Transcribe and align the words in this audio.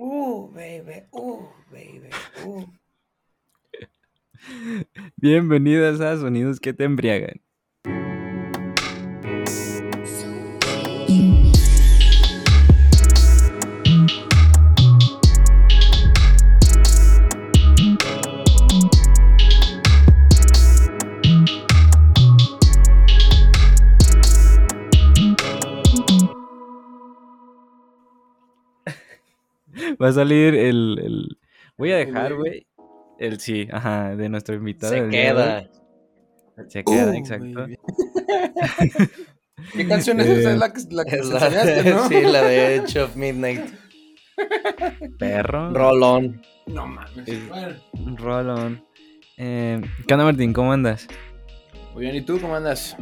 Uh, 0.00 0.46
baby, 0.54 1.02
uh, 1.12 1.42
baby, 1.72 2.08
uh. 2.46 2.64
Bienvenidas 5.16 6.00
a 6.00 6.16
Sonidos 6.16 6.60
que 6.60 6.72
te 6.72 6.84
embriagan. 6.84 7.40
Va 30.00 30.08
a 30.08 30.12
salir 30.12 30.54
el, 30.54 30.98
el... 31.02 31.38
Voy 31.76 31.92
a 31.92 31.96
dejar, 31.98 32.34
güey. 32.34 32.66
El 33.18 33.40
sí, 33.40 33.68
ajá, 33.72 34.14
de 34.16 34.28
nuestro 34.28 34.54
invitado. 34.54 34.92
Se 34.92 35.02
día 35.08 35.10
queda. 35.32 35.68
Se 36.68 36.84
queda, 36.84 37.10
Uh, 37.10 37.14
exacto. 37.14 37.66
¿Qué 39.72 39.86
canción 39.88 40.20
es 40.20 40.26
esa? 40.28 40.50
Eh, 40.50 40.52
Es 40.54 40.58
la 40.58 40.72
que, 40.72 40.80
la 40.90 41.04
que 41.04 41.16
Es 41.16 41.28
te 41.28 41.34
la 41.34 41.64
de, 41.64 41.90
¿no? 41.94 42.08
sí, 42.08 42.20
la 42.22 42.42
de 42.42 42.76
Edge 42.76 42.98
of 43.00 43.16
Midnight. 43.16 43.64
Perro. 45.18 45.72
Rolón. 45.72 46.40
No 46.66 46.86
mames. 46.86 47.26
Rolón. 48.16 48.84
Eh, 49.36 49.80
¿Qué 50.06 50.14
onda, 50.14 50.24
Martín? 50.24 50.52
¿Cómo 50.52 50.72
andas? 50.72 51.08
Muy 51.94 52.04
bien, 52.04 52.14
¿y 52.16 52.22
tú 52.22 52.40
cómo 52.40 52.54
andas? 52.54 52.96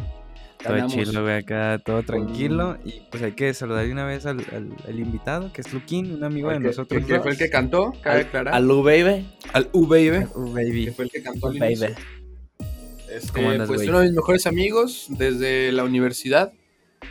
Todo 0.66 0.74
Andamos. 0.74 0.92
chido, 1.08 1.22
güey, 1.22 1.34
acá 1.36 1.80
todo 1.84 2.02
tranquilo. 2.02 2.76
Y 2.84 3.00
pues 3.10 3.22
hay 3.22 3.32
que 3.32 3.52
saludar 3.54 3.86
de 3.86 3.92
una 3.92 4.04
vez 4.04 4.26
al, 4.26 4.40
al- 4.52 4.74
al 4.86 4.98
invitado, 5.00 5.52
que 5.52 5.60
es 5.60 5.72
Luquín, 5.72 6.12
un 6.12 6.24
amigo 6.24 6.50
de 6.50 6.58
Que- 6.58 6.64
nosotros. 6.64 7.04
que, 7.04 7.12
que 7.14 7.20
fue 7.20 7.30
el 7.32 7.38
que 7.38 7.50
cantó, 7.50 7.92
cabe 8.02 8.20
Al, 8.20 8.26
aclarar. 8.26 8.54
al 8.54 8.66
Lu 8.66 8.82
Baby. 8.82 9.26
Al 9.52 9.68
U 9.72 9.86
Baby. 9.86 10.26
Uh, 10.34 10.54
Que 10.54 10.64
baby. 10.64 10.86
fue 10.88 11.04
el 11.06 11.10
que 11.10 11.22
cantó 11.22 11.48
al 11.48 11.58
Baby. 11.58 11.72
inicio. 11.74 11.94
Este, 13.10 13.32
¿Cómo 13.32 13.50
andas, 13.50 13.68
pues 13.68 13.78
güey? 13.80 13.88
uno 13.88 13.98
de 14.00 14.06
mis 14.06 14.14
mejores 14.14 14.46
amigos 14.46 15.06
desde 15.10 15.72
la 15.72 15.84
universidad. 15.84 16.52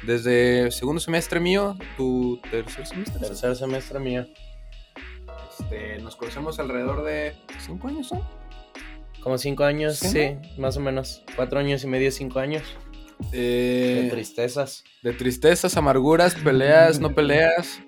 Desde 0.05 0.69
segundo 0.71 0.99
semestre 0.99 1.39
mío, 1.39 1.77
tu 1.95 2.39
tercer 2.51 2.85
semestre. 2.85 3.19
Tercer 3.19 3.55
semestre 3.55 3.99
mío. 3.99 4.25
Este, 5.59 5.99
nos 5.99 6.15
conocemos 6.15 6.59
alrededor 6.59 7.03
de 7.05 7.33
cinco 7.65 7.87
años, 7.87 8.11
¿no? 8.11 8.27
Como 9.21 9.37
cinco 9.37 9.63
años, 9.63 9.97
¿Sí, 9.97 10.09
sí, 10.09 10.37
más 10.59 10.77
o 10.77 10.81
menos. 10.81 11.23
Cuatro 11.35 11.59
años 11.59 11.83
y 11.83 11.87
medio, 11.87 12.11
cinco 12.11 12.39
años. 12.39 12.61
Eh, 13.31 14.01
De 14.03 14.09
tristezas. 14.09 14.83
de 15.03 15.13
tristezas, 15.13 15.77
amarguras, 15.77 16.35
peleas, 16.35 16.99
no 16.99 17.13
peleas, 17.13 17.79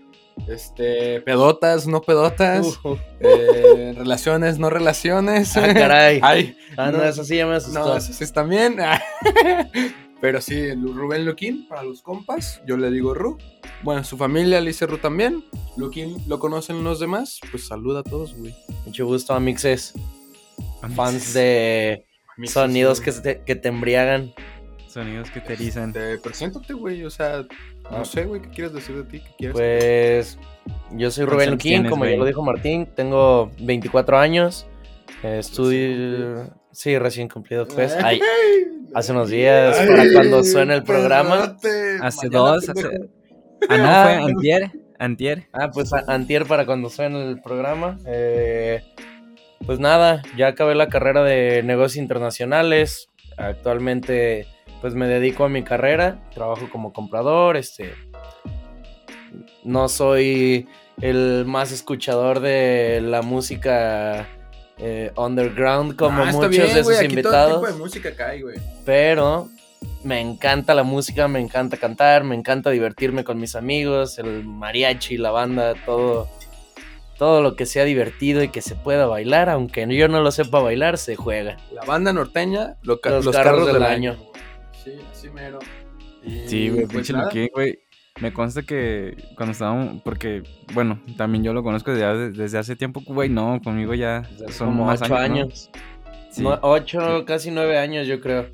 este, 0.48 1.22
pedotas, 1.22 1.88
no 1.88 2.02
pedotas, 2.02 2.80
Uh, 2.84 2.90
uh. 2.92 2.98
eh, 3.20 3.94
relaciones, 3.98 4.60
no 4.60 4.70
relaciones. 4.70 5.56
Ah, 5.58 5.74
caray. 5.74 6.20
Ay, 6.24 6.58
Ah, 6.78 6.92
no, 6.92 7.00
no. 7.00 7.04
eso 7.06 7.24
sí 7.24 7.38
ya 7.38 7.48
me 7.48 7.56
asustó. 7.56 7.80
no, 7.80 7.98
eso 7.98 8.14
sí 8.14 8.24
es 8.24 8.32
también. 8.34 8.78
Pero 10.20 10.42
sí, 10.42 10.74
Rubén 10.74 11.26
Luquín, 11.26 11.68
para 11.68 11.84
los 11.84 12.02
compas, 12.02 12.60
yo 12.66 12.76
le 12.76 12.90
digo 12.90 13.14
Ru. 13.14 13.38
Bueno, 13.84 14.04
su 14.04 14.18
familia 14.18 14.60
le 14.62 14.68
dice 14.70 14.88
Ru 14.88 14.98
también. 14.98 15.44
Luquín 15.76 16.18
lo 16.28 16.40
conocen 16.40 16.84
los 16.84 17.00
demás, 17.00 17.40
pues 17.52 17.68
saluda 17.68 18.00
a 18.00 18.04
todos, 18.04 18.36
güey. 18.36 18.56
Mucho 18.86 19.06
gusto, 19.06 19.36
amixes. 19.36 19.94
Amixes. 20.82 20.96
Fans 20.96 21.34
de 21.36 22.06
sonidos 22.46 22.98
sí. 22.98 23.04
que 23.04 23.12
te, 23.12 23.42
que 23.44 23.56
te 23.56 23.68
embriagan. 23.70 24.34
Sonidos 24.98 25.30
que 25.30 25.42
te 25.42 25.54
erizan. 25.54 25.90
Este, 25.90 26.18
preséntate, 26.18 26.74
güey, 26.74 27.04
o 27.04 27.12
sea, 27.12 27.46
no 27.92 28.04
sé, 28.04 28.26
güey, 28.26 28.42
¿qué 28.42 28.50
quieres 28.50 28.74
decir 28.74 28.96
de 28.96 29.04
ti? 29.04 29.20
¿Qué 29.20 29.32
quieres? 29.38 29.54
Pues 29.54 30.40
yo 30.90 31.12
soy 31.12 31.26
¿Cuántos 31.26 31.34
Rubén 31.36 31.52
Luquín, 31.52 31.72
tienes, 31.72 31.92
como 31.92 32.06
ya 32.06 32.18
lo 32.18 32.26
dijo 32.26 32.42
Martín, 32.42 32.88
tengo 32.96 33.52
24 33.60 34.18
años, 34.18 34.66
eh, 35.22 35.38
estudio, 35.38 36.52
sí, 36.72 36.98
recién 36.98 37.30
cumplido, 37.30 37.68
pues, 37.68 37.96
ay, 38.04 38.20
hace 38.96 39.12
unos 39.12 39.30
días, 39.30 39.78
para 39.78 40.12
cuando 40.12 40.44
suene 40.44 40.74
el 40.74 40.84
programa. 40.84 41.60
perrote, 41.62 41.98
Hace 42.02 42.30
mañana, 42.30 42.52
dos, 42.54 42.70
hace... 42.70 43.10
Ah, 43.70 43.78
no, 43.78 44.04
fue 44.04 44.14
antier. 44.32 44.72
Antier. 44.98 45.48
ah, 45.54 45.70
pues 45.72 45.94
antier 45.94 46.48
para 46.48 46.66
cuando 46.66 46.90
suene 46.90 47.24
el 47.30 47.40
programa, 47.40 48.00
eh, 48.08 48.82
pues 49.64 49.80
nada, 49.80 50.24
ya 50.36 50.48
acabé 50.48 50.74
la 50.74 50.90
carrera 50.90 51.22
de 51.22 51.62
negocios 51.62 51.98
internacionales, 51.98 53.10
actualmente 53.38 54.48
pues 54.82 54.94
me 54.96 55.08
dedico 55.08 55.44
a 55.46 55.50
mi 55.50 55.64
carrera, 55.64 56.20
trabajo 56.34 56.70
como 56.72 56.94
comprador, 56.94 57.58
este, 57.58 57.94
no 59.64 59.90
soy 59.90 60.68
el 61.02 61.46
más 61.46 61.72
escuchador 61.72 62.40
de 62.40 63.02
la 63.04 63.22
música 63.22 64.28
eh, 64.78 65.12
underground 65.16 65.96
como 65.96 66.24
Ah, 66.24 66.32
muchos 66.32 66.50
bien, 66.50 66.74
de 66.74 66.84
sus 66.84 66.94
todo 66.94 67.04
invitados, 67.04 67.62
tipo 67.62 67.74
de 67.74 67.80
música 67.80 68.12
cae, 68.16 68.42
güey. 68.42 68.58
pero 68.86 69.50
me 70.04 70.20
encanta 70.22 70.74
la 70.74 70.84
música, 70.84 71.28
me 71.28 71.40
encanta 71.40 71.78
cantar, 71.78 72.24
me 72.24 72.36
encanta 72.36 72.70
divertirme 72.70 73.24
con 73.24 73.40
mis 73.40 73.56
amigos, 73.56 74.18
el 74.20 74.44
mariachi, 74.44 75.18
la 75.18 75.32
banda, 75.32 75.74
todo, 75.86 76.28
todo 77.18 77.42
lo 77.42 77.56
que 77.56 77.66
sea 77.66 77.84
divertido 77.84 78.42
y 78.44 78.50
que 78.50 78.62
se 78.62 78.76
pueda 78.76 79.06
bailar, 79.08 79.50
aunque 79.50 79.86
yo 79.96 80.08
no 80.08 80.22
lo 80.22 80.32
sepa 80.32 80.60
bailar, 80.62 80.98
se 80.98 81.16
juega. 81.16 81.58
La 81.74 81.84
banda 81.84 82.14
norteña, 82.14 82.76
lo 82.84 83.00
ca- 83.02 83.10
Los 83.12 83.26
los, 83.26 83.36
carros 83.36 83.52
carros, 83.52 83.66
del 83.68 83.74
del 83.76 83.84
año. 83.84 84.12
año. 84.12 84.27
Güey. 84.88 85.00
Sí, 85.00 85.06
así 85.12 85.30
mero. 85.30 85.60
Y, 86.24 86.48
Sí, 86.48 86.70
güey, 86.70 86.86
pues, 86.86 87.08
pinche 87.10 87.50
güey. 87.54 87.80
Me 88.20 88.34
consta 88.34 88.64
que 88.64 89.16
cuando 89.36 89.52
estábamos, 89.52 90.02
porque, 90.04 90.42
bueno, 90.74 91.00
también 91.18 91.44
yo 91.44 91.54
lo 91.54 91.62
conozco 91.62 91.94
desde, 91.94 92.32
desde 92.32 92.58
hace 92.58 92.76
tiempo, 92.76 93.02
güey, 93.06 93.30
no, 93.30 93.62
conmigo 93.64 93.94
ya 93.94 94.22
Desde 94.22 94.52
son 94.54 94.70
como 94.70 94.86
más 94.86 95.02
ocho 95.04 95.16
años. 95.16 95.30
¿no? 95.30 95.44
años. 95.44 95.70
Sí, 96.32 96.42
No, 96.44 96.58
ocho, 96.64 97.26
casi 97.26 97.52
nueve 97.52 97.78
años, 97.78 98.08
yo 98.08 98.20
creo. 98.20 98.48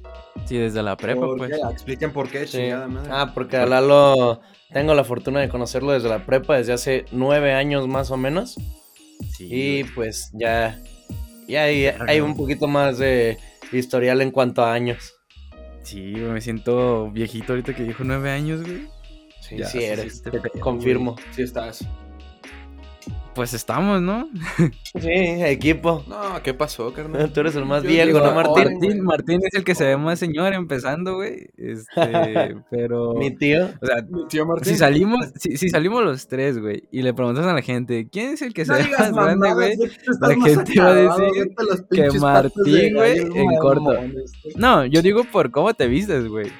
sí, 0.45 0.57
desde 0.57 0.83
la 0.83 0.97
prepa, 0.97 1.21
¿Por 1.21 1.37
pues. 1.37 1.51
qué? 1.51 1.71
Expliquen 1.71 2.11
por 2.11 2.29
qué, 2.29 2.45
Sí. 2.45 2.57
chingada 2.57 2.87
madre. 2.89 3.09
Ah, 3.13 3.31
porque 3.33 3.55
a 3.55 3.65
Lalo 3.65 4.41
tengo 4.73 4.93
la 4.95 5.05
fortuna 5.05 5.39
de 5.39 5.47
conocerlo 5.47 5.93
desde 5.93 6.09
la 6.09 6.25
prepa, 6.25 6.57
desde 6.57 6.73
hace 6.73 7.05
nueve 7.13 7.53
años 7.53 7.87
más 7.87 8.11
o 8.11 8.17
menos. 8.17 8.55
Sí, 9.37 9.47
Y 9.49 9.83
pues 9.85 10.29
ya, 10.33 10.77
ya 11.47 11.63
hay, 11.63 11.85
hay 11.85 12.19
un 12.19 12.35
poquito 12.35 12.67
más 12.67 12.97
de 12.97 13.37
historial 13.71 14.21
en 14.21 14.31
cuanto 14.31 14.61
a 14.63 14.73
años. 14.73 15.13
Sí, 15.83 16.13
me 16.15 16.41
siento 16.41 17.11
viejito 17.11 17.53
ahorita 17.53 17.75
que 17.75 17.83
dijo 17.83 18.03
nueve 18.03 18.31
años, 18.31 18.61
güey. 18.63 18.87
Sí, 19.41 19.57
Ya, 19.57 19.67
sí 19.67 19.83
eres, 19.83 20.17
sí, 20.23 20.31
te- 20.31 20.59
confirmo. 20.59 21.15
Sí 21.31 21.41
estás. 21.43 21.85
Pues 23.35 23.53
estamos, 23.55 24.01
¿no? 24.01 24.29
Sí, 24.99 25.09
equipo. 25.09 26.03
No, 26.07 26.41
¿qué 26.43 26.53
pasó, 26.53 26.93
carnal? 26.93 27.33
Tú 27.33 27.39
eres 27.39 27.55
el 27.55 27.65
más 27.65 27.81
Yo 27.81 27.89
viejo, 27.89 28.05
digo, 28.05 28.19
¿no, 28.19 28.35
Martín? 28.35 28.73
Martín, 28.73 29.03
Martín 29.03 29.41
es 29.43 29.55
el 29.55 29.63
que 29.63 29.73
se 29.73 29.85
ve 29.85 29.97
más 29.97 30.19
señor 30.19 30.53
empezando, 30.53 31.15
güey. 31.15 31.47
Este, 31.57 32.55
pero. 32.69 33.13
Mi 33.15 33.35
tío. 33.35 33.69
O 33.81 33.85
sea, 33.85 34.03
Mi 34.07 34.27
tío 34.27 34.45
Martín. 34.45 34.73
si 34.73 34.77
salimos, 34.77 35.31
si, 35.35 35.57
si 35.57 35.69
salimos 35.69 36.03
los 36.03 36.27
tres, 36.27 36.59
güey, 36.59 36.83
y 36.91 37.01
le 37.01 37.13
preguntas 37.13 37.45
a 37.47 37.53
la 37.53 37.61
gente, 37.63 38.07
¿quién 38.11 38.33
es 38.33 38.43
el 38.43 38.53
que 38.53 38.65
se 38.65 38.73
ve 38.73 38.83
más 38.83 39.11
grande, 39.11 39.15
mamadas, 39.15 39.55
güey? 39.55 39.77
La 40.21 40.47
gente 40.47 40.79
va 40.79 40.89
a 40.89 40.95
decir 40.95 41.55
que 41.89 42.19
Martín, 42.19 42.95
güey, 42.95 43.17
en 43.17 43.55
corto. 43.59 43.95
No, 44.55 44.85
yo 44.85 45.01
digo 45.01 45.23
por 45.23 45.49
cómo 45.49 45.73
te 45.73 45.87
vistes, 45.87 46.27
güey. 46.27 46.51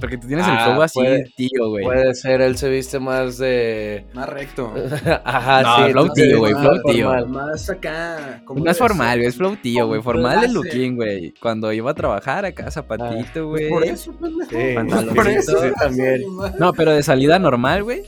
Porque 0.00 0.16
tú 0.16 0.26
tienes 0.26 0.46
el 0.46 0.52
Ah, 0.54 0.64
flow 0.70 0.82
así, 0.82 0.98
puede- 1.00 1.24
tío, 1.36 1.68
güey. 1.68 1.84
Puede 1.84 2.14
ser, 2.14 2.40
él 2.40 2.56
se 2.56 2.68
viste 2.70 2.98
más 2.98 3.36
de. 3.36 4.06
Más 4.14 4.28
recto. 4.28 4.72
Ajá, 5.24 5.62
No, 5.62 5.86
sí. 5.86 5.92
flow 5.92 6.08
tío, 6.14 6.38
güey, 6.38 6.54
más 6.54 6.62
flow 6.62 6.82
tío. 6.92 7.06
formal. 7.08 7.28
Más 7.28 7.70
acá. 7.70 8.42
No 8.54 8.70
es 8.70 8.78
formal, 8.78 9.18
güey, 9.18 9.28
es 9.28 9.36
flow 9.36 9.56
tío, 9.56 9.86
güey. 9.86 10.00
Formal 10.00 10.40
de. 10.40 10.48
Luquín, 10.48 10.96
güey. 10.96 11.34
Cuando 11.40 11.72
iba 11.72 11.90
a 11.90 11.94
trabajar 11.94 12.44
acá, 12.46 12.70
zapatito, 12.70 13.48
güey. 13.48 13.68
Pues 13.68 13.70
por 13.70 13.84
eso, 13.84 14.12
pendejo. 14.12 14.50
Sí, 14.50 14.74
Pantaloncito. 14.74 15.14
por 15.14 15.28
eso. 15.28 15.60
sí, 15.62 15.68
también. 15.78 16.22
No, 16.58 16.72
pero 16.72 16.92
de 16.92 17.02
salida 17.02 17.38
normal, 17.38 17.82
güey. 17.84 18.02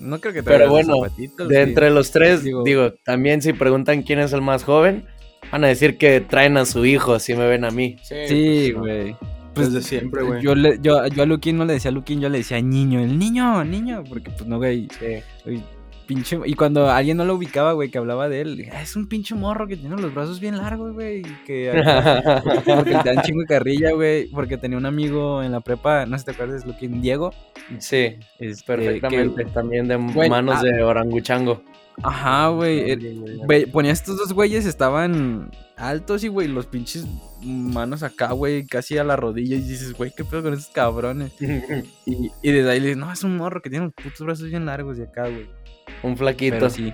No 0.00 0.20
creo 0.20 0.32
que 0.32 0.42
te 0.42 0.50
Pero 0.50 0.70
bueno, 0.70 0.94
zapatitos, 0.96 1.48
De 1.48 1.54
sí. 1.56 1.60
entre 1.60 1.90
los 1.90 2.10
tres, 2.10 2.42
Digo- 2.44 2.62
digo, 2.64 2.92
también 3.04 3.42
si 3.42 3.52
preguntan 3.52 4.02
quién 4.02 4.18
es 4.18 4.32
el 4.32 4.42
más 4.42 4.64
joven, 4.64 5.06
van 5.52 5.64
a 5.64 5.68
decir 5.68 5.98
que 5.98 6.20
traen 6.20 6.56
a 6.56 6.64
su 6.66 6.84
hijo, 6.84 7.18
si 7.20 7.34
me 7.34 7.46
ven 7.48 7.64
a 7.64 7.70
mí. 7.70 7.96
Sí, 8.02 8.72
güey. 8.72 9.16
Pues 9.58 9.72
Desde 9.72 9.88
siempre, 9.88 10.22
güey. 10.22 10.42
Yo, 10.42 10.54
le, 10.54 10.78
yo, 10.80 11.06
yo 11.08 11.22
a 11.22 11.26
Luquín 11.26 11.56
no 11.58 11.64
le 11.64 11.74
decía 11.74 11.90
Luquín, 11.90 12.20
yo 12.20 12.28
le 12.28 12.38
decía 12.38 12.60
niño, 12.60 13.00
el 13.00 13.18
niño, 13.18 13.64
niño, 13.64 14.04
porque 14.08 14.30
pues 14.30 14.46
no, 14.46 14.58
güey, 14.58 14.88
Sí. 14.98 15.62
pinche, 16.06 16.38
y 16.46 16.54
cuando 16.54 16.88
alguien 16.90 17.18
no 17.18 17.24
lo 17.26 17.34
ubicaba, 17.34 17.72
güey, 17.72 17.90
que 17.90 17.98
hablaba 17.98 18.30
de 18.30 18.40
él, 18.40 18.68
"Ah, 18.72 18.80
es 18.80 18.96
un 18.96 19.08
pinche 19.08 19.34
morro 19.34 19.66
que 19.66 19.76
tiene 19.76 19.94
los 20.00 20.14
brazos 20.14 20.40
bien 20.40 20.56
largos, 20.56 20.94
güey, 20.94 21.20
que 21.46 21.70
porque 22.64 22.90
le 22.90 23.02
dan 23.04 23.22
chingo 23.22 23.40
de 23.42 23.46
carrilla, 23.46 23.92
güey, 23.92 24.26
porque 24.30 24.56
tenía 24.56 24.78
un 24.78 24.86
amigo 24.86 25.42
en 25.42 25.52
la 25.52 25.60
prepa, 25.60 26.06
no 26.06 26.16
sé 26.16 26.20
si 26.20 26.24
te 26.26 26.30
acuerdas, 26.32 26.64
Luquín, 26.66 27.02
Diego, 27.02 27.32
sí, 27.78 28.16
este, 28.38 28.64
perfectamente. 28.66 29.44
También 29.46 29.86
de 29.86 29.96
Güey, 29.96 30.30
manos 30.30 30.56
ah. 30.60 30.62
de 30.62 30.82
oranguchango. 30.82 31.60
ajá, 32.02 32.48
güey, 32.48 32.96
Güey, 33.44 33.66
ponía 33.66 33.92
estos 33.92 34.16
dos 34.16 34.32
güeyes, 34.32 34.64
estaban 34.64 35.50
altos 35.78 36.24
y, 36.24 36.28
güey, 36.28 36.48
los 36.48 36.66
pinches 36.66 37.06
manos 37.40 38.02
acá, 38.02 38.32
güey, 38.32 38.66
casi 38.66 38.98
a 38.98 39.04
la 39.04 39.16
rodilla. 39.16 39.56
Y 39.56 39.60
dices, 39.60 39.94
güey, 39.94 40.12
¿qué 40.16 40.24
pedo 40.24 40.42
con 40.42 40.54
esos 40.54 40.68
cabrones? 40.68 41.32
Y, 42.06 42.30
y 42.42 42.52
desde 42.52 42.70
ahí 42.70 42.80
le 42.80 42.86
dices, 42.86 42.98
no, 42.98 43.12
es 43.12 43.22
un 43.22 43.36
morro 43.36 43.60
que 43.60 43.70
tiene 43.70 43.86
los 43.86 43.94
putos 43.94 44.20
brazos 44.20 44.48
bien 44.48 44.66
largos 44.66 44.98
y 44.98 45.02
acá, 45.02 45.22
güey. 45.28 45.48
Un 46.02 46.16
flaquito. 46.16 46.56
Pero 46.56 46.70
sí. 46.70 46.92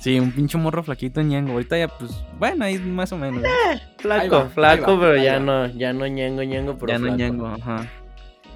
Sí, 0.00 0.20
un 0.20 0.32
pinche 0.32 0.58
morro 0.58 0.82
flaquito 0.82 1.22
ñengo. 1.22 1.52
Ahorita 1.52 1.78
ya, 1.78 1.88
pues, 1.88 2.12
bueno, 2.38 2.64
ahí 2.64 2.78
más 2.78 3.10
o 3.12 3.16
menos. 3.16 3.42
Ahí 3.44 3.80
Flaco, 3.98 4.36
va, 4.36 4.48
flaco, 4.50 4.94
va, 4.98 5.00
pero 5.00 5.16
ya 5.22 5.34
va. 5.34 5.40
no, 5.40 5.66
ya 5.68 5.92
no 5.92 6.06
ñengo, 6.06 6.42
ñengo, 6.42 6.76
pero 6.78 6.92
ya 6.92 6.98
no 6.98 7.06
flaco. 7.06 7.16
ñengo, 7.18 7.46
ajá. 7.46 7.90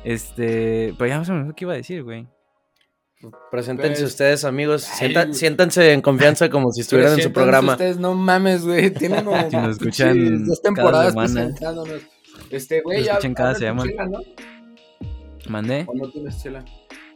Este, 0.04 0.94
pero 0.98 1.08
ya 1.08 1.18
más 1.18 1.28
o 1.28 1.32
menos 1.32 1.48
lo 1.48 1.54
que 1.54 1.64
iba 1.64 1.72
a 1.72 1.76
decir, 1.76 2.02
güey. 2.02 2.26
Preséntense 3.50 4.02
Pues, 4.02 4.12
ustedes, 4.12 4.44
amigos. 4.44 4.82
Sienta- 4.82 5.32
siéntanse 5.32 5.92
en 5.92 6.00
confianza 6.02 6.48
como 6.48 6.70
si 6.72 6.82
estuvieran 6.82 7.14
en 7.14 7.22
su 7.22 7.32
programa. 7.32 7.72
Ustedes 7.72 7.98
no 7.98 8.14
mames, 8.14 8.64
güey. 8.64 8.90
Tienen 8.90 9.24
como 9.24 9.36
Si 9.50 9.56
nos 9.56 9.70
escuchan 9.76 10.46
dos 10.46 10.62
temporadas 10.62 11.14
presentándonos. 11.16 12.02
Este, 12.50 12.80
güey, 12.82 12.98
Nos 12.98 13.06
ya. 13.06 13.12
escuchan 13.14 13.34
cada 13.34 13.54
semana. 13.56 13.90
chela, 13.90 14.06
¿no? 14.06 14.20
¿Mandé? 15.48 15.84
¿O 15.88 15.94
no 15.94 16.08
tienes 16.10 16.40
chela? 16.42 16.64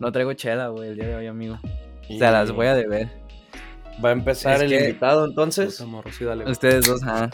No 0.01 0.11
traigo 0.11 0.33
chela, 0.33 0.69
güey, 0.69 0.89
el 0.91 0.97
día 0.97 1.07
de 1.07 1.15
hoy, 1.17 1.27
amigo. 1.29 1.59
Y 2.09 2.19
Se 2.19 2.25
las 2.25 2.51
voy 2.51 2.67
a 2.67 2.75
deber. 2.75 3.09
Va 4.05 4.09
a 4.09 4.13
empezar 4.13 4.57
Es 4.57 4.63
el 4.63 4.69
que- 4.71 4.81
invitado, 4.89 5.25
entonces. 5.27 5.83
Dale. 6.21 6.51
Ustedes 6.51 6.87
dos, 6.87 7.03
ajá. 7.05 7.31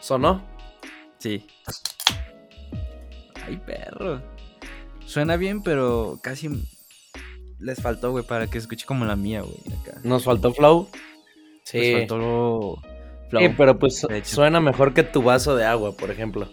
¿Sonó? 0.00 0.42
Sí. 1.18 1.46
Ay, 3.46 3.56
perro. 3.64 4.20
Suena 5.06 5.36
bien, 5.36 5.62
pero 5.62 6.18
casi 6.22 6.48
les 7.60 7.80
faltó, 7.80 8.10
güey, 8.10 8.24
para 8.24 8.46
que 8.46 8.58
escuche 8.58 8.86
como 8.86 9.04
la 9.04 9.16
mía, 9.16 9.42
güey, 9.42 9.56
acá. 9.80 10.00
¿Nos 10.02 10.24
faltó 10.24 10.52
flow? 10.52 10.88
Sí. 11.64 11.78
Les 11.78 11.98
faltó 11.98 12.16
flow. 12.16 12.78
Sí, 13.40 13.54
pero 13.56 13.78
pues 13.78 14.04
suena 14.24 14.60
mejor 14.60 14.92
que 14.92 15.02
tu 15.04 15.22
vaso 15.22 15.54
de 15.54 15.64
agua, 15.64 15.92
por 15.92 16.10
ejemplo. 16.10 16.48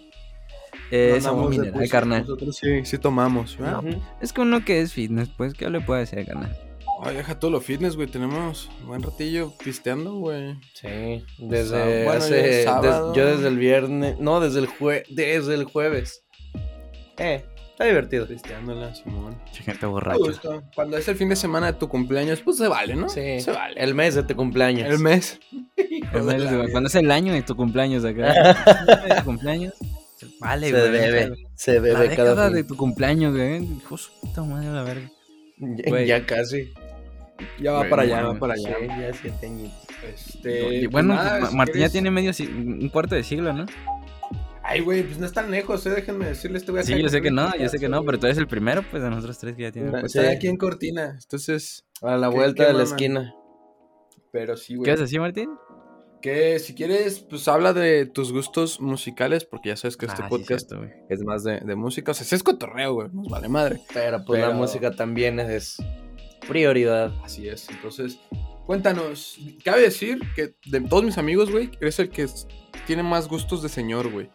Eh, 0.90 1.08
No 1.10 1.16
es 1.16 1.26
agua 1.26 1.50
mineral, 1.50 1.72
pussy, 1.72 1.88
carnal. 1.88 2.20
Nosotros 2.22 2.56
sí, 2.56 2.84
sí 2.84 2.96
tomamos, 2.98 3.58
¿verdad? 3.58 3.80
Ujú. 3.84 4.00
Es 4.22 4.32
que 4.32 4.40
uno 4.40 4.64
que 4.64 4.80
es 4.80 4.92
fitness, 4.92 5.28
pues, 5.36 5.54
¿qué 5.54 5.68
le 5.68 5.80
puede 5.80 6.02
hacer, 6.02 6.24
carnal? 6.24 6.56
Ay, 7.02 7.16
deja 7.16 7.38
todo 7.38 7.50
lo 7.50 7.60
fitness, 7.60 7.94
güey. 7.94 8.08
Tenemos 8.08 8.70
buen 8.86 9.02
ratillo 9.02 9.52
pisteando, 9.62 10.14
güey. 10.14 10.54
Sí, 10.74 11.24
desde 11.38 12.04
Bueno, 12.04 12.18
hace, 12.24 12.34
des- 12.42 12.64
yo 13.14 13.26
desde 13.26 13.48
el 13.48 13.56
viernes, 13.58 14.18
no, 14.18 14.40
desde 14.40 14.60
el 14.60 14.66
jue, 14.66 15.04
desde 15.10 15.54
el 15.54 15.64
jueves. 15.64 16.24
Eh, 17.18 17.44
está 17.78 17.84
divertido. 17.84 18.26
Pisteándola, 18.26 18.94
Simón. 18.94 19.36
Mucha 19.46 19.62
gente 19.62 19.86
borracha. 19.86 20.18
Cuando 20.74 20.96
es 20.96 21.06
el 21.08 21.16
fin 21.16 21.28
de 21.28 21.36
semana 21.36 21.68
de 21.72 21.78
tu 21.78 21.88
cumpleaños, 21.88 22.40
pues 22.40 22.56
se 22.56 22.66
vale, 22.68 22.96
¿no? 22.96 23.08
Sí, 23.08 23.40
Se 23.40 23.52
vale. 23.52 23.80
el 23.80 23.94
mes 23.94 24.14
de 24.16 24.24
tu 24.24 24.34
cumpleaños. 24.34 24.88
El 24.90 24.98
mes. 24.98 25.38
El 26.12 26.22
mes, 26.24 26.52
güey, 26.52 26.70
Cuando 26.72 26.88
es 26.88 26.94
el 26.96 27.10
año 27.10 27.32
de 27.32 27.42
tu 27.42 27.54
cumpleaños 27.54 28.04
acá. 28.04 28.32
El 29.04 29.08
de 29.10 29.14
tu 29.16 29.24
cumpleaños. 29.24 29.74
Vale, 30.40 30.66
se 30.70 30.72
güey. 30.72 30.90
bebe, 30.90 31.32
se 31.54 31.74
La 31.74 31.80
bebe 31.80 31.94
cada 31.94 32.08
década 32.08 32.46
fin. 32.46 32.56
de 32.56 32.64
tu 32.64 32.76
cumpleaños, 32.76 33.34
güey. 33.36 33.62
Hijo 33.62 33.96
de 33.96 34.02
su 34.02 34.10
puta 34.20 34.42
madre, 34.42 34.68
la 34.72 34.82
verga. 34.82 35.10
Ya- 35.58 35.84
güey. 35.90 36.06
Ya 36.06 36.26
casi. 36.26 36.72
Ya 37.60 37.70
va 37.72 37.78
Güey, 37.78 37.90
para 37.90 38.02
allá, 38.02 38.22
va 38.22 38.34
para 38.38 38.56
Sí, 38.56 38.66
allá. 38.66 39.10
ya 39.10 39.12
siete 39.14 39.46
añitos. 39.46 39.78
Este, 40.12 40.74
Y 40.76 40.80
pues 40.82 40.90
bueno, 40.90 41.14
nada, 41.14 41.38
Ma- 41.40 41.50
si 41.50 41.56
Martín 41.56 41.74
ya 41.74 41.78
quieres- 41.88 41.92
tiene 41.92 42.10
medio 42.10 42.32
un 42.48 42.88
cuarto 42.88 43.14
de 43.14 43.22
siglo, 43.22 43.52
¿no? 43.52 43.66
Ay, 44.70 44.80
güey, 44.80 45.02
pues 45.02 45.18
no 45.18 45.24
es 45.24 45.32
tan 45.32 45.50
lejos, 45.50 45.86
eh. 45.86 45.90
Déjenme 45.90 46.26
decirles, 46.26 46.62
te 46.64 46.70
voy 46.72 46.80
a 46.80 46.82
Sí, 46.82 47.00
yo 47.00 47.08
sé 47.08 47.22
que 47.22 47.30
no, 47.30 47.50
yo 47.56 47.68
sé 47.70 47.78
que 47.78 47.88
no, 47.88 48.04
pero 48.04 48.18
tú 48.18 48.26
eres 48.26 48.36
el 48.36 48.46
primero, 48.46 48.82
pues, 48.90 49.02
de 49.02 49.08
nosotros 49.08 49.38
tres 49.38 49.56
que 49.56 49.62
ya 49.62 49.72
tiene. 49.72 49.88
Una- 49.88 50.00
Estoy 50.02 50.26
Sí. 50.26 50.30
aquí 50.30 50.46
en 50.48 50.56
Cortina, 50.58 51.18
entonces. 51.22 51.86
A 52.02 52.16
la 52.18 52.28
¿Qué- 52.28 52.36
vuelta 52.36 52.66
de 52.66 52.72
la 52.74 52.82
esquina. 52.82 53.34
Pero 54.30 54.56
sí, 54.58 54.74
güey. 54.76 54.84
¿Qué 54.84 54.90
vas 54.90 55.00
a 55.00 55.04
decir, 55.04 55.20
Martín? 55.20 55.48
Que 56.20 56.58
si 56.58 56.74
quieres, 56.74 57.20
pues 57.20 57.48
habla 57.48 57.72
de 57.72 58.04
tus 58.04 58.30
gustos 58.32 58.78
musicales, 58.80 59.44
porque 59.46 59.70
ya 59.70 59.76
sabes 59.76 59.96
que 59.96 60.04
este 60.06 60.22
Ah, 60.22 60.26
sí, 60.26 60.30
podcast 60.30 60.68
cierto, 60.68 60.78
güey. 60.84 60.90
es 61.08 61.22
más 61.22 61.44
de, 61.44 61.60
de 61.60 61.74
música. 61.76 62.10
O 62.10 62.14
sea, 62.14 62.36
es 62.36 62.42
cotorreo, 62.42 62.92
güey. 62.92 63.08
Nos 63.12 63.28
vale 63.28 63.48
madre. 63.48 63.80
Pero 63.94 64.22
pues 64.24 64.40
la 64.40 64.50
música 64.50 64.90
también 64.90 65.40
es 65.40 65.78
prioridad. 66.46 67.12
Así 67.24 67.48
es. 67.48 67.68
Entonces, 67.70 68.18
cuéntanos. 68.66 69.38
Cabe 69.64 69.82
decir 69.82 70.18
que 70.36 70.54
de 70.66 70.80
todos 70.82 71.04
mis 71.04 71.18
amigos, 71.18 71.50
güey, 71.50 71.70
eres 71.80 71.98
el 72.00 72.10
que 72.10 72.26
tiene 72.86 73.02
más 73.02 73.28
gustos 73.28 73.62
de 73.62 73.68
señor, 73.68 74.10
güey. 74.10 74.28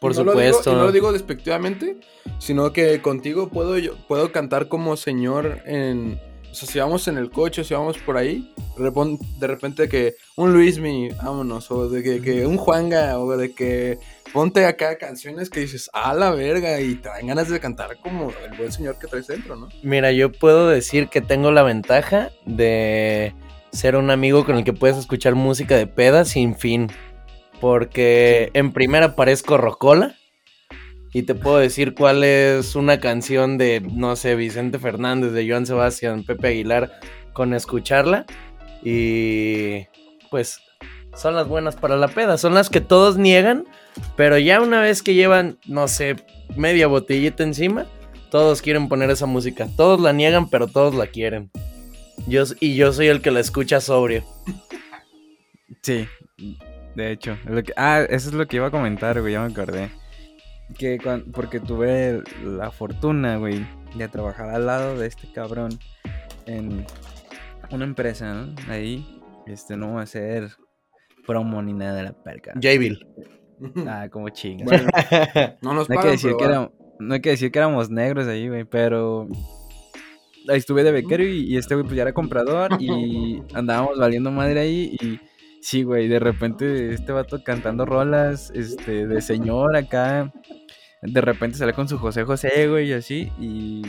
Por 0.00 0.14
lo 0.16 0.22
digo- 0.22 0.32
supuesto. 0.32 0.72
y 0.72 0.74
no 0.76 0.84
lo 0.84 0.92
digo 0.92 1.12
despectivamente, 1.12 1.96
sino 2.38 2.72
que 2.72 3.00
contigo 3.02 3.48
puedo, 3.48 3.78
yo, 3.78 3.96
puedo 4.06 4.30
cantar 4.32 4.68
como 4.68 4.96
señor 4.96 5.60
en. 5.66 6.20
O 6.50 6.54
sea, 6.54 6.66
si 6.66 6.78
vamos 6.78 7.06
en 7.08 7.18
el 7.18 7.30
coche, 7.30 7.62
si 7.62 7.74
vamos 7.74 7.98
por 7.98 8.16
ahí, 8.16 8.54
de 8.78 9.46
repente 9.46 9.86
que 9.88 10.14
un 10.34 10.54
Luismi, 10.54 11.10
vámonos, 11.10 11.70
o 11.70 11.90
de 11.90 12.02
que, 12.02 12.22
que 12.22 12.46
un 12.46 12.56
Juanga, 12.56 13.18
o 13.18 13.36
de 13.36 13.52
que 13.52 13.98
ponte 14.32 14.64
acá 14.64 14.96
canciones 14.96 15.50
que 15.50 15.60
dices, 15.60 15.90
a 15.92 16.14
la 16.14 16.30
verga, 16.30 16.80
y 16.80 16.94
te 16.94 17.10
dan 17.10 17.26
ganas 17.26 17.50
de 17.50 17.60
cantar 17.60 17.98
como 17.98 18.30
el 18.50 18.56
buen 18.56 18.72
señor 18.72 18.98
que 18.98 19.06
traes 19.08 19.26
dentro, 19.26 19.56
¿no? 19.56 19.68
Mira, 19.82 20.10
yo 20.12 20.32
puedo 20.32 20.68
decir 20.68 21.08
que 21.08 21.20
tengo 21.20 21.50
la 21.50 21.62
ventaja 21.62 22.30
de 22.46 23.34
ser 23.70 23.96
un 23.96 24.10
amigo 24.10 24.46
con 24.46 24.56
el 24.56 24.64
que 24.64 24.72
puedes 24.72 24.96
escuchar 24.96 25.34
música 25.34 25.76
de 25.76 25.86
peda 25.86 26.24
sin 26.24 26.56
fin. 26.56 26.88
Porque 27.60 28.50
en 28.54 28.72
primera 28.72 29.16
parezco 29.16 29.56
rocola. 29.56 30.14
Y 31.12 31.22
te 31.22 31.34
puedo 31.34 31.56
decir 31.56 31.94
cuál 31.94 32.22
es 32.22 32.76
una 32.76 33.00
canción 33.00 33.56
de, 33.56 33.80
no 33.80 34.14
sé, 34.14 34.34
Vicente 34.34 34.78
Fernández, 34.78 35.32
de 35.32 35.48
Joan 35.48 35.64
Sebastián, 35.64 36.22
Pepe 36.22 36.48
Aguilar, 36.48 36.92
con 37.32 37.54
escucharla. 37.54 38.26
Y 38.84 39.86
pues 40.30 40.60
son 41.14 41.34
las 41.34 41.48
buenas 41.48 41.76
para 41.76 41.96
la 41.96 42.08
peda. 42.08 42.36
Son 42.36 42.54
las 42.54 42.68
que 42.68 42.80
todos 42.80 43.16
niegan. 43.16 43.64
Pero 44.16 44.38
ya 44.38 44.60
una 44.60 44.80
vez 44.80 45.02
que 45.02 45.14
llevan, 45.14 45.58
no 45.66 45.88
sé, 45.88 46.16
media 46.56 46.86
botellita 46.86 47.42
encima, 47.42 47.86
todos 48.30 48.62
quieren 48.62 48.88
poner 48.88 49.10
esa 49.10 49.26
música. 49.26 49.66
Todos 49.76 50.00
la 50.00 50.12
niegan, 50.12 50.50
pero 50.50 50.66
todos 50.66 50.94
la 50.94 51.06
quieren. 51.06 51.50
Yo, 52.26 52.44
y 52.60 52.74
yo 52.74 52.92
soy 52.92 53.08
el 53.08 53.22
que 53.22 53.30
la 53.30 53.40
escucha 53.40 53.80
sobrio. 53.80 54.24
Sí, 55.82 56.06
de 56.98 57.12
hecho. 57.12 57.32
es 57.44 57.50
lo 57.50 57.62
que- 57.62 57.72
ah, 57.76 58.00
eso 58.08 58.28
es 58.28 58.34
lo 58.34 58.46
que 58.46 58.56
iba 58.56 58.66
a 58.66 58.70
comentar, 58.70 59.20
güey, 59.20 59.32
ya 59.32 59.40
me 59.40 59.52
acordé. 59.52 59.90
Que 60.76 60.98
cuan- 60.98 61.24
porque 61.32 61.60
tuve 61.60 62.22
la 62.44 62.70
fortuna, 62.70 63.36
güey, 63.38 63.64
de 63.96 64.08
trabajar 64.08 64.50
al 64.50 64.66
lado 64.66 64.98
de 64.98 65.06
este 65.06 65.30
cabrón 65.32 65.70
en 66.46 66.84
una 67.70 67.84
empresa, 67.84 68.34
¿no? 68.34 68.54
Ahí, 68.70 69.20
este, 69.46 69.76
no 69.76 69.94
va 69.94 70.02
a 70.02 70.06
ser 70.06 70.50
promo 71.26 71.62
ni 71.62 71.72
nada 71.72 71.94
de 71.94 72.02
la 72.02 72.12
perca. 72.12 72.52
Javil. 72.60 73.06
Ah, 73.86 74.08
como 74.10 74.28
chinga. 74.28 74.64
Bueno, 74.64 74.88
no 75.62 75.74
nos 75.74 75.88
No 75.88 75.96
hay, 75.98 76.02
que 76.04 76.10
decir 76.12 76.30
pero 76.30 76.38
que 76.38 76.44
era- 76.44 76.70
no 77.00 77.14
hay 77.14 77.20
que 77.20 77.30
decir 77.30 77.50
que 77.50 77.58
éramos 77.58 77.90
negros 77.90 78.26
ahí, 78.26 78.48
güey, 78.48 78.64
pero 78.64 79.26
ahí 80.48 80.58
estuve 80.58 80.82
de 80.84 80.92
becario 80.92 81.28
y, 81.28 81.52
y 81.52 81.56
este 81.56 81.74
güey 81.74 81.84
pues 81.84 81.96
ya 81.96 82.02
era 82.02 82.12
comprador 82.12 82.70
y 82.80 83.42
andábamos 83.54 83.98
valiendo 83.98 84.30
madre 84.30 84.60
ahí 84.60 84.96
y 85.00 85.18
sí, 85.60 85.82
güey, 85.82 86.08
de 86.08 86.18
repente 86.18 86.92
este 86.92 87.12
vato 87.12 87.42
cantando 87.42 87.84
rolas, 87.84 88.50
este, 88.54 89.06
de 89.06 89.20
señor 89.20 89.76
acá, 89.76 90.32
de 91.02 91.20
repente 91.20 91.58
sale 91.58 91.72
con 91.72 91.88
su 91.88 91.98
José 91.98 92.24
José, 92.24 92.68
güey, 92.68 92.88
y 92.88 92.92
así, 92.92 93.30
y, 93.38 93.82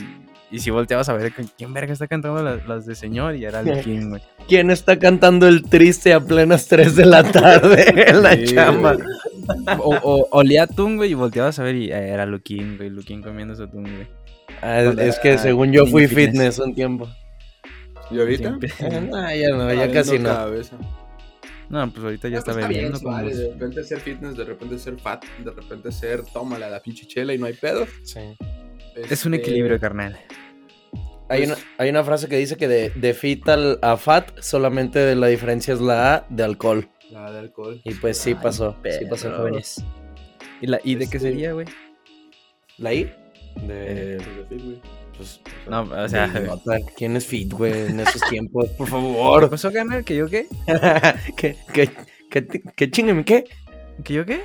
y 0.50 0.58
si 0.58 0.70
volteabas 0.70 1.08
a 1.08 1.14
ver 1.14 1.32
quién 1.56 1.72
verga 1.72 1.92
está 1.92 2.06
cantando 2.08 2.42
las, 2.42 2.66
las 2.66 2.86
de 2.86 2.94
señor 2.94 3.36
y 3.36 3.44
era 3.44 3.60
el 3.60 3.80
King, 3.82 4.10
güey. 4.10 4.22
¿Quién 4.48 4.70
está 4.70 4.98
cantando 4.98 5.46
el 5.48 5.62
triste 5.62 6.12
a 6.12 6.20
plenas 6.20 6.66
3 6.66 6.96
de 6.96 7.06
la 7.06 7.22
tarde 7.22 8.08
en 8.08 8.22
la 8.22 8.36
Sí, 8.36 8.54
chamba? 8.54 8.96
O, 9.78 9.96
o, 10.02 10.28
olía 10.30 10.64
atún, 10.64 10.96
güey, 10.96 11.10
y 11.10 11.14
volteabas 11.14 11.58
a 11.58 11.64
ver 11.64 11.74
y 11.74 11.90
eh, 11.90 12.08
era 12.10 12.26
Luquín, 12.26 12.76
güey, 12.76 12.90
Luquín 12.90 13.22
comiendo 13.22 13.54
su 13.54 13.64
atún, 13.64 13.82
güey. 13.82 14.08
Ah, 14.62 14.80
es 14.80 15.18
que 15.18 15.38
según 15.38 15.72
yo 15.72 15.86
fui 15.86 16.06
fitness. 16.06 16.30
fitness 16.30 16.58
un 16.58 16.74
tiempo. 16.74 17.08
¿Y 18.10 18.18
ahorita? 18.18 18.58
Siempre. 18.58 18.70
Ah, 19.14 19.34
ya 19.34 19.50
no, 19.50 19.72
ya 19.72 19.90
casi 19.90 20.18
no. 20.18 20.28
cabeza. 20.28 20.76
No, 21.70 21.90
pues 21.90 22.04
ahorita 22.04 22.28
ya 22.28 22.38
está 22.38 22.52
pues 22.52 22.66
bien, 22.66 22.78
bebiendo 22.78 22.98
se 22.98 23.04
como... 23.04 23.16
vale, 23.16 23.34
De 23.34 23.52
repente 23.52 23.84
ser 23.84 24.00
fitness, 24.00 24.36
de 24.36 24.44
repente 24.44 24.78
ser 24.78 24.98
fat, 24.98 25.24
de 25.42 25.50
repente 25.52 25.92
ser 25.92 26.22
tómala 26.24 26.68
la 26.68 26.80
pinche 26.82 27.06
chela 27.06 27.32
y 27.32 27.38
no 27.38 27.46
hay 27.46 27.52
pedo. 27.54 27.86
Sí. 28.02 28.20
Es 28.96 29.24
un 29.24 29.34
Este, 29.34 29.46
equilibrio, 29.46 29.78
carnal. 29.80 30.18
Hay, 31.28 31.44
una, 31.44 31.54
hay 31.78 31.88
una 31.90 32.02
frase 32.02 32.26
que 32.28 32.36
dice 32.36 32.56
que 32.56 32.66
de, 32.66 32.90
de 32.90 33.14
fit 33.14 33.48
al- 33.48 33.78
a 33.82 33.96
fat 33.96 34.40
solamente 34.40 35.14
la 35.14 35.28
diferencia 35.28 35.72
es 35.72 35.80
la 35.80 36.14
A 36.16 36.26
de 36.28 36.42
alcohol. 36.42 36.88
La 37.12 37.30
de 37.30 37.38
alcohol. 37.38 37.80
Y 37.84 37.94
pues 37.94 38.18
sí 38.18 38.30
Ay, 38.30 38.38
pasó, 38.42 38.76
sí 38.98 39.04
pasó, 39.08 39.30
jóvenes. 39.36 39.84
¿Y, 40.60 40.66
la, 40.66 40.80
y 40.82 40.96
de 40.96 41.08
qué 41.08 41.18
Este- 41.18 41.30
sería, 41.30 41.52
güey? 41.52 41.66
¿La 42.78 42.92
I? 42.94 43.02
Eh, 43.02 43.16
De... 43.62 44.16
pues 44.24 44.36
de 44.36 44.44
fit, 44.56 44.64
güey. 44.64 44.80
Pues, 45.20 45.40
No, 45.68 45.82
o 45.82 46.08
sea... 46.08 46.32
¿Quién 46.96 47.14
es 47.16 47.26
fit, 47.26 47.52
güey, 47.52 47.72
en 47.88 48.00
esos 48.00 48.22
tiempos? 48.30 48.68
Por 48.78 48.86
¿Qué 48.86 48.90
favor. 48.90 49.50
pasó, 49.50 49.70
carnal? 49.70 50.02
¿Que 50.02 50.16
yo 50.16 50.28
qué? 50.28 50.46
¿Qué, 51.36 51.56
qué, 51.74 51.90
qué, 52.30 52.62
qué 52.74 52.90
chingame 52.90 53.22
qué? 53.24 53.44
¿Que 54.02 54.14
yo 54.14 54.24
qué? 54.24 54.40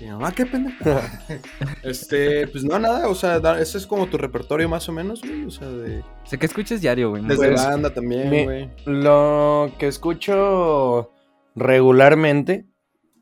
Mi 0.00 0.06
mamá, 0.08 0.32
qué 0.32 0.46
pendejo. 0.46 0.84
este, 1.82 2.46
pues 2.48 2.64
no, 2.64 2.78
nada, 2.78 3.08
o 3.08 3.14
sea, 3.14 3.38
da- 3.40 3.60
ese 3.60 3.78
es 3.78 3.86
como 3.86 4.06
tu 4.06 4.16
repertorio 4.18 4.68
más 4.68 4.88
o 4.88 4.92
menos, 4.92 5.20
güey. 5.20 5.44
O 5.44 5.50
sea, 5.50 5.68
de. 5.68 6.00
O 6.00 6.26
sea, 6.26 6.38
¿qué 6.38 6.46
escuchas 6.46 6.80
diario, 6.80 7.10
güey? 7.10 7.22
Desde 7.22 7.48
Pues, 7.50 7.64
banda 7.64 7.90
también, 7.90 8.44
güey. 8.44 8.70
Lo 8.86 9.70
que 9.78 9.86
escucho 9.86 11.12
regularmente, 11.54 12.66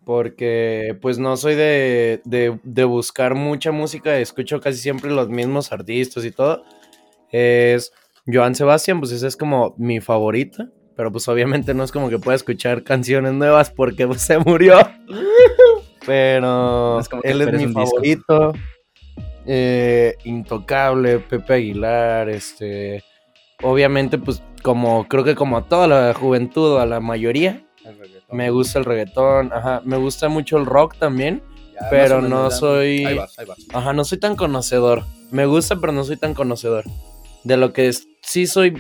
porque 0.05 0.99
pues 1.01 1.19
no 1.19 1.37
soy 1.37 1.55
de, 1.55 2.21
de- 2.25 2.59
de 2.63 2.85
buscar 2.85 3.35
mucha 3.35 3.71
música, 3.73 4.19
escucho 4.19 4.61
casi 4.61 4.79
siempre 4.79 5.11
los 5.11 5.29
mismos 5.29 5.73
artistas 5.73 6.25
y 6.25 6.31
todo, 6.33 6.65
es 7.31 7.93
Joan 8.27 8.55
Sebastián, 8.55 9.01
pues 9.01 9.13
esa 9.13 9.27
es 9.27 9.37
como 9.37 9.75
mi 9.79 10.01
favorita, 10.01 10.69
pero 10.97 11.11
pues 11.13 11.27
obviamente 11.29 11.73
no 11.75 11.85
es 11.85 11.93
como 11.93 12.09
que 12.11 12.19
pueda 12.19 12.37
escuchar 12.37 12.83
canciones 12.85 13.33
nuevas 13.33 13.71
porque 13.71 14.07
pues, 14.07 14.23
se 14.23 14.39
murió. 14.39 14.79
Pero 16.05 16.99
Es 16.99 17.09
él 17.23 17.43
es 17.43 17.53
mi 17.53 17.73
favorito. 17.73 18.53
Eh, 19.47 20.17
Intocable, 20.25 21.19
Pepe 21.21 21.55
Aguilar, 21.55 22.29
este. 22.29 23.05
Obviamente, 23.63 24.19
pues, 24.19 24.43
como 24.63 25.07
creo 25.07 25.23
que 25.23 25.35
como 25.37 25.57
a 25.57 25.69
toda 25.69 25.87
la 25.87 26.13
juventud, 26.15 26.79
a 26.79 26.87
la 26.87 26.99
mayoría, 27.01 27.65
me 28.33 28.51
gusta 28.51 28.79
el 28.79 28.85
reggaetón, 28.85 29.53
ajá, 29.53 29.83
me 29.85 29.97
gusta 29.97 30.29
mucho 30.29 30.57
el 30.59 30.67
rock 30.67 30.97
también. 30.99 31.43
Ya, 31.75 31.89
pero 31.91 32.17
menos, 32.21 32.31
no 32.31 32.51
ya. 32.51 32.57
soy- 32.57 33.05
Ahí 33.05 33.17
vas, 33.17 33.39
ahí 33.39 33.47
vas. 33.47 33.59
Ajá, 33.73 33.93
no 33.93 34.05
soy 34.05 34.19
tan 34.19 34.37
conocedor. 34.37 35.05
Me 35.31 35.47
gusta, 35.47 35.77
pero 35.77 35.93
no 35.93 36.05
soy 36.05 36.17
tan 36.17 36.35
conocedor. 36.35 36.85
De 37.45 37.57
lo 37.57 37.73
que 37.73 37.89
es- 37.89 38.07
sí 38.23 38.47
soy 38.47 38.75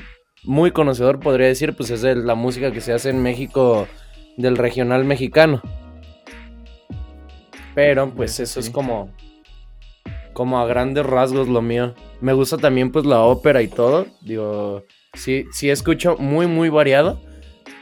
muy 0.44 0.70
conocedor, 0.72 1.18
podría 1.20 1.46
decir, 1.46 1.74
pues 1.76 1.90
es 1.90 2.02
de 2.02 2.14
la 2.16 2.34
música 2.34 2.70
que 2.72 2.80
se 2.80 2.92
hace 2.92 3.10
en 3.10 3.22
México 3.22 3.86
del 4.36 4.56
regional 4.56 5.04
mexicano. 5.04 5.62
Pero 7.74 8.10
pues 8.10 8.38
eso 8.40 8.60
es 8.60 8.70
como 8.70 9.10
como 10.34 10.58
a 10.60 10.66
grandes 10.66 11.04
rasgos 11.04 11.48
lo 11.48 11.60
mío. 11.62 11.94
Me 12.20 12.32
gusta 12.32 12.56
también 12.56 12.90
pues 12.90 13.04
la 13.04 13.20
ópera 13.20 13.62
y 13.62 13.68
todo. 13.68 14.06
Digo, 14.22 14.84
sí 15.14 15.44
sí 15.52 15.70
escucho 15.70 16.16
muy 16.18 16.46
muy 16.46 16.68
variado. 16.68 17.20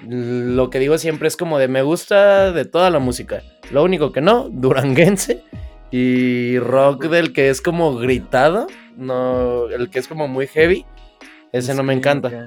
Lo 0.09 0.71
que 0.71 0.79
digo 0.79 0.97
siempre 0.99 1.29
es 1.29 1.37
como 1.37 1.59
de 1.59 1.69
me 1.69 1.83
gusta 1.83 2.53
de 2.53 2.65
toda 2.65 2.91
la 2.91 2.99
música. 2.99 3.43
Lo 3.71 3.83
único 3.85 4.13
que 4.13 4.21
no, 4.21 4.49
duranguense 4.51 5.43
y 5.91 6.59
rock 6.59 7.05
del 7.07 7.33
que 7.33 7.51
es 7.51 7.61
como 7.61 7.97
gritado, 7.97 8.67
no, 8.97 9.69
el 9.69 9.91
que 9.91 9.99
es 9.99 10.09
como 10.09 10.27
muy 10.29 10.47
heavy, 10.47 10.87
ese 11.53 11.75
no 11.75 11.83
me 11.83 11.93
encanta. 11.95 12.47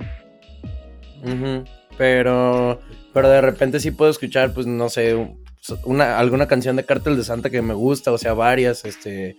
Pero, 1.98 2.80
pero 3.14 3.30
de 3.30 3.42
repente 3.42 3.80
sí 3.80 3.92
puedo 3.92 4.10
escuchar, 4.12 4.54
pues 4.54 4.66
no 4.66 4.90
sé, 4.90 5.16
un- 5.16 5.44
una, 5.86 6.18
alguna 6.20 6.48
canción 6.48 6.76
de 6.76 6.86
Cártel 6.86 7.16
de 7.16 7.24
Santa 7.24 7.50
que 7.50 7.62
me 7.62 7.74
gusta, 7.74 8.12
o 8.12 8.18
sea, 8.18 8.34
varias, 8.34 8.84
este, 8.86 9.36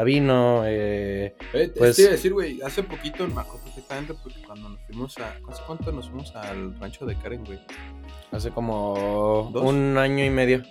Sabino, 0.00 0.62
eh, 0.66 1.34
Eh, 1.54 1.72
Pues- 1.74 1.96
te 1.96 2.02
iba 2.02 2.10
a 2.10 2.12
decir, 2.12 2.30
güey, 2.34 2.60
hace 2.60 2.82
poquito 2.82 3.26
me 3.28 3.40
acuerdo 3.40 3.64
perfectamente 3.64 4.12
porque 4.22 4.42
cuando 4.46 4.68
nos 4.68 4.80
fuimos 4.84 5.16
a. 5.16 5.30
¿Hace 5.48 5.62
cuánto 5.66 5.90
nos 5.90 6.10
fuimos 6.10 6.36
al 6.36 6.78
rancho 6.78 7.06
de 7.06 7.16
Karen, 7.16 7.42
güey? 7.46 7.58
hace 8.30 8.50
como 8.50 9.48
¿Dos? 9.54 9.62
un 9.62 9.96
año 9.96 10.22
y 10.22 10.28
medio, 10.28 10.62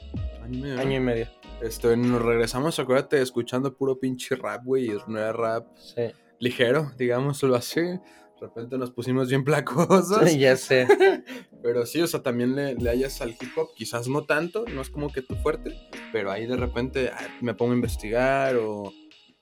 Año 0.43 0.57
y 0.59 0.61
medio. 0.61 0.79
año 0.79 0.97
y 0.97 0.99
medio. 0.99 1.27
Este, 1.59 1.97
nos 1.97 2.21
regresamos, 2.21 2.77
acuérdate, 2.77 3.19
escuchando 3.19 3.75
puro 3.75 3.97
pinche 3.99 4.35
rap, 4.35 4.63
güey. 4.63 4.91
y 4.91 4.97
No 5.07 5.17
era 5.17 5.33
rap 5.33 5.65
Sí, 5.75 6.03
ligero, 6.37 6.91
digámoslo 6.95 7.55
así. 7.55 7.81
De 7.81 7.99
repente 8.41 8.77
nos 8.77 8.91
pusimos 8.91 9.27
bien 9.29 9.43
placosos. 9.43 10.37
ya 10.37 10.55
sé. 10.55 10.85
Pero 11.63 11.87
sí, 11.87 11.99
o 11.99 12.05
sea, 12.05 12.21
también 12.21 12.55
le, 12.55 12.75
le 12.75 12.89
hayas 12.91 13.19
al 13.21 13.31
hip 13.31 13.57
hop, 13.57 13.69
quizás 13.75 14.07
no 14.07 14.23
tanto, 14.25 14.65
no 14.71 14.81
es 14.81 14.91
como 14.91 15.11
que 15.11 15.23
tu 15.23 15.33
fuerte, 15.37 15.75
pero 16.11 16.29
ahí 16.31 16.45
de 16.45 16.55
repente 16.57 17.09
ah, 17.11 17.27
me 17.41 17.55
pongo 17.55 17.71
a 17.71 17.75
investigar 17.75 18.55
o, 18.57 18.93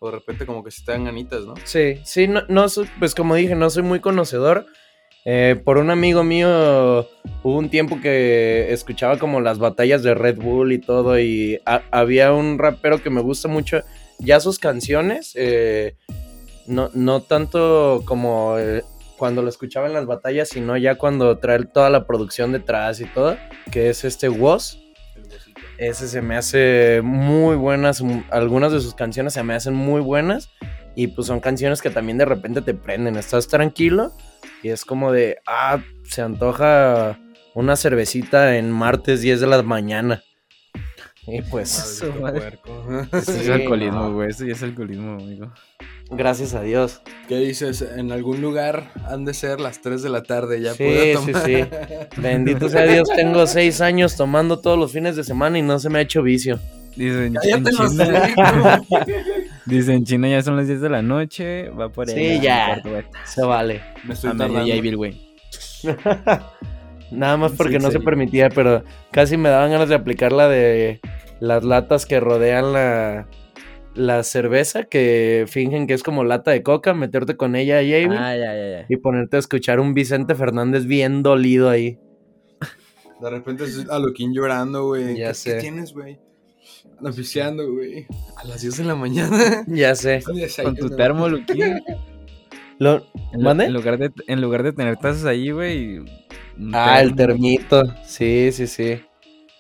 de 0.08 0.14
repente 0.18 0.46
como 0.46 0.64
que 0.64 0.72
se 0.72 0.84
te 0.84 0.92
dan 0.92 1.06
ganitas, 1.06 1.44
¿no? 1.46 1.54
Sí, 1.64 2.00
sí, 2.04 2.28
no, 2.28 2.66
pues 3.00 3.16
como 3.16 3.36
dije, 3.36 3.56
no 3.56 3.70
soy 3.70 3.84
muy 3.84 4.00
conocedor. 4.00 4.66
Eh, 5.26 5.56
por 5.64 5.78
un 5.78 5.90
amigo 5.90 6.24
mío 6.26 6.50
hubo 7.44 7.58
un 7.58 7.70
tiempo 7.70 8.02
que 8.02 8.74
escuchaba 8.74 9.18
como 9.18 9.40
las 9.40 9.58
batallas 9.58 10.04
de 10.04 10.14
Red 10.16 10.36
Bull 10.38 10.74
y 10.74 10.80
todo 10.80 11.18
y 11.18 11.62
ha- 11.66 11.82
había 11.92 12.34
un 12.34 12.60
rapero 12.60 13.02
que 13.02 13.10
me 13.10 13.22
gusta 13.22 13.48
mucho, 13.48 13.82
ya 14.20 14.42
sus 14.42 14.60
canciones, 14.60 15.32
eh, 15.36 15.96
no, 16.68 16.90
no 16.94 17.22
tanto 17.22 18.02
como 18.06 18.58
eh, 18.60 18.84
cuando 19.18 19.42
lo 19.42 19.48
escuchaba 19.48 19.88
en 19.88 19.94
las 19.94 20.06
batallas, 20.08 20.50
sino 20.50 20.76
ya 20.76 20.96
cuando 20.96 21.38
trae 21.38 21.64
toda 21.64 21.90
la 21.90 22.06
producción 22.06 22.52
detrás 22.52 23.00
y 23.00 23.06
todo, 23.06 23.38
que 23.72 23.90
es 23.90 24.04
este 24.04 24.28
Woz. 24.28 24.78
Ese 25.88 26.08
se 26.08 26.22
me 26.22 26.38
hace 26.38 27.02
muy 27.04 27.58
buenas. 27.58 28.02
Algunas 28.32 28.72
de 28.72 28.80
sus 28.80 28.96
canciones 28.96 29.34
se 29.34 29.44
me 29.44 29.54
hacen 29.54 29.74
muy 29.74 30.00
buenas. 30.00 30.50
Y 30.96 31.08
pues 31.08 31.28
son 31.28 31.42
canciones 31.42 31.82
que 31.82 31.90
también 31.90 32.18
de 32.18 32.26
repente 32.26 32.62
te 32.62 32.74
prenden. 32.74 33.18
Estás 33.18 33.50
tranquilo 33.50 34.14
y 34.62 34.70
es 34.70 34.86
como 34.86 35.12
de, 35.12 35.40
ah, 35.46 35.82
se 36.04 36.22
antoja 36.22 37.20
una 37.54 37.76
cervecita 37.76 38.58
en 38.58 38.72
martes 38.72 39.22
10 39.22 39.42
de 39.42 39.48
la 39.48 39.62
mañana. 39.62 40.24
Y 41.28 41.42
pues, 41.44 42.04
madre. 42.22 42.60
es 43.14 43.26
Sí, 43.26 43.50
alcoholismo, 43.52 44.00
no. 44.02 44.14
güey. 44.14 44.30
Eso 44.30 44.46
ya 44.46 44.54
es 44.54 44.64
alcoholismo, 44.64 45.14
amigo. 45.14 45.52
gracias 46.12 46.54
a 46.54 46.62
Dios. 46.62 47.02
¿Qué 47.30 47.38
dices? 47.38 47.82
En 47.82 48.12
algún 48.12 48.42
lugar 48.42 48.92
han 49.08 49.24
de 49.24 49.34
ser 49.34 49.62
las 49.62 49.82
3 49.82 50.02
de 50.04 50.10
la 50.10 50.24
tarde, 50.24 50.60
ya 50.62 50.74
Sí, 50.74 50.84
puedo 50.84 51.22
sí, 51.22 51.32
tomar. 51.32 51.46
sí. 51.46 51.66
Bendito 52.22 52.68
sea 52.70 52.84
Dios, 52.84 53.08
tengo 53.16 53.48
seis 53.48 53.80
años 53.82 54.16
tomando 54.18 54.60
todos 54.60 54.78
los 54.78 54.92
fines 54.92 55.16
de 55.16 55.24
semana 55.24 55.58
y 55.58 55.62
no 55.62 55.80
se 55.80 55.90
me 55.90 56.00
ha 56.00 56.02
hecho 56.02 56.22
vicio. 56.24 56.60
Dice, 56.96 57.26
en, 57.26 57.36
China, 57.42 57.70
hocico. 57.80 58.04
dice, 59.66 59.94
en 59.94 60.04
China 60.06 60.28
ya 60.30 60.44
son 60.44 60.58
las 60.58 60.68
10 60.68 60.80
de 60.82 60.90
la 60.90 61.02
noche. 61.02 61.70
Va 61.70 61.90
por 61.90 62.08
Sí, 62.08 62.20
ahí. 62.20 62.42
ya. 62.42 62.82
Se 63.26 63.42
vale. 63.44 63.82
Me 64.04 64.14
estoy 64.14 64.30
A 64.30 64.34
medio 64.36 64.52
tardando. 64.54 64.76
Yavil, 64.76 64.98
güey. 64.98 65.20
Nada 67.14 67.38
más 67.38 67.52
porque 67.54 67.80
Sí, 67.80 67.84
no 67.86 67.92
se 67.92 68.00
permitía, 68.00 68.50
pero 68.50 68.84
casi 69.12 69.38
me 69.38 69.50
daban 69.50 69.72
ganas 69.72 69.90
de 69.90 69.96
aplicar 69.96 70.32
la 70.32 70.48
de 70.50 71.00
las 71.40 71.64
latas 71.64 72.06
que 72.06 72.20
rodean 72.20 72.74
la, 72.74 73.28
la 73.96 74.24
cerveza, 74.24 74.84
que 74.86 75.46
fingen 75.48 75.88
que 75.88 75.94
es 75.94 76.04
como 76.04 76.24
lata 76.24 76.52
de 76.52 76.64
coca, 76.64 76.94
meterte 76.94 77.38
con 77.38 77.56
ella 77.56 77.76
a 77.80 77.82
Javi 77.82 78.16
Ah, 78.18 78.36
ya, 78.36 78.56
ya, 78.56 78.70
ya. 78.80 78.86
y 78.90 78.98
ponerte 78.98 79.36
a 79.36 79.40
escuchar 79.40 79.80
un 79.80 79.94
Vicente 79.94 80.36
Fernández 80.36 80.86
bien 80.86 81.22
dolido 81.24 81.70
ahí. 81.70 82.00
De 83.22 83.30
repente 83.30 83.64
es 83.64 83.88
a 83.90 84.00
Loquín 84.00 84.34
llorando, 84.34 84.88
güey. 84.88 85.16
Ya 85.18 85.30
¿Qué, 85.30 85.34
sé. 85.34 85.54
¿Qué 85.56 85.62
tienes, 85.62 85.94
güey? 85.94 86.20
Ando 86.98 87.10
oficiando, 87.10 87.72
güey. 87.72 88.06
A 88.36 88.44
las 88.46 88.62
10 88.62 88.78
de 88.78 88.84
la 88.84 88.96
mañana. 88.96 89.64
Ya 89.68 89.96
sé. 89.96 90.22
Con 90.64 90.76
tu 90.76 90.90
termo, 90.90 91.30
Luquín. 91.30 91.82
Lo- 92.80 93.06
En, 93.32 93.62
en 93.62 93.74
lugar 93.74 93.98
de, 93.98 94.12
en 94.28 94.42
lugar 94.42 94.64
de 94.64 94.74
tener 94.74 94.98
tazas 94.98 95.26
ahí, 95.26 95.52
güey. 95.52 96.00
Ah, 96.74 97.02
el 97.02 97.16
termito. 97.16 97.84
Sí, 98.06 98.52
sí, 98.52 98.68
sí. 98.68 99.02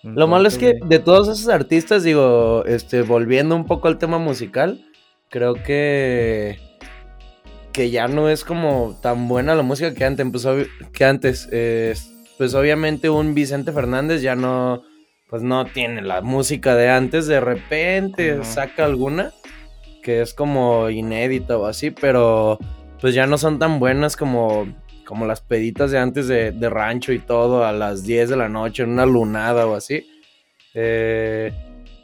Lo 0.03 0.27
malo 0.27 0.47
es 0.47 0.57
que 0.57 0.73
de 0.85 0.99
todos 0.99 1.27
esos 1.29 1.47
artistas, 1.47 2.03
digo, 2.03 2.65
este, 2.65 3.03
volviendo 3.03 3.55
un 3.55 3.65
poco 3.65 3.87
al 3.87 3.97
tema 3.97 4.17
musical, 4.17 4.83
creo 5.29 5.55
que 5.55 6.59
que 7.71 7.89
ya 7.89 8.07
no 8.07 8.29
es 8.29 8.43
como 8.43 8.99
tan 9.01 9.27
buena 9.27 9.55
la 9.55 9.63
música 9.63 9.95
que 9.95 10.05
antes, 10.05 10.27
pues, 10.31 10.45
que 10.91 11.05
antes. 11.05 11.49
eh, 11.51 11.95
pues 12.37 12.53
obviamente 12.55 13.09
un 13.09 13.33
Vicente 13.35 13.71
Fernández 13.71 14.21
ya 14.21 14.35
no, 14.35 14.83
pues 15.29 15.41
no 15.43 15.65
tiene 15.65 16.01
la 16.01 16.21
música 16.21 16.75
de 16.75 16.89
antes, 16.89 17.27
de 17.27 17.39
repente 17.39 18.33
Ajá. 18.33 18.43
saca 18.43 18.85
alguna 18.85 19.31
que 20.01 20.21
es 20.21 20.33
como 20.33 20.89
inédita 20.89 21.57
o 21.57 21.65
así, 21.65 21.91
pero 21.91 22.59
pues 22.99 23.13
ya 23.15 23.25
no 23.27 23.37
son 23.37 23.59
tan 23.59 23.79
buenas 23.79 24.17
como, 24.17 24.67
como 25.05 25.25
las 25.25 25.41
peditas 25.41 25.91
de 25.91 25.99
antes 25.99 26.27
de, 26.27 26.51
de 26.51 26.69
rancho 26.69 27.11
y 27.13 27.19
todo 27.19 27.65
a 27.65 27.71
las 27.71 28.03
10 28.03 28.29
de 28.29 28.37
la 28.37 28.49
noche 28.49 28.83
en 28.83 28.89
una 28.91 29.05
lunada 29.05 29.67
o 29.67 29.75
así. 29.75 30.07
Eh, 30.73 31.53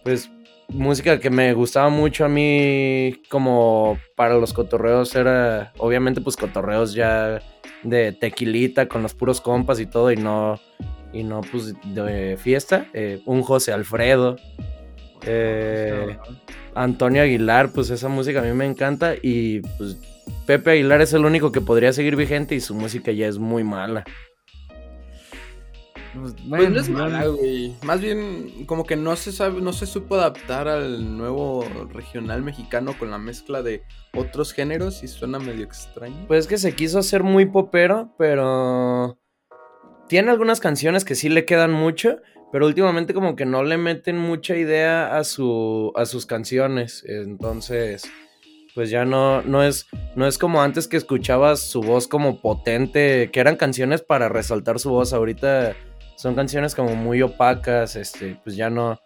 pues 0.04 0.30
música 0.70 1.20
que 1.20 1.30
me 1.30 1.54
gustaba 1.54 1.90
mucho 1.90 2.26
a 2.26 2.30
mí 2.30 3.22
como 3.30 3.98
para 4.16 4.36
los 4.36 4.54
cotorreos 4.54 5.16
era 5.16 5.74
obviamente 5.78 6.22
pues 6.22 6.38
cotorreos 6.38 6.94
ya 6.94 7.42
de 7.84 8.12
tequilita 8.12 8.88
con 8.88 9.02
los 9.02 9.14
puros 9.14 9.42
compas 9.42 9.80
y 9.80 9.88
todo 9.88 10.12
y 10.12 10.18
no 10.18 10.60
y 11.12 11.24
no 11.24 11.42
pues 11.42 11.74
de 11.96 12.38
fiesta 12.38 12.86
Eh, 12.94 13.22
un 13.26 13.42
José 13.42 13.74
Alfredo 13.74 14.36
eh, 15.26 16.18
Antonio 16.76 17.24
Aguilar 17.24 17.72
pues 17.72 17.90
esa 17.90 18.08
música 18.08 18.40
a 18.40 18.44
mí 18.44 18.54
me 18.54 18.66
encanta 18.66 19.16
y 19.20 19.62
pues 19.78 19.98
Pepe 20.46 20.72
Aguilar 20.72 21.02
es 21.02 21.14
el 21.14 21.26
único 21.26 21.52
que 21.52 21.62
podría 21.62 21.94
seguir 21.94 22.16
vigente 22.16 22.56
y 22.56 22.60
su 22.60 22.74
música 22.74 23.12
ya 23.12 23.28
es 23.28 23.38
muy 23.38 23.64
mala 23.64 24.04
Pues, 26.14 26.34
Pues 26.34 26.50
bueno, 26.50 26.70
no 26.70 26.80
es 26.80 26.90
mala, 26.90 27.28
güey. 27.28 27.76
Más 27.84 28.02
bien, 28.02 28.66
como 28.66 28.86
que 28.86 28.96
no 28.96 29.16
se 29.16 29.32
sabe, 29.32 29.62
no 29.62 29.74
se 29.74 29.86
supo 29.86 30.16
adaptar 30.16 30.68
al 30.68 31.18
nuevo 31.18 31.66
regional 31.94 32.42
mexicano 32.42 32.98
con 32.98 33.12
la 33.12 33.18
mezcla 33.18 33.62
de 33.62 33.84
otros 34.14 34.54
géneros 34.54 35.04
y 35.04 35.08
suena 35.08 35.40
medio 35.40 35.64
extraño. 35.64 36.26
Pues 36.28 36.42
es 36.42 36.48
que 36.48 36.58
se 36.58 36.74
quiso 36.74 37.00
hacer 37.00 37.24
muy 37.24 37.46
popero, 37.46 38.14
pero 38.18 39.20
tiene 40.08 40.32
algunas 40.32 40.60
canciones 40.60 41.06
que 41.06 41.16
sí 41.16 41.30
le 41.30 41.46
quedan 41.46 41.72
mucho, 41.72 42.18
pero 42.52 42.66
últimamente 42.66 43.14
como 43.14 43.36
que 43.36 43.46
no 43.46 43.64
le 43.64 43.78
meten 43.78 44.18
mucha 44.18 44.56
idea 44.56 45.16
a 45.16 45.24
su 45.24 45.94
a 45.96 46.06
sus 46.06 46.26
canciones, 46.26 47.04
entonces 47.08 48.10
pues 48.76 48.90
ya 48.90 49.06
no 49.06 49.42
no 49.42 49.64
es 49.64 49.88
no 50.16 50.28
es 50.28 50.38
como 50.38 50.62
antes 50.62 50.88
que 50.88 50.98
escuchabas 50.98 51.60
su 51.60 51.82
voz 51.82 52.08
como 52.08 52.42
potente, 52.42 53.30
que 53.32 53.40
eran 53.40 53.56
canciones 53.56 54.02
para 54.02 54.30
resaltar 54.30 54.80
su 54.80 54.90
voz, 54.90 55.14
ahorita 55.14 55.76
son 56.16 56.36
canciones 56.36 56.76
como 56.76 56.96
muy 56.96 57.22
opacas, 57.22 57.96
este, 57.96 58.38
pues 58.44 58.56
ya 58.56 58.70
no 58.70 59.00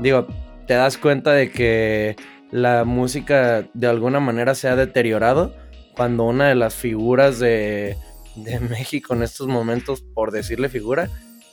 digo, 0.00 0.26
te 0.66 0.74
das 0.74 0.98
cuenta 0.98 1.32
de 1.32 1.50
que 1.50 2.16
la 2.50 2.84
música 2.84 3.66
de 3.74 3.86
alguna 3.86 4.20
manera 4.20 4.54
se 4.54 4.68
ha 4.68 4.76
deteriorado 4.76 5.54
cuando 5.96 6.24
una 6.24 6.48
de 6.48 6.54
las 6.54 6.74
figuras 6.74 7.38
de, 7.38 7.96
de 8.36 8.60
México 8.60 9.14
en 9.14 9.22
estos 9.22 9.46
momentos, 9.46 10.02
por 10.02 10.30
decirle 10.32 10.68
figura, 10.68 11.08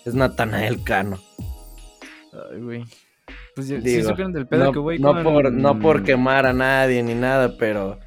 es 0.06 0.14
Natanael 0.14 0.84
Cano. 0.84 1.20
Ay, 2.34 2.62
güey. 2.62 2.86
Pues 3.56 3.68
ya- 3.68 3.78
sí 3.78 3.84
Digo, 3.84 4.10
supieron 4.10 4.32
del 4.34 4.48
pedo 4.48 4.66
no, 4.66 4.72
que, 4.72 4.80
güey, 4.80 5.00
no 5.00 5.14
con- 5.14 5.24
por, 5.24 5.52
no 5.52 5.80
por 5.80 6.04
quemar 6.04 6.46
a 6.46 6.54
nadie 6.54 7.04
ni 7.04 7.14
nada, 7.16 7.56
pero 7.58 8.00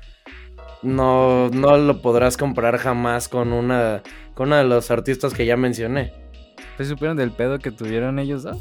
no, 0.83 1.49
no 1.51 1.77
lo 1.77 2.01
podrás 2.03 2.37
comparar 2.37 2.79
jamás 2.79 3.29
con 3.29 3.53
una, 3.53 4.03
con 4.35 4.49
una 4.49 4.59
de 4.59 4.65
los 4.65 4.91
artistas 4.91 5.35
que 5.35 5.45
ya 5.47 5.57
mencioné. 5.57 6.13
Pues 6.77 6.89
supieron 6.89 7.17
del 7.17 7.31
pedo 7.31 7.59
que 7.59 7.71
tuvieron 7.71 8.19
ellos 8.19 8.43
dos. 8.43 8.59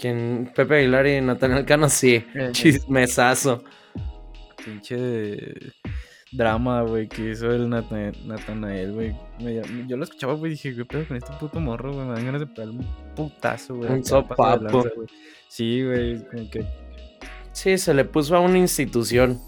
Quien, 0.00 0.50
Pepe 0.54 0.78
Aguilar 0.78 1.06
y 1.06 1.20
Natanael 1.20 1.64
Cano, 1.64 1.88
sí. 1.88 2.24
Eh, 2.34 2.48
Chismesazo. 2.52 3.62
Pinche 4.64 5.36
drama, 6.32 6.82
güey, 6.82 7.08
que 7.08 7.30
hizo 7.30 7.50
el 7.52 7.68
Nata- 7.68 8.12
Natanael, 8.24 8.92
güey. 8.92 9.14
Yo 9.86 9.96
lo 9.96 10.04
escuchaba, 10.04 10.32
güey, 10.34 10.52
y 10.52 10.54
dije, 10.54 10.74
¿qué 10.74 10.84
pedo 10.84 11.06
con 11.06 11.16
este 11.16 11.32
puto 11.38 11.60
morro, 11.60 11.92
güey? 11.92 12.06
Me 12.06 12.14
dan 12.14 12.24
ganas 12.26 12.40
de 12.40 12.46
pegarle 12.46 12.78
un 12.78 12.86
putazo, 13.14 13.76
güey. 13.76 13.92
Un 13.92 14.04
sopapo. 14.04 14.84
Sí, 15.54 15.84
güey, 15.84 16.18
como 16.28 16.50
que... 16.50 16.66
Sí, 17.52 17.78
se 17.78 17.94
le 17.94 18.04
puso 18.04 18.34
a 18.34 18.40
una 18.40 18.58
institución. 18.58 19.40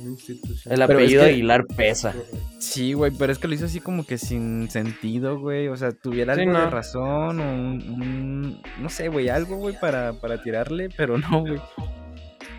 Una 0.00 0.10
institución. 0.12 0.72
El 0.72 0.80
Pero 0.86 0.98
es 0.98 1.04
apellido 1.04 1.22
que- 1.24 1.28
Aguilar 1.30 1.66
pesa. 1.66 2.14
Sí, 2.58 2.94
güey, 2.94 3.12
pero 3.18 3.30
es 3.30 3.38
que 3.38 3.46
lo 3.48 3.54
hizo 3.54 3.66
así 3.66 3.80
como 3.80 4.06
que 4.06 4.16
sin 4.16 4.70
sentido, 4.70 5.38
güey. 5.38 5.68
O 5.68 5.76
sea, 5.76 5.92
tuviera 5.92 6.34
Sí, 6.34 6.40
algo 6.40 6.52
de 6.54 6.58
no. 6.64 6.70
razón 6.70 7.40
o 7.40 7.52
un, 7.52 7.82
un- 8.02 8.62
no 8.80 8.88
sé, 8.88 9.08
güey, 9.08 9.28
algo, 9.28 9.56
güey, 9.56 9.78
para, 9.78 10.14
para 10.14 10.42
tirarle, 10.42 10.88
pero 10.96 11.18
no, 11.18 11.40
güey. 11.40 11.60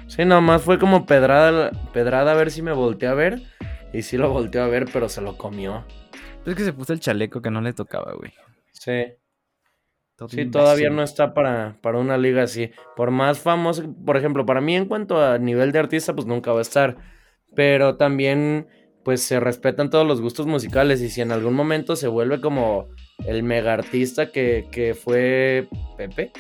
Sí, 0.06 0.24
nomás 0.26 0.62
fue 0.62 0.78
como 0.78 1.06
pedrada, 1.08 1.72
pedrada 1.94 2.34
a 2.34 2.36
ver 2.36 2.52
si 2.52 2.62
me 2.62 2.72
volteé 2.74 3.10
a 3.10 3.14
ver. 3.16 3.42
Y 3.94 4.04
sí 4.04 4.16
lo 4.18 4.30
volteó 4.30 4.62
a 4.64 4.68
ver, 4.68 4.86
pero 4.94 5.10
se 5.10 5.22
lo 5.22 5.38
comió. 5.38 5.84
Es 6.46 6.54
que 6.56 6.64
se 6.64 6.74
puso 6.74 6.94
el 6.94 7.00
chaleco 7.00 7.42
que 7.42 7.50
no 7.50 7.62
le 7.62 7.74
tocaba, 7.74 8.14
güey. 8.14 8.32
Sí. 8.72 8.92
Sí, 10.28 10.46
todavía 10.46 10.90
no 10.90 11.04
está 11.04 11.34
para, 11.34 11.78
para 11.82 11.98
una 11.98 12.18
liga 12.18 12.44
así. 12.44 12.72
Por 12.96 13.12
más 13.12 13.40
famoso, 13.40 13.84
por 14.06 14.18
ejemplo, 14.18 14.46
para 14.46 14.62
mí 14.62 14.76
en 14.76 14.86
cuanto 14.86 15.24
a 15.24 15.38
nivel 15.38 15.72
de 15.72 15.80
artista, 15.80 16.14
pues 16.14 16.28
nunca 16.28 16.52
va 16.52 16.60
a 16.60 16.64
estar. 16.64 16.98
Pero 17.56 17.98
también, 17.98 18.68
pues 19.04 19.22
se 19.22 19.40
respetan 19.40 19.90
todos 19.90 20.08
los 20.08 20.22
gustos 20.22 20.46
musicales. 20.48 21.02
Y 21.02 21.10
si 21.10 21.22
en 21.22 21.32
algún 21.32 21.54
momento 21.54 21.96
se 21.96 22.08
vuelve 22.08 22.40
como 22.42 22.88
el 23.26 23.44
mega 23.44 23.74
artista 23.74 24.32
que, 24.32 24.68
que 24.72 24.94
fue 24.94 25.68
Pepe, 25.98 26.32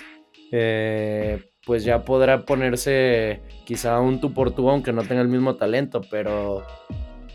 eh, 0.51 1.43
pues 1.65 1.83
ya 1.83 2.03
podrá 2.03 2.45
ponerse 2.45 3.41
quizá 3.65 3.99
un 3.99 4.19
tú 4.19 4.33
por 4.33 4.51
tú, 4.51 4.69
aunque 4.69 4.93
no 4.93 5.03
tenga 5.03 5.21
el 5.21 5.27
mismo 5.27 5.55
talento. 5.55 6.01
Pero, 6.09 6.63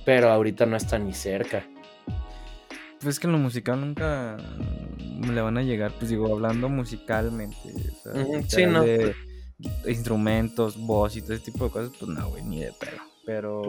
pero 0.04 0.30
ahorita 0.30 0.66
no 0.66 0.76
está 0.76 0.98
ni 0.98 1.12
cerca. 1.12 1.66
Pues 3.00 3.16
es 3.16 3.20
que 3.20 3.26
en 3.26 3.32
lo 3.32 3.38
musical 3.38 3.80
nunca 3.80 4.38
le 5.20 5.40
van 5.40 5.58
a 5.58 5.62
llegar, 5.62 5.92
pues 5.98 6.10
digo, 6.10 6.32
hablando 6.32 6.68
musicalmente. 6.68 7.56
O 7.64 8.12
sea, 8.12 8.42
sí, 8.48 8.66
¿no? 8.66 8.82
de 8.82 9.14
instrumentos, 9.86 10.76
voz 10.76 11.16
y 11.16 11.22
todo 11.22 11.34
ese 11.34 11.44
tipo 11.50 11.64
de 11.64 11.70
cosas, 11.70 11.92
pues 11.98 12.10
no, 12.10 12.28
güey, 12.28 12.42
ni 12.44 12.60
de 12.60 12.72
pedo. 12.72 13.00
Pero 13.24 13.62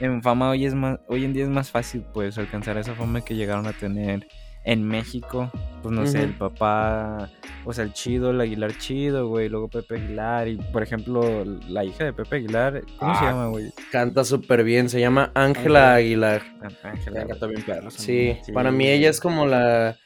en 0.00 0.22
fama 0.22 0.48
hoy 0.50 0.64
es 0.64 0.74
más, 0.74 0.98
hoy 1.08 1.24
en 1.24 1.34
día 1.34 1.44
es 1.44 1.50
más 1.50 1.70
fácil 1.70 2.04
pues 2.14 2.38
alcanzar 2.38 2.78
esa 2.78 2.94
fama 2.94 3.20
que 3.22 3.34
llegaron 3.34 3.66
a 3.66 3.74
tener 3.74 4.26
en 4.64 4.82
México. 4.82 5.50
Pues 5.82 5.94
no 5.94 6.06
sé, 6.06 6.22
el 6.22 6.32
papá, 6.34 7.28
o 7.66 7.72
sea, 7.74 7.84
el 7.84 7.92
chido, 7.92 8.30
el 8.30 8.40
Aguilar 8.40 8.78
chido, 8.78 9.28
güey, 9.28 9.50
luego 9.50 9.68
Pepe 9.68 9.96
Aguilar, 9.96 10.48
y 10.48 10.56
por 10.56 10.82
ejemplo, 10.82 11.44
la 11.68 11.84
hija 11.84 12.04
de 12.04 12.14
Pepe 12.14 12.36
Aguilar, 12.36 12.80
¿cómo 12.98 13.14
se 13.18 13.24
Ah, 13.26 13.30
llama, 13.30 13.46
güey? 13.48 13.72
Canta 13.92 14.24
súper 14.24 14.64
bien, 14.64 14.88
se 14.88 15.00
llama 15.00 15.30
Ángela. 15.34 15.96
Aguilar. 15.96 16.40
Ángela. 16.82 17.18
Acá 17.20 17.26
güey. 17.28 17.40
también 17.40 17.62
perros. 17.66 17.92
Sí, 17.94 18.38
Sí, 18.42 18.52
para 18.52 18.70
mí 18.70 18.86
ella 18.88 19.10
es 19.10 19.20
como 19.20 19.44
la, 19.44 19.98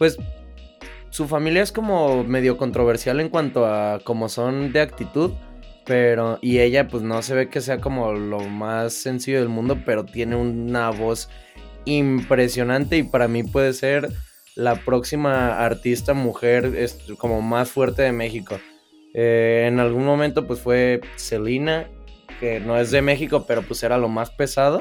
pues, 0.00 0.16
su 1.10 1.28
familia 1.28 1.62
es 1.62 1.72
como 1.72 2.24
medio 2.24 2.56
controversial 2.56 3.20
en 3.20 3.28
cuanto 3.28 3.66
a 3.66 4.00
cómo 4.02 4.30
son 4.30 4.72
de 4.72 4.80
actitud, 4.80 5.32
pero, 5.84 6.38
y 6.40 6.60
ella 6.60 6.88
pues 6.88 7.02
no 7.02 7.20
se 7.20 7.34
ve 7.34 7.50
que 7.50 7.60
sea 7.60 7.82
como 7.82 8.14
lo 8.14 8.40
más 8.40 8.94
sencillo 8.94 9.40
del 9.40 9.50
mundo, 9.50 9.76
pero 9.84 10.06
tiene 10.06 10.36
una 10.36 10.88
voz 10.88 11.28
impresionante 11.84 12.96
y 12.96 13.02
para 13.02 13.28
mí 13.28 13.42
puede 13.42 13.74
ser 13.74 14.08
la 14.56 14.76
próxima 14.76 15.62
artista 15.62 16.14
mujer 16.14 16.72
como 17.18 17.42
más 17.42 17.70
fuerte 17.70 18.00
de 18.00 18.12
México. 18.12 18.58
Eh, 19.12 19.66
en 19.68 19.80
algún 19.80 20.06
momento 20.06 20.46
pues 20.46 20.60
fue 20.60 21.02
Selena, 21.16 21.90
que 22.40 22.58
no 22.58 22.78
es 22.78 22.90
de 22.90 23.02
México, 23.02 23.44
pero 23.46 23.60
pues 23.60 23.82
era 23.82 23.98
lo 23.98 24.08
más 24.08 24.30
pesado. 24.30 24.80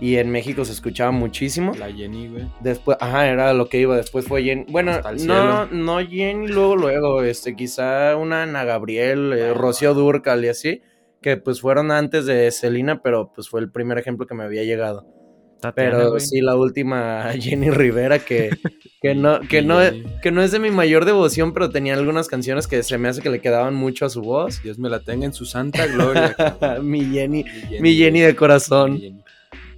Y 0.00 0.16
en 0.16 0.30
México 0.30 0.64
se 0.64 0.72
escuchaba 0.72 1.10
muchísimo. 1.10 1.72
La 1.78 1.90
Jenny, 1.92 2.28
güey. 2.28 2.44
Después, 2.60 2.96
ajá, 3.00 3.28
era 3.28 3.52
lo 3.52 3.68
que 3.68 3.78
iba. 3.80 3.96
Después 3.96 4.26
fue 4.26 4.42
Jenny. 4.42 4.64
Bueno, 4.68 5.00
no, 5.24 5.66
no 5.66 5.98
Jenny, 6.06 6.48
luego, 6.48 6.76
luego, 6.76 7.22
este, 7.22 7.54
quizá 7.56 8.16
una 8.16 8.42
Ana 8.44 8.64
Gabriel, 8.64 9.32
eh, 9.32 9.54
Rocío 9.54 9.94
Durcal 9.94 10.44
y 10.44 10.48
así, 10.48 10.82
que 11.20 11.36
pues 11.36 11.60
fueron 11.60 11.90
antes 11.90 12.26
de 12.26 12.50
Selena, 12.50 13.00
pero 13.02 13.32
pues 13.34 13.48
fue 13.48 13.60
el 13.60 13.70
primer 13.70 13.98
ejemplo 13.98 14.26
que 14.26 14.34
me 14.34 14.44
había 14.44 14.64
llegado. 14.64 15.06
Tatiana, 15.60 15.96
Pero 15.96 16.10
güey. 16.10 16.20
sí, 16.20 16.40
la 16.40 16.56
última, 16.56 17.32
Jenny 17.40 17.70
Rivera, 17.70 18.18
que, 18.18 18.50
que 19.00 19.14
no, 19.14 19.38
que 19.40 19.62
Mi 19.62 19.68
no, 19.68 19.80
Jenny. 19.80 20.04
que 20.20 20.32
no 20.32 20.42
es 20.42 20.50
de 20.50 20.58
mi 20.58 20.70
mayor 20.72 21.04
devoción, 21.04 21.52
pero 21.54 21.70
tenía 21.70 21.94
algunas 21.94 22.26
canciones 22.26 22.66
que 22.66 22.82
se 22.82 22.98
me 22.98 23.08
hace 23.08 23.22
que 23.22 23.30
le 23.30 23.40
quedaban 23.40 23.74
mucho 23.74 24.04
a 24.04 24.10
su 24.10 24.22
voz. 24.22 24.60
Dios 24.64 24.80
me 24.80 24.88
la 24.90 24.98
tenga 25.00 25.24
en 25.24 25.32
su 25.32 25.44
santa 25.46 25.86
gloria. 25.86 26.34
cabrón. 26.60 26.90
mi 26.90 27.04
Jenny, 27.04 27.44
mi 27.78 27.94
Jenny 27.94 28.20
de 28.22 28.34
corazón. 28.34 29.21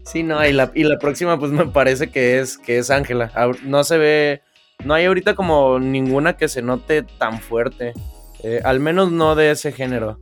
Sí, 0.04 0.22
no, 0.22 0.44
y 0.46 0.52
la, 0.52 0.70
y 0.74 0.84
la 0.84 0.98
próxima, 0.98 1.38
pues 1.38 1.50
me 1.52 1.66
parece 1.66 2.10
que 2.10 2.38
es 2.38 2.58
que 2.58 2.78
es 2.78 2.90
Ángela. 2.90 3.30
No 3.64 3.84
se 3.84 3.98
ve. 3.98 4.42
No 4.84 4.94
hay 4.94 5.06
ahorita 5.06 5.34
como 5.34 5.78
ninguna 5.78 6.36
que 6.36 6.48
se 6.48 6.60
note 6.62 7.02
tan 7.18 7.40
fuerte. 7.40 7.92
Eh, 8.42 8.60
al 8.64 8.80
menos 8.80 9.10
no 9.10 9.34
de 9.34 9.50
ese 9.50 9.72
género. 9.72 10.18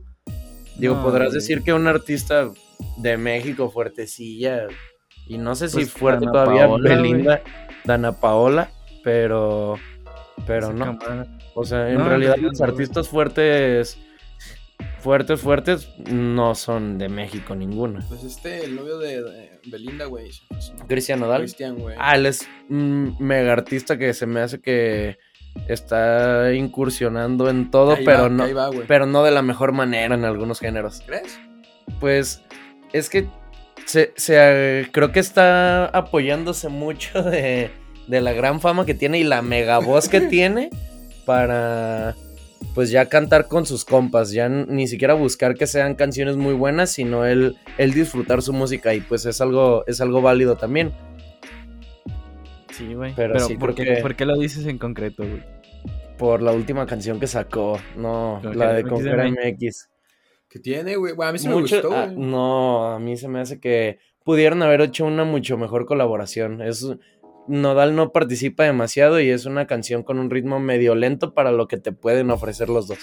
Digo, 0.77 0.95
No, 0.95 1.03
podrás 1.03 1.29
güey. 1.29 1.39
decir 1.39 1.63
que 1.63 1.73
un 1.73 1.87
artista 1.87 2.49
de 2.97 3.17
México 3.17 3.69
fuertecilla. 3.69 4.67
Y 5.27 5.37
no 5.37 5.55
sé 5.55 5.67
si 5.69 5.77
Pues, 5.77 5.91
fuerte 5.91 6.25
Dana 6.25 6.31
todavía 6.31 6.67
Paola, 6.67 6.89
güey. 6.95 7.01
Belinda, 7.11 7.41
Dana 7.83 8.11
Paola, 8.13 8.69
pero. 9.03 9.75
Pero 10.47 10.67
Esa 10.67 10.73
no. 10.73 10.97
cámara. 10.97 11.27
O 11.55 11.63
sea, 11.65 11.89
en 11.89 11.97
No, 11.97 12.07
realidad 12.07 12.37
los 12.37 12.61
artistas 12.61 13.09
fuertes. 13.09 13.97
Fuertes, 14.99 15.41
fuertes, 15.41 15.89
no 16.09 16.55
son 16.55 16.97
de 16.97 17.09
México 17.09 17.55
ninguno. 17.55 17.99
Pues 18.07 18.23
este, 18.23 18.63
el 18.63 18.75
novio 18.75 18.97
de, 18.99 19.21
de 19.21 19.59
Belinda, 19.65 20.05
güey. 20.05 20.31
Cristian 20.87 21.19
Nodal. 21.19 21.41
Cristian, 21.41 21.77
güey. 21.77 21.95
Ah, 21.99 22.15
él 22.15 22.25
es 22.25 22.47
un 22.69 23.15
mega 23.19 23.51
artista 23.51 23.97
que 23.97 24.13
se 24.13 24.25
me 24.25 24.39
hace 24.39 24.61
que 24.61 25.17
está 25.67 26.53
incursionando 26.53 27.49
en 27.49 27.69
todo, 27.69 27.95
Ahí 27.95 28.05
pero 28.05 28.23
va, 28.23 28.29
no, 28.29 28.43
ahí 28.45 28.53
va, 28.53 28.67
güey. 28.69 28.87
pero 28.87 29.05
no 29.05 29.23
de 29.23 29.31
la 29.31 29.41
mejor 29.41 29.73
manera 29.73 30.15
en 30.15 30.23
algunos 30.23 30.59
géneros. 30.59 31.01
¿Crees? 31.05 31.37
Pues 31.99 32.41
es 32.93 33.09
que 33.09 33.27
se, 33.85 34.13
se, 34.15 34.35
eh, 34.37 34.87
creo 34.93 35.11
que 35.11 35.19
está 35.19 35.87
apoyándose 35.87 36.69
mucho 36.69 37.21
de, 37.23 37.71
de 38.07 38.21
la 38.21 38.31
gran 38.31 38.61
fama 38.61 38.85
que 38.85 38.93
tiene 38.93 39.19
y 39.19 39.25
la 39.25 39.41
mega 39.41 39.79
voz 39.79 40.07
que 40.07 40.21
tiene 40.29 40.69
para 41.25 42.15
pues 42.73 42.89
ya 42.89 43.07
cantar 43.07 43.47
con 43.47 43.65
sus 43.65 43.85
compas, 43.85 44.31
ya 44.31 44.49
ni 44.49 44.87
siquiera 44.87 45.13
buscar 45.13 45.55
que 45.55 45.67
sean 45.67 45.95
canciones 45.95 46.37
muy 46.37 46.53
buenas, 46.53 46.91
sino 46.91 47.25
él, 47.25 47.57
él 47.77 47.93
disfrutar 47.93 48.41
su 48.41 48.53
música 48.53 48.93
y 48.93 49.01
pues 49.01 49.25
es 49.25 49.39
algo, 49.41 49.83
es 49.87 50.01
algo 50.01 50.21
válido 50.21 50.55
también. 50.57 50.91
Sí, 52.71 52.93
güey. 52.93 53.13
Pero 53.15 53.33
Pero, 53.33 53.45
sí, 53.47 53.55
¿por, 53.57 53.75
qué, 53.75 53.83
porque- 53.85 54.01
¿por 54.01 54.15
qué 54.15 54.25
lo 54.25 54.37
dices 54.37 54.65
en 54.65 54.77
concreto, 54.77 55.23
güey? 55.23 55.41
por 56.17 56.41
la 56.43 56.51
última 56.51 56.85
canción 56.85 57.19
que 57.19 57.27
sacó. 57.27 57.77
No, 57.97 58.39
la 58.53 58.73
de 58.73 58.83
MX 58.83 58.89
Conquer 58.89 59.31
MX. 59.31 59.89
¿Qué 60.47 60.59
tiene, 60.59 60.95
güey? 60.95 61.13
Bueno, 61.13 61.31
a 61.31 61.33
mí 61.33 61.39
sí 61.39 61.49
Mucho- 61.49 61.75
me 61.75 61.81
gustó, 61.81 61.93
ah, 61.97 62.05
güey. 62.05 62.17
no, 62.17 62.85
a 62.93 62.99
mí 62.99 63.17
se 63.17 63.27
me 63.27 63.39
hace 63.41 63.59
que 63.59 63.97
pudieron 64.23 64.61
haber 64.61 64.81
hecho 64.81 65.05
una 65.05 65.23
mucho 65.25 65.57
mejor 65.57 65.85
colaboración. 65.85 66.61
Es 66.61 66.87
Nodal 67.47 67.95
no 67.95 68.11
participa 68.11 68.63
demasiado 68.63 69.19
y 69.19 69.29
es 69.29 69.45
una 69.45 69.67
canción 69.67 70.03
con 70.03 70.19
un 70.19 70.29
ritmo 70.29 70.59
medio 70.59 70.95
lento 70.95 71.33
para 71.33 71.51
lo 71.51 71.67
que 71.67 71.77
te 71.77 71.91
pueden 71.91 72.31
ofrecer 72.31 72.69
los 72.69 72.87
dos. 72.87 72.99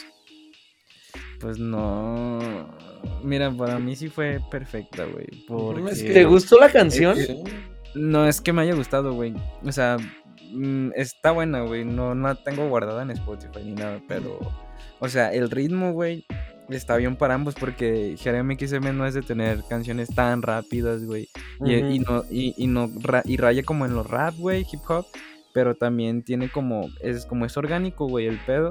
Pues 1.41 1.59
no. 1.59 2.69
Mira, 3.23 3.51
para 3.51 3.79
mí 3.79 3.97
sí 3.97 4.09
fue 4.09 4.41
perfecta, 4.51 5.05
güey. 5.05 5.27
Porque... 5.49 5.91
es 5.93 6.03
que- 6.03 6.11
¿Te 6.13 6.25
gustó 6.25 6.59
la 6.61 6.69
canción? 6.71 7.17
Sí. 7.17 7.43
No 7.95 8.27
es 8.27 8.41
que 8.41 8.53
me 8.53 8.63
haya 8.63 8.75
gustado, 8.75 9.15
güey. 9.15 9.35
O 9.65 9.73
sea, 9.73 9.97
mm, 10.53 10.91
está 10.95 11.33
buena, 11.33 11.63
güey. 11.63 11.85
No, 11.85 12.15
no 12.15 12.29
la 12.29 12.35
tengo 12.37 12.69
guardada 12.69 13.03
en 13.03 13.11
Spotify 13.11 13.61
ni 13.65 13.73
nada, 13.73 14.01
pero. 14.07 14.39
O 15.01 15.09
sea, 15.09 15.33
el 15.33 15.51
ritmo, 15.51 15.93
güey, 15.93 16.25
está 16.77 16.97
bien 16.97 17.17
para 17.17 17.35
ambos 17.35 17.55
porque 17.55 18.17
Jeremy 18.19 18.57
XM 18.59 18.97
no 18.97 19.07
es 19.07 19.15
de 19.15 19.23
tener 19.23 19.63
canciones 19.69 20.09
tan 20.15 20.43
rápidas, 20.43 21.05
güey. 21.05 21.29
Y, 21.65 21.99
no, 22.01 22.25
y, 22.31 22.55
y 22.57 22.67
no 22.67 22.91
ra- 23.01 23.23
y 23.25 23.37
raya 23.37 23.63
como 23.63 23.87
en 23.87 23.95
los 23.95 24.09
rap, 24.09 24.35
güey, 24.37 24.67
hip 24.71 24.81
hop. 24.89 25.07
Pero 25.53 25.75
también 25.75 26.23
tiene 26.23 26.49
como. 26.49 26.89
Es 27.01 27.27
como 27.27 27.45
es 27.45 27.57
orgánico, 27.57 28.07
güey, 28.07 28.27
el 28.27 28.39
pedo. 28.39 28.71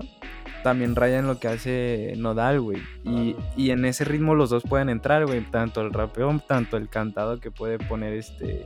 También 0.63 0.95
raya 0.95 1.19
en 1.19 1.27
lo 1.27 1.37
que 1.39 1.49
hace 1.49 2.13
Nodal, 2.17 2.61
güey. 2.61 2.79
Y, 3.03 3.35
y 3.57 3.71
en 3.71 3.83
ese 3.85 4.05
ritmo 4.05 4.33
los 4.33 4.49
dos 4.49 4.63
pueden 4.63 4.87
entrar, 4.89 5.25
güey. 5.25 5.41
Tanto 5.41 5.81
el 5.81 5.91
rapeo, 5.91 6.41
tanto 6.47 6.77
el 6.77 6.87
cantado 6.87 7.39
que 7.41 7.51
puede 7.51 7.79
poner 7.79 8.13
este. 8.13 8.65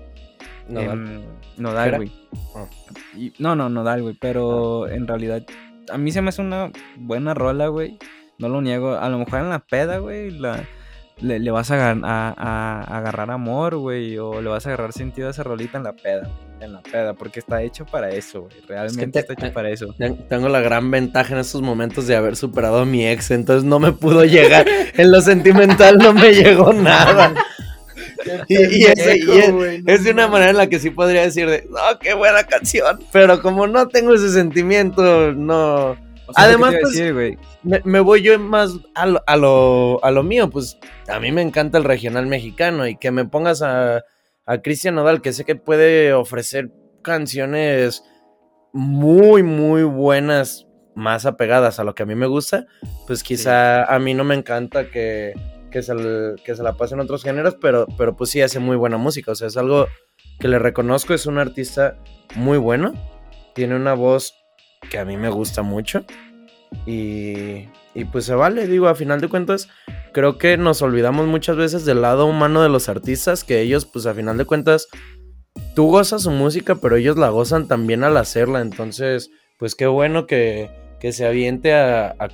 Nodal. 0.70 0.92
Em, 0.92 1.22
Nodal, 1.58 1.96
güey. 1.98 2.12
Ah. 2.56 2.66
No, 3.40 3.56
no, 3.56 3.70
Nodal, 3.70 4.04
güey. 4.04 4.16
Pero 4.20 4.88
en 4.88 5.08
realidad, 5.08 5.44
a 5.92 5.98
mí 5.98 6.12
se 6.12 6.22
me 6.22 6.30
hace 6.30 6.42
una 6.42 6.72
buena 6.98 7.34
rola, 7.34 7.68
güey. 7.70 7.98
No 8.40 8.50
lo 8.50 8.62
niego. 8.62 8.96
A 8.96 9.10
lo 9.10 9.20
mejor 9.20 9.40
en 9.42 9.50
la 9.50 9.60
peda, 9.60 9.98
güey, 10.00 10.32
la, 10.32 10.64
le, 11.22 11.40
le 11.40 11.52
vas 11.52 11.70
a, 11.72 11.76
agar- 11.76 12.02
a- 12.04 12.34
a- 12.38 12.98
agarrar 12.98 13.32
amor, 13.32 13.78
güey. 13.78 14.18
O 14.18 14.42
le 14.42 14.50
vas 14.50 14.66
a 14.66 14.70
agarrar 14.70 14.94
sentido 14.94 15.28
a 15.28 15.32
esa 15.32 15.44
rolita 15.44 15.78
en 15.78 15.84
la 15.84 15.94
peda. 15.94 16.30
En 16.60 16.72
la 16.74 16.82
peda, 16.82 17.14
porque 17.14 17.40
está 17.40 17.62
hecho 17.62 17.86
para 17.86 18.10
eso, 18.10 18.44
güey. 18.44 18.54
Realmente 18.68 19.12
te- 19.12 19.20
está 19.20 19.34
hecho 19.34 19.54
para 19.54 19.70
eso. 19.70 19.94
Ten- 19.98 20.28
Tengo 20.30 20.48
la 20.50 20.62
gran 20.62 20.90
ventaja 20.92 21.34
en 21.34 21.40
estos 21.42 21.62
momentos 21.62 22.08
de 22.08 22.16
haber 22.16 22.36
superado 22.38 22.80
a 22.80 22.86
mi 22.86 23.06
ex, 23.08 23.32
entonces 23.32 23.64
no 23.66 23.80
me 23.80 23.92
pudo 23.92 24.24
llegar. 24.26 24.66
En 24.96 25.12
lo 25.12 25.20
sentimental 25.22 25.98
no 25.98 26.14
me 26.14 26.34
llegó 26.34 26.72
nada. 26.74 27.34
Y, 28.48 28.56
y 28.56 28.84
ese- 28.86 29.18
y 29.18 29.38
es, 29.40 29.84
es 29.86 30.04
de 30.06 30.12
una 30.12 30.28
manera 30.28 30.52
en 30.52 30.58
la 30.58 30.68
que 30.68 30.80
sí 30.80 30.90
podría 30.90 31.22
decir 31.24 31.50
de, 31.50 31.68
no, 31.70 32.00
qué 32.00 32.14
buena 32.14 32.44
canción. 32.46 33.00
Pero 33.12 33.42
como 33.42 33.68
no 33.68 33.88
tengo 33.90 34.14
ese 34.14 34.30
sentimiento, 34.32 35.34
no. 35.34 35.98
O 36.34 36.36
sea, 36.36 36.46
Además, 36.46 36.72
¿qué 36.72 36.78
te 36.78 36.84
iba 36.84 37.10
a 37.10 37.14
pues, 37.14 37.26
decir? 37.30 37.40
Me, 37.64 37.82
me 37.86 38.00
voy 38.00 38.24
yo 38.24 38.40
más 38.40 38.72
a 38.96 39.06
lo, 39.06 39.24
a, 39.28 39.38
lo, 39.38 40.04
a 40.04 40.12
lo 40.12 40.24
mío, 40.24 40.50
pues 40.50 40.80
a 41.08 41.20
mí 41.20 41.32
me 41.32 41.44
encanta 41.44 41.78
el 41.78 41.84
regional 41.84 42.26
mexicano 42.26 42.88
y 42.88 42.98
que 42.98 43.12
me 43.12 43.26
pongas 43.26 43.62
a, 43.62 44.04
a 44.46 44.62
Cristian 44.62 44.96
Nodal, 44.96 45.22
que 45.22 45.34
sé 45.34 45.46
que 45.46 45.56
puede 45.56 46.14
ofrecer 46.14 46.72
canciones 47.04 48.04
muy, 48.72 49.44
muy 49.44 49.84
buenas, 49.84 50.68
más 50.96 51.26
apegadas 51.26 51.80
a 51.80 51.84
lo 51.84 51.94
que 51.94 52.04
a 52.04 52.06
mí 52.08 52.16
me 52.16 52.26
gusta, 52.26 52.66
pues 53.06 53.22
quizá 53.24 53.84
a 53.84 54.00
mí 54.00 54.16
no 54.16 54.24
me 54.24 54.36
encanta 54.36 54.90
que, 54.90 55.34
que, 55.72 55.84
se, 55.84 55.94
que 56.44 56.56
se 56.56 56.64
la 56.64 56.74
pasen 56.74 57.00
otros 57.00 57.24
géneros, 57.24 57.58
pero, 57.62 57.86
pero 57.98 58.16
pues 58.16 58.32
sí 58.32 58.42
hace 58.42 58.60
muy 58.60 58.76
buena 58.76 58.98
música, 58.98 59.32
o 59.32 59.36
sea, 59.36 59.48
es 59.48 59.58
algo 59.58 59.88
que 60.40 60.48
le 60.48 60.58
reconozco, 60.58 61.14
es 61.14 61.28
un 61.28 61.38
artista 61.38 61.98
muy 62.36 62.58
bueno, 62.58 62.94
tiene 63.54 63.76
una 63.76 63.94
voz 63.94 64.34
que 64.90 65.00
a 65.00 65.06
mí 65.06 65.18
me 65.18 65.30
gusta 65.30 65.62
mucho. 65.62 66.06
Y, 66.86 67.68
y 67.94 68.06
pues 68.12 68.26
se 68.26 68.34
vale, 68.34 68.68
digo, 68.68 68.88
a 68.88 68.96
final 68.96 69.22
de 69.22 69.28
cuentas, 69.28 69.70
creo 70.12 70.38
que 70.38 70.58
nos 70.58 70.82
olvidamos 70.82 71.28
muchas 71.28 71.56
veces 71.56 71.86
del 71.86 72.02
lado 72.02 72.26
humano 72.26 72.62
de 72.62 72.70
los 72.70 72.90
artistas, 72.90 73.44
que 73.44 73.62
ellos, 73.62 73.86
pues 73.86 74.06
a 74.06 74.14
final 74.14 74.38
de 74.38 74.46
cuentas, 74.46 74.88
tú 75.76 75.88
gozas 75.88 76.24
su 76.24 76.32
música, 76.32 76.76
pero 76.76 76.96
ellos 76.96 77.18
la 77.18 77.30
gozan 77.30 77.68
también 77.68 78.04
al 78.04 78.18
hacerla. 78.18 78.62
Entonces, 78.62 79.30
pues 79.60 79.76
qué 79.76 79.88
bueno 79.88 80.26
que, 80.26 80.70
que 81.00 81.12
se 81.12 81.26
aviente 81.26 81.74
a, 81.74 82.16
a, 82.20 82.30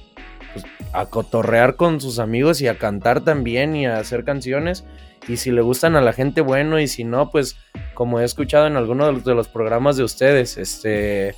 pues, 0.53 0.65
cotorrear 1.09 1.75
con 1.75 1.99
sus 1.99 2.19
amigos 2.19 2.61
y 2.61 2.67
a 2.67 2.77
cantar 2.77 3.23
también 3.23 3.75
y 3.75 3.85
a 3.85 3.97
hacer 3.97 4.23
canciones. 4.23 4.85
Y 5.27 5.37
si 5.37 5.51
le 5.51 5.61
gustan 5.61 5.95
a 5.95 6.01
la 6.01 6.13
gente, 6.13 6.41
bueno, 6.41 6.79
y 6.79 6.87
si 6.87 7.03
no, 7.03 7.29
pues 7.29 7.57
como 7.93 8.19
he 8.19 8.23
escuchado 8.23 8.67
en 8.67 8.77
algunos 8.77 9.23
de 9.23 9.35
los 9.35 9.47
programas 9.47 9.97
de 9.97 10.03
ustedes, 10.03 10.57
este, 10.57 11.35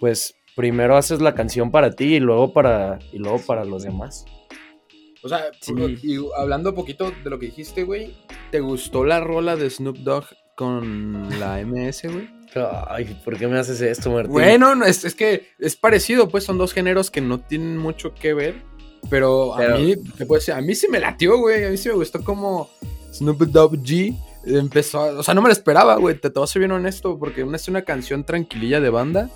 pues 0.00 0.34
primero 0.56 0.96
haces 0.96 1.20
la 1.20 1.34
canción 1.34 1.70
para 1.70 1.90
ti 1.92 2.16
y 2.16 2.20
luego 2.20 2.52
para, 2.52 2.98
y 3.12 3.18
luego 3.18 3.38
para 3.46 3.64
los 3.64 3.82
demás. 3.84 4.24
O 5.22 5.28
sea, 5.28 5.46
Sí. 5.60 5.72
y 6.02 6.16
hablando 6.36 6.70
un 6.70 6.76
poquito 6.76 7.10
de 7.24 7.30
lo 7.30 7.38
que 7.38 7.46
dijiste, 7.46 7.82
güey, 7.84 8.14
¿te 8.50 8.60
gustó 8.60 9.04
la 9.04 9.20
rola 9.20 9.56
de 9.56 9.68
Snoop 9.68 9.98
Dogg 9.98 10.24
con 10.56 11.28
la 11.40 11.58
MS, 11.64 12.02
güey? 12.04 12.28
Ay, 12.88 13.04
¿por 13.24 13.36
qué 13.36 13.46
me 13.46 13.58
haces 13.58 13.80
esto, 13.80 14.10
Martín? 14.10 14.32
Bueno, 14.32 14.74
no, 14.74 14.84
es, 14.84 15.04
es 15.04 15.14
que 15.14 15.48
es 15.58 15.76
parecido, 15.76 16.28
pues 16.28 16.44
son 16.44 16.56
dos 16.58 16.72
géneros 16.72 17.10
que 17.10 17.20
no 17.20 17.40
tienen 17.40 17.76
mucho 17.76 18.14
que 18.14 18.32
ver. 18.34 18.62
Pero, 19.10 19.54
Pero- 19.56 19.76
a 19.76 19.78
mí, 19.78 19.94
te 20.16 20.24
puedo 20.26 20.40
decir, 20.40 20.54
a 20.54 20.60
mí 20.60 20.74
sí 20.74 20.88
me 20.88 20.98
latió, 20.98 21.36
güey. 21.38 21.64
A 21.64 21.70
mí 21.70 21.76
sí 21.76 21.88
me 21.88 21.94
gustó 21.94 22.24
como 22.24 22.68
Snoop 23.12 23.38
Dogg 23.42 23.74
G 23.82 24.16
empezó. 24.44 25.00
a- 25.00 25.18
o 25.18 25.22
sea, 25.22 25.34
no 25.34 25.42
me 25.42 25.48
lo 25.48 25.52
esperaba, 25.52 25.96
güey. 25.96 26.14
Te, 26.16 26.30
te 26.30 26.38
voy 26.38 26.44
a 26.44 26.46
ser 26.48 26.60
bien 26.60 26.72
honesto, 26.72 27.18
porque 27.18 27.44
una 27.44 27.56
es 27.56 27.68
una 27.68 27.82
canción 27.82 28.24
tranquililla 28.24 28.80
de 28.80 28.90
banda 28.90 29.30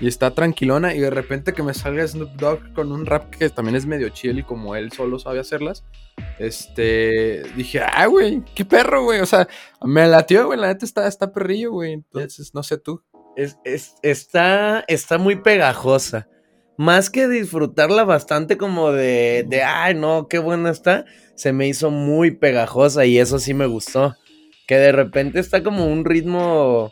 y 0.00 0.08
está 0.08 0.30
tranquilona. 0.32 0.94
Y 0.94 0.98
de 1.00 1.10
repente 1.10 1.52
que 1.52 1.62
me 1.62 1.74
salga 1.74 2.06
Snoop 2.06 2.30
Dogg 2.36 2.72
con 2.72 2.90
un 2.92 3.06
rap 3.06 3.30
que 3.30 3.50
también 3.50 3.76
es 3.76 3.86
medio 3.86 4.08
chill 4.08 4.38
y 4.38 4.42
como 4.42 4.74
él 4.76 4.90
solo 4.92 5.18
sabe 5.18 5.38
hacerlas. 5.40 5.84
Este. 6.38 7.42
Dije, 7.56 7.80
ah, 7.80 8.06
güey, 8.06 8.42
qué 8.54 8.64
perro, 8.64 9.04
güey. 9.04 9.20
O 9.20 9.26
sea, 9.26 9.46
me 9.84 10.06
latió, 10.06 10.46
güey. 10.46 10.58
La 10.58 10.68
neta 10.68 10.84
está, 10.84 11.06
está 11.06 11.32
perrillo, 11.32 11.72
güey. 11.72 11.92
Entonces, 11.92 12.52
no 12.54 12.62
sé 12.62 12.78
tú. 12.78 13.02
Es, 13.36 13.56
es- 13.64 13.94
está, 14.02 14.84
está 14.88 15.18
muy 15.18 15.36
pegajosa. 15.36 16.28
Más 16.76 17.10
que 17.10 17.28
disfrutarla 17.28 18.04
bastante 18.04 18.56
como 18.56 18.90
de, 18.90 19.44
de, 19.46 19.62
ay, 19.62 19.94
no, 19.94 20.28
qué 20.28 20.38
buena 20.38 20.70
está, 20.70 21.04
se 21.34 21.52
me 21.52 21.68
hizo 21.68 21.90
muy 21.90 22.30
pegajosa 22.30 23.04
y 23.04 23.18
eso 23.18 23.38
sí 23.38 23.52
me 23.52 23.66
gustó. 23.66 24.16
Que 24.66 24.76
de 24.76 24.90
repente 24.92 25.40
está 25.40 25.62
como 25.62 25.84
un 25.86 26.06
ritmo, 26.06 26.90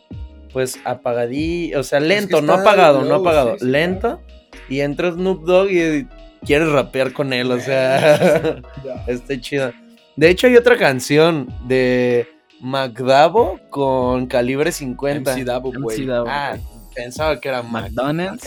pues, 0.52 0.78
apagadí, 0.84 1.74
o 1.74 1.82
sea, 1.82 2.00
lento, 2.00 2.40
no 2.42 2.54
apagado, 2.54 3.02
no 3.04 3.16
apagado, 3.16 3.52
sí, 3.54 3.60
sí, 3.60 3.66
lento. 3.66 4.20
Y 4.68 4.80
entra 4.80 5.12
Snoop 5.12 5.44
Dogg 5.44 5.70
y 5.70 6.06
quieres 6.44 6.68
rapear 6.70 7.12
con 7.12 7.32
él, 7.32 7.50
o 7.50 7.60
sea, 7.60 8.60
está 9.06 9.40
chido. 9.40 9.72
De 10.16 10.28
hecho, 10.30 10.46
hay 10.46 10.56
otra 10.56 10.76
canción 10.76 11.48
de 11.66 12.26
McDavo 12.60 13.60
con 13.70 14.26
calibre 14.26 14.72
50. 14.72 15.32
MC 15.32 15.44
Dabo, 15.44 15.72
güey. 15.72 15.98
MC 15.98 16.06
Davo, 16.08 16.26
Ah, 16.28 16.56
pensaba 16.94 17.40
que 17.40 17.48
era 17.48 17.62
McDonald's. 17.62 18.44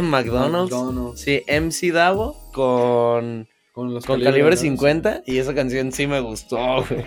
McDonald's. 0.00 0.72
McDonald's. 0.72 1.20
Sí, 1.20 1.42
MC 1.48 1.92
Davo 1.92 2.50
con, 2.52 3.48
Con, 3.74 3.92
los 3.92 4.06
con 4.06 4.20
calibres, 4.20 4.32
calibre 4.32 4.54
¿no? 4.54 4.60
50 4.78 5.22
y 5.26 5.38
esa 5.38 5.52
canción 5.52 5.90
sí 5.90 6.06
me 6.06 6.20
gustó, 6.20 6.56
güey. 6.88 7.04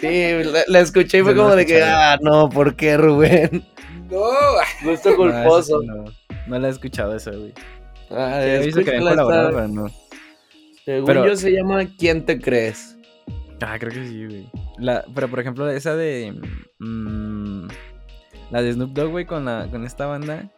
Sí, 0.00 0.44
la, 0.50 0.60
la 0.68 0.80
escuché 0.80 1.18
y 1.18 1.22
fue 1.22 1.34
no 1.34 1.42
como 1.42 1.56
de 1.56 1.66
que, 1.66 1.82
ah, 1.82 2.16
no, 2.22 2.48
¿por 2.48 2.76
qué, 2.76 2.96
Rubén? 2.96 3.64
No, 4.08 4.20
Gusto 4.84 5.16
culposo. 5.16 5.82
no, 5.82 6.04
no 6.46 6.58
la 6.60 6.68
he 6.68 6.70
escuchado 6.70 7.16
esa, 7.16 7.32
güey. 7.32 7.52
Ah, 8.10 8.40
Sí, 8.42 8.48
he 8.50 8.58
visto 8.60 8.84
que 8.84 8.90
habían 8.90 9.02
escúchala, 9.08 9.10
colaborado, 9.24 9.48
está- 9.50 9.60
pero 9.62 9.68
no. 9.68 9.90
Según 10.84 11.06
Pero- 11.06 11.26
yo 11.26 11.36
se 11.36 11.50
llama 11.52 11.84
¿Quién 11.98 12.24
te 12.24 12.40
crees? 12.40 12.96
Ah, 13.60 13.76
creo 13.78 13.92
que 13.92 14.06
sí, 14.06 14.26
güey. 14.26 14.48
La, 14.78 15.04
pero 15.14 15.28
por 15.28 15.40
ejemplo, 15.40 15.68
esa 15.68 15.94
de. 15.96 16.34
mm, 16.78 17.66
la 18.50 18.62
de 18.62 18.72
Snoop 18.72 18.92
Dogg, 18.92 19.10
güey, 19.10 19.26
con, 19.26 19.44
la, 19.44 19.66
con 19.70 19.84
esta 19.84 20.06
banda. 20.06 20.50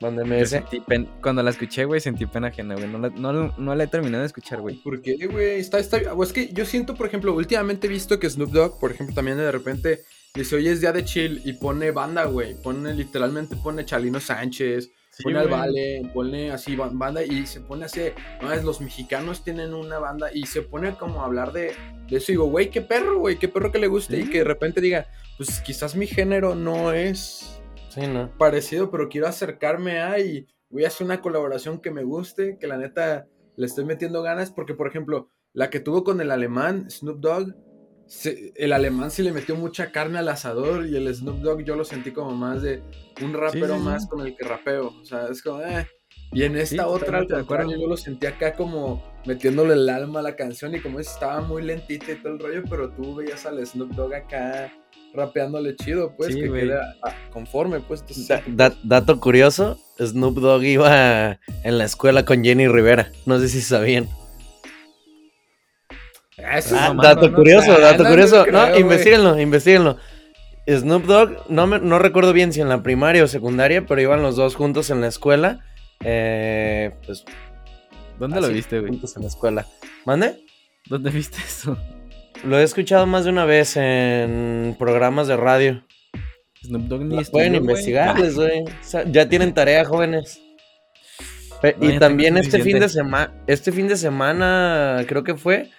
Mándeme 0.00 0.36
yo 0.38 0.42
ese. 0.44 0.58
sentí 0.58 0.80
pen- 0.80 1.08
cuando 1.22 1.42
la 1.42 1.50
escuché, 1.50 1.84
güey, 1.84 2.00
sentí 2.00 2.26
pena 2.26 2.48
ajena, 2.48 2.74
güey. 2.74 2.86
No 2.88 2.98
la, 2.98 3.08
no, 3.10 3.54
no 3.56 3.74
la 3.74 3.84
he 3.84 3.86
terminado 3.86 4.22
de 4.22 4.26
escuchar, 4.26 4.60
güey. 4.60 4.76
¿por 4.82 5.00
qué, 5.02 5.16
güey? 5.26 5.58
Está, 5.60 5.78
está, 5.78 6.12
o 6.14 6.22
es 6.22 6.32
que 6.32 6.48
yo 6.52 6.64
siento, 6.64 6.94
por 6.94 7.06
ejemplo, 7.06 7.34
últimamente 7.34 7.86
he 7.86 7.90
visto 7.90 8.18
que 8.18 8.28
Snoop 8.28 8.50
Dogg, 8.50 8.78
por 8.78 8.90
ejemplo, 8.92 9.14
también 9.14 9.38
de 9.38 9.50
repente 9.50 10.00
dice, 10.34 10.56
oye, 10.56 10.70
es 10.72 10.80
día 10.80 10.92
de 10.92 11.04
chill 11.04 11.40
y 11.44 11.54
pone 11.54 11.90
banda, 11.92 12.24
güey. 12.26 12.54
Pone, 12.62 12.92
literalmente 12.94 13.56
pone 13.56 13.86
Chalino 13.86 14.20
Sánchez, 14.20 14.90
pone 15.22 15.38
al. 15.38 15.48
Vale, 15.48 16.10
pone 16.12 16.50
así 16.50 16.76
ba- 16.76 16.90
banda 16.92 17.24
y 17.24 17.46
se 17.46 17.60
pone 17.60 17.86
así, 17.86 18.02
no, 18.42 18.52
es 18.52 18.62
los 18.64 18.82
mexicanos 18.82 19.42
tienen 19.42 19.72
una 19.72 19.98
banda 19.98 20.28
y 20.32 20.44
se 20.44 20.60
pone 20.60 20.92
como 20.96 21.22
a 21.22 21.24
hablar 21.24 21.52
de, 21.52 21.72
de 22.10 22.16
eso 22.18 22.32
y 22.32 22.34
digo, 22.34 22.44
güey, 22.46 22.68
qué 22.68 22.82
perro, 22.82 23.18
güey, 23.18 23.38
qué 23.38 23.48
perro 23.48 23.72
que 23.72 23.78
le 23.78 23.86
guste 23.86 24.18
y 24.20 24.24
que 24.28 24.38
de 24.38 24.44
repente 24.44 24.82
diga, 24.82 25.06
pues 25.38 25.60
quizás 25.60 25.96
mi 25.96 26.06
género 26.06 26.54
no 26.54 26.92
es 26.92 27.55
Sí, 27.96 28.06
¿no? 28.06 28.30
parecido, 28.36 28.90
pero 28.90 29.08
quiero 29.08 29.26
acercarme 29.26 30.00
a 30.00 30.18
y 30.18 30.46
voy 30.68 30.84
a 30.84 30.88
hacer 30.88 31.06
una 31.06 31.22
colaboración 31.22 31.80
que 31.80 31.90
me 31.90 32.04
guste, 32.04 32.58
que 32.60 32.66
la 32.66 32.76
neta 32.76 33.26
le 33.56 33.64
estoy 33.64 33.86
metiendo 33.86 34.22
ganas, 34.22 34.50
porque 34.50 34.74
por 34.74 34.86
ejemplo, 34.86 35.30
la 35.54 35.70
que 35.70 35.80
tuvo 35.80 36.04
con 36.04 36.20
el 36.20 36.30
alemán, 36.30 36.90
Snoop 36.90 37.20
Dogg, 37.20 37.54
se- 38.06 38.52
el 38.54 38.74
alemán 38.74 39.10
sí 39.10 39.22
le 39.22 39.32
metió 39.32 39.56
mucha 39.56 39.92
carne 39.92 40.18
al 40.18 40.28
asador 40.28 40.86
y 40.86 40.94
el 40.94 41.12
Snoop 41.14 41.38
Dogg 41.38 41.62
yo 41.64 41.74
lo 41.74 41.84
sentí 41.84 42.12
como 42.12 42.32
más 42.32 42.60
de 42.60 42.82
un 43.24 43.32
rapero 43.32 43.74
sí, 43.74 43.80
sí. 43.80 43.84
más 43.86 44.06
con 44.06 44.26
el 44.26 44.36
que 44.36 44.44
rapeo, 44.44 44.88
o 45.00 45.04
sea, 45.06 45.28
es 45.28 45.42
como, 45.42 45.62
eh. 45.62 45.86
Y 46.32 46.42
en 46.42 46.56
esta 46.56 46.88
otra, 46.88 47.18
al 47.20 47.26
contrario, 47.28 47.78
yo 47.80 47.86
lo 47.86 47.96
sentí 47.96 48.26
acá 48.26 48.52
como 48.52 49.02
metiéndole 49.26 49.72
el 49.72 49.88
alma 49.88 50.20
a 50.20 50.22
la 50.22 50.36
canción 50.36 50.74
y 50.74 50.80
como 50.80 51.00
es, 51.00 51.06
estaba 51.08 51.40
muy 51.40 51.62
lentita 51.62 52.12
y 52.12 52.16
todo 52.16 52.34
el 52.34 52.38
rollo, 52.40 52.62
pero 52.68 52.90
tú 52.90 53.14
veías 53.14 53.46
al 53.46 53.64
Snoop 53.66 53.92
Dogg 53.92 54.12
acá 54.14 54.70
rapeándole 55.16 55.74
chido, 55.76 56.14
pues, 56.16 56.34
Sí, 56.34 56.40
que 56.42 56.52
queda 56.52 56.94
ah, 57.02 57.12
conforme, 57.32 57.80
pues. 57.80 58.00
entonces, 58.02 58.28
Da- 58.28 58.42
da- 58.46 58.76
dato 58.84 59.18
curioso, 59.18 59.78
Snoop 59.98 60.38
Dogg 60.38 60.62
iba 60.64 61.38
en 61.64 61.78
la 61.78 61.84
escuela 61.84 62.24
con 62.24 62.44
Jenny 62.44 62.68
Rivera. 62.68 63.10
No 63.24 63.38
sé 63.40 63.48
si 63.48 63.60
sabían. 63.62 64.08
Eso 66.36 66.76
Ah, 66.78 66.94
dato 67.02 67.28
¿no? 67.30 67.36
curioso, 67.36 67.78
dato 67.80 68.02
no, 68.02 68.10
curioso. 68.10 68.36
no 68.38 68.44
creo, 68.44 68.68
No, 68.70 68.78
investiguenlo, 68.78 69.40
investiguenlo. 69.40 69.96
Snoop 70.68 71.04
Dogg, 71.04 71.30
no, 71.48 71.66
me- 71.66 71.78
no 71.78 71.98
recuerdo 71.98 72.32
bien 72.32 72.52
si 72.52 72.60
en 72.60 72.68
la 72.68 72.82
primaria 72.82 73.24
o 73.24 73.26
secundaria, 73.28 73.86
pero 73.86 74.00
iban 74.00 74.20
los 74.22 74.36
dos 74.36 74.54
juntos 74.56 74.90
en 74.90 75.00
la 75.00 75.06
escuela. 75.06 75.64
Eh, 76.04 76.90
pues, 77.06 77.24
¿Dónde 78.18 78.40
lo 78.40 78.48
viste, 78.48 78.80
güey? 78.80 78.90
Juntos 78.92 79.16
en 79.16 79.22
la 79.22 79.28
escuela. 79.28 79.66
¿Mande? 80.04 80.44
¿Dónde 80.86 81.10
viste 81.10 81.38
eso? 81.38 81.76
Lo 82.44 82.58
he 82.58 82.62
escuchado 82.62 83.06
más 83.06 83.24
de 83.24 83.30
una 83.30 83.44
vez 83.44 83.76
en 83.76 84.76
programas 84.78 85.26
de 85.28 85.36
radio. 85.36 85.82
Snoop 86.62 86.82
Dogg 86.82 87.02
ni 87.04 87.24
pueden 87.24 87.54
investigarles, 87.54 88.34
güey. 88.36 88.62
O 88.62 88.66
sea, 88.82 89.04
ya 89.10 89.28
tienen 89.28 89.52
tarea, 89.54 89.84
jóvenes. 89.84 90.40
Pe- 91.60 91.76
No, 91.80 91.90
y 91.90 91.98
también 91.98 92.36
este 92.36 92.60
fin 92.62 92.78
de 92.78 92.88
semana, 92.88 93.32
este 93.46 93.72
fin 93.72 93.88
de 93.88 93.96
semana, 93.96 95.04
creo 95.08 95.24
que 95.24 95.34
fue, 95.36 95.70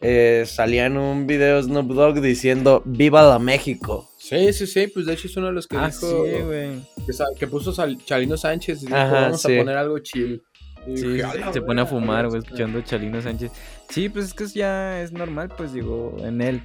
eh, 0.00 0.44
salía 0.46 0.86
en 0.86 0.96
un 0.96 1.26
video 1.26 1.60
Snoop 1.62 1.88
Dogg 1.92 2.20
diciendo 2.20 2.82
Viva 2.84 3.22
la 3.22 3.38
México. 3.38 4.10
Sí, 4.18 4.52
sí, 4.52 4.66
sí, 4.66 4.86
pues 4.86 5.06
de 5.06 5.14
hecho 5.14 5.26
es 5.26 5.36
uno 5.36 5.48
de 5.48 5.52
los 5.52 5.66
que 5.66 5.76
Ah, 5.76 5.88
dijo 5.88 6.24
sí, 6.24 6.42
güey. 6.42 6.68
que, 7.06 7.38
que 7.38 7.46
puso 7.48 7.72
Sal- 7.72 7.98
Chalino 8.04 8.36
Sánchez 8.36 8.82
y 8.82 8.86
dijo, 8.86 8.96
Ajá, 8.96 9.20
vamos 9.22 9.42
sí. 9.42 9.54
a 9.54 9.58
poner 9.58 9.76
algo 9.76 9.98
chill. 9.98 10.42
Sí, 10.86 11.08
dije, 11.08 11.24
"A 11.24 11.34
la 11.34 11.52
se 11.52 11.62
pone 11.62 11.80
a 11.80 11.86
fumar, 11.86 12.28
güey, 12.28 12.40
escuchando 12.42 12.80
Chalino 12.82 13.20
Sánchez. 13.20 13.50
Sí, 13.88 14.08
pues 14.08 14.26
es 14.26 14.34
que 14.34 14.46
ya 14.46 15.00
es 15.02 15.12
normal, 15.12 15.50
pues 15.56 15.72
digo, 15.72 16.16
en 16.20 16.40
él. 16.40 16.60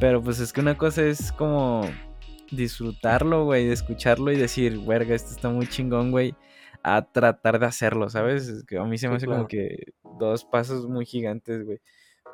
Pero 0.00 0.22
pues 0.22 0.40
es 0.40 0.52
que 0.52 0.60
una 0.60 0.76
cosa 0.76 1.02
es 1.02 1.32
como 1.32 1.82
disfrutarlo, 2.50 3.44
güey, 3.44 3.66
de 3.66 3.72
escucharlo 3.72 4.32
y 4.32 4.36
decir, 4.36 4.78
verga, 4.86 5.14
esto 5.14 5.30
está 5.30 5.48
muy 5.48 5.66
chingón, 5.66 6.10
güey, 6.10 6.34
a 6.82 7.02
tratar 7.02 7.58
de 7.58 7.66
hacerlo, 7.66 8.08
¿sabes? 8.10 8.48
Es 8.48 8.64
que 8.64 8.78
a 8.78 8.84
mí 8.84 8.98
se 8.98 9.08
me 9.08 9.14
Sí, 9.14 9.16
hace 9.18 9.26
claro. 9.26 9.40
como 9.40 9.48
que 9.48 9.92
dos 10.18 10.44
pasos 10.44 10.86
muy 10.88 11.04
gigantes, 11.06 11.64
güey. 11.64 11.80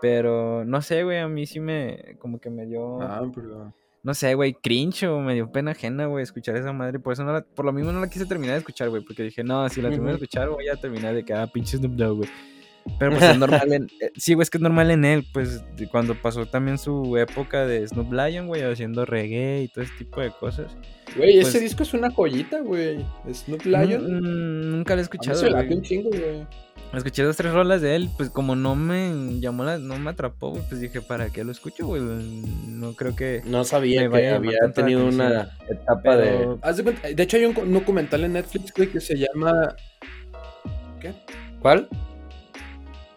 Pero 0.01 0.65
no 0.65 0.81
sé, 0.83 1.03
güey, 1.05 1.19
a 1.19 1.29
mí 1.29 1.47
sí 1.47 1.61
me, 1.61 2.17
como 2.21 2.41
que 2.41 2.51
me 2.51 2.67
dio, 2.67 3.03
Ah, 3.03 3.23
pero... 3.35 3.75
no 4.05 4.15
sé, 4.15 4.35
güey, 4.35 4.55
cringe 4.55 5.05
o 5.05 5.19
me 5.21 5.35
dio 5.35 5.51
pena 5.51 5.73
ajena, 5.73 6.07
güey, 6.07 6.23
escuchar 6.23 6.57
esa 6.57 6.73
madre. 6.73 7.01
Por 7.01 7.13
eso 7.13 7.25
no 7.25 7.33
la, 7.33 7.43
por 7.43 7.65
lo 7.65 7.73
mismo 7.73 7.91
no 7.93 8.01
la 8.01 8.09
quise 8.09 8.25
terminar 8.27 8.55
de 8.55 8.59
escuchar, 8.61 8.89
güey, 8.91 9.03
porque 9.05 9.25
dije, 9.25 9.43
no, 9.43 9.69
si 9.69 9.83
la 9.83 9.89
termino 9.91 10.11
de 10.11 10.15
escuchar 10.15 10.49
voy 10.49 10.69
a 10.69 10.77
terminar 10.77 11.15
de 11.15 11.25
que, 11.25 11.35
ah, 11.35 11.47
pinche 11.53 11.77
Snoop 11.77 11.93
Dogg, 11.95 12.17
güey. 12.19 12.31
Pero 12.99 13.13
pues 13.13 13.23
es 13.25 13.39
normal 13.39 13.73
en, 13.73 13.85
eh, 14.01 14.11
sí, 14.17 14.35
güey, 14.35 14.43
es 14.43 14.51
que 14.51 14.59
es 14.59 14.63
normal 14.63 14.91
en 14.91 15.05
él, 15.05 15.25
pues 15.33 15.65
cuando 15.91 16.15
pasó 16.15 16.47
también 16.47 16.79
su 16.79 17.17
época 17.17 17.67
de 17.67 17.87
Snoop 17.87 18.13
Lion, 18.13 18.47
güey, 18.47 18.63
haciendo 18.63 19.05
reggae 19.05 19.63
y 19.63 19.69
todo 19.69 19.85
ese 19.85 19.93
tipo 19.99 20.21
de 20.21 20.31
cosas. 20.31 20.77
Güey, 21.17 21.39
ese 21.39 21.53
Pues- 21.53 21.61
disco 21.63 21.83
es 21.83 21.95
una 21.95 22.11
joyita, 22.11 22.61
güey. 22.61 23.05
Snoop 23.33 23.65
Lion. 23.67 24.11
Nu- 24.11 24.21
mm, 24.21 24.71
nunca 24.77 24.95
lo 24.95 25.01
he 25.01 25.03
escuchado, 25.03 25.39
se 25.39 25.51
güey. 25.51 25.73
un 25.73 25.83
chingo, 25.83 26.11
güey. 26.11 26.47
Escuché 26.95 27.23
dos, 27.23 27.37
tres 27.37 27.53
rolas 27.53 27.83
de 27.83 27.97
él, 27.97 28.09
pues 28.17 28.31
como 28.31 28.57
no 28.57 28.75
me 28.75 29.39
llamó 29.41 29.63
la, 29.63 29.77
no 29.79 29.99
me 29.99 30.11
atrapó, 30.11 30.51
güey, 30.51 30.63
pues 30.71 30.81
dije, 30.81 31.03
¿para 31.03 31.29
qué 31.29 31.45
lo 31.45 31.53
escucho, 31.53 31.87
güey? 31.87 32.01
No 32.01 32.95
creo 32.95 33.15
que... 33.15 33.43
No 33.45 33.63
sabía 33.65 34.01
Me 34.01 34.07
que 34.07 34.09
vaya 34.09 34.29
a 34.29 34.33
llamar 34.39 34.55
había 34.63 34.73
tenido 34.73 35.07
una 35.07 35.51
etapa 35.69 36.17
de. 36.17 36.27
Pero, 36.31 36.59
Haz 36.63 36.79
de, 36.79 36.83
cuenta- 36.85 37.09
de 37.13 37.23
hecho, 37.23 37.37
hay 37.37 37.45
un 37.45 37.73
documental 37.75 38.25
en 38.25 38.33
Netflix, 38.33 38.73
güey, 38.75 38.89
que 38.91 39.01
se 39.01 39.17
llama. 39.19 39.77
¿Qué? 41.01 41.13
¿Cuál? 41.61 41.89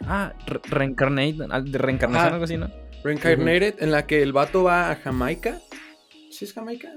Ah, 0.07 0.33
re- 0.47 0.59
Reincarnate, 0.69 1.37
ah, 1.49 1.61
de 1.61 1.77
reencarnación, 1.77 2.25
Ajá. 2.27 2.33
algo 2.35 2.45
así, 2.45 2.57
¿no? 2.57 2.69
Reincarnated, 3.03 3.75
en 3.81 3.91
la 3.91 4.05
que 4.05 4.21
el 4.21 4.31
vato 4.33 4.63
va 4.63 4.91
a 4.91 4.95
Jamaica. 4.95 5.59
¿Sí 6.29 6.45
es 6.45 6.53
Jamaica? 6.53 6.89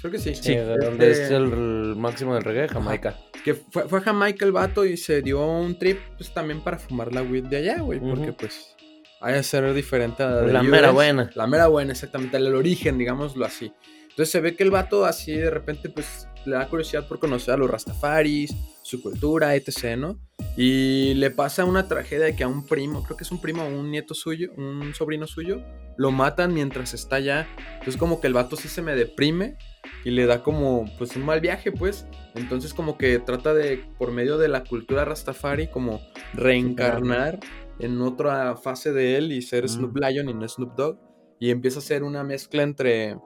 Creo 0.00 0.12
que 0.12 0.18
sí. 0.18 0.34
Sí, 0.34 0.54
de 0.54 0.76
donde 0.76 1.10
Este, 1.10 1.24
es 1.24 1.30
el 1.32 1.96
máximo 1.96 2.34
del 2.34 2.44
reggae, 2.44 2.68
Jamaica. 2.68 3.16
Que 3.44 3.54
fue, 3.54 3.88
fue 3.88 3.98
a 3.98 4.02
Jamaica 4.02 4.44
el 4.44 4.52
vato 4.52 4.84
y 4.84 4.96
se 4.96 5.22
dio 5.22 5.44
un 5.44 5.76
trip, 5.78 5.98
pues 6.16 6.32
también 6.32 6.60
para 6.60 6.78
fumar 6.78 7.12
la 7.12 7.22
weed 7.22 7.44
de 7.46 7.56
allá, 7.56 7.80
güey. 7.80 7.98
Porque, 7.98 8.32
pues, 8.32 8.76
hay 9.20 9.34
que 9.34 9.42
ser 9.42 9.72
diferente 9.74 10.22
a 10.22 10.28
de 10.42 10.52
La 10.52 10.60
US. 10.62 10.68
mera 10.68 10.90
buena. 10.92 11.30
La 11.34 11.46
mera 11.48 11.66
buena, 11.66 11.92
exactamente. 11.92 12.36
El 12.36 12.54
origen, 12.54 12.96
digámoslo 12.98 13.44
así. 13.44 13.72
Entonces 14.10 14.30
se 14.30 14.40
ve 14.40 14.54
que 14.54 14.62
el 14.62 14.70
vato 14.70 15.04
así 15.04 15.32
de 15.32 15.50
repente, 15.50 15.88
pues, 15.88 16.28
le 16.44 16.54
da 16.54 16.68
curiosidad 16.68 17.06
por 17.08 17.18
conocer 17.18 17.54
a 17.54 17.56
los 17.56 17.68
rastafaris, 17.70 18.54
su 18.82 19.02
cultura, 19.02 19.54
etc., 19.56 19.96
¿no? 19.96 20.18
Y 20.60 21.14
le 21.14 21.30
pasa 21.30 21.64
una 21.64 21.86
tragedia 21.86 22.24
de 22.24 22.34
que 22.34 22.42
a 22.42 22.48
un 22.48 22.66
primo, 22.66 23.04
creo 23.04 23.16
que 23.16 23.22
es 23.22 23.30
un 23.30 23.40
primo 23.40 23.62
o 23.62 23.68
un 23.68 23.92
nieto 23.92 24.12
suyo, 24.12 24.50
un 24.56 24.92
sobrino 24.92 25.28
suyo, 25.28 25.62
lo 25.96 26.10
matan 26.10 26.52
mientras 26.52 26.94
está 26.94 27.14
allá. 27.14 27.46
Entonces 27.74 27.96
como 27.96 28.20
que 28.20 28.26
el 28.26 28.32
vato 28.32 28.56
sí 28.56 28.66
se 28.66 28.82
me 28.82 28.96
deprime 28.96 29.56
y 30.04 30.10
le 30.10 30.26
da 30.26 30.42
como, 30.42 30.84
pues, 30.98 31.14
un 31.14 31.24
mal 31.24 31.40
viaje, 31.40 31.70
pues. 31.70 32.06
Entonces 32.34 32.74
como 32.74 32.98
que 32.98 33.20
trata 33.20 33.54
de, 33.54 33.84
por 34.00 34.10
medio 34.10 34.36
de 34.36 34.48
la 34.48 34.64
cultura 34.64 35.04
rastafari, 35.04 35.68
como 35.68 36.00
reencarnar 36.34 37.38
en 37.78 38.02
otra 38.02 38.56
fase 38.56 38.92
de 38.92 39.16
él 39.16 39.30
y 39.30 39.42
ser 39.42 39.62
Mm. 39.62 39.68
Snoop 39.68 39.96
Lion 39.96 40.28
y 40.28 40.34
no 40.34 40.48
Snoop 40.48 40.74
Dogg. 40.74 40.98
Y 41.38 41.50
empieza 41.50 41.78
a 41.78 41.82
hacer 41.82 42.02
una 42.02 42.24
mezcla 42.24 42.64
entre, 42.64 43.16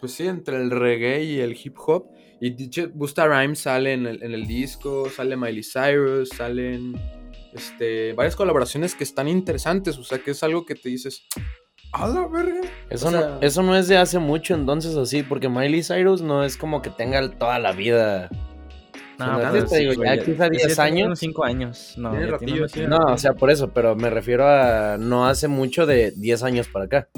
pues 0.00 0.12
sí, 0.12 0.26
entre 0.26 0.58
el 0.58 0.70
reggae 0.70 1.24
y 1.24 1.40
el 1.40 1.56
hip 1.56 1.76
hop. 1.78 2.08
Y 2.40 2.50
dicho, 2.50 2.88
Busta 2.92 3.26
Rhymes 3.26 3.60
sale 3.60 3.92
en 3.94 4.06
el, 4.06 4.22
en 4.22 4.32
el 4.34 4.46
disco, 4.46 5.08
sale 5.08 5.36
Miley 5.36 5.62
Cyrus, 5.62 6.28
salen 6.30 6.94
este, 7.54 8.12
varias 8.12 8.36
colaboraciones 8.36 8.94
que 8.94 9.04
están 9.04 9.28
interesantes. 9.28 9.96
O 9.98 10.04
sea, 10.04 10.18
que 10.18 10.32
es 10.32 10.42
algo 10.42 10.66
que 10.66 10.74
te 10.74 10.88
dices, 10.88 11.26
a 11.92 12.08
la 12.08 12.26
verga. 12.26 12.60
Eso, 12.90 13.08
O 13.08 13.10
sea- 13.10 13.20
no, 13.20 13.40
eso 13.40 13.62
no 13.62 13.76
es 13.76 13.88
de 13.88 13.96
hace 13.96 14.18
mucho 14.18 14.54
entonces 14.54 14.96
así, 14.96 15.22
porque 15.22 15.48
Miley 15.48 15.82
Cyrus 15.82 16.20
no 16.22 16.44
es 16.44 16.56
como 16.56 16.82
que 16.82 16.90
tenga 16.90 17.30
toda 17.30 17.58
la 17.58 17.72
vida. 17.72 18.28
No, 19.16 19.38
No, 19.40 19.64
te 19.64 19.78
digo, 19.78 20.02
ya 20.02 20.18
quizá 20.18 20.44
ya 20.46 20.50
10 20.50 20.66
tiene 20.66 20.82
años. 20.82 21.06
unos 21.06 21.18
5 21.20 21.44
años. 21.44 21.94
No, 21.96 22.10
tiene 22.38 22.88
No, 22.88 22.98
o 23.12 23.16
sea, 23.16 23.34
por 23.34 23.50
eso, 23.52 23.70
pero 23.72 23.94
me 23.94 24.10
refiero 24.10 24.44
a 24.46 24.96
no 24.98 25.26
hace 25.28 25.46
mucho 25.46 25.86
de 25.86 26.10
10 26.16 26.42
años 26.42 26.66
para 26.66 26.86
acá. 26.86 27.08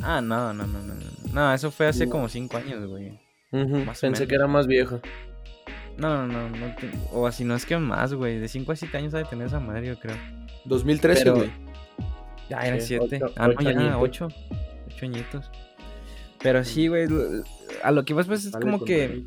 Ah, 0.00 0.20
no, 0.20 0.52
no, 0.54 0.64
no, 0.66 0.78
no. 0.80 0.94
No, 0.94 1.00
No, 1.32 1.52
eso 1.52 1.72
fue 1.72 1.88
hace 1.88 2.06
No. 2.06 2.12
como 2.12 2.28
5 2.28 2.56
años, 2.56 2.86
güey. 2.86 3.18
Más 3.86 4.00
Pensé 4.00 4.26
que 4.26 4.34
era 4.34 4.46
más 4.46 4.66
viejo. 4.66 5.00
No, 5.96 6.26
no, 6.26 6.48
no. 6.48 6.48
no 6.56 6.74
te- 6.76 6.90
O 7.12 7.26
así 7.26 7.44
no 7.44 7.54
es 7.54 7.64
que 7.64 7.76
más, 7.78 8.12
güey. 8.14 8.38
De 8.38 8.48
5 8.48 8.72
a 8.72 8.76
7 8.76 8.96
años 8.98 9.14
ha 9.14 9.18
de 9.18 9.24
tener 9.24 9.46
esa 9.46 9.60
madre, 9.60 9.86
yo 9.86 9.98
creo. 9.98 10.16
2013, 10.64 11.22
Pero- 11.22 11.36
güey. 11.36 11.50
Ya 12.50 12.58
eran 12.60 12.80
Sí, 12.80 12.88
7. 12.98 13.20
ocho- 13.22 13.34
Ah, 13.36 13.48
no, 13.48 13.60
ya, 13.60 13.70
añitos. 13.70 13.96
8. 14.00 14.28
8 14.86 15.06
añitos. 15.06 15.50
Pero 16.42 16.64
sí, 16.64 16.88
güey. 16.88 17.06
A 17.82 17.90
lo 17.90 18.04
que 18.04 18.12
vas, 18.12 18.26
pues 18.26 18.44
es 18.44 18.52
como 18.56 18.84
que. 18.84 19.24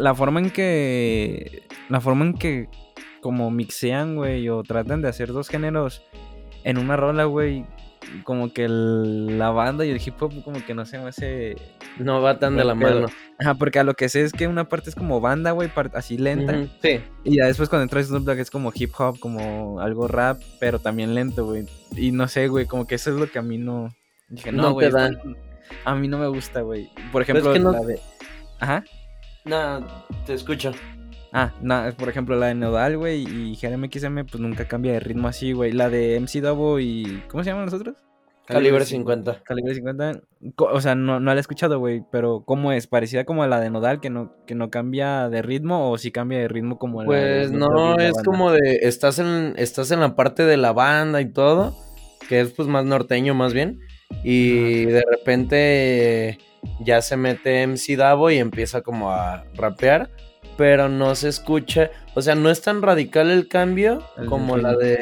La 0.00 0.14
forma 0.14 0.40
en 0.40 0.50
que. 0.50 1.62
La 1.88 2.00
forma 2.00 2.24
en 2.24 2.34
que. 2.34 2.68
Como 3.20 3.50
mixean, 3.50 4.16
güey. 4.16 4.48
O 4.48 4.62
tratan 4.62 5.02
de 5.02 5.08
hacer 5.08 5.32
dos 5.32 5.48
géneros 5.48 6.02
en 6.64 6.78
una 6.78 6.96
rola, 6.96 7.24
güey. 7.24 7.66
Como 8.24 8.52
que 8.52 8.64
el- 8.64 9.38
la 9.38 9.50
banda 9.50 9.84
y 9.84 9.90
el 9.90 10.00
hip 10.04 10.20
hop, 10.22 10.32
como 10.44 10.64
que 10.64 10.74
no 10.74 10.84
se 10.86 10.98
me 10.98 11.08
hace. 11.08 11.56
No 11.98 12.20
va 12.22 12.38
tan 12.38 12.56
de 12.56 12.64
la 12.64 12.74
mano. 12.74 13.06
Ajá, 13.38 13.54
porque 13.54 13.78
a 13.78 13.84
lo 13.84 13.94
que 13.94 14.08
sé 14.08 14.22
es 14.22 14.32
que 14.32 14.46
una 14.46 14.68
parte 14.68 14.90
es 14.90 14.96
como 14.96 15.20
banda, 15.20 15.50
güey, 15.52 15.70
así 15.94 16.16
lenta. 16.18 16.66
Sí. 16.82 17.00
Y 17.24 17.36
ya 17.36 17.46
después 17.46 17.68
cuando 17.68 17.82
entra 17.84 18.02
Snoop 18.02 18.24
Dogg 18.24 18.38
es 18.38 18.50
como 18.50 18.72
hip 18.74 18.92
hop, 18.98 19.18
como 19.18 19.80
algo 19.80 20.08
rap, 20.08 20.40
pero 20.60 20.78
también 20.78 21.14
lento, 21.14 21.44
güey. 21.44 21.66
Y 21.96 22.12
no 22.12 22.28
sé, 22.28 22.48
güey, 22.48 22.66
como 22.66 22.86
que 22.86 22.94
eso 22.94 23.10
es 23.10 23.16
lo 23.16 23.30
que 23.30 23.38
a 23.38 23.42
mí 23.42 23.58
no... 23.58 23.88
Dije, 24.28 24.52
No 24.52 24.72
güey. 24.72 24.90
no- 24.90 25.08
A 25.84 25.94
mí 25.94 26.06
no 26.08 26.18
me 26.18 26.28
gusta, 26.28 26.60
güey. 26.60 26.88
Por 27.12 27.22
es 27.22 27.28
ejemplo, 27.28 27.52
que 27.52 27.58
no- 27.60 27.72
la 27.72 27.80
de... 27.80 28.00
Ajá. 28.60 28.84
No, 29.44 29.86
te 30.24 30.34
escucho. 30.34 30.72
Ah, 31.32 31.52
no, 31.60 31.82
por 31.98 32.08
ejemplo, 32.08 32.36
la 32.36 32.46
de 32.46 32.54
Nodal, 32.54 32.96
güey, 32.96 33.22
y 33.22 33.56
Jeremy 33.56 33.88
XM, 33.92 34.24
pues 34.24 34.40
nunca 34.40 34.66
cambia 34.66 34.92
de 34.92 35.00
ritmo 35.00 35.28
así, 35.28 35.52
güey. 35.52 35.72
La 35.72 35.88
de 35.90 36.18
MC 36.20 36.40
Davo 36.40 36.80
y... 36.80 37.22
¿Cómo 37.28 37.42
se 37.44 37.50
llaman 37.50 37.66
los 37.66 37.74
otros? 37.74 37.96
Calibre 38.46 38.84
50. 38.84 39.42
Calibre 39.42 39.74
50. 39.74 40.20
co- 40.54 40.68
O 40.72 40.80
sea, 40.80 40.94
no, 40.94 41.18
no 41.18 41.32
la 41.34 41.38
he 41.38 41.40
escuchado, 41.40 41.80
güey, 41.80 42.04
pero 42.12 42.44
¿cómo 42.46 42.70
es? 42.70 42.86
¿Parecida 42.86 43.24
como 43.24 43.42
a 43.42 43.48
la 43.48 43.60
de 43.60 43.70
Nodal, 43.70 44.00
que 44.00 44.08
no, 44.08 44.34
que 44.46 44.54
no 44.54 44.70
cambia 44.70 45.28
de 45.28 45.42
ritmo 45.42 45.90
o 45.90 45.98
sí 45.98 46.12
cambia 46.12 46.38
de 46.38 46.46
ritmo 46.46 46.78
como 46.78 47.02
la 47.02 47.06
Pues 47.06 47.50
no, 47.50 47.96
es 47.98 48.14
como 48.24 48.52
de, 48.52 48.80
estás 48.82 49.18
en, 49.18 49.54
estás 49.56 49.90
en 49.90 49.98
la 49.98 50.14
parte 50.14 50.44
de 50.44 50.56
la 50.58 50.72
banda 50.72 51.20
y 51.20 51.32
todo, 51.32 51.76
que 52.28 52.40
es 52.40 52.52
pues 52.52 52.68
más 52.68 52.84
norteño 52.84 53.34
más 53.34 53.52
bien, 53.52 53.80
y 54.22 54.84
de 54.84 55.02
repente 55.10 56.38
ya 56.80 57.02
se 57.02 57.16
mete 57.16 57.66
MC 57.66 57.96
Davo 57.96 58.30
y 58.30 58.38
empieza 58.38 58.80
como 58.82 59.10
a 59.10 59.44
rapear, 59.54 60.08
pero 60.56 60.88
no 60.88 61.14
se 61.14 61.28
escucha, 61.28 61.90
o 62.14 62.22
sea, 62.22 62.34
no 62.34 62.50
es 62.50 62.60
tan 62.62 62.82
radical 62.82 63.30
el 63.30 63.48
cambio 63.48 64.02
El 64.16 64.26
como 64.26 64.56
la 64.56 64.74
de 64.76 64.98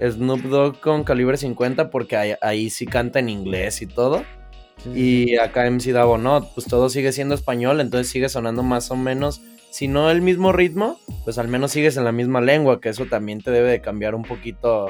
Snoop 0.00 0.42
Dogg 0.42 0.80
con 0.80 1.04
calibre 1.04 1.36
50, 1.36 1.90
porque 1.90 2.16
ahí, 2.16 2.34
ahí 2.40 2.70
sí 2.70 2.86
canta 2.86 3.18
en 3.18 3.28
inglés 3.28 3.82
y 3.82 3.86
todo. 3.86 4.18
Sí, 4.78 4.84
sí, 4.84 4.90
sí. 4.94 5.30
Y 5.32 5.36
acá 5.36 5.66
MC 5.70 5.92
Davo 5.92 6.16
no, 6.18 6.48
pues 6.54 6.66
todo 6.66 6.88
sigue 6.88 7.12
siendo 7.12 7.34
español, 7.34 7.80
entonces 7.80 8.10
sigue 8.10 8.28
sonando 8.30 8.62
más 8.62 8.90
o 8.90 8.96
menos, 8.96 9.42
si 9.70 9.86
no 9.88 10.10
el 10.10 10.22
mismo 10.22 10.52
ritmo, 10.52 10.98
pues 11.24 11.36
al 11.38 11.48
menos 11.48 11.70
sigues 11.72 11.96
en 11.98 12.04
la 12.04 12.12
misma 12.12 12.40
lengua, 12.40 12.80
que 12.80 12.88
eso 12.88 13.04
también 13.06 13.42
te 13.42 13.50
debe 13.50 13.70
de 13.70 13.80
cambiar 13.82 14.14
un 14.14 14.22
poquito, 14.22 14.88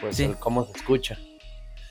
pues 0.00 0.16
Sí. 0.16 0.24
el 0.24 0.36
cómo 0.36 0.64
se 0.66 0.72
escucha. 0.78 1.18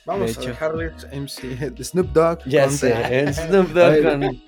Vamos 0.06 0.24
De 0.24 0.30
a 0.30 0.42
hecho. 0.42 0.48
dejarles 0.50 1.06
MC 1.12 1.70
Snoop 1.84 2.06
Dogg. 2.14 2.38
Ya 2.46 2.70
sé, 2.70 2.94
Snoop 3.34 3.68
Dogg 3.74 4.02
con, 4.02 4.42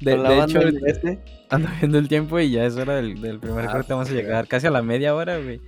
De, 0.00 0.12
hecho, 0.44 0.60
inglesa. 0.62 1.16
ando 1.48 1.68
viendo 1.80 1.98
el 1.98 2.08
tiempo 2.08 2.38
y 2.38 2.50
ya 2.50 2.64
es 2.66 2.76
hora 2.76 2.96
del, 2.96 3.20
del 3.20 3.38
primer 3.40 3.66
Ah, 3.66 3.72
corte. 3.72 3.92
Vamos 3.92 4.08
a 4.08 4.12
pues, 4.12 4.22
llegar 4.22 4.46
casi 4.46 4.66
a 4.66 4.70
la 4.70 4.82
media 4.82 5.14
hora, 5.14 5.38
güey. 5.38 5.60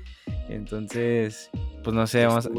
Entonces, 0.49 1.51
pues 1.85 1.95
no 1.95 2.07
sé, 2.07 2.27
vamos 2.27 2.47
a- 2.47 2.51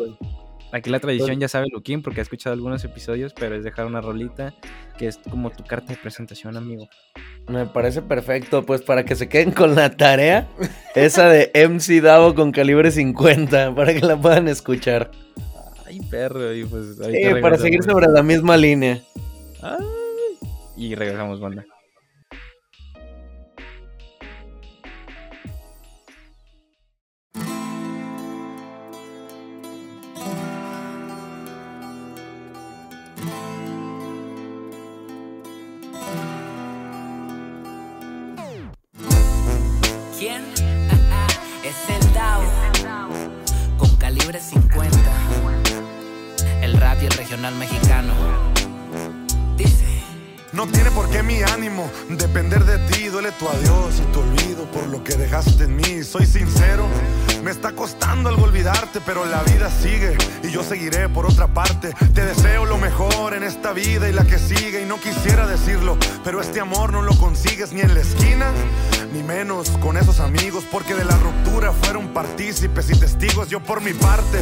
Aquí 0.71 0.91
la 0.91 0.99
tradición 0.99 1.39
ya 1.39 1.47
sabe 1.47 1.65
Luquín 1.73 2.03
porque 2.03 2.19
ha 2.19 2.23
escuchado 2.23 2.53
algunos 2.53 2.83
episodios, 2.83 3.33
pero 3.33 3.55
es 3.55 3.63
dejar 3.63 3.87
una 3.87 4.01
rolita 4.01 4.53
que 4.99 5.07
es 5.07 5.17
como 5.17 5.49
tu 5.49 5.63
carta 5.63 5.93
de 5.93 5.97
presentación, 5.99 6.57
amigo. 6.57 6.87
Me 7.47 7.65
parece 7.65 8.03
perfecto, 8.03 8.63
pues 8.67 8.83
para 8.83 9.03
que 9.03 9.15
se 9.15 9.27
queden 9.27 9.49
con 9.51 9.73
la 9.73 9.89
tarea, 9.97 10.47
esa 10.95 11.27
de 11.27 11.49
MC 11.55 12.01
Davo 12.01 12.35
con 12.35 12.51
calibre 12.51 12.91
50, 12.91 13.73
para 13.73 13.95
que 13.95 14.01
la 14.01 14.15
puedan 14.15 14.47
escuchar. 14.47 15.09
Ay, 15.87 16.01
perro, 16.01 16.53
y 16.53 16.63
pues 16.65 16.97
Sí, 16.97 17.03
ahorita 17.03 17.41
para 17.41 17.57
seguir 17.57 17.81
sobre 17.81 18.05
la 18.07 18.21
misma 18.21 18.55
línea. 18.55 19.01
Ay, 19.63 19.83
y 20.79 20.95
regresamos, 20.95 21.41
banda. 21.41 21.65
¿Quién? 40.17 40.45
es 41.65 41.89
el 41.89 42.13
DAO 42.13 42.41
con 43.77 43.93
calibre 43.97 44.39
50. 44.39 44.97
El 46.61 46.73
rap 46.77 47.01
y 47.01 47.05
el 47.05 47.11
regional 47.11 47.53
mexicano. 47.55 48.48
No 50.59 50.67
tiene 50.67 50.91
por 50.91 51.09
qué 51.09 51.23
mi 51.23 51.41
ánimo 51.41 51.89
depender 52.09 52.65
de 52.65 52.79
ti. 52.89 53.05
Duele 53.05 53.31
tu 53.31 53.47
adiós 53.47 54.01
y 54.01 54.11
tu 54.11 54.19
olvido 54.19 54.69
por 54.73 54.87
lo 54.87 55.01
que 55.01 55.15
dejaste 55.15 55.63
en 55.63 55.77
mí. 55.77 56.03
Soy 56.03 56.25
sincero, 56.25 56.85
me 57.41 57.51
está 57.51 57.71
costando 57.71 58.27
algo 58.27 58.43
olvidarte, 58.43 58.99
pero 59.05 59.23
la 59.23 59.41
vida 59.43 59.71
sigue 59.71 60.17
y 60.43 60.51
yo 60.51 60.61
seguiré 60.61 61.07
por 61.07 61.25
otra 61.25 61.47
parte. 61.47 61.93
Te 62.13 62.25
deseo 62.25 62.65
lo 62.65 62.77
mejor 62.77 63.35
en 63.35 63.43
esta 63.43 63.71
vida 63.71 64.09
y 64.09 64.11
la 64.11 64.25
que 64.25 64.37
sigue. 64.37 64.81
Y 64.81 64.85
no 64.85 64.99
quisiera 64.99 65.47
decirlo, 65.47 65.97
pero 66.25 66.41
este 66.41 66.59
amor 66.59 66.91
no 66.91 67.03
lo 67.03 67.17
consigues 67.17 67.71
ni 67.71 67.79
en 67.79 67.93
la 67.93 68.01
esquina, 68.01 68.51
ni 69.13 69.23
menos 69.23 69.69
con 69.81 69.97
esos 69.97 70.19
amigos, 70.19 70.63
porque 70.71 70.95
de 70.95 71.05
la 71.05 71.17
ruptura 71.17 71.71
fueron 71.71 72.09
partícipes 72.09 72.89
y 72.89 72.99
testigos. 72.99 73.49
Yo 73.49 73.61
por 73.61 73.81
mi 73.81 73.93
parte 73.93 74.39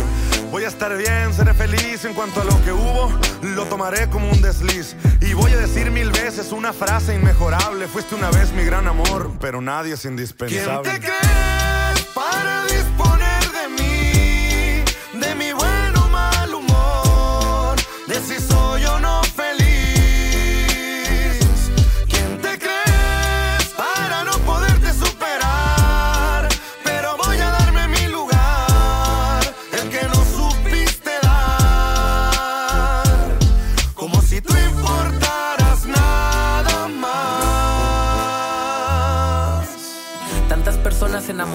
voy 0.51 0.63
a 0.63 0.67
estar 0.67 0.95
bien, 0.97 1.33
seré 1.33 1.53
feliz 1.53 2.05
en 2.05 2.13
cuanto 2.13 2.41
a 2.41 2.43
lo 2.43 2.63
que 2.63 2.71
hubo. 2.71 3.11
Lo 3.41 3.65
tomaré 3.65 4.09
como 4.09 4.29
un 4.29 4.41
desliz 4.41 4.95
y 5.21 5.33
voy 5.33 5.51
a 5.51 5.57
decir 5.57 5.91
mil 5.91 6.11
veces 6.11 6.51
una 6.51 6.73
frase 6.73 7.15
inmejorable. 7.15 7.87
Fuiste 7.87 8.15
una 8.15 8.29
vez 8.31 8.51
mi 8.51 8.63
gran 8.63 8.87
amor, 8.87 9.31
pero 9.39 9.61
nadie 9.61 9.93
es 9.93 10.05
indispensable. 10.05 10.89
¿Quién 10.89 11.01
te 11.01 11.07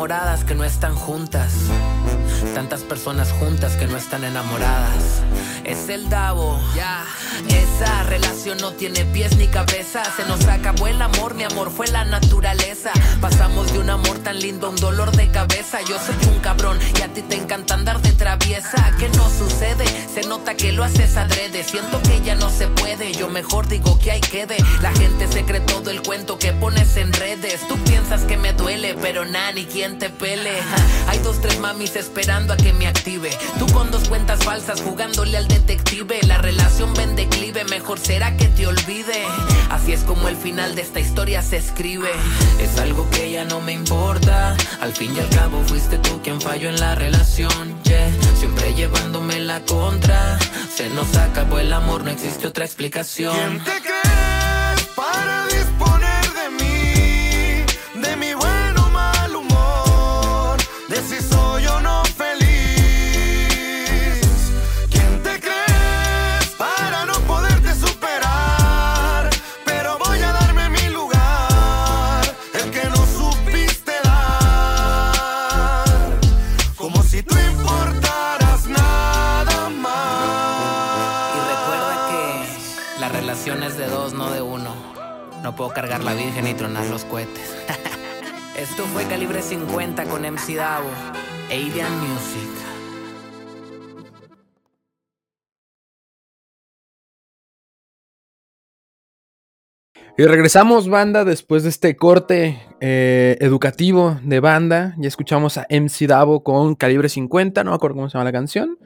enamoradas 0.02 0.42
que 0.42 0.56
no 0.56 0.64
están 0.64 0.96
juntas. 0.96 1.52
Tantas 2.56 2.80
personas 2.80 3.30
juntas 3.30 3.76
que 3.76 3.86
no 3.86 3.96
están 3.96 4.24
enamoradas. 4.24 5.22
Es 5.64 5.88
el 5.88 6.08
Davo, 6.08 6.60
ya. 6.74 7.04
Esa 7.48 8.02
relación 8.04 8.58
no 8.58 8.72
tiene 8.72 9.04
pies 9.04 9.36
ni 9.36 9.46
cabeza. 9.46 10.02
Se 10.16 10.24
nos 10.26 10.44
acabó 10.46 10.88
el 10.88 11.00
amor, 11.00 11.34
mi 11.34 11.44
amor 11.44 11.70
fue 11.70 11.86
la 11.88 12.04
naturaleza. 12.04 12.90
Pasamos 13.20 13.72
de 13.72 13.78
un 13.78 13.88
amor 13.88 14.18
tan 14.18 14.40
lindo 14.40 14.66
a 14.66 14.70
un 14.70 14.76
dolor 14.76 15.12
de 15.12 15.30
cabeza. 15.30 15.80
Yo 15.82 15.96
soy 15.98 16.16
un 16.32 16.40
cabrón 16.40 16.78
y 16.98 17.02
a 17.02 17.12
ti 17.12 17.22
te 17.22 17.36
encanta 17.36 17.74
andar 17.74 18.00
de 18.02 18.12
traviesa. 18.12 18.92
¿Qué 18.98 19.08
no 19.10 19.30
sucede? 19.30 19.84
Se 20.12 20.26
nota 20.26 20.54
que 20.54 20.72
lo 20.72 20.82
haces 20.82 21.16
adrede. 21.16 21.62
Siento 21.62 22.02
que 22.02 22.20
ya 22.22 22.34
no 22.34 22.50
se 22.50 22.66
puede. 22.66 23.12
Yo 23.12 23.28
mejor 23.28 23.68
digo 23.68 23.98
que 23.98 24.10
ahí 24.10 24.20
quede. 24.20 24.56
La 24.80 24.92
gente 24.92 25.28
se 25.28 25.44
cree 25.44 25.60
todo 25.60 25.90
el 25.90 26.02
cuento 26.02 26.38
que 26.38 26.52
pones 26.52 26.96
en 26.96 27.12
redes. 27.12 27.66
Tú 27.68 27.76
piensas 27.84 28.22
que 28.22 28.36
me 28.36 28.52
duele, 28.52 28.96
pero 29.00 29.24
nada, 29.24 29.52
ni 29.52 29.64
quien 29.66 29.98
te 29.98 30.10
pele. 30.10 30.58
Hay 31.08 31.18
dos, 31.20 31.40
tres 31.40 31.58
mamis 31.60 31.94
esperando 31.94 32.52
a 32.52 32.56
que 32.56 32.72
me 32.72 32.88
active. 32.88 33.30
Tú 33.58 33.66
con 33.72 33.90
dos 33.90 34.08
cuentas 34.08 34.42
falsas 34.44 34.80
jugándole 34.80 35.36
al 35.36 35.48
detective. 35.66 36.20
La 36.26 36.38
relación 36.38 36.92
va 36.96 37.02
en 37.02 37.16
declive, 37.16 37.64
mejor 37.64 37.98
será 37.98 38.36
que 38.36 38.46
te 38.48 38.66
olvide. 38.66 39.24
Así 39.70 39.92
es 39.92 40.00
como 40.00 40.28
el 40.28 40.36
final 40.36 40.74
de 40.74 40.82
esta 40.82 41.00
historia 41.00 41.42
se 41.42 41.56
escribe. 41.56 42.10
Es 42.60 42.78
algo 42.78 43.08
que 43.10 43.30
ya 43.30 43.44
no 43.44 43.60
me 43.60 43.72
importa. 43.72 44.56
Al 44.80 44.92
fin 44.92 45.14
y 45.16 45.20
al 45.20 45.28
cabo 45.30 45.62
fuiste 45.66 45.98
tú 45.98 46.20
quien 46.22 46.40
falló 46.40 46.68
en 46.68 46.80
la 46.80 46.94
relación. 46.94 47.52
Siempre 48.38 48.74
llevándome 48.74 49.38
la 49.40 49.60
contra. 49.64 50.38
Se 50.74 50.88
nos 50.90 51.14
acabó 51.16 51.58
el 51.58 51.72
amor, 51.72 52.04
no 52.04 52.10
existe 52.10 52.46
otra 52.46 52.64
explicación. 52.64 53.34
¿Quién 53.34 53.64
te 53.64 53.82
crees 53.82 54.31
de 83.44 83.86
dos, 83.86 84.14
no 84.14 84.30
de 84.30 84.40
uno. 84.40 84.72
No 85.42 85.56
puedo 85.56 85.70
cargar 85.70 86.04
la 86.04 86.14
virgen 86.14 86.46
y 86.46 86.54
tronar 86.54 86.86
los 86.86 87.04
cohetes. 87.04 87.52
Esto 88.56 88.84
fue 88.84 89.02
Calibre 89.06 89.42
50 89.42 90.04
con 90.04 90.22
MC 90.22 90.54
Davo, 90.54 90.88
Avian 91.46 91.90
Music. 91.98 92.48
Y 100.16 100.22
regresamos, 100.22 100.88
banda, 100.88 101.24
después 101.24 101.64
de 101.64 101.70
este 101.70 101.96
corte 101.96 102.62
eh, 102.80 103.38
educativo 103.40 104.20
de 104.22 104.38
banda. 104.38 104.94
Ya 104.98 105.08
escuchamos 105.08 105.58
a 105.58 105.66
MC 105.68 106.06
Davo 106.06 106.44
con 106.44 106.76
calibre 106.76 107.08
50, 107.08 107.64
no 107.64 107.72
me 107.72 107.74
acuerdo 107.74 107.96
cómo 107.96 108.08
se 108.08 108.18
llama 108.18 108.26
la 108.26 108.32
canción. 108.32 108.78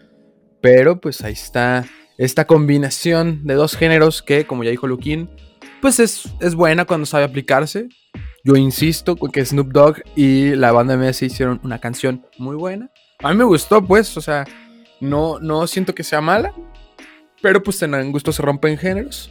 Pero 0.63 0.99
pues 0.99 1.21
ahí 1.23 1.35
está 1.35 1.85
esta 2.19 2.47
combinación 2.47 3.45
de 3.45 3.55
dos 3.55 3.77
géneros 3.77 4.23
que, 4.23 4.47
como 4.47 4.65
ya 4.65 4.71
dijo 4.71 4.87
Luquín, 4.87 5.29
pues 5.81 6.01
es, 6.01 6.29
es 6.41 6.55
buena 6.55 6.85
cuando 6.85 7.07
sabe 7.07 7.25
aplicarse. 7.25 7.89
Yo 8.45 8.57
insisto 8.57 9.17
que 9.17 9.45
Snoop 9.45 9.73
Dogg 9.73 10.03
y 10.15 10.55
la 10.55 10.73
banda 10.73 10.97
MS 10.97 11.23
hicieron 11.23 11.61
una 11.65 11.81
canción 11.81 12.25
muy 12.39 12.57
buena. 12.57 12.91
A 13.23 13.31
mí 13.31 13.37
me 13.37 13.45
gustó, 13.45 13.85
pues, 13.85 14.17
o 14.17 14.21
sea, 14.21 14.45
no, 15.01 15.41
no 15.41 15.67
siento 15.67 15.95
que 15.95 16.05
sea 16.05 16.21
mala. 16.21 16.53
Pero 17.43 17.63
pues 17.63 17.83
en 17.83 18.13
gusto 18.13 18.33
se 18.33 18.43
rompen 18.43 18.79
géneros. 18.79 19.31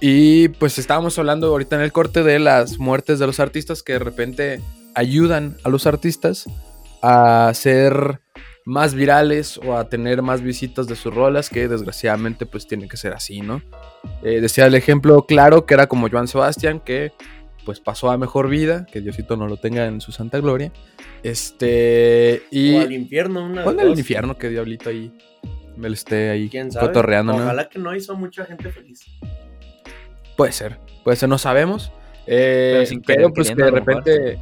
Y 0.00 0.48
pues 0.48 0.78
estábamos 0.78 1.18
hablando 1.18 1.48
ahorita 1.48 1.76
en 1.76 1.82
el 1.82 1.92
corte 1.92 2.22
de 2.22 2.38
las 2.38 2.78
muertes 2.78 3.18
de 3.18 3.26
los 3.26 3.40
artistas 3.40 3.82
que 3.82 3.94
de 3.94 3.98
repente 3.98 4.60
ayudan 4.94 5.56
a 5.64 5.68
los 5.68 5.86
artistas 5.86 6.46
a 7.02 7.50
ser 7.54 8.20
más 8.66 8.94
virales 8.94 9.58
o 9.58 9.76
a 9.76 9.88
tener 9.88 10.22
más 10.22 10.42
visitas 10.42 10.88
de 10.88 10.96
sus 10.96 11.14
rolas, 11.14 11.48
que 11.48 11.68
desgraciadamente 11.68 12.46
pues 12.46 12.66
tiene 12.66 12.88
que 12.88 12.96
ser 12.96 13.14
así, 13.14 13.40
¿no? 13.40 13.62
Eh, 14.24 14.40
decía 14.40 14.66
el 14.66 14.74
ejemplo 14.74 15.24
claro 15.24 15.66
que 15.66 15.74
era 15.74 15.86
como 15.86 16.10
Joan 16.10 16.26
Sebastián, 16.26 16.80
que 16.80 17.12
pues 17.64 17.78
pasó 17.78 18.10
a 18.10 18.18
mejor 18.18 18.48
vida, 18.48 18.84
que 18.90 19.00
Diosito 19.00 19.36
no 19.36 19.46
lo 19.46 19.56
tenga 19.56 19.86
en 19.86 20.00
su 20.00 20.10
santa 20.10 20.40
gloria. 20.40 20.72
Este, 21.22 22.42
y... 22.50 22.74
O 22.74 22.80
al 22.80 22.92
infierno, 22.92 23.44
una 23.44 23.62
Ponle 23.62 23.82
al 23.82 23.96
infierno 23.96 24.36
que 24.36 24.48
Diablito 24.48 24.90
ahí 24.90 25.16
me 25.76 25.88
lo 25.88 25.94
esté 25.94 26.30
ahí 26.30 26.48
¿Quién 26.48 26.72
sabe? 26.72 26.88
cotorreando, 26.88 27.34
¿no? 27.34 27.44
Ojalá 27.44 27.68
que 27.68 27.78
no 27.78 27.94
hizo 27.94 28.16
mucha 28.16 28.46
gente 28.46 28.70
feliz. 28.70 29.04
Puede 30.36 30.50
ser, 30.50 30.78
puede 31.04 31.16
ser, 31.16 31.28
no 31.28 31.38
sabemos. 31.38 31.92
Eh, 32.26 32.72
Pero 32.74 32.86
sin 32.86 33.02
pero 33.02 33.32
pues 33.32 33.48
que 33.48 33.62
de 33.62 33.70
repente 33.70 34.38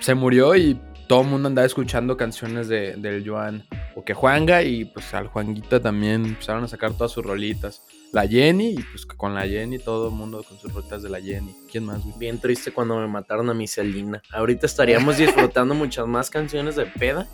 se 0.00 0.14
murió 0.14 0.56
y 0.56 0.80
todo 1.08 1.22
el 1.22 1.28
mundo 1.28 1.48
andaba 1.48 1.66
escuchando 1.66 2.16
canciones 2.16 2.68
de, 2.68 2.94
del 2.96 3.26
Joan 3.28 3.64
o 3.96 4.04
que 4.04 4.14
Juanga 4.14 4.62
y 4.62 4.84
pues 4.84 5.12
al 5.14 5.26
Juanguita 5.28 5.80
también 5.80 6.24
empezaron 6.26 6.64
a 6.64 6.68
sacar 6.68 6.92
todas 6.92 7.12
sus 7.12 7.24
rolitas. 7.24 7.82
La 8.12 8.26
Jenny 8.26 8.70
y 8.70 8.82
pues 8.82 9.04
con 9.04 9.34
la 9.34 9.46
Jenny 9.46 9.78
todo 9.78 10.08
el 10.08 10.14
mundo 10.14 10.42
con 10.46 10.58
sus 10.58 10.72
rolitas 10.72 11.02
de 11.02 11.08
la 11.10 11.20
Jenny. 11.20 11.54
¿Quién 11.70 11.84
más, 11.84 12.02
güey? 12.04 12.18
Bien 12.18 12.38
triste 12.38 12.72
cuando 12.72 12.96
me 12.98 13.06
mataron 13.06 13.48
a 13.50 13.54
mi 13.54 13.66
Celina. 13.66 14.22
Ahorita 14.32 14.66
estaríamos 14.66 15.16
disfrutando 15.18 15.74
muchas 15.74 16.06
más 16.06 16.30
canciones 16.30 16.76
de 16.76 16.86
peda, 16.86 17.26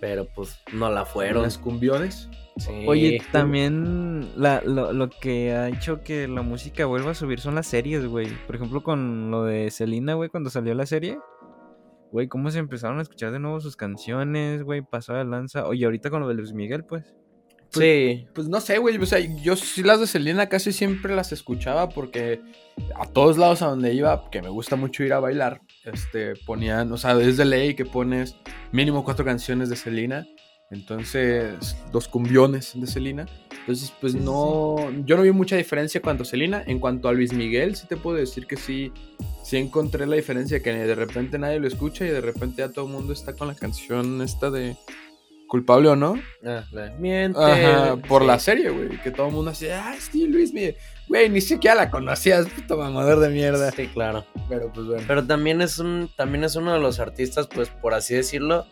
pero 0.00 0.26
pues 0.26 0.58
no 0.72 0.90
la 0.90 1.04
fueron. 1.04 1.42
Los 1.44 1.58
cumbiones. 1.58 2.28
Sí. 2.56 2.84
Oye, 2.86 3.22
también 3.32 4.28
la- 4.36 4.60
lo, 4.62 4.92
lo 4.92 5.08
que 5.10 5.52
ha 5.54 5.68
hecho 5.68 6.02
que 6.02 6.28
la 6.28 6.42
música 6.42 6.84
vuelva 6.86 7.12
a 7.12 7.14
subir 7.14 7.40
son 7.40 7.54
las 7.54 7.66
series, 7.66 8.04
güey. 8.06 8.28
Por 8.46 8.56
ejemplo, 8.56 8.82
con 8.82 9.30
lo 9.30 9.44
de 9.44 9.70
Selena, 9.70 10.14
güey, 10.14 10.28
cuando 10.28 10.50
salió 10.50 10.74
la 10.74 10.86
serie. 10.86 11.18
Güey, 12.12 12.28
cómo 12.28 12.50
se 12.50 12.58
empezaron 12.58 12.98
a 12.98 13.02
escuchar 13.02 13.32
de 13.32 13.38
nuevo 13.38 13.60
sus 13.60 13.76
canciones, 13.76 14.62
güey, 14.62 14.82
pasó 14.82 15.14
de 15.14 15.24
lanza. 15.24 15.66
Oye, 15.66 15.84
ahorita 15.84 16.10
con 16.10 16.20
lo 16.20 16.28
de 16.28 16.34
Luis 16.34 16.52
Miguel, 16.52 16.84
pues. 16.84 17.04
Sí. 17.70 18.26
Pues 18.34 18.48
no 18.48 18.60
sé, 18.60 18.78
güey. 18.78 18.96
O 18.96 19.06
sea, 19.06 19.20
yo 19.20 19.56
sí 19.56 19.82
las 19.82 20.00
de 20.00 20.06
Selena 20.06 20.48
casi 20.48 20.72
siempre 20.72 21.14
las 21.14 21.32
escuchaba 21.32 21.88
porque 21.88 22.40
a 22.96 23.06
todos 23.06 23.38
lados 23.38 23.62
a 23.62 23.66
donde 23.66 23.94
iba, 23.94 24.28
que 24.30 24.42
me 24.42 24.48
gusta 24.48 24.76
mucho 24.76 25.04
ir 25.04 25.12
a 25.12 25.20
bailar, 25.20 25.60
este, 25.84 26.34
ponían, 26.46 26.90
o 26.92 26.96
sea, 26.96 27.14
desde 27.14 27.44
ley 27.44 27.74
que 27.74 27.84
pones 27.84 28.36
mínimo 28.72 29.04
cuatro 29.04 29.24
canciones 29.24 29.68
de 29.68 29.76
Selena. 29.76 30.26
Entonces, 30.70 31.76
dos 31.90 32.06
cumbiones 32.06 32.72
de 32.74 32.86
Selena. 32.86 33.26
Entonces, 33.50 33.92
pues 34.00 34.14
no, 34.14 34.76
yo 35.04 35.16
no 35.16 35.22
vi 35.22 35.32
mucha 35.32 35.56
diferencia 35.56 36.00
cuanto 36.00 36.22
a 36.22 36.26
Selena. 36.26 36.62
En 36.66 36.78
cuanto 36.78 37.08
a 37.08 37.12
Luis 37.12 37.32
Miguel, 37.32 37.74
sí 37.74 37.86
te 37.88 37.96
puedo 37.96 38.16
decir 38.16 38.46
que 38.46 38.56
sí, 38.56 38.92
sí 39.50 39.56
encontré 39.56 40.06
la 40.06 40.14
diferencia 40.14 40.62
que 40.62 40.72
de 40.72 40.94
repente 40.94 41.36
nadie 41.36 41.58
lo 41.58 41.66
escucha 41.66 42.04
y 42.04 42.08
de 42.08 42.20
repente 42.20 42.58
ya 42.58 42.68
todo 42.68 42.84
el 42.86 42.92
mundo 42.92 43.12
está 43.12 43.32
con 43.32 43.48
la 43.48 43.56
canción 43.56 44.22
esta 44.22 44.48
de 44.48 44.76
culpable 45.48 45.88
o 45.88 45.96
no. 45.96 46.14
Ah, 46.46 46.62
la- 46.70 46.90
Miente. 47.00 47.36
Ajá, 47.42 47.96
por 47.96 48.22
Sí. 48.22 48.28
la 48.28 48.38
serie, 48.38 48.70
güey. 48.70 48.90
Que 49.02 49.10
todo 49.10 49.26
el 49.26 49.32
mundo 49.32 49.50
así, 49.50 49.66
ah, 49.68 49.96
sí, 49.98 50.28
Luis, 50.28 50.52
mi-". 50.52 50.72
güey, 51.08 51.28
ni 51.28 51.40
siquiera 51.40 51.74
la 51.74 51.90
conocías, 51.90 52.46
puto 52.48 52.76
mamador 52.76 53.18
de 53.18 53.30
mierda. 53.30 53.72
Sí, 53.72 53.88
claro. 53.88 54.24
Pero 54.48 54.72
pues 54.72 54.86
bueno. 54.86 55.02
Pero 55.08 55.26
también 55.26 55.60
es 55.60 55.80
un, 55.80 56.08
también 56.16 56.44
es 56.44 56.54
uno 56.54 56.72
de 56.72 56.78
los 56.78 57.00
artistas, 57.00 57.48
pues, 57.52 57.68
por 57.68 57.94
así 57.94 58.14
decirlo, 58.14 58.64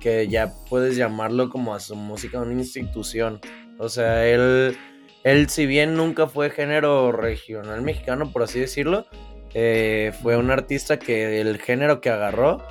que 0.00 0.26
ya 0.26 0.52
puedes 0.68 0.96
llamarlo 0.96 1.48
como 1.48 1.72
a 1.72 1.78
su 1.78 1.94
música 1.94 2.40
una 2.40 2.52
institución. 2.54 3.38
O 3.78 3.88
sea, 3.88 4.26
él, 4.26 4.76
él 5.22 5.48
si 5.48 5.66
bien 5.66 5.94
nunca 5.96 6.26
fue 6.26 6.50
género 6.50 7.12
regional 7.12 7.82
mexicano, 7.82 8.32
por 8.32 8.42
así 8.42 8.58
decirlo, 8.58 9.06
eh, 9.54 10.12
fue 10.22 10.36
un 10.36 10.50
artista 10.50 10.98
que 10.98 11.40
el 11.40 11.58
género 11.58 12.00
que 12.00 12.10
agarró 12.10 12.62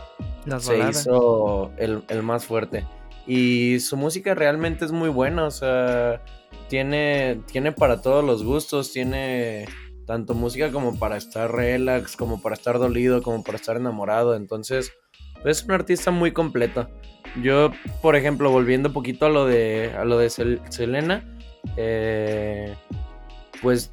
Las 0.46 0.66
se 0.66 0.78
hizo 0.78 1.72
el, 1.78 2.04
el 2.10 2.24
más 2.24 2.46
fuerte. 2.46 2.86
Y 3.26 3.80
su 3.80 3.96
música 3.96 4.36
realmente 4.36 4.84
es 4.84 4.92
muy 4.92 5.10
buena, 5.10 5.46
o 5.46 5.52
sea, 5.52 6.22
tiene, 6.68 7.40
tiene 7.52 7.72
para 7.72 8.02
todos 8.02 8.24
los 8.24 8.44
gustos, 8.44 8.92
tiene 8.92 9.66
tanto 10.06 10.34
música 10.34 10.72
como 10.72 11.00
para 11.00 11.16
estar 11.16 11.50
relax, 11.50 12.18
como 12.18 12.42
para 12.42 12.56
estar 12.56 12.78
dolido, 12.80 13.24
como 13.24 13.42
para 13.42 13.56
estar 13.58 13.78
enamorado, 13.78 14.36
entonces 14.36 14.92
es 15.46 15.64
un 15.64 15.72
artista 15.72 16.12
muy 16.12 16.34
completo. 16.34 16.90
Yo, 17.42 17.72
por 18.02 18.18
ejemplo, 18.18 18.52
volviendo 18.52 18.90
un 18.90 18.94
poquito 18.94 19.26
a 19.26 19.30
lo 19.30 19.46
de, 19.46 19.94
a 19.98 20.04
lo 20.04 20.18
de 20.18 20.28
Sel- 20.28 20.62
Selena, 20.70 21.24
eh, 21.78 22.76
pues 23.62 23.90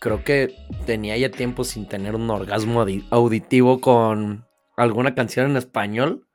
creo 0.00 0.24
que 0.24 0.54
tenía 0.86 1.16
ya 1.16 1.30
tiempo 1.30 1.62
sin 1.62 1.86
tener 1.86 2.14
un 2.16 2.28
orgasmo 2.30 2.82
audi- 2.84 3.06
auditivo 3.10 3.80
con 3.80 4.44
alguna 4.76 5.14
canción 5.14 5.50
en 5.50 5.56
español. 5.56 6.26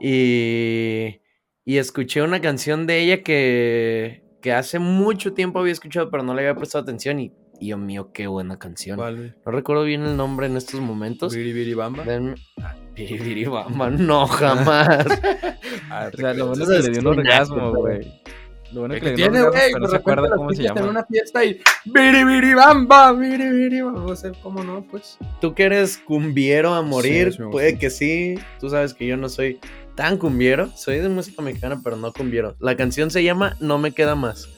Y, 0.00 1.20
y 1.64 1.78
escuché 1.78 2.22
una 2.22 2.40
canción 2.40 2.86
de 2.86 3.00
ella 3.02 3.22
que, 3.22 4.24
que 4.42 4.52
hace 4.52 4.78
mucho 4.78 5.32
tiempo 5.32 5.60
había 5.60 5.72
escuchado, 5.72 6.10
pero 6.10 6.22
no 6.22 6.34
le 6.34 6.42
había 6.42 6.54
prestado 6.56 6.82
atención. 6.82 7.18
Y, 7.20 7.32
Dios 7.60 7.78
mío, 7.78 8.10
qué 8.12 8.26
buena 8.26 8.58
canción. 8.58 8.98
No 9.46 9.52
recuerdo 9.52 9.84
bien 9.84 10.02
el 10.02 10.16
nombre 10.16 10.46
en 10.46 10.56
estos 10.56 10.80
momentos. 10.80 11.34
Biri 11.34 11.52
Biri 11.52 11.74
Bamba. 11.74 12.04
Denme- 12.04 12.34
Ah, 12.60 12.74
Biribiribamba, 12.94 13.88
no, 13.90 14.26
jamás. 14.26 15.06
Ah, 15.90 16.10
O 16.12 16.16
sea, 16.16 16.34
lo 16.34 16.48
bueno 16.48 16.64
es 16.64 16.68
que 16.70 16.90
le 16.90 16.98
dio 16.98 17.00
un 17.10 17.18
orgasmo, 17.18 17.72
güey. 17.74 18.00
Lo 18.72 18.80
bueno 18.80 18.94
es 18.94 19.00
¿Qué 19.00 19.06
que 19.06 19.10
un 19.10 19.16
tiene, 19.16 19.42
güey? 19.42 19.72
no 19.72 19.80
De 19.80 19.88
se 19.88 19.96
acuerda 19.96 20.28
cómo 20.34 20.48
se 20.50 20.54
escuchas 20.62 20.70
en 20.70 20.76
llama. 20.76 20.90
una 20.90 21.04
fiesta 21.04 21.44
y 21.44 21.60
Biri 21.84 22.24
Biri 22.24 22.54
Bamba, 22.54 23.12
Biri 23.12 23.48
Biri 23.50 23.82
Bamba. 23.82 24.00
No 24.00 24.16
sé 24.16 24.32
cómo 24.42 24.62
no, 24.64 24.82
pues. 24.90 25.18
Tú 25.40 25.54
que 25.54 25.64
eres 25.64 25.98
cumbiero 25.98 26.72
a 26.74 26.82
morir, 26.82 27.32
Sí, 27.34 27.38
puede 27.50 27.78
que 27.78 27.90
sí. 27.90 28.36
Tú 28.60 28.70
sabes 28.70 28.94
que 28.94 29.06
yo 29.06 29.16
no 29.16 29.28
soy 29.28 29.58
tan 29.94 30.16
cumbiero. 30.16 30.68
Soy 30.76 30.98
de 30.98 31.08
música 31.08 31.42
mexicana, 31.42 31.80
pero 31.84 31.96
no 31.96 32.12
cumbiero. 32.12 32.54
La 32.60 32.76
canción 32.76 33.10
se 33.10 33.22
llama 33.22 33.56
No 33.60 33.78
me 33.78 33.92
queda 33.92 34.14
más. 34.14 34.48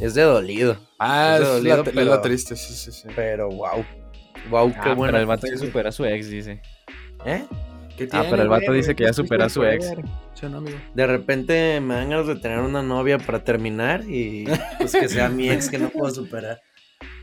Es 0.00 0.14
de 0.14 0.22
dolido. 0.22 0.76
Ah, 0.98 1.36
Es 1.36 1.42
es, 1.42 1.48
dolido, 1.48 1.76
la, 1.76 1.82
es 1.82 1.88
pero- 1.94 2.10
la 2.10 2.22
triste, 2.22 2.56
sí, 2.56 2.72
sí, 2.74 2.92
sí. 2.92 3.08
Pero 3.14 3.48
wow. 3.48 3.84
Wow, 4.50 4.72
qué 4.72 4.78
Ah, 4.90 4.94
buena. 4.94 5.12
pero 5.12 5.20
el 5.22 5.26
vato 5.26 5.46
canción. 5.46 5.68
supera 5.68 5.88
a 5.88 5.92
su 5.92 6.04
ex, 6.04 6.28
dice. 6.28 6.60
¿Eh? 7.24 7.44
¿Qué 7.96 8.08
Ah, 8.12 8.24
pero 8.28 8.42
el 8.42 8.48
vato 8.48 8.72
dice 8.72 8.94
que 8.94 9.04
ya 9.04 9.12
supera 9.12 9.46
a 9.46 9.48
su 9.48 9.64
ex. 9.64 9.92
Sí, 10.34 10.46
no, 10.50 10.58
amigo. 10.58 10.76
De 10.94 11.06
repente 11.06 11.80
me 11.80 11.94
dan 11.94 12.10
ganas 12.10 12.26
de 12.26 12.36
tener 12.36 12.58
una 12.58 12.82
novia 12.82 13.18
para 13.18 13.44
terminar 13.44 14.02
y 14.08 14.46
pues 14.78 14.92
que 14.92 15.08
sea 15.08 15.28
mi 15.28 15.48
ex 15.50 15.70
que 15.70 15.78
no 15.78 15.90
puedo 15.90 16.12
superar. 16.12 16.60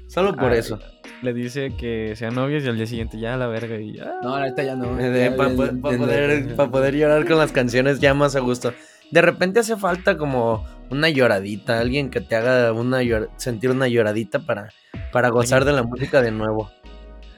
Solo 0.08 0.34
por 0.36 0.52
Ah, 0.52 0.56
eso. 0.56 0.80
Le 1.22 1.34
dice 1.34 1.74
que 1.78 2.16
sean 2.16 2.34
novios 2.36 2.64
y 2.64 2.68
al 2.70 2.78
día 2.78 2.86
siguiente 2.88 3.20
ya 3.20 3.34
a 3.34 3.38
la 3.38 3.48
verga 3.48 3.80
y 3.80 3.94
ya. 3.98 4.14
No, 4.24 4.36
ahorita 4.36 4.64
ya 4.64 4.76
no. 4.76 4.96
para 4.96 5.12
Ya, 5.14 5.30
ya, 5.30 5.36
poder, 5.36 6.56
pa 6.56 6.72
poder 6.72 6.96
llorar 6.96 7.28
con 7.28 7.38
las 7.38 7.52
canciones 7.52 8.00
ya 8.00 8.14
más 8.14 8.36
a 8.36 8.40
gusto. 8.40 8.74
De 9.12 9.22
repente 9.22 9.60
hace 9.60 9.76
falta 9.76 10.18
como 10.18 10.66
una 10.90 11.10
lloradita, 11.10 11.80
alguien 11.80 12.10
que 12.10 12.22
te 12.22 12.36
haga 12.36 12.72
una 12.72 13.02
llor- 13.04 13.30
sentir 13.36 13.70
una 13.70 13.88
lloradita 13.88 14.40
para, 14.40 14.70
para 15.12 15.30
gozar 15.30 15.64
de 15.66 15.74
la 15.74 15.84
música 15.84 16.22
de 16.22 16.32
nuevo. 16.32 16.72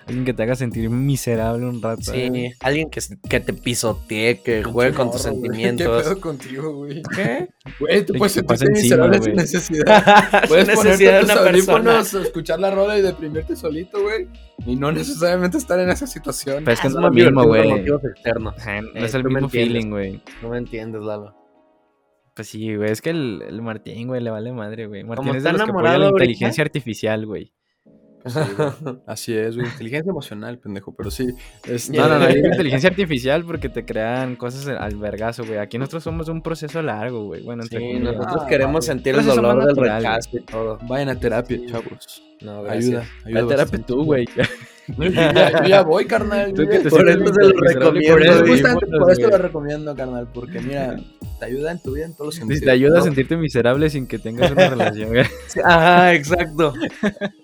Alguien 0.05 0.25
que 0.25 0.33
te 0.33 0.43
haga 0.43 0.55
sentir 0.55 0.89
miserable 0.89 1.65
un 1.65 1.81
rato. 1.81 2.01
Sí, 2.11 2.19
¿eh? 2.21 2.53
alguien 2.59 2.89
que, 2.89 2.99
que 3.29 3.39
te 3.39 3.53
pisotee, 3.53 4.41
que 4.41 4.63
juegue 4.63 4.93
con 4.93 5.11
tus 5.11 5.25
güey. 5.27 5.33
¿Qué 5.41 5.47
sentimientos. 5.47 6.03
pedo 6.03 6.21
contigo, 6.21 6.75
güey? 6.75 7.01
¿Qué? 7.15 7.47
Güey, 7.79 8.05
tú 8.05 8.13
puedes 8.15 8.33
sentirte 8.33 8.69
miserable 8.69 9.17
güey. 9.19 9.23
sin 9.29 9.35
necesidad. 9.35 10.47
Puedes 10.47 10.67
Necesidad 10.67 11.21
ponerte 11.21 11.21
tus 11.21 11.23
una 11.23 11.33
persona. 11.43 11.49
audífonos, 11.49 12.13
escuchar 12.15 12.59
la 12.59 12.71
rola 12.71 12.97
y 12.97 13.01
deprimirte 13.01 13.55
solito, 13.55 14.01
güey. 14.01 14.27
Y 14.65 14.75
no 14.75 14.91
necesariamente 14.91 15.57
estar 15.57 15.79
en 15.79 15.89
esa 15.89 16.05
situación. 16.07 16.63
Pero 16.65 16.73
es 16.73 16.79
que 16.81 16.89
no 16.89 16.95
es 16.95 17.01
lo 17.01 17.11
mismo, 17.11 17.43
güey. 17.45 17.83
No 17.83 17.99
Eh, 17.99 18.81
es 18.95 19.13
el 19.13 19.23
mismo 19.23 19.49
feeling, 19.49 19.89
güey. 19.89 20.21
No 20.41 20.49
me 20.49 20.57
entiendes, 20.57 21.01
Lalo. 21.01 21.35
Pues 22.35 22.47
sí, 22.47 22.75
güey. 22.75 22.91
Es 22.91 23.01
que 23.01 23.11
el, 23.11 23.43
el 23.47 23.61
Martín, 23.61 24.07
güey, 24.07 24.21
le 24.21 24.31
vale 24.31 24.51
madre, 24.51 24.87
güey. 24.87 25.03
Martín 25.03 25.27
Como 25.27 25.37
es 25.37 25.43
de 25.43 25.51
los 25.53 25.63
que 25.63 25.69
apoya 25.69 25.97
la 25.97 26.09
inteligencia 26.09 26.63
artificial, 26.63 27.25
güey. 27.25 27.53
Así 29.07 29.33
es, 29.35 29.55
güey. 29.55 29.67
Inteligencia 29.67 30.09
emocional, 30.09 30.57
pendejo, 30.59 30.93
pero 30.95 31.11
sí. 31.11 31.27
Este... 31.67 31.97
No, 31.97 32.07
no, 32.07 32.19
no. 32.19 32.27
es 32.27 32.35
inteligencia 32.43 32.89
artificial 32.89 33.43
porque 33.45 33.69
te 33.69 33.85
crean 33.85 34.35
cosas 34.35 34.67
al 34.67 34.95
vergazo, 34.95 35.45
güey. 35.45 35.57
Aquí 35.59 35.77
nosotros 35.77 36.03
somos 36.03 36.29
un 36.29 36.41
proceso 36.41 36.81
largo, 36.81 37.25
güey. 37.25 37.43
Bueno, 37.43 37.63
entre 37.63 37.79
Sí, 37.79 37.99
nosotros 37.99 38.43
Ah, 38.43 38.47
queremos 38.47 38.85
sentir 38.85 39.15
el 39.15 39.25
dolor 39.25 39.65
del 39.65 39.75
rechazo 39.75 40.37
y 40.37 40.41
todo. 40.41 40.79
Vayan 40.83 41.09
a 41.09 41.19
terapia, 41.19 41.59
chavos. 41.69 42.23
No, 42.41 42.59
Ayuda, 42.59 42.63
gracias. 42.73 43.07
ayuda. 43.25 43.41
La 43.41 43.47
terapia 43.47 43.57
bastante. 43.57 43.87
tú, 43.87 44.03
güey. 44.03 44.25
Yo 44.97 45.05
ya, 45.05 45.61
yo 45.61 45.69
ya 45.69 45.81
voy, 45.81 46.05
carnal. 46.05 46.53
Tú 46.53 46.67
que 46.67 46.79
te 46.79 46.89
Por 46.89 47.07
eso 47.07 47.25
se 47.33 47.41
lo 47.41 47.53
recomiendo, 47.61 48.11
por 48.15 48.21
eso 48.25 48.39
güey. 48.39 48.51
Justamente 48.51 48.85
por 48.99 49.11
eso 49.13 49.21
güey. 49.21 49.31
lo 49.31 49.37
recomiendo, 49.37 49.95
carnal, 49.95 50.27
porque 50.33 50.59
mira, 50.59 50.97
te 51.39 51.45
ayuda 51.45 51.71
en 51.71 51.81
tu 51.81 51.93
vida 51.93 52.03
en 52.03 52.13
todos 52.13 52.25
los 52.27 52.35
sentidos. 52.35 52.63
te 52.65 52.71
ayuda 52.71 52.99
a 52.99 53.01
sentirte 53.03 53.37
miserable 53.37 53.89
sin 53.89 54.07
que 54.07 54.19
tengas 54.19 54.51
una 54.51 54.69
relación. 54.69 55.15
Ajá, 55.63 56.13
exacto. 56.13 56.73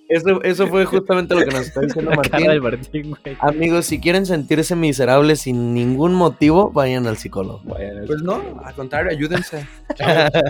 Eso, 0.09 0.41
eso 0.41 0.67
fue 0.67 0.85
justamente 0.85 1.35
lo 1.35 1.41
que 1.41 1.51
nos 1.51 1.67
está 1.67 1.81
diciendo 1.81 2.09
La 2.15 2.21
cara 2.23 2.51
del 2.51 2.61
Martín. 2.61 3.09
Martín, 3.11 3.15
güey. 3.23 3.37
Amigos, 3.39 3.85
si 3.85 3.99
quieren 4.01 4.25
sentirse 4.25 4.75
miserables 4.75 5.41
sin 5.41 5.73
ningún 5.75 6.13
motivo, 6.15 6.71
vayan 6.71 7.05
al 7.07 7.17
psicólogo. 7.17 7.61
Pues 8.07 8.21
no, 8.23 8.59
al 8.65 8.73
contrario, 8.73 9.11
ayúdense. 9.11 9.65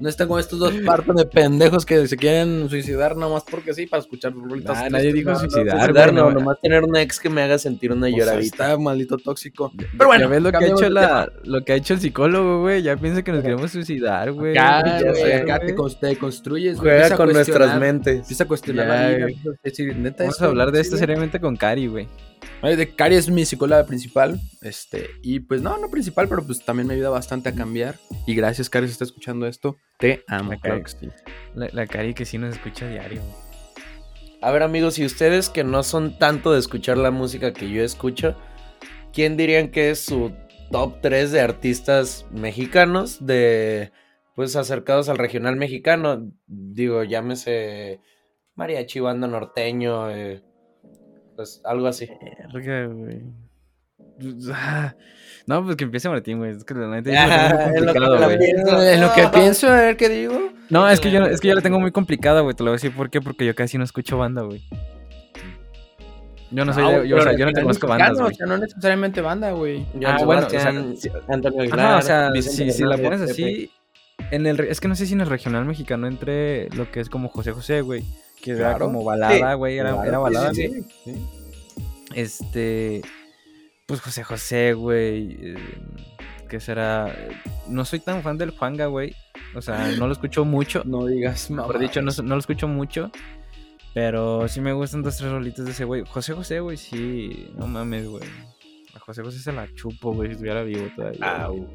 No 0.00 0.08
están 0.08 0.26
como 0.26 0.40
estos 0.40 0.58
dos 0.58 0.74
partos 0.84 1.14
de 1.14 1.26
pendejos 1.26 1.86
que 1.86 2.08
se 2.08 2.16
quieren 2.16 2.68
suicidar 2.68 3.16
nomás 3.16 3.44
porque 3.48 3.72
sí, 3.72 3.86
para 3.86 4.00
escuchar 4.00 4.32
rolitas 4.34 4.74
Nah, 4.74 4.80
tristes. 4.80 4.92
nadie 4.92 5.12
dijo 5.12 5.30
No, 5.30 5.38
suicidar, 5.38 5.92
pues, 5.92 6.12
no, 6.12 6.24
no. 6.24 6.30
nomás 6.32 6.60
tener 6.60 6.82
un 6.82 6.96
ex 6.96 7.20
que 7.20 7.30
me 7.30 7.40
haga 7.40 7.56
sentir 7.56 7.92
una 7.92 8.08
o 8.08 8.10
sea, 8.10 8.18
lloradita. 8.18 8.64
Está 8.72 8.78
maldito 8.78 9.16
tóxico. 9.16 9.70
Pero 9.96 10.06
bueno, 10.08 10.24
ya 10.24 10.28
ves 10.28 10.42
lo 10.42 10.50
que 10.50 10.56
ha 10.64 10.66
hecho 10.66 10.90
la, 10.90 11.32
lo 11.44 11.64
que 11.64 11.72
ha 11.72 11.76
hecho 11.76 11.94
el 11.94 12.00
psicólogo, 12.00 12.62
güey. 12.62 12.82
Ya 12.82 12.96
piensa 12.96 13.22
que 13.22 13.30
nos 13.30 13.42
queremos 13.42 13.70
suicidar, 13.70 14.32
güey. 14.32 14.58
Acá, 14.58 14.98
Ya 15.02 15.10
güey, 15.12 15.22
sé, 15.22 15.34
acá 15.36 15.56
güey. 15.58 15.68
te, 15.68 15.76
cons- 15.76 16.00
te 16.00 16.16
construyes. 16.16 16.78
Juega 16.80 17.16
con 17.16 17.32
nuestras 17.32 17.78
mentes. 17.78 18.18
Empieza 18.22 18.42
a 18.42 18.48
cuestionar 18.48 18.81
Ya, 18.86 19.94
neta, 19.94 20.24
Vamos 20.24 20.42
a 20.42 20.46
hablar 20.46 20.72
de 20.72 20.80
esto 20.80 20.96
seriamente 20.96 21.40
con 21.40 21.56
Cari, 21.56 21.86
güey. 21.86 22.08
Cari 22.96 23.16
es 23.16 23.28
mi 23.28 23.44
psicóloga 23.44 23.84
principal. 23.86 24.40
Este, 24.60 25.10
y 25.22 25.40
pues 25.40 25.62
no, 25.62 25.78
no 25.78 25.90
principal, 25.90 26.28
pero 26.28 26.44
pues 26.44 26.64
también 26.64 26.86
me 26.86 26.94
ayuda 26.94 27.10
bastante 27.10 27.48
a 27.48 27.54
cambiar. 27.54 27.96
Y 28.26 28.34
gracias, 28.34 28.70
Cari, 28.70 28.86
si 28.86 28.92
está 28.92 29.04
escuchando 29.04 29.46
esto. 29.46 29.76
Te 29.98 30.24
amo, 30.28 30.52
La 30.52 30.58
Cari. 30.58 30.82
que 30.82 30.90
sí. 30.90 31.08
La, 31.54 31.68
la 31.72 31.86
Cari 31.86 32.14
que 32.14 32.24
sí 32.24 32.38
nos 32.38 32.54
escucha 32.54 32.88
diario. 32.88 33.20
güey. 33.20 33.52
A 34.40 34.50
ver, 34.50 34.64
amigos, 34.64 34.98
y 34.98 35.04
ustedes 35.04 35.48
que 35.48 35.62
no 35.62 35.84
son 35.84 36.18
tanto 36.18 36.52
de 36.52 36.58
escuchar 36.58 36.98
la 36.98 37.12
música 37.12 37.52
que 37.52 37.70
yo 37.70 37.84
escucho, 37.84 38.36
¿quién 39.12 39.36
dirían 39.36 39.68
que 39.70 39.90
es 39.90 40.00
su 40.00 40.32
top 40.72 41.00
3 41.00 41.30
de 41.30 41.40
artistas 41.40 42.26
mexicanos 42.32 43.24
de 43.24 43.92
pues 44.34 44.56
acercados 44.56 45.08
al 45.08 45.18
regional 45.18 45.54
mexicano? 45.54 46.32
Digo, 46.48 47.04
llámese 47.04 48.00
mariachi, 48.56 49.00
banda 49.00 49.26
norteño, 49.26 50.10
eh, 50.10 50.42
pues 51.36 51.60
algo 51.64 51.86
así. 51.86 52.08
Verga, 52.52 52.86
güey. 52.86 53.22
Ah, 54.52 54.94
No, 55.46 55.64
pues 55.64 55.74
que 55.74 55.84
empiece 55.84 56.08
Martín, 56.08 56.38
güey. 56.38 56.52
Es 56.52 56.64
que 56.64 56.74
la 56.74 56.86
neta 56.88 57.10
Ah, 57.16 57.70
es 57.72 57.76
en 57.76 57.86
lo 57.86 57.92
que 57.92 57.98
complicado, 57.98 58.18
la 58.20 58.26
güey. 58.26 58.38
pienso. 58.38 58.82
En 58.82 59.00
lo 59.00 59.12
que 59.14 59.28
pienso, 59.28 59.68
a 59.68 59.74
ver 59.76 59.96
qué 59.96 60.08
digo. 60.08 60.38
No, 60.70 60.88
es 60.88 61.00
que 61.00 61.10
yo 61.10 61.24
es 61.24 61.40
que 61.40 61.48
yo 61.48 61.54
la 61.54 61.60
tengo 61.60 61.80
muy 61.80 61.90
complicada, 61.90 62.40
güey. 62.42 62.54
Te 62.54 62.62
lo 62.62 62.70
voy 62.70 62.74
a 62.74 62.78
decir 62.78 62.94
por 62.94 63.10
qué, 63.10 63.20
porque 63.20 63.44
yo 63.46 63.54
casi 63.54 63.78
no 63.78 63.84
escucho 63.84 64.18
banda, 64.18 64.42
güey. 64.42 64.62
Yo 66.50 66.64
no 66.66 66.72
soy 66.74 66.84
de, 66.84 67.08
yo, 67.08 67.16
o 67.16 67.20
sea, 67.22 67.32
yo 67.36 67.46
no 67.46 67.52
conozco 67.52 67.86
bandas, 67.86 68.20
O 68.20 68.30
sea, 68.30 68.46
no 68.46 68.58
necesariamente 68.58 69.22
banda, 69.22 69.52
güey. 69.52 69.86
Ah, 70.06 70.18
bueno, 70.22 70.46
o 70.46 70.50
sea, 70.50 70.68
Antonio 71.28 71.62
Aguilar, 71.62 71.80
Ajá, 71.80 71.96
o 71.98 72.02
sea, 72.02 72.30
Vicente 72.30 72.72
si, 72.72 72.78
si 72.78 72.84
la 72.84 72.98
pones 72.98 73.22
así, 73.22 73.70
en 74.30 74.46
el, 74.46 74.60
es 74.60 74.78
que 74.78 74.86
no 74.88 74.94
sé 74.94 75.06
si 75.06 75.14
en 75.14 75.22
el 75.22 75.28
regional 75.28 75.64
mexicano 75.64 76.06
entre 76.06 76.68
lo 76.76 76.90
que 76.92 77.00
es 77.00 77.08
como 77.08 77.28
José 77.30 77.52
José, 77.52 77.80
güey, 77.80 78.04
que 78.42 78.50
era 78.52 78.76
como 78.78 79.04
balada, 79.04 79.54
güey, 79.54 79.78
era, 79.78 79.92
Claro, 79.92 80.04
era 80.04 80.16
sí, 80.18 80.22
balada. 80.22 80.54
sí. 80.54 80.84
Este, 82.14 83.02
pues 83.86 84.00
José 84.00 84.22
José, 84.24 84.74
güey, 84.74 85.36
eh, 85.40 85.54
¿qué 86.48 86.60
será? 86.60 87.14
No 87.68 87.84
soy 87.84 88.00
tan 88.00 88.22
fan 88.22 88.36
del 88.38 88.50
Juanga, 88.50 88.86
güey, 88.86 89.14
o 89.54 89.62
sea, 89.62 89.88
no 89.98 90.06
lo 90.06 90.12
escucho 90.12 90.44
mucho, 90.44 90.82
No 90.86 91.06
digas, 91.06 91.50
mejor 91.50 91.78
dicho, 91.78 92.02
no, 92.02 92.10
no 92.22 92.34
lo 92.34 92.40
escucho 92.40 92.68
mucho, 92.68 93.10
Pero 93.94 94.48
sí 94.48 94.60
me 94.60 94.72
gustan 94.72 95.02
dos, 95.02 95.16
tres 95.16 95.30
rolitos 95.30 95.64
de 95.64 95.70
ese 95.72 95.84
güey. 95.84 96.02
José 96.06 96.32
José, 96.32 96.60
güey, 96.60 96.76
sí. 96.78 97.50
No 97.56 97.66
mames, 97.66 98.06
güey. 98.08 98.24
A 98.94 98.98
José 98.98 99.22
José 99.22 99.38
se 99.38 99.52
la 99.52 99.68
chupo, 99.74 100.12
güey, 100.14 100.28
si 100.28 100.32
estuviera 100.32 100.62
vivo 100.62 100.86
todavía. 100.96 101.46
güey. 101.48 101.66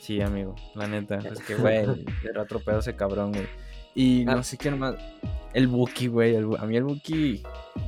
Sí, 0.00 0.20
amigo, 0.20 0.54
la 0.74 0.86
neta. 0.88 1.18
Es 1.18 1.40
que, 1.40 1.54
güey, 1.56 1.84
era 2.28 2.42
otro 2.42 2.58
pedo 2.60 2.80
ese 2.80 2.94
cabrón, 2.96 3.32
güey. 3.32 3.46
Y 3.96 4.24
no 4.24 4.32
Ah. 4.32 4.42
sé 4.44 4.56
quién 4.56 4.78
más. 4.78 4.94
El 5.54 5.66
Buki, 5.68 6.06
güey. 6.08 6.34
el 6.36 6.46
a 6.58 6.66
mí 6.66 6.76
el 6.76 6.84
Buki, 6.84 7.42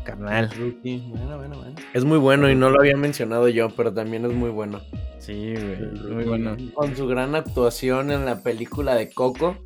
carnal. 0.04 0.50
Rookie. 0.50 1.02
Bueno, 1.06 1.36
bueno, 1.36 1.56
bueno. 1.58 1.74
Es 1.92 2.02
muy 2.04 2.16
bueno 2.18 2.50
y 2.50 2.54
no 2.56 2.70
lo 2.70 2.80
había 2.80 2.96
mencionado 2.96 3.46
yo, 3.48 3.68
pero 3.76 3.92
también 3.92 4.24
es 4.24 4.32
muy 4.32 4.48
bueno. 4.50 4.80
Sí, 5.18 5.52
güey. 5.54 6.12
Muy 6.14 6.24
bueno. 6.24 6.56
Con 6.74 6.96
su 6.96 7.06
gran 7.06 7.34
actuación 7.34 8.10
en 8.10 8.24
la 8.24 8.42
película 8.42 8.94
de 8.94 9.10
Coco, 9.10 9.58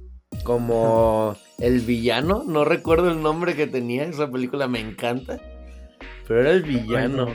como 0.43 1.37
el 1.61 1.79
villano, 1.81 2.43
no 2.45 2.65
recuerdo 2.65 3.09
el 3.13 3.23
nombre 3.23 3.55
que 3.55 3.69
tenía, 3.69 4.03
esa 4.03 4.29
película 4.29 4.67
me 4.67 4.81
encanta, 4.81 5.39
pero 6.27 6.41
era 6.41 6.51
el 6.51 6.65
villano. 6.65 7.29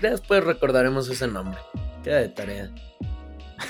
Después 0.00 0.44
recordaremos 0.44 1.10
ese 1.10 1.26
nombre. 1.28 1.58
Queda 2.02 2.20
de 2.20 2.28
tarea. 2.30 2.70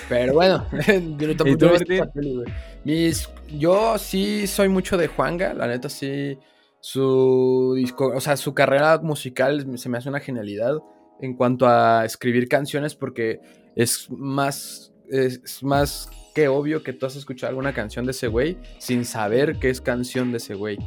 Pero 0.08 0.34
bueno, 0.34 0.64
yo 1.18 1.26
no 1.28 1.36
tampoco 1.36 1.48
¿Y 1.48 1.56
tú, 1.56 2.44
Mis, 2.86 3.28
yo 3.48 3.98
sí 3.98 4.46
soy 4.46 4.68
mucho 4.68 4.96
de 4.96 5.08
Juanga, 5.08 5.54
la 5.54 5.66
neta 5.66 5.88
sí. 5.88 6.38
Su 6.78 7.74
disco, 7.74 8.12
o 8.14 8.20
sea, 8.20 8.36
su 8.36 8.54
carrera 8.54 8.98
musical 8.98 9.76
se 9.76 9.88
me 9.88 9.98
hace 9.98 10.08
una 10.08 10.20
genialidad 10.20 10.78
en 11.20 11.34
cuanto 11.34 11.66
a 11.66 12.04
escribir 12.04 12.48
canciones 12.48 12.94
porque 12.94 13.40
es 13.74 14.08
más, 14.08 14.92
es 15.10 15.64
más 15.64 16.08
que 16.32 16.46
obvio 16.46 16.84
que 16.84 16.92
tú 16.92 17.06
has 17.06 17.16
escuchado 17.16 17.48
alguna 17.48 17.74
canción 17.74 18.04
de 18.04 18.12
ese 18.12 18.28
güey 18.28 18.56
sin 18.78 19.04
saber 19.04 19.58
que 19.58 19.68
es 19.68 19.80
canción 19.80 20.30
de 20.30 20.36
ese 20.36 20.54
güey. 20.54 20.78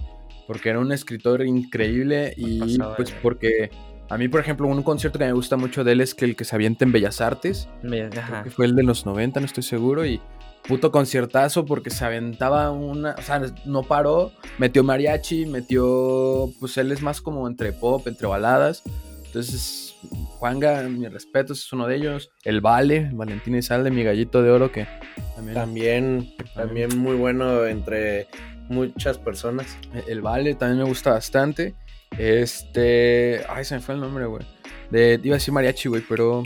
Porque 0.48 0.70
era 0.70 0.80
un 0.80 0.94
escritor 0.94 1.46
increíble 1.46 2.34
y 2.38 2.78
pues 2.96 3.12
porque 3.22 3.72
a 4.10 4.18
mí, 4.18 4.28
por 4.28 4.42
ejemplo, 4.42 4.68
un 4.68 4.82
concierto 4.82 5.20
que 5.20 5.26
me 5.26 5.34
gusta 5.34 5.56
mucho 5.56 5.84
de 5.84 5.92
él 5.92 6.02
es 6.02 6.16
que 6.16 6.26
el 6.26 6.36
que 6.36 6.44
se 6.44 6.56
avienta 6.56 6.84
en 6.84 6.92
Bellas 6.92 7.22
Artes. 7.22 7.70
Ajá. 8.18 8.44
que 8.44 8.50
fue 8.50 8.66
el 8.66 8.76
de 8.76 8.84
los 8.84 9.06
90, 9.06 9.40
no 9.40 9.46
estoy 9.46 9.64
seguro. 9.64 10.06
Y 10.06 10.20
puto 10.68 10.92
conciertazo 10.92 11.66
porque 11.66 11.92
se 11.92 12.06
aventaba 12.06 12.72
una. 12.72 13.16
O 13.18 13.22
sea, 13.22 13.42
no 13.66 13.84
paró. 13.84 14.32
Metió 14.58 14.84
mariachi, 14.84 15.46
metió. 15.46 16.50
Pues 16.60 16.78
él 16.78 16.92
es 16.92 17.02
más 17.02 17.22
como 17.22 17.48
entre 17.48 17.72
pop, 17.72 18.08
entre 18.08 18.28
baladas. 18.28 18.84
Entonces, 19.28 19.96
Juanga, 20.40 20.82
mi 20.84 21.08
respeto, 21.08 21.54
es 21.54 21.72
uno 21.72 21.86
de 21.86 21.98
ellos. 21.98 22.32
El 22.44 22.62
Vale, 22.62 23.12
Valentín 23.14 23.56
Izalde, 23.56 23.92
mi 23.92 24.04
gallito 24.04 24.42
de 24.42 24.50
oro, 24.50 24.72
que 24.72 24.88
también. 25.36 25.54
También, 25.54 26.36
también 26.56 26.98
muy 26.98 27.16
bueno 27.16 27.68
entre 27.68 28.28
muchas 28.70 29.20
personas. 29.20 29.78
El 30.08 30.22
Vale 30.22 30.56
también 30.56 30.80
me 30.80 30.90
gusta 30.90 31.12
bastante. 31.12 31.76
Este. 32.20 33.42
Ay, 33.48 33.64
se 33.64 33.76
me 33.76 33.82
fue 33.82 33.96
el 33.96 34.02
nombre, 34.02 34.26
güey. 34.26 34.46
De, 34.92 35.20
iba 35.24 35.36
a 35.36 35.38
decir 35.38 35.54
mariachi, 35.54 35.90
güey, 35.90 36.04
pero. 36.08 36.44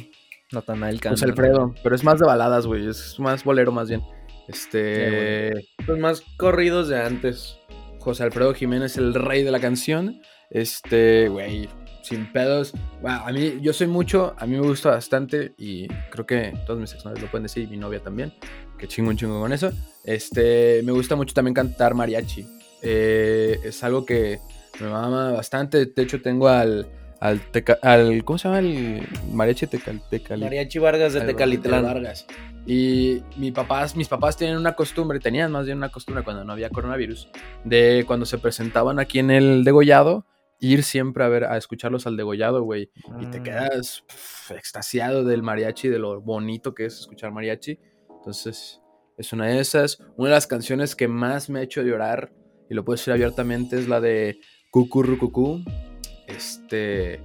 Natanael 0.52 1.00
Pues 1.00 1.20
Cano. 1.20 1.32
Alfredo. 1.32 1.76
Pero 1.82 1.96
es 1.96 2.04
más 2.04 2.20
de 2.20 2.26
baladas, 2.26 2.68
güey. 2.68 2.88
Es 2.88 3.20
más 3.20 3.44
bolero, 3.44 3.72
más 3.72 3.90
bien. 3.90 4.04
Este. 4.48 5.52
Pues 5.86 5.98
más 5.98 6.22
corridos 6.38 6.90
de 6.90 7.02
antes. 7.02 7.58
José 8.00 8.24
Alfredo 8.24 8.54
Jiménez, 8.54 8.98
el 8.98 9.16
rey 9.16 9.44
de 9.44 9.52
la 9.52 9.60
canción. 9.60 10.22
Este, 10.52 11.30
güey, 11.30 11.68
sin 12.04 12.32
pedos. 12.32 12.74
Bueno, 13.02 13.24
a 13.26 13.32
mí, 13.32 13.58
yo 13.62 13.74
soy 13.74 13.88
mucho, 13.88 14.36
a 14.38 14.46
mí 14.46 14.56
me 14.56 14.68
gusta 14.68 14.92
bastante 14.92 15.54
y 15.58 15.88
creo 16.12 16.28
que 16.28 16.54
todos 16.68 16.80
mis 16.80 16.94
exnovios 16.94 17.22
lo 17.22 17.32
pueden 17.32 17.44
decir 17.44 17.64
y 17.64 17.68
mi 17.68 17.78
novia 17.78 18.02
también. 18.02 18.34
Que 18.78 18.88
chingo 18.88 19.10
un 19.10 19.18
chingo 19.18 19.40
con 19.40 19.54
eso. 19.54 19.72
Este, 20.04 20.82
me 20.84 20.92
gusta 20.92 21.16
mucho 21.16 21.34
también 21.34 21.56
cantar 21.56 21.96
mariachi. 21.96 22.46
Eh, 22.84 23.58
es 23.64 23.84
algo 23.84 24.06
que 24.06 24.40
me 24.80 24.90
mama 24.90 25.32
bastante. 25.32 25.86
De 25.86 26.02
hecho, 26.04 26.22
tengo 26.22 26.48
al. 26.48 26.88
Al, 27.20 27.40
teca- 27.54 27.80
al 27.82 28.26
¿Cómo 28.26 28.38
se 28.38 28.50
llama 28.50 28.60
el 28.60 29.08
mariachi 29.32 29.68
tecal, 29.68 30.02
tecali- 30.12 30.42
Mariachi 30.42 30.78
Vargas 30.78 31.14
de 31.14 31.22
al 31.22 31.28
Tecalitlán. 31.28 31.82
Vargas. 31.84 32.28
Y 32.66 33.22
mi 33.38 33.54
papás, 33.54 33.96
mis 33.96 34.10
papás 34.10 34.36
tienen 34.36 34.58
una 34.58 34.74
costumbre, 34.76 35.22
tenían 35.22 35.50
más 35.50 35.66
bien 35.66 35.78
una 35.78 35.88
costumbre 35.90 36.26
cuando 36.26 36.44
no 36.44 36.52
había 36.52 36.70
coronavirus, 36.70 37.30
de 37.64 38.04
cuando 38.06 38.26
se 38.26 38.40
presentaban 38.40 39.00
aquí 39.00 39.20
en 39.20 39.32
el 39.32 39.64
degollado, 39.64 40.26
ir 40.60 40.84
siempre 40.84 41.24
a 41.24 41.30
ver, 41.30 41.46
a 41.46 41.56
escucharlos 41.56 42.08
al 42.08 42.18
degollado, 42.18 42.62
güey. 42.64 42.92
Y 43.22 43.28
te 43.28 43.40
Mm. 43.40 43.44
quedas 43.44 44.04
extasiado 44.50 45.24
del 45.24 45.44
mariachi, 45.44 45.88
de 45.88 46.00
lo 46.00 46.20
bonito 46.20 46.74
que 46.76 46.86
es 46.88 47.00
escuchar 47.00 47.32
mariachi. 47.32 47.80
Entonces, 48.18 48.82
es 49.18 49.32
una 49.32 49.46
de 49.48 49.60
esas. 49.62 50.00
Una 50.18 50.30
de 50.30 50.36
las 50.36 50.48
canciones 50.48 50.94
que 50.98 51.08
más 51.08 51.50
me 51.50 51.60
ha 51.60 51.64
hecho 51.64 51.82
llorar, 51.84 52.34
y 52.70 52.74
lo 52.74 52.84
puedo 52.84 52.96
decir 52.98 53.14
abiertamente, 53.14 53.78
es 53.80 53.88
la 53.88 54.02
de 54.02 54.40
Cucurrucucú. 54.74 55.62
Este. 56.26 57.22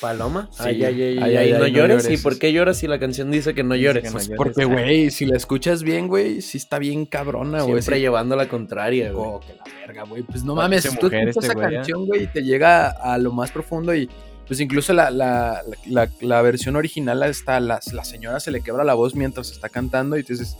Paloma. 0.00 0.48
Sí. 0.50 0.62
Ay, 0.64 0.84
ay, 0.84 1.02
ay, 1.02 1.18
Ay, 1.18 1.22
ay, 1.22 1.36
ay, 1.36 1.50
no, 1.52 1.64
ay, 1.64 1.72
no 1.72 1.78
llores. 1.78 2.10
¿Y 2.10 2.16
por 2.16 2.38
qué 2.38 2.50
lloras 2.50 2.78
si 2.78 2.86
la 2.86 2.98
canción 2.98 3.30
dice 3.30 3.52
que 3.54 3.62
no 3.62 3.74
Dice 3.74 3.84
llores? 3.84 4.02
que 4.04 4.08
no 4.08 4.12
Pues 4.14 4.28
llores. 4.28 4.36
Porque, 4.38 4.64
güey, 4.64 5.10
si 5.10 5.26
la 5.26 5.36
escuchas 5.36 5.82
bien, 5.82 6.08
güey, 6.08 6.40
sí 6.40 6.56
está 6.56 6.78
bien 6.78 7.04
cabrona, 7.04 7.58
güey. 7.62 7.74
Siempre 7.82 8.00
llevando 8.00 8.34
la 8.36 8.48
contraria, 8.48 9.12
güey. 9.12 9.24
Oh, 9.28 9.40
que 9.40 9.52
la 9.54 9.64
verga, 9.86 10.04
güey. 10.04 10.22
Pues 10.22 10.44
no 10.44 10.54
Parece 10.56 10.88
mames, 10.88 10.98
tú 11.00 11.06
escuchas 11.08 11.36
este 11.36 11.40
esa 11.40 11.52
¿eh? 11.68 11.74
canción, 11.74 12.06
güey, 12.06 12.22
y 12.24 12.26
te 12.28 12.42
llega 12.42 12.88
a 12.88 13.18
lo 13.18 13.32
más 13.32 13.50
profundo 13.52 13.94
y 13.94 14.08
pues 14.46 14.58
incluso 14.60 14.94
la, 14.94 15.10
la, 15.10 15.62
la, 15.86 16.06
la- 16.06 16.10
la 16.20 16.42
versión 16.42 16.74
original 16.76 17.22
hasta 17.22 17.60
la, 17.60 17.78
la 17.92 18.04
señora 18.04 18.40
se 18.40 18.50
le 18.50 18.62
quebra 18.62 18.82
la 18.84 18.94
voz 18.94 19.14
mientras 19.14 19.50
está 19.52 19.68
cantando 19.68 20.16
y 20.16 20.24
tú 20.24 20.32
dices, 20.32 20.56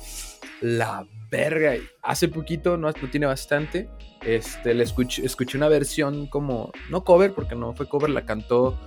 la 0.63 1.07
verga. 1.31 1.77
Y 1.77 1.83
Hace 2.03 2.29
poquito, 2.29 2.77
no, 2.77 2.89
no 2.91 3.09
tiene 3.11 3.27
bastante, 3.27 3.89
este, 4.25 4.75
le 4.75 4.85
escuché, 4.85 5.25
escuché 5.27 5.57
una 5.59 5.69
versión 5.69 6.27
como, 6.27 6.73
no 6.91 7.05
cover, 7.05 7.33
porque 7.35 7.55
no 7.55 7.75
fue 7.75 7.89
cover, 7.89 8.11
la 8.11 8.25
cantó 8.25 8.79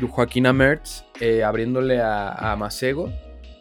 Jo- 0.00 0.08
Joaquina 0.08 0.52
Mertz 0.52 1.04
eh, 1.20 1.42
abriéndole 1.44 2.00
a, 2.00 2.32
a 2.52 2.56
Macego 2.56 3.10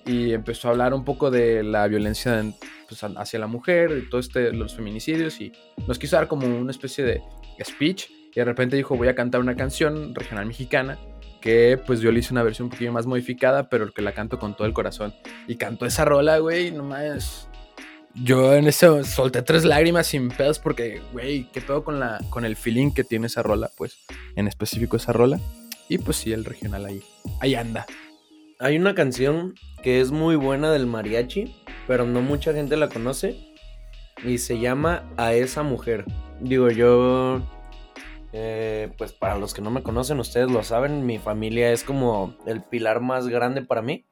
y 0.05 0.33
empezó 0.33 0.67
a 0.67 0.71
hablar 0.71 0.93
un 0.93 1.03
poco 1.05 1.31
de 1.31 1.63
la 1.63 1.87
violencia 1.87 2.39
en- 2.39 2.53
pues, 2.87 3.03
hacia 3.03 3.39
la 3.39 3.47
mujer, 3.47 3.93
de 3.93 4.01
todo 4.03 4.19
este, 4.19 4.51
los 4.53 4.75
feminicidios 4.75 5.39
y 5.41 5.51
nos 5.87 5.97
quiso 5.99 6.15
dar 6.15 6.27
como 6.27 6.45
una 6.47 6.71
especie 6.71 7.03
de 7.03 7.21
speech 7.63 8.05
y 8.09 8.35
de 8.35 8.45
repente 8.45 8.75
dijo 8.75 8.95
voy 8.97 9.07
a 9.07 9.15
cantar 9.15 9.39
una 9.41 9.55
canción 9.55 10.13
regional 10.15 10.45
mexicana 10.47 10.97
que 11.39 11.79
pues 11.85 11.99
yo 12.01 12.11
le 12.11 12.19
hice 12.19 12.33
una 12.33 12.41
versión 12.43 12.65
un 12.65 12.71
poquillo 12.71 12.91
más 12.91 13.05
modificada 13.05 13.69
pero 13.69 13.91
que 13.91 14.01
la 14.01 14.11
canto 14.13 14.39
con 14.39 14.55
todo 14.55 14.65
el 14.67 14.73
corazón 14.73 15.13
y 15.47 15.55
cantó 15.55 15.85
esa 15.85 16.03
rola 16.03 16.39
güey 16.39 16.71
no 16.71 16.83
más 16.83 17.47
yo 18.15 18.53
en 18.53 18.67
eso 18.67 19.03
solté 19.03 19.41
tres 19.41 19.65
lágrimas 19.65 20.07
sin 20.07 20.29
pedos 20.29 20.59
porque 20.59 21.01
güey 21.11 21.49
qué 21.51 21.61
pedo 21.61 21.83
con 21.83 21.99
la 21.99 22.19
con 22.29 22.45
el 22.45 22.55
feeling 22.55 22.91
que 22.91 23.03
tiene 23.03 23.27
esa 23.27 23.41
rola 23.43 23.71
pues 23.75 23.97
en 24.35 24.47
específico 24.47 24.97
esa 24.97 25.13
rola 25.13 25.39
y 25.89 25.97
pues 25.97 26.17
sí 26.17 26.31
el 26.31 26.45
regional 26.45 26.85
ahí 26.85 27.01
ahí 27.41 27.55
anda 27.55 27.85
Hay 28.59 28.77
una 28.77 28.95
canción 28.95 29.55
que 29.83 29.99
es 29.99 30.11
muy 30.11 30.37
buena 30.37 30.71
del 30.71 30.85
mariachi, 30.87 31.53
pero 31.87 32.05
no 32.05 32.21
mucha 32.21 32.53
gente 32.53 32.77
la 32.77 32.87
conoce. 32.87 33.35
Y 34.23 34.37
se 34.37 34.59
llama 34.59 35.03
A 35.17 35.33
esa 35.33 35.63
mujer. 35.63 36.05
Digo, 36.39 36.69
yo. 36.71 37.41
eh, 38.31 38.89
pues 38.97 39.11
para 39.11 39.37
los 39.37 39.53
que 39.53 39.61
no 39.61 39.69
me 39.69 39.83
conocen, 39.83 40.19
ustedes 40.19 40.49
lo 40.49 40.63
saben, 40.63 41.05
mi 41.05 41.19
familia 41.19 41.71
es 41.73 41.83
como 41.83 42.37
el 42.45 42.61
pilar 42.63 43.01
más 43.01 43.27
grande 43.27 43.61
para 43.63 43.81
mí. 43.81 44.05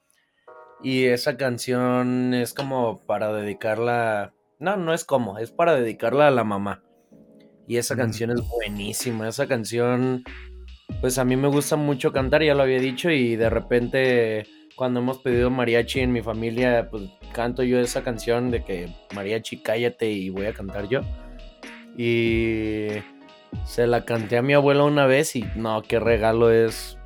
Y 0.84 1.06
esa 1.06 1.38
canción 1.38 2.34
es 2.34 2.54
como 2.54 3.06
para 3.06 3.32
dedicarla. 3.34 4.34
No, 4.60 4.78
no 4.78 4.94
es 4.94 5.06
como, 5.06 5.38
es 5.38 5.52
para 5.52 5.76
dedicarla 5.76 6.28
a 6.28 6.32
la 6.32 6.44
mamá. 6.44 6.84
Y 7.68 7.78
esa 7.78 7.96
canción 7.96 8.32
es 8.32 8.42
buenísima. 8.48 9.28
Esa 9.28 9.48
canción, 9.48 10.24
pues 11.00 11.18
a 11.18 11.26
mí 11.26 11.36
me 11.36 11.48
gusta 11.48 11.76
mucho 11.76 12.12
cantar, 12.12 12.44
ya 12.44 12.56
lo 12.56 12.64
había 12.64 12.80
dicho. 12.80 13.12
Y 13.12 13.36
de 13.36 13.50
repente, 13.50 14.48
cuando 14.76 15.00
hemos 15.00 15.20
pedido 15.20 15.50
mariachi 15.50 16.00
en 16.00 16.12
mi 16.12 16.22
familia, 16.22 16.90
pues 16.90 17.04
canto 17.34 17.64
yo 17.64 17.80
esa 17.80 18.04
canción 18.04 18.52
de 18.52 18.64
que 18.64 18.90
mariachi, 19.16 19.62
cállate 19.62 20.10
y 20.10 20.30
voy 20.30 20.48
a 20.48 20.54
cantar 20.54 20.88
yo. 20.88 21.02
Y 21.98 22.88
se 23.66 23.86
la 23.88 24.06
canté 24.06 24.38
a 24.38 24.42
mi 24.42 24.54
abuela 24.54 24.84
una 24.84 25.06
vez 25.06 25.36
y 25.36 25.46
no, 25.56 25.82
qué 25.84 26.00
regalo 26.00 26.52
es 26.52 26.98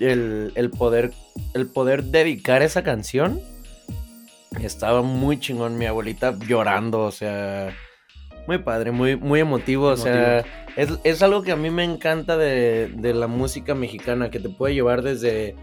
el, 0.00 0.52
el 0.54 0.70
poder 0.70 1.12
el 1.54 1.66
poder 1.66 2.04
dedicar 2.04 2.62
esa 2.62 2.82
canción. 2.82 3.40
Estaba 4.60 5.02
muy 5.02 5.38
chingón. 5.38 5.76
Mi 5.76 5.86
abuelita 5.86 6.36
llorando, 6.46 7.02
o 7.02 7.12
sea, 7.12 7.74
muy 8.46 8.58
padre, 8.58 8.90
muy, 8.90 9.16
muy 9.16 9.40
emotivo, 9.40 9.88
o 9.88 9.96
sea, 9.96 10.44
es, 10.76 10.90
es 11.04 11.22
algo 11.22 11.42
que 11.42 11.52
a 11.52 11.56
mí 11.56 11.70
me 11.70 11.84
encanta 11.84 12.36
de, 12.36 12.88
de 12.94 13.12
la 13.12 13.26
música 13.26 13.74
mexicana, 13.74 14.30
que 14.30 14.40
te 14.40 14.48
puede 14.48 14.74
llevar 14.74 15.02
desde, 15.02 15.56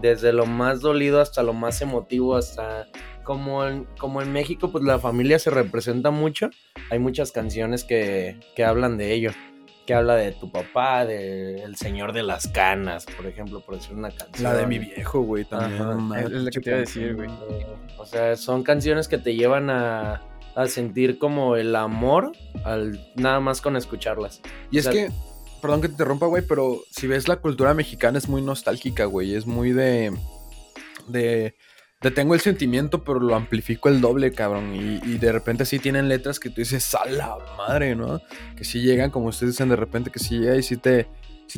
desde 0.00 0.32
lo 0.32 0.46
más 0.46 0.80
dolido 0.80 1.20
hasta 1.20 1.42
lo 1.42 1.54
más 1.54 1.80
emotivo, 1.80 2.36
hasta 2.36 2.86
como 3.24 3.66
en, 3.66 3.84
como 3.98 4.22
en 4.22 4.32
México, 4.32 4.70
pues 4.70 4.84
la 4.84 4.98
familia 4.98 5.38
se 5.38 5.50
representa 5.50 6.10
mucho, 6.10 6.50
hay 6.90 6.98
muchas 6.98 7.32
canciones 7.32 7.84
que, 7.84 8.38
que 8.54 8.64
hablan 8.64 8.98
de 8.98 9.14
ello, 9.14 9.30
que 9.86 9.94
habla 9.94 10.16
de 10.16 10.32
tu 10.32 10.50
papá, 10.50 11.06
de 11.06 11.62
El 11.62 11.76
Señor 11.76 12.12
de 12.12 12.22
las 12.22 12.48
Canas, 12.48 13.06
por 13.06 13.26
ejemplo, 13.26 13.60
por 13.60 13.76
decir 13.76 13.94
una 13.94 14.10
canción. 14.10 14.42
la 14.42 14.54
de 14.54 14.66
mi 14.66 14.78
viejo 14.78 15.20
güey 15.20 15.44
también 15.44 15.80
Ajá. 15.80 16.20
Es 16.20 16.30
la 16.30 16.50
que 16.50 16.60
te 16.60 16.70
iba 16.70 16.76
a 16.76 16.80
decir, 16.80 17.14
güey. 17.14 17.30
O 17.98 18.04
sea, 18.04 18.36
son 18.36 18.62
canciones 18.62 19.08
que 19.08 19.18
te 19.18 19.34
llevan 19.34 19.70
a, 19.70 20.22
a 20.56 20.66
sentir 20.66 21.18
como 21.18 21.56
el 21.56 21.76
amor 21.76 22.32
al 22.64 23.12
nada 23.14 23.40
más 23.40 23.60
con 23.60 23.76
escucharlas. 23.76 24.40
Y 24.70 24.78
es 24.78 24.86
O 24.86 24.92
sea, 24.92 25.06
que, 25.06 25.12
perdón 25.62 25.82
que 25.82 25.88
te 25.88 25.92
interrumpa, 25.92 26.26
güey, 26.26 26.42
pero 26.46 26.80
si 26.90 27.06
ves 27.06 27.28
la 27.28 27.36
cultura 27.36 27.74
mexicana 27.74 28.18
es 28.18 28.28
muy 28.28 28.42
nostálgica, 28.42 29.04
güey. 29.04 29.34
Es 29.34 29.46
muy 29.46 29.72
de. 29.72 30.16
de. 31.08 31.54
De 32.06 32.14
tengo 32.14 32.34
el 32.34 32.40
sentimiento, 32.40 33.02
pero 33.02 33.18
lo 33.18 33.34
amplifico 33.34 33.88
el 33.88 34.00
doble, 34.00 34.32
cabrón. 34.32 34.74
Y, 34.74 35.18
de 35.18 35.32
repente 35.32 35.64
sí 35.64 35.78
tienen 35.78 36.08
letras 36.08 36.38
que 36.38 36.50
tú 36.50 36.60
dices, 36.60 36.94
a 36.94 37.04
la 37.06 37.36
madre, 37.58 37.96
¿no? 37.96 38.20
Que 38.56 38.64
sí 38.64 38.80
llegan, 38.80 39.10
como 39.10 39.26
ustedes 39.26 39.54
dicen, 39.54 39.68
de 39.68 39.76
repente 39.76 40.10
que 40.10 40.18
sí 40.18 40.38
llega 40.38 40.56
y 40.56 40.62
sí 40.62 40.76
te. 40.76 41.08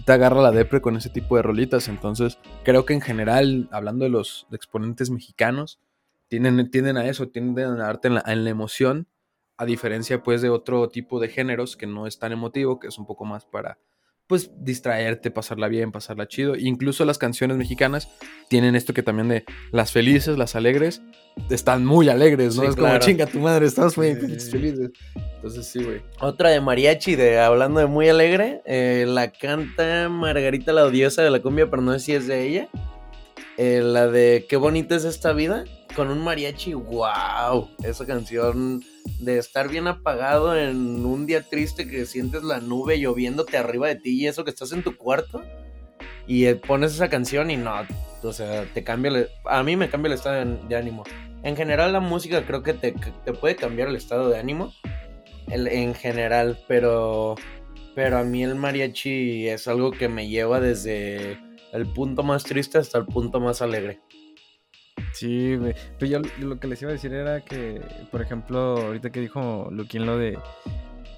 te 0.05 0.13
agarra 0.13 0.41
la 0.41 0.51
depre 0.51 0.81
con 0.81 0.97
ese 0.97 1.11
tipo 1.11 1.37
de 1.37 1.43
rolitas. 1.43 1.89
Entonces, 1.89 2.39
creo 2.65 2.87
que 2.87 2.95
en 2.95 3.01
general, 3.01 3.69
hablando 3.73 4.05
de 4.05 4.11
los 4.11 4.47
exponentes 4.51 5.11
mexicanos, 5.11 5.81
tienden, 6.29 6.71
tienden 6.71 6.97
a 6.97 7.07
eso, 7.07 7.29
tienden 7.29 7.67
a 7.67 7.77
darte 7.77 8.09
en 8.09 8.15
la, 8.15 8.25
en 8.27 8.45
la 8.45 8.51
emoción 8.51 9.07
a 9.59 9.67
diferencia 9.67 10.23
pues 10.23 10.41
de 10.41 10.51
otro 10.51 10.89
tipo 10.89 11.21
de 11.21 11.29
géneros 11.29 11.77
que 11.77 11.87
no 11.87 12.07
es 12.07 12.19
tan 12.19 12.33
emotivo, 12.33 12.79
que 12.79 12.87
es 12.87 12.97
un 12.97 13.07
poco 13.07 13.25
más 13.25 13.45
para 13.45 13.79
pues 14.29 14.51
distraerte, 14.61 15.31
pasarla 15.31 15.69
bien, 15.69 15.91
pasarla 15.91 16.29
chido. 16.29 16.55
Incluso 16.55 17.05
las 17.05 17.17
canciones 17.19 17.57
mexicanas 17.57 18.09
tienen 18.49 18.77
esto 18.77 18.93
que 18.95 19.03
también 19.03 19.29
de 19.29 19.45
las 19.73 19.91
felices, 19.91 20.37
las 20.39 20.55
alegres, 20.55 21.01
están 21.51 21.85
muy 21.87 22.09
alegres, 22.11 22.55
¿no? 22.57 22.63
Sí, 22.63 22.69
es 22.69 22.77
claro. 22.77 22.99
como 23.01 23.07
chinga 23.07 23.27
tu 23.27 23.41
madre, 23.41 23.67
estamos 23.67 23.97
muy 23.97 24.15
Sí. 24.39 24.51
felices. 24.51 24.91
Entonces 25.37 25.67
sí, 25.67 25.83
güey. 25.83 26.03
Otra 26.21 26.51
de 26.51 26.61
mariachi, 26.61 27.17
de 27.17 27.41
hablando 27.41 27.81
de 27.81 27.87
muy 27.87 28.09
alegre, 28.09 28.61
eh, 28.67 29.07
la 29.09 29.33
canta 29.33 30.09
Margarita 30.11 30.73
la 30.73 30.85
Odiosa 30.85 31.23
de 31.23 31.31
la 31.31 31.41
cumbia, 31.41 31.71
pero 31.71 31.81
no 31.81 31.93
sé 31.95 32.01
si 32.01 32.13
es 32.13 32.27
de 32.27 32.47
ella. 32.47 32.69
Eh, 33.57 33.81
la 33.83 34.09
de 34.09 34.47
Qué 34.49 34.57
bonita 34.57 34.95
es 34.95 35.05
esta 35.05 35.33
vida, 35.33 35.65
con 35.97 36.11
un 36.11 36.23
mariachi, 36.23 36.75
wow. 36.75 37.71
Esa 37.83 38.05
canción 38.07 38.83
de 39.21 39.39
estar 39.39 39.69
bien 39.69 39.87
apagado 39.87 40.57
en 40.57 41.05
un 41.05 41.27
día 41.27 41.43
triste 41.43 41.89
que 41.89 42.07
sientes 42.07 42.43
la 42.43 42.61
nube 42.61 42.99
lloviéndote 43.01 43.57
arriba 43.57 43.89
de 43.89 43.97
ti 43.97 44.11
y 44.23 44.27
eso 44.27 44.45
que 44.45 44.51
estás 44.51 44.73
en 44.73 44.83
tu 44.83 44.97
cuarto. 44.97 45.43
Y 46.27 46.53
pones 46.55 46.93
esa 46.95 47.09
canción 47.09 47.51
y 47.51 47.57
no, 47.57 47.73
o 48.23 48.33
sea, 48.33 48.65
te 48.75 48.85
cambia, 48.85 49.11
el- 49.11 49.29
a 49.47 49.63
mí 49.63 49.77
me 49.77 49.89
cambia 49.89 50.09
el 50.09 50.15
estado 50.15 50.45
de 50.45 50.77
ánimo. 50.77 51.05
En 51.43 51.57
general 51.57 51.93
la 51.93 52.01
música 52.01 52.45
creo 52.45 52.63
que 52.63 52.75
te, 52.75 52.93
te 53.25 53.33
puede 53.33 53.57
cambiar 53.57 53.89
el 53.89 53.97
estado 53.97 54.29
de 54.29 54.39
ánimo 54.39 54.73
el- 55.51 55.69
en 55.69 55.95
general, 55.95 56.59
pero, 56.69 57.37
pero 57.95 58.19
a 58.19 58.25
mí 58.25 58.43
el 58.45 58.57
mariachi 58.57 59.49
es 59.49 59.67
algo 59.69 59.91
que 59.91 60.09
me 60.09 60.29
lleva 60.29 60.61
desde 60.61 61.39
el 61.73 61.87
punto 61.87 62.23
más 62.23 62.45
triste 62.45 62.77
hasta 62.79 62.99
el 62.99 63.07
punto 63.07 63.41
más 63.41 63.63
alegre. 63.63 64.01
Sí, 65.19 65.57
güey. 65.57 65.75
Pero 65.99 66.23
yo 66.23 66.31
yo 66.39 66.47
lo 66.47 66.61
que 66.61 66.69
les 66.69 66.81
iba 66.81 66.91
a 66.91 66.95
decir 66.95 67.13
era 67.13 67.41
que, 67.41 67.83
por 68.13 68.23
ejemplo, 68.23 68.77
ahorita 68.77 69.11
que 69.11 69.19
dijo 69.19 69.69
Luquín 69.73 70.07
lo 70.07 70.17
de 70.17 70.39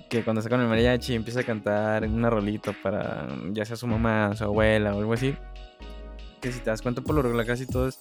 que 0.09 0.25
cuando 0.25 0.43
con 0.49 0.59
el 0.59 0.69
mariachi 0.69 1.15
empieza 1.15 1.41
a 1.41 1.43
cantar 1.45 2.05
una 2.05 2.31
rolita 2.31 2.75
para 2.83 3.29
ya 3.53 3.67
sea 3.67 3.77
su 3.77 3.87
mamá, 3.87 4.35
su 4.35 4.45
abuela 4.45 4.95
o 4.95 5.01
algo 5.01 5.13
así. 5.13 5.37
Que 6.41 6.51
si 6.51 6.61
te 6.61 6.71
das 6.71 6.81
cuenta, 6.81 7.03
por 7.03 7.15
lo 7.15 7.21
regular 7.21 7.45
casi 7.45 7.67
todos 7.67 7.99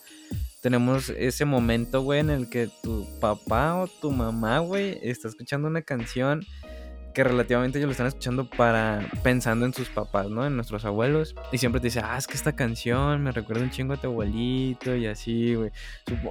tenemos 0.61 1.09
ese 1.09 1.43
momento, 1.43 2.01
güey, 2.01 2.21
en 2.21 2.29
el 2.29 2.49
que 2.49 2.69
tu 2.81 3.05
papá 3.19 3.75
o 3.75 3.87
tu 3.87 4.09
mamá, 4.09 4.59
güey, 4.59 4.97
está 5.01 5.27
escuchando 5.27 5.67
una 5.67 5.81
canción 5.81 6.45
que 7.19 7.23
relativamente 7.25 7.79
ellos 7.79 7.87
lo 7.87 7.91
están 7.91 8.07
escuchando 8.07 8.49
para 8.49 9.05
pensando 9.23 9.65
en 9.65 9.73
sus 9.73 9.89
papás, 9.89 10.29
¿no? 10.29 10.47
En 10.47 10.55
nuestros 10.55 10.85
abuelos. 10.85 11.35
Y 11.51 11.57
siempre 11.57 11.81
te 11.81 11.87
dice, 11.87 11.99
ah, 12.01 12.17
es 12.17 12.27
que 12.27 12.35
esta 12.35 12.55
canción 12.55 13.21
me 13.21 13.33
recuerda 13.33 13.61
un 13.61 13.71
chingo 13.71 13.91
a 13.91 13.97
tu 13.97 14.07
abuelito 14.07 14.95
y 14.95 15.05
así, 15.05 15.53
güey. 15.53 15.69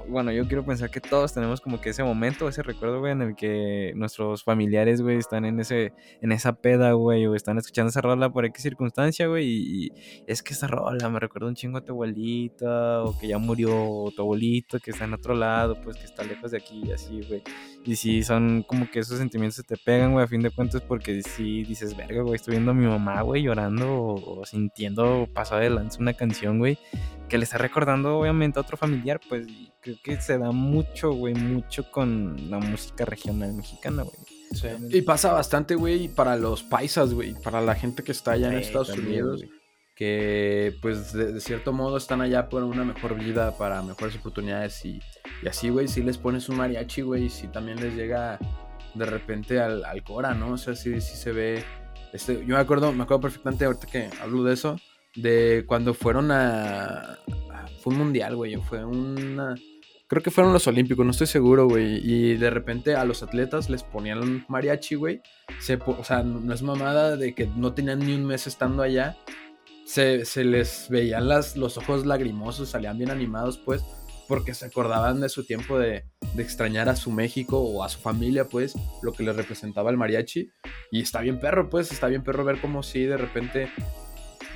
Bueno, 0.07 0.31
yo 0.31 0.47
quiero 0.47 0.65
pensar 0.65 0.89
que 0.89 0.99
todos 0.99 1.31
tenemos 1.31 1.61
como 1.61 1.79
que 1.79 1.91
ese 1.91 2.03
momento, 2.03 2.49
ese 2.49 2.63
recuerdo, 2.63 3.01
güey, 3.01 3.11
en 3.11 3.21
el 3.21 3.35
que 3.35 3.93
nuestros 3.95 4.43
familiares, 4.43 5.03
güey, 5.03 5.17
están 5.17 5.45
en 5.45 5.59
ese, 5.59 5.93
en 6.23 6.31
esa 6.31 6.53
peda, 6.53 6.93
güey, 6.93 7.23
o 7.27 7.35
están 7.35 7.59
escuchando 7.59 7.91
esa 7.91 8.01
rola 8.01 8.31
por 8.31 8.45
X 8.45 8.63
circunstancia, 8.63 9.27
güey, 9.27 9.45
y, 9.45 9.85
y 9.85 9.91
es 10.25 10.41
que 10.41 10.53
esa 10.53 10.65
rola 10.65 11.07
me 11.07 11.19
recuerda 11.19 11.49
un 11.49 11.55
chingo 11.55 11.77
a 11.77 11.81
tu 11.81 11.91
abuelita, 11.91 13.03
o 13.03 13.15
que 13.15 13.27
ya 13.27 13.37
murió 13.37 14.11
tu 14.15 14.23
abuelito, 14.23 14.79
que 14.79 14.89
está 14.89 15.05
en 15.05 15.13
otro 15.13 15.35
lado, 15.35 15.75
pues 15.83 15.97
que 15.97 16.05
está 16.05 16.23
lejos 16.23 16.49
de 16.49 16.57
aquí 16.57 16.81
y 16.83 16.91
así, 16.91 17.21
güey. 17.27 17.43
Y 17.85 17.95
sí, 17.95 18.23
son 18.23 18.63
como 18.63 18.89
que 18.89 18.99
esos 18.99 19.19
sentimientos 19.19 19.55
se 19.57 19.63
te 19.63 19.77
pegan, 19.77 20.13
güey, 20.13 20.25
a 20.25 20.27
fin 20.27 20.41
de 20.41 20.49
cuentas, 20.49 20.78
porque 20.81 21.21
sí 21.23 21.63
dices, 21.63 21.95
verga, 21.95 22.21
güey, 22.21 22.35
estoy 22.35 22.53
viendo 22.53 22.71
a 22.71 22.73
mi 22.73 22.85
mamá, 22.85 23.21
güey, 23.21 23.43
llorando 23.43 23.91
o, 23.91 24.39
o 24.41 24.45
sintiendo 24.45 25.27
pasado 25.33 25.61
de 25.61 25.69
lanza 25.69 25.99
una 25.99 26.13
canción, 26.13 26.59
güey, 26.59 26.77
que 27.27 27.37
le 27.37 27.43
está 27.43 27.57
recordando, 27.57 28.17
obviamente, 28.19 28.59
a 28.59 28.61
otro 28.61 28.77
familiar, 28.77 29.19
pues 29.29 29.47
y 29.47 29.71
creo 29.81 29.97
que 30.03 30.19
se 30.21 30.37
da 30.37 30.51
mucho, 30.51 31.11
güey, 31.13 31.33
mucho 31.35 31.89
con 31.91 32.49
la 32.49 32.59
música 32.59 33.05
regional 33.05 33.53
mexicana, 33.53 34.03
güey. 34.03 34.15
Y 34.89 35.03
pasa 35.03 35.31
bastante, 35.31 35.75
güey, 35.75 36.07
para 36.07 36.35
los 36.35 36.63
paisas, 36.63 37.13
güey, 37.13 37.35
para 37.43 37.61
la 37.61 37.75
gente 37.75 38.03
que 38.03 38.11
está 38.11 38.31
allá 38.31 38.47
en 38.51 38.59
Sí, 38.59 38.65
Estados 38.65 38.87
también, 38.87 39.07
Unidos, 39.23 39.43
güey. 39.45 39.51
que 39.95 40.73
pues 40.81 41.13
de, 41.13 41.33
de 41.33 41.39
cierto 41.39 41.71
modo 41.71 41.97
están 41.97 42.21
allá 42.21 42.49
por 42.49 42.63
una 42.63 42.83
mejor 42.83 43.15
vida, 43.15 43.55
para 43.57 43.81
mejores 43.83 44.15
oportunidades 44.15 44.83
y, 44.85 44.99
y 45.43 45.47
así, 45.47 45.69
güey, 45.69 45.87
si 45.87 46.01
les 46.01 46.17
pones 46.17 46.49
un 46.49 46.57
mariachi, 46.57 47.01
güey, 47.03 47.29
si 47.29 47.47
también 47.47 47.79
les 47.79 47.93
llega 47.95 48.39
de 48.93 49.05
repente 49.05 49.59
al, 49.59 49.83
al 49.85 50.03
Cora, 50.03 50.33
¿no? 50.33 50.53
O 50.53 50.57
sea, 50.57 50.75
sí, 50.75 51.01
sí 51.01 51.15
se 51.15 51.31
ve, 51.31 51.63
este, 52.13 52.45
yo 52.45 52.55
me 52.55 52.61
acuerdo, 52.61 52.91
me 52.91 53.03
acuerdo 53.03 53.21
perfectamente 53.21 53.65
ahorita 53.65 53.87
que 53.87 54.09
hablo 54.21 54.43
de 54.43 54.53
eso, 54.53 54.77
de 55.15 55.63
cuando 55.67 55.93
fueron 55.93 56.31
a, 56.31 57.17
fue 57.81 57.93
un 57.93 57.99
mundial, 57.99 58.35
güey, 58.35 58.55
fue 58.57 58.83
una... 58.83 59.55
Creo 60.07 60.23
que 60.23 60.31
fueron 60.31 60.53
los 60.53 60.65
Olímpicos, 60.65 61.05
no 61.05 61.11
estoy 61.11 61.27
seguro, 61.27 61.67
güey. 61.67 62.01
Y 62.03 62.35
de 62.35 62.49
repente 62.49 62.95
a 62.95 63.05
los 63.05 63.21
atletas 63.21 63.69
les 63.69 63.83
ponían 63.83 64.43
mariachi, 64.47 64.95
güey. 64.95 65.21
Se 65.59 65.77
o 65.85 66.03
sea, 66.03 66.23
no 66.23 66.51
es 66.51 66.63
mamada 66.63 67.15
de 67.15 67.35
que 67.35 67.45
no 67.45 67.73
tenían 67.75 67.99
ni 67.99 68.15
un 68.15 68.25
mes 68.25 68.47
estando 68.47 68.81
allá. 68.81 69.17
Se, 69.85 70.25
se 70.25 70.43
les 70.43 70.87
veían 70.89 71.27
las, 71.27 71.55
los 71.57 71.77
ojos 71.77 72.07
lagrimosos, 72.07 72.69
salían 72.69 72.97
bien 72.97 73.11
animados, 73.11 73.59
pues, 73.59 73.83
porque 74.29 74.53
se 74.53 74.67
acordaban 74.67 75.19
de 75.19 75.27
su 75.27 75.43
tiempo 75.43 75.77
de, 75.77 76.05
de 76.35 76.43
extrañar 76.43 76.87
a 76.87 76.95
su 76.95 77.11
México 77.11 77.59
o 77.59 77.83
a 77.83 77.89
su 77.89 77.99
familia, 77.99 78.45
pues, 78.45 78.73
lo 79.01 79.11
que 79.11 79.23
les 79.23 79.35
representaba 79.35 79.89
el 79.89 79.97
mariachi. 79.97 80.49
Y 80.91 81.01
está 81.01 81.19
bien 81.19 81.39
perro, 81.41 81.69
pues, 81.69 81.91
está 81.91 82.07
bien 82.07 82.23
perro 82.23 82.45
ver 82.45 82.61
cómo 82.61 82.81
si 82.83 83.03
de 83.05 83.17
repente 83.17 83.69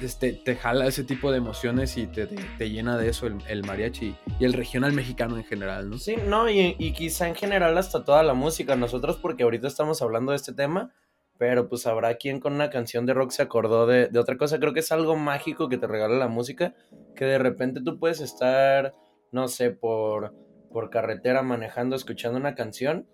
este, 0.02 0.34
te 0.34 0.56
jala 0.56 0.86
ese 0.88 1.04
tipo 1.04 1.32
de 1.32 1.38
emociones 1.40 1.98
y 1.98 2.08
te, 2.08 2.28
te- 2.28 2.70
llena 2.70 2.98
de 2.98 3.10
eso 3.10 3.28
el, 3.28 3.38
el 3.48 3.64
mariachi 3.64 4.16
y 4.40 4.46
el 4.46 4.54
regional 4.54 4.94
mexicano 4.94 5.38
en 5.38 5.44
general, 5.44 5.90
¿no? 5.90 5.98
Sí, 5.98 6.16
no, 6.28 6.50
y, 6.50 6.76
y 6.78 6.94
quizá 6.94 7.28
en 7.28 7.36
general 7.36 7.78
hasta 7.78 8.04
toda 8.06 8.24
la 8.24 8.34
música. 8.34 8.76
Nosotros 8.76 9.18
porque 9.22 9.44
ahorita 9.44 9.68
estamos 9.68 10.02
hablando 10.02 10.32
de 10.32 10.38
este 10.38 10.54
tema, 10.54 10.92
pero 11.38 11.68
pues 11.68 11.88
habrá 11.88 12.16
quien 12.16 12.40
con 12.40 12.54
una 12.54 12.70
canción 12.70 13.06
de 13.06 13.14
rock 13.14 13.32
se 13.32 13.42
acordó 13.42 13.86
de, 13.88 14.08
de 14.08 14.20
otra 14.20 14.38
cosa. 14.38 14.60
Creo 14.60 14.74
que 14.74 14.82
es 14.82 14.92
algo 14.92 15.16
mágico 15.16 15.68
que 15.70 15.78
te 15.78 15.88
regala 15.88 16.16
la 16.16 16.28
música, 16.28 16.76
que 17.16 17.26
de 17.26 17.38
repente 17.40 17.82
tú 17.84 17.98
puedes 18.00 18.20
estar, 18.22 18.94
no 19.34 19.48
sé, 19.48 19.72
por, 19.72 20.34
por 20.72 20.90
carretera 20.90 21.42
manejando, 21.42 21.96
escuchando 21.96 22.40
una 22.40 22.56
canción 22.56 23.08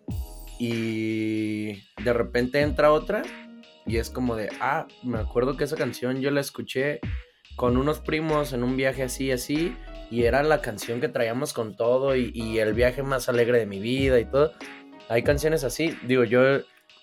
y 0.60 1.82
de 2.04 2.14
repente 2.14 2.62
entra 2.62 2.92
otra 2.92 3.24
y 3.86 3.98
es 3.98 4.10
como 4.10 4.36
de, 4.36 4.50
ah, 4.60 4.88
me 5.04 5.20
acuerdo 5.20 5.58
que 5.58 5.64
esa 5.64 5.78
canción 5.78 6.22
yo 6.22 6.30
la 6.30 6.42
escuché 6.42 7.00
con 7.56 7.78
unos 7.78 8.00
primos 8.00 8.54
en 8.54 8.64
un 8.64 8.78
viaje 8.78 9.04
así, 9.04 9.32
así, 9.32 9.76
y 10.12 10.24
era 10.24 10.44
la 10.44 10.62
canción 10.62 11.02
que 11.02 11.10
traíamos 11.10 11.54
con 11.54 11.76
todo 11.76 12.16
y, 12.16 12.32
y 12.34 12.60
el 12.60 12.74
viaje 12.74 13.04
más 13.04 13.30
alegre 13.30 13.60
de 13.60 13.66
mi 13.66 13.80
vida 13.80 14.20
y 14.20 14.26
todo. 14.26 14.52
Hay 15.08 15.24
canciones 15.24 15.64
así, 15.64 15.98
digo, 16.06 16.24
yo, 16.24 16.60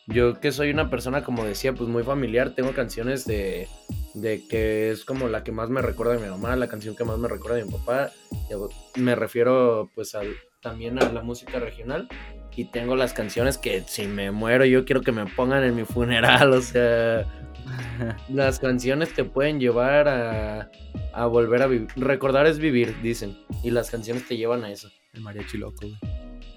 yo 0.07 0.41
que 0.41 0.53
soy 0.53 0.71
una 0.71 0.89
persona, 0.89 1.25
como 1.25 1.45
decía, 1.45 1.73
pues 1.73 1.89
muy 1.89 2.03
familiar, 2.03 2.55
tengo 2.55 2.73
canciones 2.73 3.25
de, 3.25 3.69
de 4.15 4.47
que 4.47 4.91
es 4.91 5.05
como 5.05 5.29
la 5.29 5.43
que 5.43 5.53
más 5.53 5.69
me 5.69 5.83
recuerda 5.83 6.15
a 6.15 6.19
mi 6.19 6.29
mamá, 6.29 6.55
la 6.57 6.69
canción 6.69 6.95
que 6.95 7.05
más 7.05 7.19
me 7.19 7.29
recuerda 7.29 7.61
a 7.61 7.65
mi 7.65 7.71
papá. 7.71 8.11
Yo 8.49 8.69
me 8.97 9.15
refiero 9.15 9.91
pues 9.95 10.15
al, 10.15 10.29
también 10.63 11.03
a 11.03 11.13
la 11.13 11.23
música 11.23 11.59
regional. 11.59 12.09
Y 12.55 12.65
tengo 12.65 12.97
las 12.97 13.13
canciones 13.13 13.59
que 13.59 13.83
si 13.83 14.07
me 14.07 14.31
muero 14.31 14.65
yo 14.65 14.87
quiero 14.87 15.03
que 15.03 15.13
me 15.13 15.27
pongan 15.27 15.63
en 15.63 15.77
mi 15.77 15.85
funeral, 15.85 16.55
o 16.55 16.63
sea, 16.63 17.27
las 18.31 18.59
canciones 18.59 19.13
te 19.13 19.25
pueden 19.25 19.61
llevar 19.61 20.09
a, 20.09 20.71
a 21.13 21.27
volver 21.27 21.63
a 21.63 21.67
vivir. 21.67 21.89
Recordar 21.97 22.47
es 22.47 22.59
vivir, 22.59 22.95
dicen. 23.03 23.37
Y 23.63 23.71
las 23.71 23.91
canciones 23.91 24.27
te 24.27 24.39
llevan 24.39 24.65
a 24.65 24.71
eso. 24.71 24.89
El 25.13 25.21
mariachi 25.21 25.59
loco, 25.59 25.77
güey. 25.83 25.97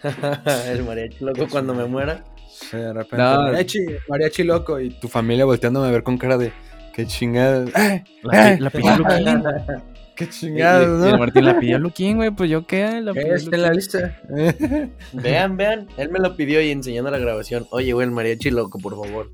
El 0.68 0.84
mariachi 0.84 1.24
loco 1.26 1.48
cuando 1.50 1.74
me 1.74 1.86
muera. 1.86 2.24
Sí, 2.50 2.78
de 2.78 2.94
repente. 2.94 3.18
No. 3.18 3.44
Mariachi, 3.44 3.80
mariachi 4.08 4.44
loco. 4.44 4.80
Y 4.80 4.90
tu 4.90 5.08
familia 5.08 5.46
volteándome 5.46 5.88
a 5.88 5.92
ver 5.92 6.04
con 6.04 6.18
cara 6.18 6.38
de. 6.38 6.52
Qué 6.94 7.06
chingada. 7.06 7.66
¡Eh! 7.76 8.04
La, 8.24 8.54
¡Eh! 8.54 8.58
la 8.60 8.70
pidió 8.70 8.98
Luquín. 8.98 9.44
¡Qué 10.16 10.26
y- 10.26 10.30
chingada, 10.30 10.84
y 10.84 11.12
no! 11.12 11.18
Martín 11.18 11.46
la 11.46 11.58
pidió 11.60 11.80
Luquín, 11.80 12.18
güey, 12.18 12.32
pues 12.32 12.50
yo 12.50 12.68
qué, 12.68 13.00
la 13.02 13.14
pidió 13.14 13.36
Está 13.36 13.56
en 13.56 13.62
la 13.62 13.72
lista. 13.72 14.18
Vean, 15.14 15.56
vean. 15.56 15.88
Él 15.98 16.10
me 16.10 16.20
lo 16.20 16.36
pidió 16.36 16.62
y 16.62 16.72
enseñando 16.72 17.10
la 17.10 17.18
grabación. 17.20 17.68
Oye, 17.72 17.94
güey, 17.94 18.06
el 18.06 18.12
mariachi 18.12 18.50
loco, 18.52 18.80
por 18.80 18.96
favor. 19.02 19.32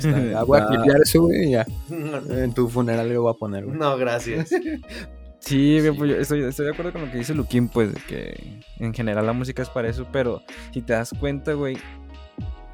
Ya 0.00 0.42
voy 0.46 0.60
a 0.60 0.66
clipear 0.68 1.00
eso, 1.02 1.22
güey. 1.22 1.48
y 1.48 1.50
Ya. 1.50 1.66
En 1.88 2.54
tu 2.54 2.68
funeral 2.68 3.08
le 3.08 3.18
voy 3.18 3.32
a 3.32 3.34
poner, 3.36 3.64
güey. 3.64 3.76
No, 3.76 3.96
gracias. 3.96 4.50
Sí, 5.40 5.80
güey, 5.80 5.96
pues 5.96 6.10
yo 6.10 6.16
estoy, 6.16 6.44
estoy 6.44 6.66
de 6.66 6.72
acuerdo 6.72 6.92
con 6.92 7.06
lo 7.06 7.10
que 7.10 7.18
dice 7.18 7.34
Luquín, 7.34 7.68
pues, 7.68 7.90
que 8.06 8.60
en 8.78 8.92
general 8.94 9.24
la 9.26 9.32
música 9.32 9.62
es 9.62 9.70
para 9.70 9.88
eso, 9.88 10.06
pero 10.12 10.42
si 10.72 10.82
te 10.82 10.92
das 10.92 11.10
cuenta, 11.18 11.54
güey, 11.54 11.78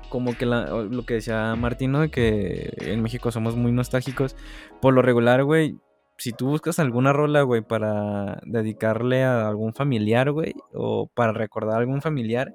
como 0.09 0.37
que 0.37 0.47
la- 0.47 0.67
lo 0.67 1.05
que 1.05 1.15
decía 1.15 1.55
Martino, 1.57 2.01
de 2.01 2.11
que 2.11 2.73
en 2.81 3.03
México 3.03 3.31
somos 3.33 3.57
muy 3.57 3.73
nostálgicos. 3.73 4.37
Por 4.81 4.95
lo 4.95 5.03
regular, 5.03 5.45
güey, 5.45 5.77
si 6.19 6.33
tú 6.33 6.47
buscas 6.49 6.79
alguna 6.79 7.13
rola, 7.13 7.43
güey, 7.43 7.63
para 7.63 8.41
dedicarle 8.45 9.23
a 9.25 9.49
algún 9.49 9.75
familiar, 9.75 10.31
güey, 10.31 10.55
o 10.73 11.09
para 11.15 11.33
recordar 11.33 11.77
a 11.77 11.81
algún 11.81 12.01
familiar, 12.01 12.55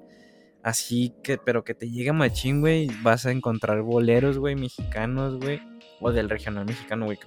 así 0.62 1.14
que, 1.22 1.38
pero 1.38 1.64
que 1.64 1.74
te 1.74 1.90
llegue 1.90 2.12
machín, 2.12 2.60
güey, 2.60 2.88
vas 3.02 3.26
a 3.26 3.30
encontrar 3.30 3.82
boleros, 3.82 4.38
güey, 4.38 4.56
mexicanos, 4.56 5.38
güey, 5.38 5.60
o 6.00 6.10
del 6.12 6.28
regional 6.28 6.64
mexicano, 6.66 7.04
güey, 7.06 7.18
que- 7.18 7.26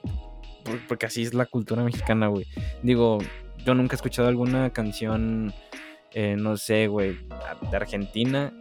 por- 0.63 0.87
porque 0.87 1.05
así 1.05 1.21
es 1.23 1.33
la 1.33 1.45
cultura 1.45 1.83
mexicana, 1.83 2.27
güey. 2.27 2.45
Digo, 2.83 3.19
yo 3.65 3.73
nunca 3.73 3.93
he 3.93 3.97
escuchado 3.97 4.27
alguna 4.27 4.71
canción, 4.71 5.53
eh, 6.13 6.35
no 6.37 6.57
sé, 6.57 6.87
güey, 6.87 7.17
de 7.71 7.77
Argentina 7.77 8.53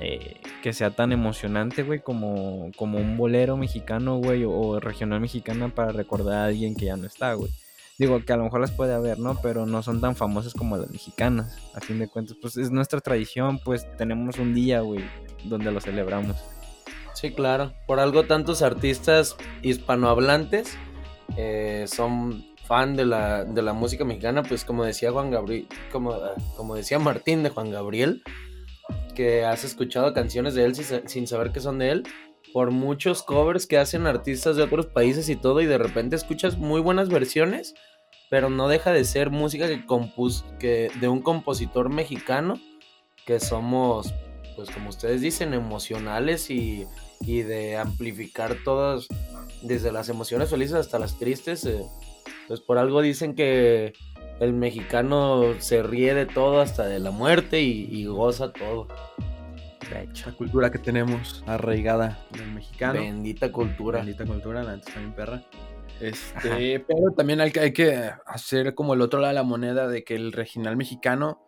eh, 0.00 0.40
que 0.62 0.72
sea 0.72 0.90
tan 0.90 1.12
emocionante, 1.12 1.82
güey, 1.82 2.00
como, 2.00 2.70
como 2.76 2.98
un 2.98 3.16
bolero 3.16 3.56
mexicano, 3.56 4.18
güey, 4.18 4.44
o, 4.44 4.80
regional 4.80 5.20
mexicana 5.20 5.68
para 5.68 5.92
recordar 5.92 6.34
a 6.34 6.44
alguien 6.46 6.74
que 6.74 6.86
ya 6.86 6.96
no 6.96 7.06
está, 7.06 7.34
güey. 7.34 7.50
Digo 7.98 8.24
que 8.24 8.32
a 8.32 8.36
lo 8.36 8.44
mejor 8.44 8.60
las 8.60 8.70
puede 8.70 8.94
haber, 8.94 9.18
¿no? 9.18 9.40
Pero 9.42 9.66
no 9.66 9.82
son 9.82 10.00
tan 10.00 10.14
famosas 10.14 10.54
como 10.54 10.76
las 10.76 10.88
mexicanas. 10.88 11.58
A 11.74 11.80
fin 11.80 11.98
de 11.98 12.06
cuentas, 12.06 12.36
pues 12.40 12.56
es 12.56 12.70
nuestra 12.70 13.00
tradición, 13.00 13.58
pues 13.58 13.86
tenemos 13.96 14.38
un 14.38 14.54
día, 14.54 14.82
güey, 14.82 15.04
donde 15.44 15.72
lo 15.72 15.80
celebramos. 15.80 16.36
Sí, 17.14 17.32
claro. 17.32 17.72
Por 17.88 17.98
algo 17.98 18.22
tantos 18.22 18.62
artistas 18.62 19.36
hispanohablantes 19.62 20.78
eh, 21.36 21.86
son 21.88 22.46
fan 22.64 22.94
de 22.94 23.04
la, 23.04 23.44
de 23.44 23.62
la 23.62 23.72
música 23.72 24.04
mexicana, 24.04 24.42
pues 24.42 24.64
como 24.64 24.84
decía 24.84 25.10
Juan 25.10 25.30
Gabriel, 25.30 25.66
como, 25.90 26.12
ah, 26.12 26.34
como 26.56 26.76
decía 26.76 26.98
Martín 26.98 27.42
de 27.42 27.48
Juan 27.48 27.72
Gabriel, 27.72 28.22
que 29.14 29.44
has 29.44 29.64
escuchado 29.64 30.12
canciones 30.14 30.54
de 30.54 30.64
él 30.64 30.74
sin, 30.74 30.84
sa- 30.84 31.02
sin 31.06 31.26
saber 31.26 31.52
que 31.52 31.60
son 31.60 31.78
de 31.78 31.90
él, 31.90 32.02
por 32.52 32.70
muchos 32.70 33.22
covers 33.22 33.66
que 33.66 33.78
hacen 33.78 34.06
artistas 34.06 34.56
de 34.56 34.62
otros 34.62 34.86
países 34.86 35.28
y 35.28 35.36
todo, 35.36 35.60
y 35.60 35.66
de 35.66 35.78
repente 35.78 36.16
escuchas 36.16 36.56
muy 36.56 36.80
buenas 36.80 37.08
versiones, 37.08 37.74
pero 38.30 38.48
no 38.50 38.68
deja 38.68 38.92
de 38.92 39.04
ser 39.04 39.30
música 39.30 39.66
que 39.66 39.84
compus 39.86 40.44
que 40.58 40.90
de 41.00 41.08
un 41.08 41.20
compositor 41.20 41.88
mexicano, 41.90 42.58
que 43.26 43.40
somos, 43.40 44.14
pues 44.56 44.70
como 44.70 44.88
ustedes 44.88 45.20
dicen, 45.20 45.54
emocionales 45.54 46.50
y 46.50 46.86
y 47.20 47.42
de 47.42 47.76
amplificar 47.76 48.56
todas, 48.64 49.08
desde 49.62 49.90
las 49.90 50.08
emociones 50.08 50.50
felices 50.50 50.76
hasta 50.76 51.00
las 51.00 51.18
tristes. 51.18 51.64
eh, 51.64 51.82
pues 52.46 52.60
por 52.60 52.78
algo 52.78 53.02
dicen 53.02 53.34
que 53.34 53.92
el 54.40 54.52
mexicano 54.52 55.54
se 55.58 55.82
ríe 55.82 56.14
de 56.14 56.26
todo 56.26 56.60
hasta 56.60 56.86
de 56.86 56.98
la 56.98 57.10
muerte 57.10 57.60
y, 57.60 57.88
y 57.90 58.06
goza 58.06 58.52
todo. 58.52 58.88
De 59.90 60.02
hecho. 60.02 60.30
La 60.30 60.36
cultura 60.36 60.70
que 60.70 60.78
tenemos 60.78 61.42
arraigada 61.46 62.18
del 62.30 62.52
mexicano. 62.52 63.00
Bendita 63.00 63.50
cultura. 63.50 63.98
Bendita 63.98 64.26
cultura, 64.26 64.62
la 64.62 64.76
neta 64.76 64.88
está 64.88 65.00
bien 65.00 65.12
perra. 65.14 65.42
Este, 66.00 66.80
pero 66.80 67.10
también 67.16 67.40
hay 67.40 67.50
que, 67.50 67.60
hay 67.60 67.72
que 67.72 68.10
hacer 68.26 68.74
como 68.74 68.94
el 68.94 69.00
otro 69.00 69.20
lado 69.20 69.32
de 69.32 69.34
la 69.34 69.42
moneda 69.42 69.88
de 69.88 70.04
que 70.04 70.14
el 70.14 70.32
regional 70.32 70.76
mexicano 70.76 71.42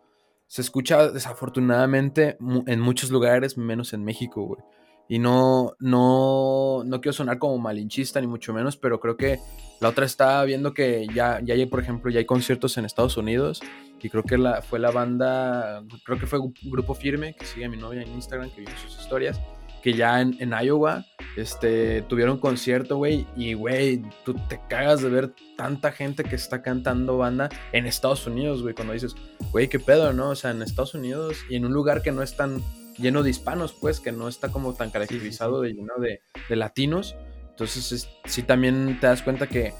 se 0.47 0.61
escucha 0.61 1.09
desafortunadamente 1.09 2.37
en 2.67 2.79
muchos 2.81 3.11
lugares, 3.11 3.57
menos 3.57 3.93
en 3.93 4.03
México, 4.03 4.43
güey. 4.43 4.61
Y 5.07 5.19
no, 5.19 5.73
no, 5.79 6.83
no 6.85 7.01
quiero 7.01 7.13
sonar 7.13 7.37
como 7.37 7.57
malinchista 7.57 8.21
ni 8.21 8.27
mucho 8.27 8.53
menos, 8.53 8.77
pero 8.77 8.99
creo 8.99 9.17
que 9.17 9.39
la 9.81 9.89
otra 9.89 10.05
está 10.05 10.43
viendo 10.43 10.73
que 10.73 11.07
ya, 11.13 11.39
ya 11.43 11.55
hay, 11.55 11.65
por 11.65 11.81
ejemplo, 11.81 12.11
ya 12.11 12.19
hay 12.19 12.25
conciertos 12.25 12.77
en 12.77 12.85
Estados 12.85 13.17
Unidos 13.17 13.61
y 14.01 14.09
creo 14.09 14.23
que 14.23 14.37
la, 14.37 14.61
fue 14.61 14.79
la 14.79 14.91
banda, 14.91 15.83
creo 16.05 16.19
que 16.19 16.27
fue 16.27 16.39
grupo 16.63 16.93
firme 16.93 17.33
que 17.33 17.45
sigue 17.45 17.65
a 17.65 17.69
mi 17.69 17.77
novia 17.77 18.01
en 18.01 18.11
Instagram, 18.11 18.51
que 18.51 18.61
vio 18.61 18.69
sus 18.77 18.99
historias, 18.99 19.39
que 19.81 19.93
ya 19.93 20.21
en, 20.21 20.37
en 20.39 20.53
Iowa 20.53 21.05
este, 21.35 22.03
tuvieron 22.03 22.37
concierto, 22.37 22.97
güey, 22.97 23.25
y, 23.35 23.53
güey, 23.53 24.03
tú 24.23 24.35
te 24.47 24.61
cagas 24.69 25.01
de 25.01 25.09
ver 25.09 25.33
tanta 25.57 25.91
gente 25.91 26.23
que 26.23 26.35
está 26.35 26.61
cantando 26.61 27.17
banda 27.17 27.49
en 27.71 27.85
Estados 27.85 28.25
Unidos, 28.27 28.61
güey, 28.61 28.75
cuando 28.75 28.93
dices, 28.93 29.15
güey, 29.51 29.67
qué 29.67 29.79
pedo, 29.79 30.13
¿no? 30.13 30.29
O 30.29 30.35
sea, 30.35 30.51
en 30.51 30.61
Estados 30.61 30.93
Unidos 30.93 31.37
y 31.49 31.55
en 31.55 31.65
un 31.65 31.73
lugar 31.73 32.01
que 32.01 32.11
no 32.11 32.21
es 32.21 32.35
tan 32.35 32.61
lleno 33.01 33.23
de 33.23 33.29
hispanos, 33.29 33.73
pues, 33.79 33.99
que 33.99 34.11
no 34.11 34.27
está 34.27 34.49
como 34.49 34.73
tan 34.73 34.91
caracterizado 34.91 35.61
de 35.61 35.73
lleno 35.73 35.93
de, 35.99 36.21
de 36.47 36.55
latinos. 36.55 37.15
Entonces, 37.49 37.91
es- 37.91 38.09
sí 38.25 38.43
también 38.43 38.97
te 39.01 39.07
das 39.07 39.21
cuenta 39.21 39.47
que, 39.47 39.73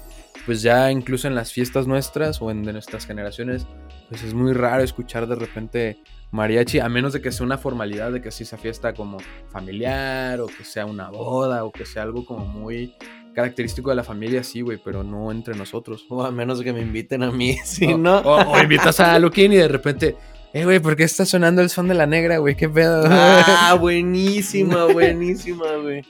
pues 0.46 0.60
ya 0.62 0.90
incluso 0.90 1.28
en 1.28 1.34
las 1.34 1.52
fiestas 1.52 1.86
nuestras 1.86 2.42
o 2.42 2.50
en 2.50 2.62
de 2.64 2.72
nuestras 2.72 3.06
generaciones, 3.06 3.66
pues 4.08 4.22
es 4.24 4.34
muy 4.34 4.52
raro 4.52 4.82
escuchar 4.82 5.26
de 5.26 5.36
repente 5.36 5.98
mariachi, 6.32 6.80
a 6.80 6.88
menos 6.88 7.12
de 7.12 7.20
que 7.20 7.30
sea 7.32 7.44
una 7.46 7.58
formalidad, 7.58 8.10
de 8.12 8.20
que 8.22 8.30
sí 8.30 8.44
sea 8.44 8.58
fiesta 8.58 8.94
como 8.94 9.18
familiar 9.50 10.40
o 10.40 10.46
que 10.46 10.64
sea 10.64 10.86
una 10.86 11.10
boda 11.10 11.64
o 11.64 11.70
que 11.72 11.84
sea 11.86 12.02
algo 12.02 12.24
como 12.24 12.44
muy 12.46 12.94
característico 13.34 13.90
de 13.90 13.96
la 13.96 14.04
familia, 14.04 14.42
sí, 14.42 14.60
güey, 14.62 14.78
pero 14.82 15.02
no 15.02 15.30
entre 15.30 15.54
nosotros. 15.54 16.04
O 16.08 16.24
a 16.24 16.30
menos 16.30 16.60
que 16.62 16.72
me 16.72 16.80
inviten 16.80 17.22
a 17.22 17.30
mí, 17.30 17.56
si 17.64 17.94
no. 17.94 18.18
o- 18.18 18.52
o 18.52 18.62
invitas 18.62 18.98
a 19.00 19.18
Luquín 19.18 19.52
y 19.52 19.56
de 19.56 19.68
repente, 19.68 20.16
eh, 20.54 20.64
güey, 20.64 20.80
¿por 20.80 20.96
qué 20.96 21.04
está 21.04 21.24
sonando 21.24 21.62
el 21.62 21.70
son 21.70 21.88
de 21.88 21.94
la 21.94 22.06
negra, 22.06 22.38
güey? 22.38 22.54
¿Qué 22.56 22.68
pedo? 22.68 23.04
Ah, 23.08 23.76
buenísima, 23.80 24.84
buenísima, 24.92 25.76
güey. 25.76 26.02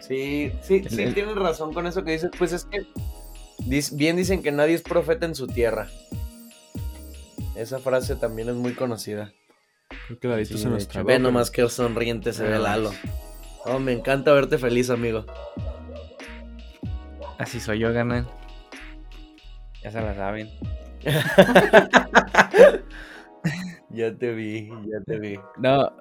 Sí, 0.00 0.52
sí, 0.62 0.82
sí, 0.88 1.02
El- 1.02 1.14
tienes 1.14 1.34
razón 1.36 1.72
con 1.72 1.86
eso 1.86 2.04
que 2.04 2.12
dices. 2.12 2.30
Pues 2.38 2.52
es 2.52 2.64
que 2.66 2.86
bien 3.92 4.16
dicen 4.16 4.42
que 4.42 4.52
nadie 4.52 4.74
es 4.74 4.82
profeta 4.82 5.26
en 5.26 5.34
su 5.34 5.46
tierra. 5.46 5.88
Esa 7.56 7.78
frase 7.78 8.16
también 8.16 8.48
es 8.48 8.54
muy 8.54 8.72
conocida. 8.74 9.32
Creo 10.06 10.18
que 10.18 10.28
la 10.28 10.36
viste 10.36 10.54
Sí, 10.54 10.60
se 10.62 10.68
de 10.68 10.74
nos 10.74 10.82
hecho. 10.84 10.92
trabó, 10.92 11.08
Ve 11.08 11.14
pero- 11.14 11.22
nomás 11.24 11.50
que 11.50 11.68
sonriente 11.68 12.32
se 12.32 12.44
ve 12.44 12.54
Ah, 12.56 12.58
Lalo. 12.58 12.92
Oh, 13.64 13.78
me 13.78 13.92
encanta 13.92 14.32
verte 14.32 14.58
feliz, 14.58 14.90
amigo. 14.90 15.24
Así 17.38 17.60
soy 17.60 17.78
yo, 17.80 17.92
ganan. 17.92 18.26
Ya 19.84 19.90
se 19.90 20.00
la 20.00 20.14
saben. 20.14 20.48
Ya 23.92 24.16
te 24.16 24.32
vi, 24.32 24.68
ya 24.68 25.00
te 25.06 25.18
vi. 25.18 25.38
No, 25.58 25.92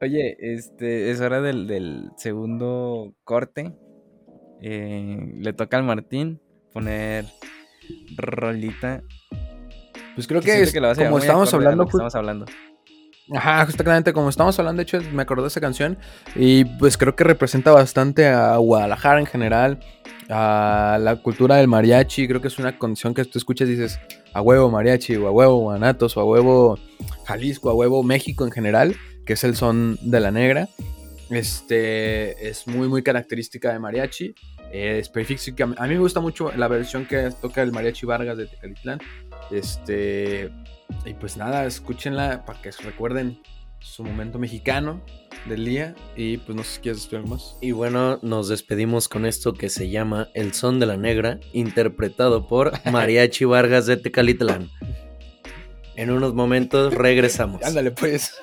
oye, 0.00 0.36
este, 0.40 1.10
es 1.10 1.20
hora 1.20 1.40
del, 1.40 1.66
del 1.66 2.10
segundo 2.16 3.14
corte. 3.24 3.72
Eh, 4.60 5.32
le 5.36 5.52
toca 5.52 5.76
al 5.76 5.84
Martín 5.84 6.40
poner 6.72 7.26
rolita. 8.16 9.02
Pues 10.14 10.26
creo 10.26 10.40
que 10.40 10.62
es, 10.62 10.72
que 10.72 10.80
como 10.80 11.18
estamos 11.18 11.52
hablando, 11.52 11.84
estamos 11.84 12.14
hablando. 12.14 12.46
Ajá, 13.34 13.66
justamente 13.66 14.12
como 14.12 14.28
estamos 14.28 14.58
hablando, 14.58 14.78
de 14.78 14.84
hecho, 14.84 15.00
me 15.12 15.22
acordé 15.22 15.42
de 15.42 15.48
esa 15.48 15.60
canción 15.60 15.98
y 16.36 16.64
pues 16.64 16.96
creo 16.96 17.16
que 17.16 17.24
representa 17.24 17.72
bastante 17.72 18.28
a 18.28 18.56
Guadalajara 18.56 19.18
en 19.18 19.26
general, 19.26 19.80
a 20.30 20.98
la 21.00 21.16
cultura 21.16 21.56
del 21.56 21.66
mariachi, 21.66 22.28
creo 22.28 22.40
que 22.40 22.48
es 22.48 22.58
una 22.58 22.78
canción 22.78 23.14
que 23.14 23.24
tú 23.24 23.38
escuchas 23.38 23.68
y 23.68 23.72
dices 23.72 24.00
a 24.36 24.42
huevo 24.42 24.70
mariachi, 24.70 25.16
o 25.16 25.28
a 25.28 25.30
huevo 25.30 25.56
Guanatos, 25.60 26.16
o 26.16 26.20
a 26.20 26.24
huevo 26.24 26.78
Jalisco, 27.24 27.70
a 27.70 27.74
huevo 27.74 28.02
México 28.02 28.44
en 28.44 28.52
general, 28.52 28.94
que 29.24 29.32
es 29.32 29.44
el 29.44 29.56
son 29.56 29.98
de 30.02 30.20
la 30.20 30.30
negra. 30.30 30.68
Este 31.30 32.48
es 32.48 32.66
muy, 32.66 32.86
muy 32.88 33.02
característica 33.02 33.72
de 33.72 33.78
mariachi. 33.78 34.34
Eh, 34.72 34.98
específica- 34.98 35.64
a 35.76 35.86
mí 35.86 35.94
me 35.94 36.00
gusta 36.00 36.20
mucho 36.20 36.52
la 36.52 36.68
versión 36.68 37.06
que 37.06 37.30
toca 37.40 37.62
el 37.62 37.72
mariachi 37.72 38.04
Vargas 38.04 38.36
de 38.36 38.46
Tecalitlán. 38.46 39.00
Este, 39.50 40.50
y 41.04 41.14
pues 41.14 41.36
nada, 41.36 41.64
escúchenla 41.64 42.44
para 42.44 42.60
que 42.60 42.70
recuerden 42.82 43.40
su 43.80 44.04
momento 44.04 44.38
mexicano 44.38 45.02
del 45.46 45.64
día. 45.64 45.94
Y 46.16 46.38
pues 46.38 46.56
no 46.56 46.62
sé 46.62 46.74
si 46.74 46.80
quieres 46.80 47.02
decir 47.02 47.18
algo 47.18 47.30
más. 47.30 47.56
Y 47.60 47.72
bueno, 47.72 48.18
nos 48.22 48.48
despedimos 48.48 49.08
con 49.08 49.26
esto 49.26 49.54
que 49.54 49.68
se 49.68 49.90
llama 49.90 50.28
El 50.34 50.52
Son 50.52 50.78
de 50.80 50.86
la 50.86 50.96
Negra, 50.96 51.40
interpretado 51.52 52.46
por 52.46 52.72
Mariachi 52.90 53.44
Vargas 53.44 53.86
de 53.86 53.96
Tecalitlán. 53.96 54.70
En 55.96 56.10
unos 56.10 56.34
momentos 56.34 56.94
regresamos. 56.94 57.62
Ándale, 57.64 57.90
pues. 57.90 58.34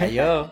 Adiós. 0.00 0.48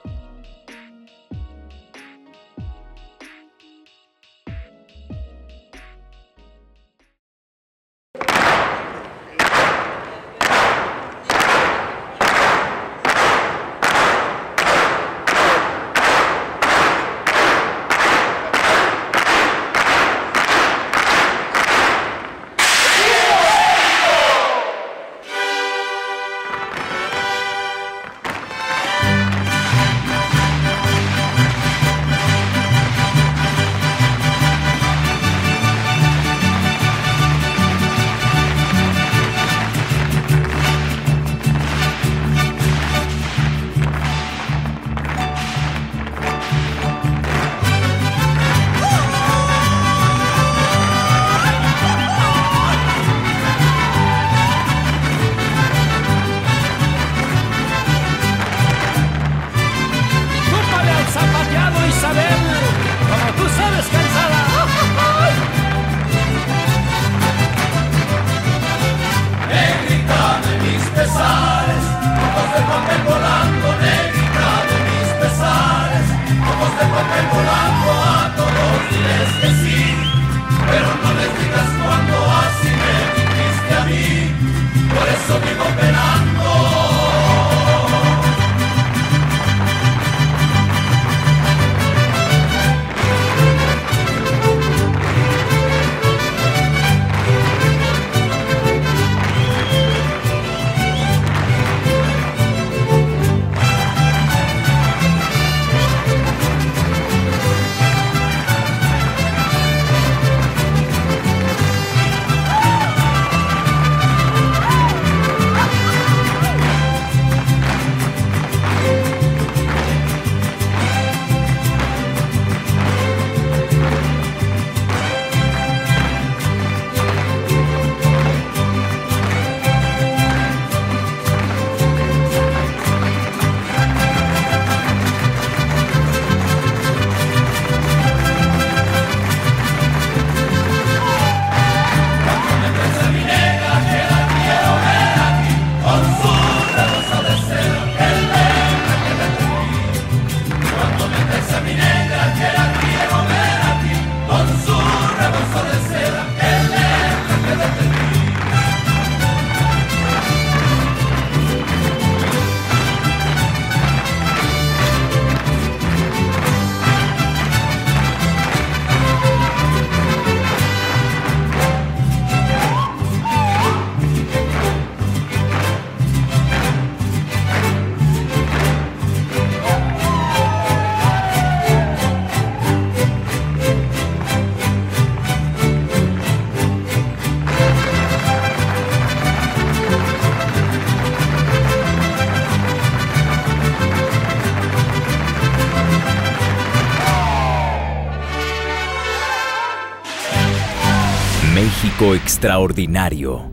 Extraordinario. 202.14 203.50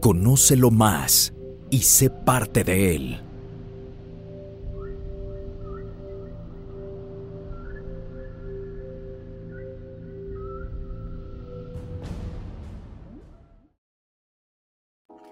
Conócelo 0.00 0.72
más 0.72 1.32
y 1.70 1.78
sé 1.82 2.10
parte 2.10 2.64
de 2.64 2.96
él. 2.96 3.22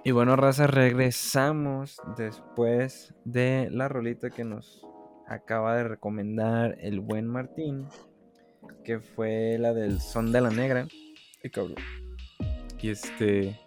Y 0.05 0.13
bueno, 0.13 0.37
raza, 0.37 0.69
regresamos 0.69 2.01
después 2.17 3.13
de 3.25 3.71
la 3.73 3.89
rolita 3.89 4.31
que 4.31 4.45
nos 4.45 4.87
acaba 5.27 5.75
de 5.75 5.83
recomendar 5.83 6.77
el 6.81 7.01
buen 7.01 7.27
Martín, 7.27 7.89
que 8.85 9.01
fue 9.01 9.57
la 9.59 9.75
del 9.75 10.01
Son 10.01 10.31
de 10.31 10.41
la 10.41 10.51
Negra. 10.51 10.87
Ay, 11.45 11.51
cabrón. 11.51 11.77
Y 12.81 12.91
este, 12.91 13.59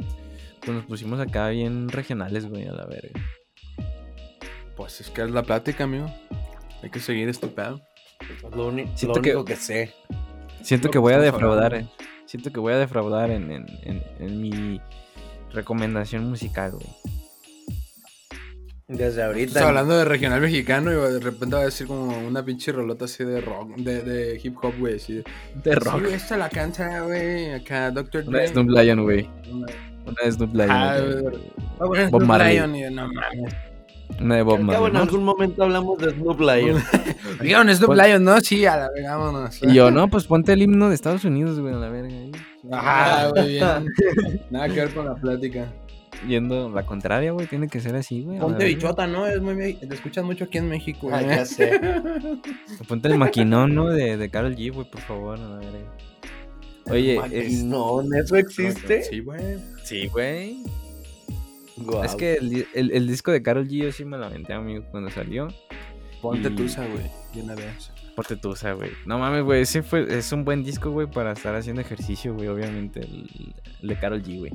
pues 0.60 0.72
nos 0.78 0.86
pusimos 0.86 1.20
acá 1.20 1.50
bien 1.50 1.90
regionales, 1.90 2.48
güey, 2.50 2.68
a 2.68 2.74
la 2.74 2.86
verga. 2.86 3.20
Pues 4.76 5.02
es 5.02 5.10
que 5.10 5.22
es 5.22 5.32
la 5.32 5.44
plática, 5.44 5.84
amigo. 5.84 6.08
Hay 6.82 6.90
que 6.90 7.00
seguir 7.00 7.30
este 7.30 7.48
pedo. 7.48 7.82
Lo, 8.56 8.68
uni- 8.68 8.88
Siento 8.96 9.18
lo 9.20 9.22
que- 9.22 9.30
único 9.32 9.46
que 9.46 9.56
sé. 9.56 9.94
Siento 10.62 10.88
Lo 10.88 10.92
que 10.92 10.96
que 10.96 11.00
voy 11.00 11.14
a 11.14 11.18
estamos 11.18 11.34
defraudar, 11.40 11.74
hablando. 11.76 11.92
eh. 12.00 12.06
Siento 12.26 12.52
que 12.52 12.60
voy 12.60 12.74
a 12.74 12.78
defraudar 12.78 13.32
en, 13.32 13.52
en- 13.52 13.66
en- 13.84 14.04
en 14.20 14.42
mi 14.42 14.80
recomendación 15.52 16.30
musical, 16.30 16.72
güey. 16.72 16.88
Desde 18.92 19.24
ahorita. 19.24 19.48
Estás 19.48 19.64
hablando 19.64 19.98
de 19.98 20.04
regional 20.06 20.42
mexicano 20.42 20.92
y 20.92 20.96
de 21.14 21.20
repente 21.20 21.56
va 21.56 21.62
a 21.62 21.66
decir 21.66 21.88
como 21.88 22.18
una 22.28 22.44
pinche 22.44 22.72
rolota 22.72 23.06
así 23.06 23.24
de 23.24 23.40
rock, 23.42 23.76
de, 23.78 24.02
de 24.02 24.40
hip 24.44 24.56
hop, 24.62 24.74
güey. 24.80 24.96
Así 24.98 25.14
de, 25.14 25.24
De 25.64 25.72
Sí, 25.74 25.80
rock. 25.80 26.02
güey, 26.02 26.14
esta 26.14 26.38
la 26.38 26.50
canta, 26.50 27.02
güey. 27.02 27.54
Acá. 27.54 27.90
Una 27.92 28.02
de 28.04 28.22
Dre. 28.24 28.48
Snoop 28.50 28.70
Lion, 28.70 29.04
güey. 29.04 29.30
Una- 29.52 29.68
Una 30.06 30.16
de 30.26 30.32
Snoop 30.32 30.54
Lion. 30.56 30.72
Ah, 30.72 30.98
güey. 31.80 32.04
Ah, 32.04 32.10
Bob 32.12 32.24
Marley. 32.24 32.56
Lion, 32.56 32.76
y 32.76 32.82
no 32.94 33.08
mames. 33.08 33.54
Una 34.20 34.36
de 34.36 34.42
Bob 34.42 34.60
Marley. 34.60 34.90
en 34.90 34.96
algún 34.98 35.24
momento 35.24 35.64
hablamos 35.64 35.98
de 36.00 36.12
Snoop 36.12 36.40
Lion. 36.42 36.84
Dijeron 37.42 37.74
Snoop 37.74 37.94
Lion, 37.96 38.24
¿no? 38.26 38.42
Sí, 38.42 38.66
a 38.66 38.76
la 38.76 38.90
verga, 38.94 39.16
vámonos. 39.16 39.64
Y 39.64 39.74
yo, 39.74 39.90
no, 39.90 40.10
pues 40.10 40.26
ponte 40.26 40.52
el 40.52 40.62
himno 40.64 40.90
de 40.90 40.96
Estados 40.96 41.24
Unidos, 41.24 41.60
güey, 41.62 41.74
a 41.74 41.78
la 41.78 41.90
verga. 41.90 42.16
Ajá, 42.74 43.30
güey, 43.30 43.48
bien. 43.54 43.88
Nada 44.50 44.68
que 44.68 44.74
ver 44.76 44.94
con 44.94 45.06
la 45.06 45.16
plática. 45.16 45.72
Yendo 46.28 46.70
la 46.70 46.86
contraria, 46.86 47.32
güey, 47.32 47.48
tiene 47.48 47.68
que 47.68 47.80
ser 47.80 47.96
así, 47.96 48.22
güey. 48.24 48.40
Ponte 48.40 48.66
bichota, 48.66 49.08
¿no? 49.08 49.26
Es 49.26 49.42
muy, 49.42 49.74
te 49.76 49.94
escuchan 49.94 50.26
mucho 50.26 50.44
aquí 50.46 50.58
en 50.60 50.70
México, 50.70 51.10
Ah, 51.12 51.22
güey. 51.22 51.36
ya 51.36 51.46
sé. 51.46 51.80
Ponte 52.88 53.08
el 53.08 53.18
maquinón, 53.18 53.74
¿no? 53.74 53.90
De, 53.90 54.18
de 54.18 54.30
Karol 54.30 54.56
G, 54.56 54.72
güey, 54.74 54.90
por 54.90 55.02
favor, 55.02 55.40
a 55.40 55.48
la 55.48 55.58
verga. 55.58 55.98
Oye, 56.90 57.20
es... 57.32 57.64
No, 57.64 58.02
¿eso 58.14 58.36
existe? 58.36 59.04
Sí, 59.04 59.20
güey. 59.20 59.58
Sí, 59.84 60.08
güey. 60.08 60.64
Guau. 61.78 62.04
Es 62.04 62.16
que 62.16 62.36
el, 62.36 62.68
el- 62.74 62.92
el 62.92 63.08
disco 63.08 63.32
de 63.32 63.42
Karol 63.42 63.68
G 63.68 63.84
yo 63.86 63.92
sí 63.92 64.04
me 64.06 64.18
lo 64.18 64.26
aventé, 64.26 64.54
amigo, 64.54 64.84
cuando 64.92 65.10
salió. 65.10 65.48
Ponte 66.22 66.50
Y- 66.50 66.56
tusa, 66.56 66.86
güey. 66.86 67.06
De 67.34 67.42
una 67.42 67.56
vez. 67.56 67.92
Ponte 68.16 68.36
tusa, 68.36 68.74
güey. 68.74 68.92
No 69.06 69.18
mames, 69.18 69.44
güey, 69.44 69.62
ese 69.62 69.82
fue, 69.84 70.06
es 70.18 70.32
un 70.34 70.44
buen 70.44 70.64
disco, 70.64 70.92
güey, 70.92 71.08
para 71.08 71.32
estar 71.32 71.56
haciendo 71.56 71.82
ejercicio, 71.82 72.34
güey, 72.34 72.48
obviamente, 72.50 73.00
el, 73.00 73.54
el 73.82 73.88
de 73.88 73.96
Karol 73.96 74.22
G, 74.22 74.38
güey. 74.40 74.52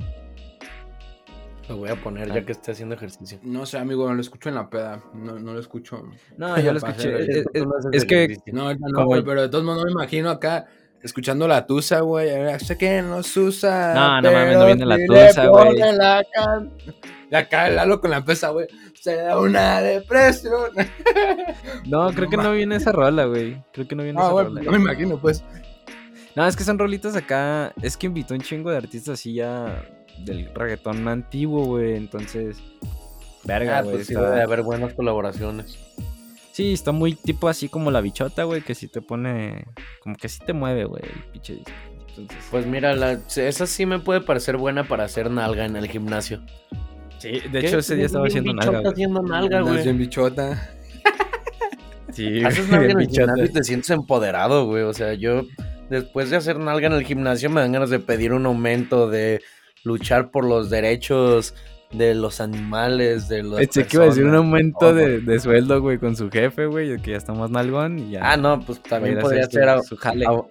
Lo 1.69 1.77
voy 1.77 1.89
a 1.89 1.95
poner 1.95 2.31
ya 2.33 2.45
que 2.45 2.53
esté 2.53 2.71
haciendo 2.71 2.95
ejercicio. 2.95 3.39
No 3.43 3.65
sé, 3.65 3.77
amigo, 3.77 4.11
lo 4.13 4.21
escucho 4.21 4.49
en 4.49 4.55
la 4.55 4.69
peda. 4.69 5.01
No, 5.13 5.37
no 5.37 5.53
lo 5.53 5.59
escucho. 5.59 6.01
No, 6.37 6.57
yo 6.61 6.71
lo 6.71 6.77
escuché. 6.77 7.19
Es, 7.29 7.45
no 7.53 8.07
que. 8.07 8.37
No, 8.53 8.73
no, 8.73 9.05
güey, 9.05 9.21
pero 9.23 9.41
de 9.41 9.49
todos 9.49 9.63
modos 9.63 9.79
no 9.79 9.85
me 9.85 9.91
imagino 9.91 10.29
acá 10.29 10.65
escuchando 11.03 11.47
la 11.47 11.65
tusa, 11.65 11.99
güey. 12.01 12.29
Sé 12.59 12.77
que 12.77 13.01
nos 13.01 13.35
usa. 13.35 13.93
No, 13.93 14.21
no 14.21 14.31
mames, 14.31 14.57
no 14.57 14.65
viene 14.65 14.85
la 14.85 14.97
tusa, 15.05 15.47
güey. 15.47 15.77
la 15.77 16.23
can- 16.33 16.71
Y 17.29 17.35
acá 17.35 17.67
el 17.67 17.75
Lalo 17.75 17.99
con 17.99 18.11
la 18.11 18.23
pesa, 18.23 18.49
güey. 18.49 18.67
Se 18.93 19.15
da 19.15 19.39
una 19.39 19.81
depresión. 19.81 20.71
no, 21.85 22.11
creo 22.13 22.29
que 22.29 22.37
no 22.37 22.51
viene 22.53 22.77
esa 22.77 22.91
rola, 22.91 23.25
güey. 23.25 23.61
Creo 23.73 23.87
que 23.87 23.95
no 23.95 24.03
viene 24.03 24.19
Ah, 24.19 24.23
esa 24.25 24.31
güey, 24.31 24.45
rola. 24.45 24.61
no 24.61 24.71
me 24.71 24.77
imagino, 24.77 25.17
pues. 25.17 25.43
No, 26.35 26.45
es 26.47 26.55
que 26.55 26.63
son 26.63 26.79
rolitas 26.79 27.15
acá. 27.15 27.73
Es 27.81 27.97
que 27.97 28.07
invitó 28.07 28.33
un 28.33 28.41
chingo 28.41 28.69
de 28.71 28.77
artistas 28.77 29.15
así 29.15 29.33
ya 29.33 29.83
del 30.25 30.49
reggaetón 30.53 31.07
antiguo, 31.07 31.65
güey. 31.65 31.95
Entonces, 31.95 32.57
verga, 33.43 33.79
Ah, 33.79 33.81
güey. 33.81 33.95
pues 33.95 34.07
sí, 34.07 34.13
debe 34.15 34.31
de 34.35 34.41
haber 34.43 34.61
buenas 34.63 34.93
colaboraciones. 34.93 35.77
Sí, 36.51 36.73
está 36.73 36.91
muy 36.91 37.13
tipo 37.13 37.49
así 37.49 37.69
como 37.69 37.91
la 37.91 38.01
bichota, 38.01 38.43
güey, 38.43 38.61
que 38.61 38.73
sí 38.75 38.87
te 38.87 39.01
pone. 39.01 39.65
Como 40.01 40.15
que 40.15 40.27
sí 40.27 40.39
te 40.45 40.53
mueve, 40.53 40.85
güey, 40.85 41.03
el 41.03 41.23
pinche 41.31 41.53
disco. 41.53 41.71
Entonces, 42.17 42.37
Pues 42.49 42.65
mira, 42.65 42.95
la- 42.95 43.19
esa 43.35 43.67
sí 43.67 43.85
me 43.85 43.99
puede 43.99 44.21
parecer 44.21 44.57
buena 44.57 44.83
para 44.87 45.03
hacer 45.03 45.29
nalga 45.29 45.65
en 45.65 45.75
el 45.75 45.87
gimnasio. 45.87 46.41
sí, 47.19 47.41
de 47.51 47.59
hecho 47.59 47.77
ese 47.79 47.95
día 47.95 48.07
estaba 48.07 48.25
haciendo 48.27 48.53
nalga, 48.53 48.71
Estás 48.79 48.81
güey. 48.81 48.93
haciendo 48.93 49.21
nalga, 49.21 49.61
güey. 49.61 49.83
bien 49.83 49.97
bichota. 49.99 50.71
Sí, 52.11 52.43
Haces 52.43 52.69
nalga 52.69 52.85
en 52.85 52.91
el 52.91 52.97
bichota. 53.07 53.19
gimnasio 53.33 53.45
y 53.45 53.49
te 53.49 53.63
sientes 53.63 53.89
empoderado, 53.91 54.65
güey. 54.65 54.83
O 54.83 54.93
sea, 54.93 55.13
yo 55.13 55.43
después 55.89 56.29
de 56.29 56.37
hacer 56.37 56.57
nalga 56.57 56.87
en 56.87 56.93
el 56.93 57.03
gimnasio 57.03 57.49
me 57.49 57.61
dan 57.61 57.71
ganas 57.71 57.89
de 57.89 57.99
pedir 57.99 58.33
un 58.33 58.45
aumento, 58.45 59.09
de 59.09 59.41
luchar 59.83 60.31
por 60.31 60.45
los 60.45 60.69
derechos 60.69 61.53
de 61.91 62.13
los 62.15 62.41
animales, 62.41 63.29
de 63.29 63.43
los. 63.43 63.59
Pensé 63.59 63.85
que 63.87 63.95
iba 63.97 64.03
a 64.05 64.07
decir 64.07 64.25
un 64.25 64.35
aumento 64.35 64.93
de, 64.93 65.19
de 65.21 65.39
sueldo, 65.39 65.79
güey, 65.81 65.97
con 65.97 66.15
su 66.15 66.29
jefe, 66.29 66.65
güey, 66.65 67.01
que 67.01 67.11
ya 67.11 67.17
está 67.17 67.33
más 67.33 67.49
nalgón 67.49 67.97
y 67.99 68.11
ya. 68.11 68.31
Ah, 68.31 68.35
no, 68.37 68.59
pues 68.61 68.81
también 68.83 69.19
podría 69.19 69.45
hacer 69.45 69.63
ser 69.69 69.83
su- 69.83 69.95
jale. 69.97 70.25
au- 70.25 70.49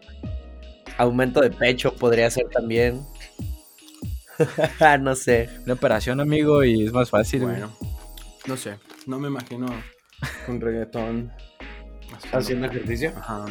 aumento 0.99 1.41
de 1.41 1.51
pecho, 1.51 1.95
podría 1.95 2.31
ser 2.31 2.47
también. 2.49 3.03
no 5.01 5.15
sé. 5.15 5.49
Una 5.65 5.75
operación, 5.75 6.21
amigo, 6.21 6.65
y 6.65 6.85
es 6.87 6.93
más 6.93 7.11
fácil, 7.11 7.41
güey. 7.43 7.53
Bueno, 7.53 7.73
no 8.47 8.57
sé, 8.57 8.79
no 9.07 9.19
me 9.19 9.29
imagino 9.29 9.67
con 10.47 10.61
reggaetón 10.61 11.31
Haciendo 12.33 12.67
ejercicio. 12.69 13.13
Ajá. 13.17 13.45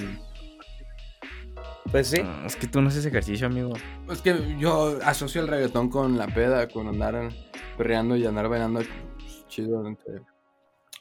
Pues 1.92 2.08
sí. 2.08 2.22
Ah, 2.24 2.44
Es 2.46 2.56
que 2.56 2.68
tú 2.68 2.82
no 2.82 2.90
haces 2.90 3.06
ejercicio, 3.06 3.48
amigo. 3.48 3.74
Es 4.10 4.22
que 4.22 4.58
yo 4.60 5.00
asocio 5.04 5.42
el 5.42 5.48
reggaetón 5.48 5.90
con 5.90 6.18
la 6.18 6.28
peda, 6.28 6.68
con 6.68 6.88
andar 6.88 7.30
perreando 7.78 8.16
y 8.16 8.26
andar 8.26 8.50
bailando 8.50 8.82
pues, 9.18 9.46
chido. 9.48 9.86
entre- 9.88 10.22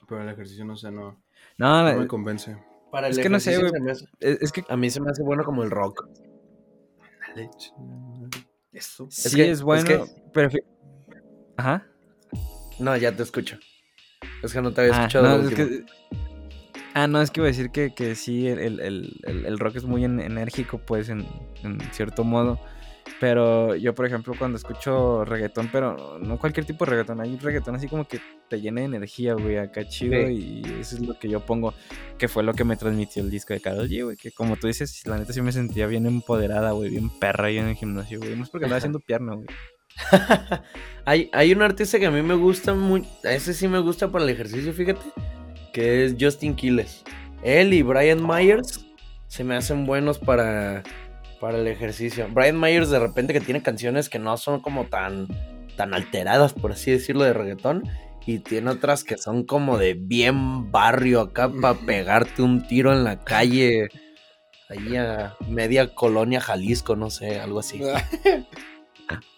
Pero 0.08 0.22
el 0.22 0.28
ejercicio 0.28 0.64
no 0.64 0.76
sé, 0.76 0.90
no, 0.90 1.20
No, 1.58 1.82
me 1.98 2.06
convence. 2.06 2.56
Para 2.90 3.08
Es 3.08 3.18
que 3.18 3.28
no 3.28 3.40
sé, 3.40 3.58
güey. 3.58 3.72
hace- 3.90 4.06
es, 4.20 4.42
es 4.42 4.52
que 4.52 4.62
A 4.68 4.76
mí 4.76 4.88
se 4.90 5.00
me 5.00 5.10
hace 5.10 5.22
bueno 5.22 5.42
como 5.44 5.62
el 5.64 5.70
rock. 5.70 6.06
Eso. 8.72 9.06
sí 9.10 9.36
que- 9.36 9.44
es 9.50 9.58
es 9.58 9.62
bueno, 9.62 9.84
que- 9.84 10.04
pero... 10.32 10.50
Ajá. 11.56 11.86
No, 12.78 12.96
ya 12.96 13.10
te 13.16 13.22
escucho. 13.22 13.56
Es 14.42 14.52
que 14.52 14.60
no 14.60 14.72
te 14.72 14.82
había 14.82 14.94
Ah, 14.94 14.98
escuchado. 15.00 15.28
no, 15.28 15.38
lo 15.42 15.48
es 15.48 15.54
que- 15.54 15.84
ah, 16.94 17.06
no, 17.06 17.20
es 17.20 17.30
que 17.30 17.40
iba 17.40 17.46
a 17.46 17.50
decir 17.52 17.70
que, 17.70 17.92
que 17.94 18.14
sí, 18.14 18.46
el, 18.48 18.80
el- 18.80 19.20
el- 19.24 19.58
rock 19.58 19.76
es 19.76 19.84
muy 19.84 20.04
en- 20.04 20.20
enérgico, 20.20 20.78
pues, 20.78 21.08
en, 21.10 21.26
en 21.62 21.80
cierto 21.92 22.24
modo. 22.24 22.58
Pero 23.20 23.74
yo, 23.76 23.94
por 23.94 24.06
ejemplo, 24.06 24.32
cuando 24.38 24.56
escucho 24.56 25.24
reggaetón, 25.26 25.68
pero 25.70 26.18
no 26.20 26.38
cualquier 26.38 26.64
tipo 26.64 26.84
de 26.86 26.92
reggaetón, 26.92 27.20
hay 27.20 27.36
reggaetón 27.36 27.74
así 27.74 27.86
como 27.86 28.08
que 28.08 28.18
te 28.48 28.60
llena 28.62 28.80
de 28.80 28.86
energía, 28.86 29.34
güey, 29.34 29.58
acá 29.58 29.86
chido, 29.86 30.26
Sí. 30.26 30.62
y 30.64 30.80
eso 30.80 30.96
es 30.96 31.02
lo 31.02 31.18
que 31.18 31.28
yo 31.28 31.40
pongo, 31.40 31.74
que 32.18 32.28
fue 32.28 32.42
lo 32.42 32.54
que 32.54 32.64
me 32.64 32.76
transmitió 32.76 33.22
el 33.22 33.30
disco 33.30 33.52
de 33.52 33.60
Karol 33.60 33.88
G, 33.90 34.04
güey, 34.04 34.16
que 34.16 34.30
como 34.32 34.56
tú 34.56 34.66
dices, 34.68 35.06
la 35.06 35.18
neta 35.18 35.34
sí 35.34 35.42
me 35.42 35.52
sentía 35.52 35.86
bien 35.86 36.06
empoderada, 36.06 36.70
güey, 36.72 36.90
bien 36.90 37.10
perra 37.20 37.48
ahí 37.48 37.58
en 37.58 37.66
el 37.68 37.74
gimnasio, 37.76 38.18
güey, 38.20 38.40
es 38.40 38.48
porque 38.48 38.64
andaba 38.64 38.78
haciendo 38.78 39.00
pierna, 39.00 39.34
güey. 39.34 39.46
hay, 41.04 41.30
hay 41.32 41.52
un 41.52 41.62
artista 41.62 41.98
que 41.98 42.06
a 42.06 42.10
mí 42.10 42.22
me 42.22 42.34
gusta 42.34 42.74
muy. 42.74 43.06
A 43.24 43.32
ese 43.32 43.52
sí 43.54 43.68
me 43.68 43.78
gusta 43.80 44.10
para 44.10 44.24
el 44.24 44.30
ejercicio, 44.30 44.72
fíjate. 44.72 45.00
Que 45.74 46.04
es 46.04 46.14
Justin 46.18 46.54
Quiles. 46.54 47.02
Él 47.42 47.74
y 47.74 47.82
Brian 47.82 48.24
Myers 48.26 48.86
se 49.26 49.42
me 49.42 49.56
hacen 49.56 49.84
buenos 49.86 50.18
para, 50.18 50.84
para 51.40 51.58
el 51.58 51.66
ejercicio. 51.66 52.28
Brian 52.30 52.58
Myers 52.58 52.90
de 52.90 53.00
repente 53.00 53.32
que 53.32 53.40
tiene 53.40 53.60
canciones 53.60 54.08
que 54.08 54.20
no 54.20 54.36
son 54.36 54.60
como 54.60 54.84
tan, 54.84 55.26
tan 55.76 55.92
alteradas, 55.92 56.52
por 56.52 56.70
así 56.70 56.92
decirlo, 56.92 57.24
de 57.24 57.32
reggaetón. 57.32 57.82
Y 58.24 58.38
tiene 58.38 58.70
otras 58.70 59.02
que 59.02 59.18
son 59.18 59.42
como 59.42 59.76
de 59.76 59.94
bien 59.94 60.70
barrio 60.70 61.20
acá 61.20 61.50
para 61.60 61.78
pegarte 61.78 62.42
un 62.42 62.66
tiro 62.68 62.92
en 62.92 63.02
la 63.02 63.24
calle. 63.24 63.88
Ahí 64.70 64.96
a 64.96 65.34
media 65.48 65.92
colonia 65.92 66.40
Jalisco, 66.40 66.94
no 66.94 67.10
sé, 67.10 67.40
algo 67.40 67.58
así. 67.58 67.82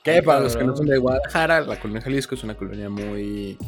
Que 0.04 0.22
para 0.22 0.38
los 0.38 0.56
que 0.56 0.62
no 0.62 0.76
son 0.76 0.86
de 0.86 0.96
Guadalajara, 0.96 1.62
la 1.62 1.80
colonia 1.80 2.00
Jalisco 2.00 2.36
es 2.36 2.44
una 2.44 2.54
colonia 2.54 2.88
muy 2.88 3.58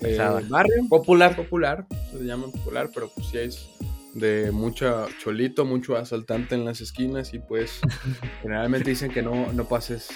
eh, 0.00 0.18
barrio, 0.48 0.74
Popular. 0.88 1.34
popular, 1.36 1.86
se 2.12 2.24
llama 2.24 2.46
popular, 2.46 2.90
pero 2.94 3.08
pues 3.14 3.28
sí 3.28 3.38
es 3.38 3.68
de 4.14 4.50
mucho 4.52 5.06
cholito, 5.22 5.64
mucho 5.64 5.96
asaltante 5.96 6.54
en 6.54 6.64
las 6.64 6.80
esquinas 6.80 7.34
y 7.34 7.38
pues 7.40 7.80
generalmente 8.42 8.90
dicen 8.90 9.10
que 9.10 9.22
no, 9.22 9.52
no 9.52 9.64
pases 9.64 10.08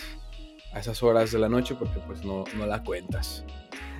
a 0.72 0.80
esas 0.80 1.02
horas 1.02 1.32
de 1.32 1.38
la 1.38 1.48
noche 1.48 1.74
porque 1.78 1.98
pues 2.06 2.24
no, 2.24 2.44
no 2.56 2.66
la 2.66 2.82
cuentas. 2.84 3.44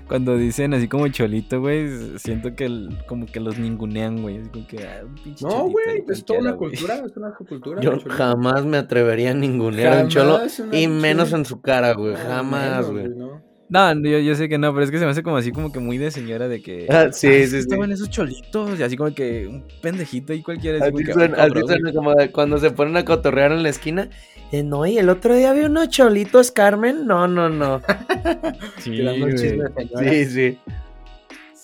Cuando 0.07 0.39
dicen 0.39 0.73
así 0.73 0.89
como 0.89 1.07
cholito, 1.09 1.61
güey, 1.61 2.19
siento 2.19 2.55
que 2.57 2.65
el- 2.65 2.97
como 3.07 3.27
que 3.27 3.41
los 3.41 3.59
ningunean, 3.59 4.23
güey, 4.23 4.39
así 4.39 4.49
como 4.49 4.67
que, 4.67 4.83
ah, 4.87 5.03
pinche 5.23 5.45
No, 5.45 5.69
güey, 5.69 6.03
es 6.09 6.25
toda 6.25 6.39
una 6.41 6.57
cultura, 6.57 7.03
es 7.05 7.15
una 7.15 7.35
cultura. 7.35 7.81
Yo 7.83 7.99
jamás 8.09 8.65
me 8.65 8.79
atrevería 8.79 9.33
a 9.33 9.35
ningunear 9.35 9.99
a 9.99 10.03
un 10.05 10.09
cholo. 10.09 10.41
Y 10.73 10.89
menos 10.89 11.35
en 11.35 11.45
su 11.45 11.61
cara, 11.61 11.93
güey. 11.93 12.13
No, 12.15 12.19
Jamás, 12.21 12.91
güey. 12.91 13.09
¿no? 13.11 13.43
No, 13.71 13.93
yo, 14.03 14.19
yo 14.19 14.35
sé 14.35 14.49
que 14.49 14.57
no, 14.57 14.73
pero 14.73 14.85
es 14.85 14.91
que 14.91 14.99
se 14.99 15.05
me 15.05 15.11
hace 15.11 15.23
como 15.23 15.37
así 15.37 15.53
como 15.53 15.71
que 15.71 15.79
muy 15.79 15.99
de 15.99 16.11
señora 16.11 16.49
de 16.49 16.63
que... 16.63 16.87
Ah, 16.89 17.09
sí, 17.13 17.27
"Ay, 17.27 17.35
es 17.43 17.51
sí, 17.51 17.57
que 17.57 17.63
sí. 17.63 17.69
Estaban 17.69 17.93
esos 17.93 18.09
cholitos 18.09 18.79
y 18.81 18.83
así 18.83 18.97
como 18.97 19.15
que 19.15 19.47
un 19.47 19.63
pendejito 19.83 20.33
ahí 20.33 20.43
cualquiera. 20.43 20.79
Así 20.79 20.87
Así 20.87 20.93
como 20.93 21.07
que, 21.07 21.13
suena, 21.13 21.37
"Ah, 21.37 21.43
así 21.43 21.53
cabrón, 21.53 21.69
suena 21.69 21.93
como 21.93 22.15
de 22.15 22.31
cuando 22.33 22.59
se 22.59 22.71
ponen 22.71 22.97
a 22.97 23.05
cotorrear 23.05 23.53
en 23.53 23.63
la 23.63 23.69
esquina. 23.69 24.09
Eh, 24.53 24.63
no, 24.63 24.87
y 24.87 24.97
el 24.97 25.11
otro 25.11 25.35
día 25.35 25.53
vi 25.53 25.61
unos 25.61 25.91
cholitos, 25.91 26.51
Carmen. 26.51 27.07
No, 27.07 27.29
no, 27.29 27.51
no. 27.51 27.83
Sí. 28.81 29.03
Sí, 29.99 30.25
sí. 30.25 30.59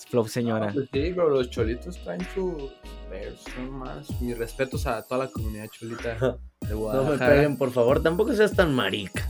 Flow 0.09 0.27
señora. 0.27 0.71
Pues 0.71 0.85
sí, 0.93 1.11
pero 1.15 1.29
los 1.29 1.49
cholitos 1.49 1.97
traen 2.03 2.21
sus 2.35 2.71
peros, 3.09 3.39
son 3.55 3.71
más. 3.71 4.09
Mis 4.21 4.37
respetos 4.37 4.85
a 4.85 5.01
toda 5.01 5.25
la 5.25 5.31
comunidad 5.31 5.65
cholita 5.69 6.13
de 6.19 6.19
No 6.19 6.39
me 6.69 6.73
Guadalajara. 6.75 7.33
peguen, 7.35 7.57
por 7.57 7.71
favor. 7.71 8.03
Tampoco 8.03 8.33
seas 8.33 8.55
tan 8.55 8.75
marica. 8.75 9.27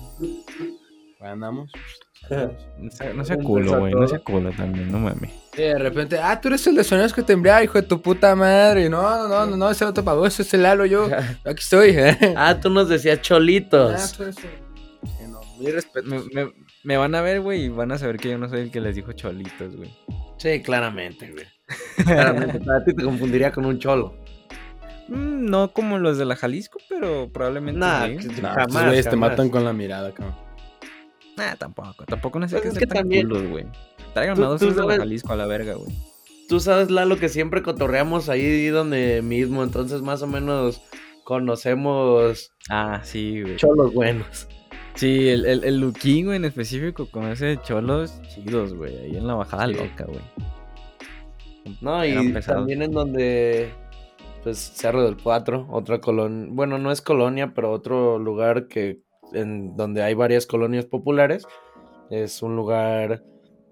Andamos. 1.21 1.71
No 2.29 2.91
sea, 2.91 3.13
no 3.13 3.23
sea 3.25 3.35
Un 3.37 3.43
culo, 3.45 3.79
güey, 3.79 3.93
no 3.93 4.07
sea 4.07 4.19
culo 4.19 4.51
también, 4.51 4.91
no 4.91 4.99
mames. 4.99 5.31
Y 5.53 5.61
de 5.61 5.77
repente, 5.79 6.17
ah, 6.19 6.39
tú 6.41 6.47
eres 6.49 6.65
el 6.67 6.75
de 6.75 6.83
sonidos 6.83 7.13
que 7.13 7.23
te 7.23 7.33
embriaga, 7.33 7.63
hijo 7.63 7.79
de 7.81 7.87
tu 7.87 8.01
puta 8.01 8.35
madre. 8.35 8.89
No, 8.89 9.01
no, 9.01 9.27
no, 9.27 9.45
no, 9.45 9.57
no, 9.57 9.69
ese 9.71 9.85
no 9.85 9.93
te 9.93 10.03
pagó, 10.03 10.25
ese 10.25 10.41
es 10.41 10.53
el 10.53 10.63
Lalo, 10.63 10.85
yo. 10.85 11.05
Aquí 11.45 11.59
estoy. 11.61 11.95
Ah, 12.35 12.59
tú 12.59 12.69
nos 12.69 12.89
decías 12.89 13.19
Ah, 13.19 13.21
cholitos. 13.21 14.13
tú 14.13 14.23
eres 14.23 14.37
el- 14.37 14.43
Sí, 15.09 15.23
no, 15.29 15.39
mi 15.59 15.71
respeto. 15.71 16.07
Me, 16.07 16.19
me- 16.33 16.51
me 16.83 16.97
van 16.97 17.15
a 17.15 17.21
ver, 17.21 17.41
güey, 17.41 17.65
y 17.65 17.69
van 17.69 17.91
a 17.91 17.97
saber 17.97 18.17
que 18.17 18.29
yo 18.29 18.37
no 18.37 18.47
soy 18.49 18.59
el 18.61 18.71
que 18.71 18.81
les 18.81 18.95
dijo 18.95 19.11
cholitos, 19.13 19.75
güey. 19.75 19.91
Sí, 20.37 20.61
claramente, 20.61 21.31
güey. 21.31 21.45
Claramente. 22.05 22.59
A 22.71 22.83
ti 22.83 22.93
te 22.93 23.03
confundiría 23.03 23.51
con 23.51 23.65
un 23.65 23.79
cholo. 23.79 24.15
Mm, 25.07 25.45
no 25.49 25.71
como 25.71 25.97
los 25.99 26.17
de 26.17 26.25
la 26.25 26.35
Jalisco, 26.35 26.79
pero 26.89 27.29
probablemente 27.31 27.79
Nah, 27.79 28.07
sí. 28.07 28.17
estos 28.19 28.83
güeyes 28.83 29.09
te 29.09 29.15
matan 29.15 29.49
con 29.49 29.63
la 29.63 29.71
mirada, 29.73 30.11
cabrón. 30.11 30.35
Nah, 31.37 31.55
tampoco, 31.55 32.05
tampoco 32.05 32.39
sé 32.47 32.57
Pues 32.57 32.73
es 32.73 32.79
que 32.79 32.87
también- 32.87 33.27
culos, 33.27 33.47
güey. 33.49 33.65
Traigan 34.13 34.41
a 34.41 34.47
dos 34.47 34.61
de 34.61 34.85
la 34.85 34.95
Jalisco 34.97 35.33
a 35.33 35.35
la 35.35 35.45
verga, 35.45 35.73
güey. 35.73 35.93
Tú 36.47 36.59
sabes, 36.59 36.89
Lalo, 36.91 37.17
que 37.17 37.27
siempre 37.27 37.61
cotorreamos 37.63 38.29
ahí 38.29 38.67
donde 38.67 39.21
mismo. 39.21 39.63
Entonces, 39.63 40.01
más 40.01 40.21
o 40.21 40.27
menos 40.27 40.81
conocemos 41.25 42.51
Ah, 42.69 43.01
sí, 43.03 43.41
güey. 43.41 43.55
cholos 43.57 43.93
buenos. 43.93 44.47
Sí, 44.93 45.27
el, 45.27 45.45
el, 45.45 45.63
el 45.65 45.79
Luquín, 45.81 46.25
güey, 46.27 46.37
en 46.37 46.45
específico, 46.45 47.07
con 47.11 47.25
ese 47.25 47.59
cholos 47.63 48.21
chidos, 48.33 48.73
güey. 48.73 48.95
Ahí 48.95 49.17
en 49.17 49.27
la 49.27 49.33
bajada 49.33 49.67
Sí. 49.67 49.73
loca, 49.73 50.05
güey. 50.05 50.21
No, 51.81 52.01
Eran 52.03 52.29
y 52.29 52.31
pesados. 52.33 52.59
también 52.61 52.81
en 52.83 52.91
donde, 52.91 53.73
pues, 54.43 54.57
Cerro 54.57 55.03
del 55.03 55.17
Cuatro, 55.17 55.67
otra 55.71 55.99
colonia, 55.99 56.47
bueno, 56.51 56.77
no 56.77 56.91
es 56.91 57.01
colonia, 57.01 57.53
pero 57.55 57.71
otro 57.71 58.19
lugar 58.19 58.67
que, 58.67 58.99
en 59.35 59.75
donde 59.75 60.01
hay 60.03 60.13
varias 60.13 60.45
colonias 60.45 60.85
populares, 60.85 61.45
es 62.09 62.41
un 62.41 62.55
lugar, 62.55 63.23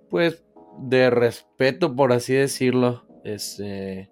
pues, 0.09 0.43
de 0.79 1.09
respeto, 1.09 1.95
por 1.95 2.13
así 2.13 2.33
decirlo, 2.33 3.05
es, 3.23 3.59
eh, 3.63 4.09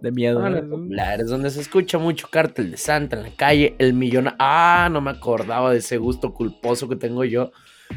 De 0.00 0.10
miedo. 0.10 0.40
donde 0.40 1.50
se 1.50 1.60
escucha 1.60 1.98
mucho 1.98 2.28
cártel 2.30 2.70
de 2.70 2.76
Santa 2.76 3.16
en 3.16 3.22
la 3.22 3.36
calle, 3.36 3.74
el 3.78 3.94
millón, 3.94 4.30
ah, 4.38 4.88
no 4.90 5.00
me 5.00 5.10
acordaba 5.10 5.72
de 5.72 5.78
ese 5.78 5.98
gusto 5.98 6.34
culposo 6.34 6.88
que 6.88 6.96
tengo 6.96 7.24
yo, 7.24 7.50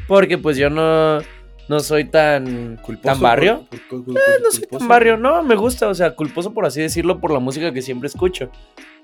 porque, 0.07 0.37
pues, 0.37 0.57
yo 0.57 0.69
no, 0.69 1.19
no 1.71 1.79
soy 1.79 2.03
tan, 2.05 2.75
Culposo 2.83 3.13
tan 3.13 3.21
barrio. 3.21 3.65
por- 3.69 3.87
por- 3.87 4.05
por- 4.05 4.17
Eh, 4.17 4.21
no 4.43 4.51
soy 4.51 4.59
culposo. 4.61 4.79
tan 4.79 4.87
barrio, 4.89 5.15
no, 5.17 5.41
me 5.41 5.55
gusta, 5.55 5.87
o 5.87 5.95
sea, 5.95 6.15
culposo 6.15 6.53
por 6.53 6.65
así 6.65 6.81
decirlo, 6.81 7.21
por 7.21 7.31
la 7.31 7.39
música 7.39 7.71
que 7.73 7.81
siempre 7.81 8.07
escucho. 8.07 8.51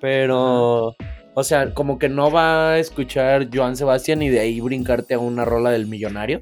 Pero, 0.01 0.93
o 1.33 1.43
sea, 1.43 1.73
como 1.73 1.97
que 1.97 2.09
no 2.09 2.29
va 2.29 2.73
a 2.73 2.79
escuchar 2.79 3.47
Joan 3.53 3.77
Sebastián 3.77 4.21
y 4.21 4.27
de 4.29 4.41
ahí 4.41 4.59
brincarte 4.59 5.13
a 5.13 5.19
una 5.19 5.45
rola 5.45 5.71
del 5.71 5.87
millonario. 5.87 6.41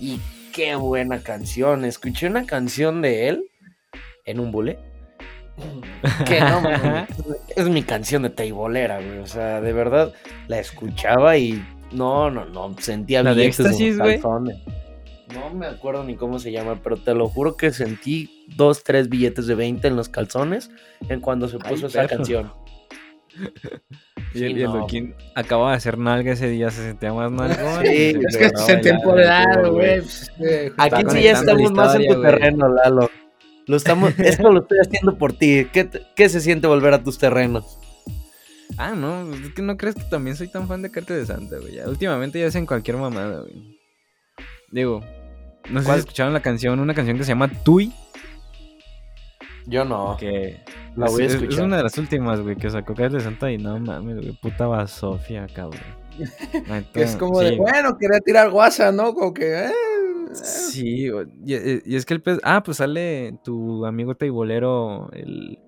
Y 0.00 0.20
qué 0.52 0.76
buena 0.76 1.18
canción. 1.18 1.84
Escuché 1.84 2.28
una 2.28 2.46
canción 2.46 3.02
de 3.02 3.28
él 3.28 3.44
en 4.24 4.38
un 4.40 4.52
bule. 4.52 4.78
Que 6.26 6.40
no, 6.40 6.60
mames, 6.62 7.08
es 7.56 7.68
mi 7.68 7.82
canción 7.82 8.22
de 8.22 8.30
teibolera, 8.30 9.00
güey. 9.00 9.18
O 9.18 9.26
sea, 9.26 9.60
de 9.60 9.72
verdad 9.72 10.12
la 10.48 10.58
escuchaba 10.60 11.36
y 11.36 11.60
no, 11.92 12.30
no, 12.30 12.44
no, 12.46 12.74
sentía 12.78 13.22
¿La 13.22 13.34
de 13.34 13.46
Éxtasis, 13.46 13.98
güey? 13.98 14.20
No 15.34 15.50
me 15.54 15.66
acuerdo 15.66 16.04
ni 16.04 16.16
cómo 16.16 16.38
se 16.38 16.50
llama, 16.52 16.80
pero 16.82 16.96
te 16.96 17.14
lo 17.14 17.28
juro 17.28 17.56
que 17.56 17.72
sentí 17.72 18.46
dos, 18.56 18.82
tres 18.84 19.08
billetes 19.08 19.46
de 19.46 19.54
20 19.54 19.88
en 19.88 19.96
los 19.96 20.08
calzones 20.08 20.70
en 21.08 21.20
cuando 21.20 21.48
se 21.48 21.56
Ay, 21.62 21.70
puso 21.74 21.86
esa 21.86 22.02
perro. 22.02 22.16
canción. 22.16 22.52
Y 24.32 24.44
el, 24.44 24.54
Sí, 24.54 24.60
el 24.62 24.64
no. 24.68 24.76
Luquín 24.78 25.14
acaba 25.34 25.70
de 25.70 25.76
hacer 25.76 25.98
nalga 25.98 26.32
ese 26.32 26.48
día, 26.48 26.70
se 26.70 26.82
sentía 26.84 27.12
más 27.12 27.32
nalgón. 27.32 27.84
Sí, 27.84 28.14
Es 28.28 28.36
que 28.36 28.48
se 28.64 28.76
temporada, 28.76 29.68
güey. 29.68 30.00
pues, 30.02 30.30
Aquí 30.78 31.02
sí 31.10 31.22
ya 31.24 31.32
estamos 31.32 31.72
más 31.72 31.96
en 31.96 32.06
tu 32.06 32.22
terreno, 32.22 32.68
Lalo. 32.72 33.10
Lo 33.66 33.76
estamos, 33.76 34.12
esto 34.20 34.52
lo 34.52 34.60
estoy 34.60 34.78
haciendo 34.78 35.18
por 35.18 35.32
ti. 35.32 35.66
¿Qué, 35.72 35.88
qué 36.14 36.28
se 36.28 36.40
siente 36.40 36.68
volver 36.68 36.94
a 36.94 37.02
tus 37.02 37.18
terrenos? 37.18 37.76
Ah, 38.78 38.92
no, 38.94 39.32
es 39.34 39.52
que 39.52 39.62
no 39.62 39.76
crees 39.76 39.96
que 39.96 40.04
también 40.04 40.36
soy 40.36 40.46
tan 40.46 40.68
fan 40.68 40.82
de 40.82 40.92
Carta 40.92 41.12
de 41.14 41.26
Santa, 41.26 41.56
güey. 41.58 41.80
Últimamente 41.80 42.38
ya 42.38 42.46
hacen 42.46 42.66
cualquier 42.66 42.98
mamada, 42.98 43.40
güey. 43.40 43.80
Digo, 44.70 45.04
no 45.68 45.82
sé 45.82 45.92
si 45.92 45.98
escucharon 45.98 46.32
la 46.32 46.40
canción, 46.40 46.80
una 46.80 46.94
canción 46.94 47.18
que 47.18 47.24
se 47.24 47.28
llama 47.30 47.48
Tui, 47.48 47.92
Yo 49.66 49.84
no. 49.84 50.16
que 50.18 50.60
La 50.96 51.06
voy 51.06 51.22
a 51.22 51.26
es, 51.26 51.32
es- 51.32 51.36
es 51.36 51.42
escuchar. 51.42 51.64
una 51.66 51.76
de 51.76 51.82
las 51.82 51.98
últimas, 51.98 52.40
güey, 52.40 52.56
que 52.56 52.70
sacó 52.70 52.94
Carta 52.94 53.16
de 53.18 53.22
Santa 53.22 53.50
y 53.52 53.58
no 53.58 53.78
mames, 53.78 54.16
güey, 54.16 54.32
puta 54.40 54.66
basofia, 54.66 55.46
cabrón. 55.54 55.80
Que 56.92 57.02
es 57.02 57.16
como 57.16 57.40
de, 57.40 57.56
bueno, 57.56 57.96
quería 57.98 58.20
tirar 58.20 58.50
guasa, 58.50 58.90
¿no? 58.92 59.14
Como 59.14 59.32
que, 59.32 59.44
eh, 59.64 59.66
eh. 59.68 60.34
Sí, 60.34 61.06
y, 61.44 61.54
y- 61.54 61.82
y 61.86 61.96
es 61.96 62.04
que 62.04 62.14
el 62.14 62.20
pez. 62.22 62.38
Ah, 62.42 62.62
pues 62.62 62.76
sale 62.78 63.38
tu 63.44 63.86
amigo 63.86 64.14
teibolero, 64.14 65.08
el. 65.12 65.58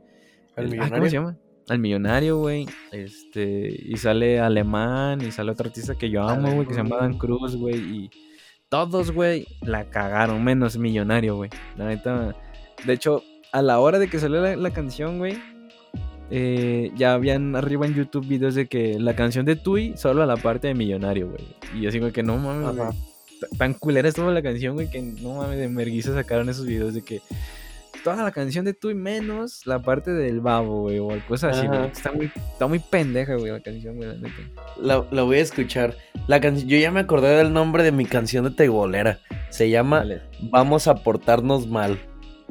¿El 0.56 0.74
el- 0.74 0.80
ah? 0.82 0.90
¿Cómo 0.90 1.04
se 1.06 1.10
llama? 1.12 1.36
El 1.68 1.78
millonario, 1.78 2.38
güey. 2.38 2.66
Este. 2.90 3.68
Y 3.86 3.96
sale 3.96 4.40
Alemán, 4.40 5.22
y 5.22 5.30
sale 5.30 5.52
otro 5.52 5.68
artista 5.68 5.94
que 5.94 6.10
yo 6.10 6.22
amo, 6.28 6.52
güey, 6.52 6.66
que 6.66 6.74
se 6.74 6.82
llama 6.82 6.96
Dan 6.98 7.16
Cruz, 7.18 7.56
güey. 7.56 7.76
Y 7.76 8.10
todos, 8.72 9.10
güey, 9.10 9.46
la 9.60 9.84
cagaron, 9.84 10.42
menos 10.42 10.78
millonario, 10.78 11.36
güey. 11.36 11.50
La 11.76 11.84
neta. 11.84 12.34
De 12.86 12.94
hecho, 12.94 13.22
a 13.52 13.60
la 13.60 13.78
hora 13.78 13.98
de 13.98 14.08
que 14.08 14.18
salió 14.18 14.40
la, 14.40 14.56
la 14.56 14.70
canción, 14.70 15.18
güey. 15.18 15.36
eh, 16.30 16.90
ya 16.96 17.12
habían 17.12 17.54
arriba 17.54 17.84
en 17.84 17.94
YouTube 17.94 18.26
videos 18.26 18.54
de 18.54 18.66
que 18.68 18.98
la 18.98 19.14
canción 19.14 19.44
de 19.44 19.56
Tui 19.56 19.92
solo 19.98 20.22
a 20.22 20.26
la 20.26 20.38
parte 20.38 20.68
de 20.68 20.74
millonario, 20.74 21.28
güey. 21.28 21.44
Y 21.78 21.86
así, 21.86 21.98
güey, 21.98 22.12
que 22.12 22.22
no 22.22 22.38
mames, 22.38 22.96
tan 23.58 23.74
culera 23.74 24.08
estuvo 24.08 24.30
la 24.30 24.40
canción, 24.40 24.72
güey, 24.74 24.88
que 24.88 25.02
no 25.02 25.34
mames, 25.34 25.58
de 25.58 25.68
merguiza 25.68 26.14
sacaron 26.14 26.48
esos 26.48 26.64
videos 26.64 26.94
de 26.94 27.02
que 27.02 27.20
toda 28.02 28.22
la 28.22 28.30
canción 28.32 28.64
de 28.64 28.74
Tui 28.74 28.94
menos 28.94 29.66
la 29.66 29.80
parte 29.80 30.10
del 30.12 30.40
babo, 30.40 30.82
güey, 30.82 30.98
o 30.98 31.08
cosas 31.28 31.56
así, 31.56 31.66
güey. 31.66 31.86
Está 31.90 32.12
muy, 32.12 32.30
está 32.52 32.66
muy 32.66 32.78
pendeja, 32.78 33.34
güey, 33.36 33.52
la 33.52 33.60
canción, 33.60 33.96
güey, 33.96 34.08
la 34.08 34.14
neta. 34.14 34.34
La, 34.80 35.04
la 35.10 35.22
voy 35.22 35.36
a 35.38 35.40
escuchar. 35.40 35.96
La 36.26 36.40
canción, 36.40 36.68
yo 36.68 36.78
ya 36.78 36.90
me 36.90 37.00
acordé 37.00 37.28
del 37.36 37.52
nombre 37.52 37.82
de 37.82 37.92
mi 37.92 38.04
canción 38.06 38.44
de 38.44 38.50
Teibolera. 38.50 39.20
Se 39.50 39.70
llama. 39.70 40.04
Vamos 40.40 40.86
a 40.88 40.94
portarnos 40.96 41.66
mal. 41.66 41.98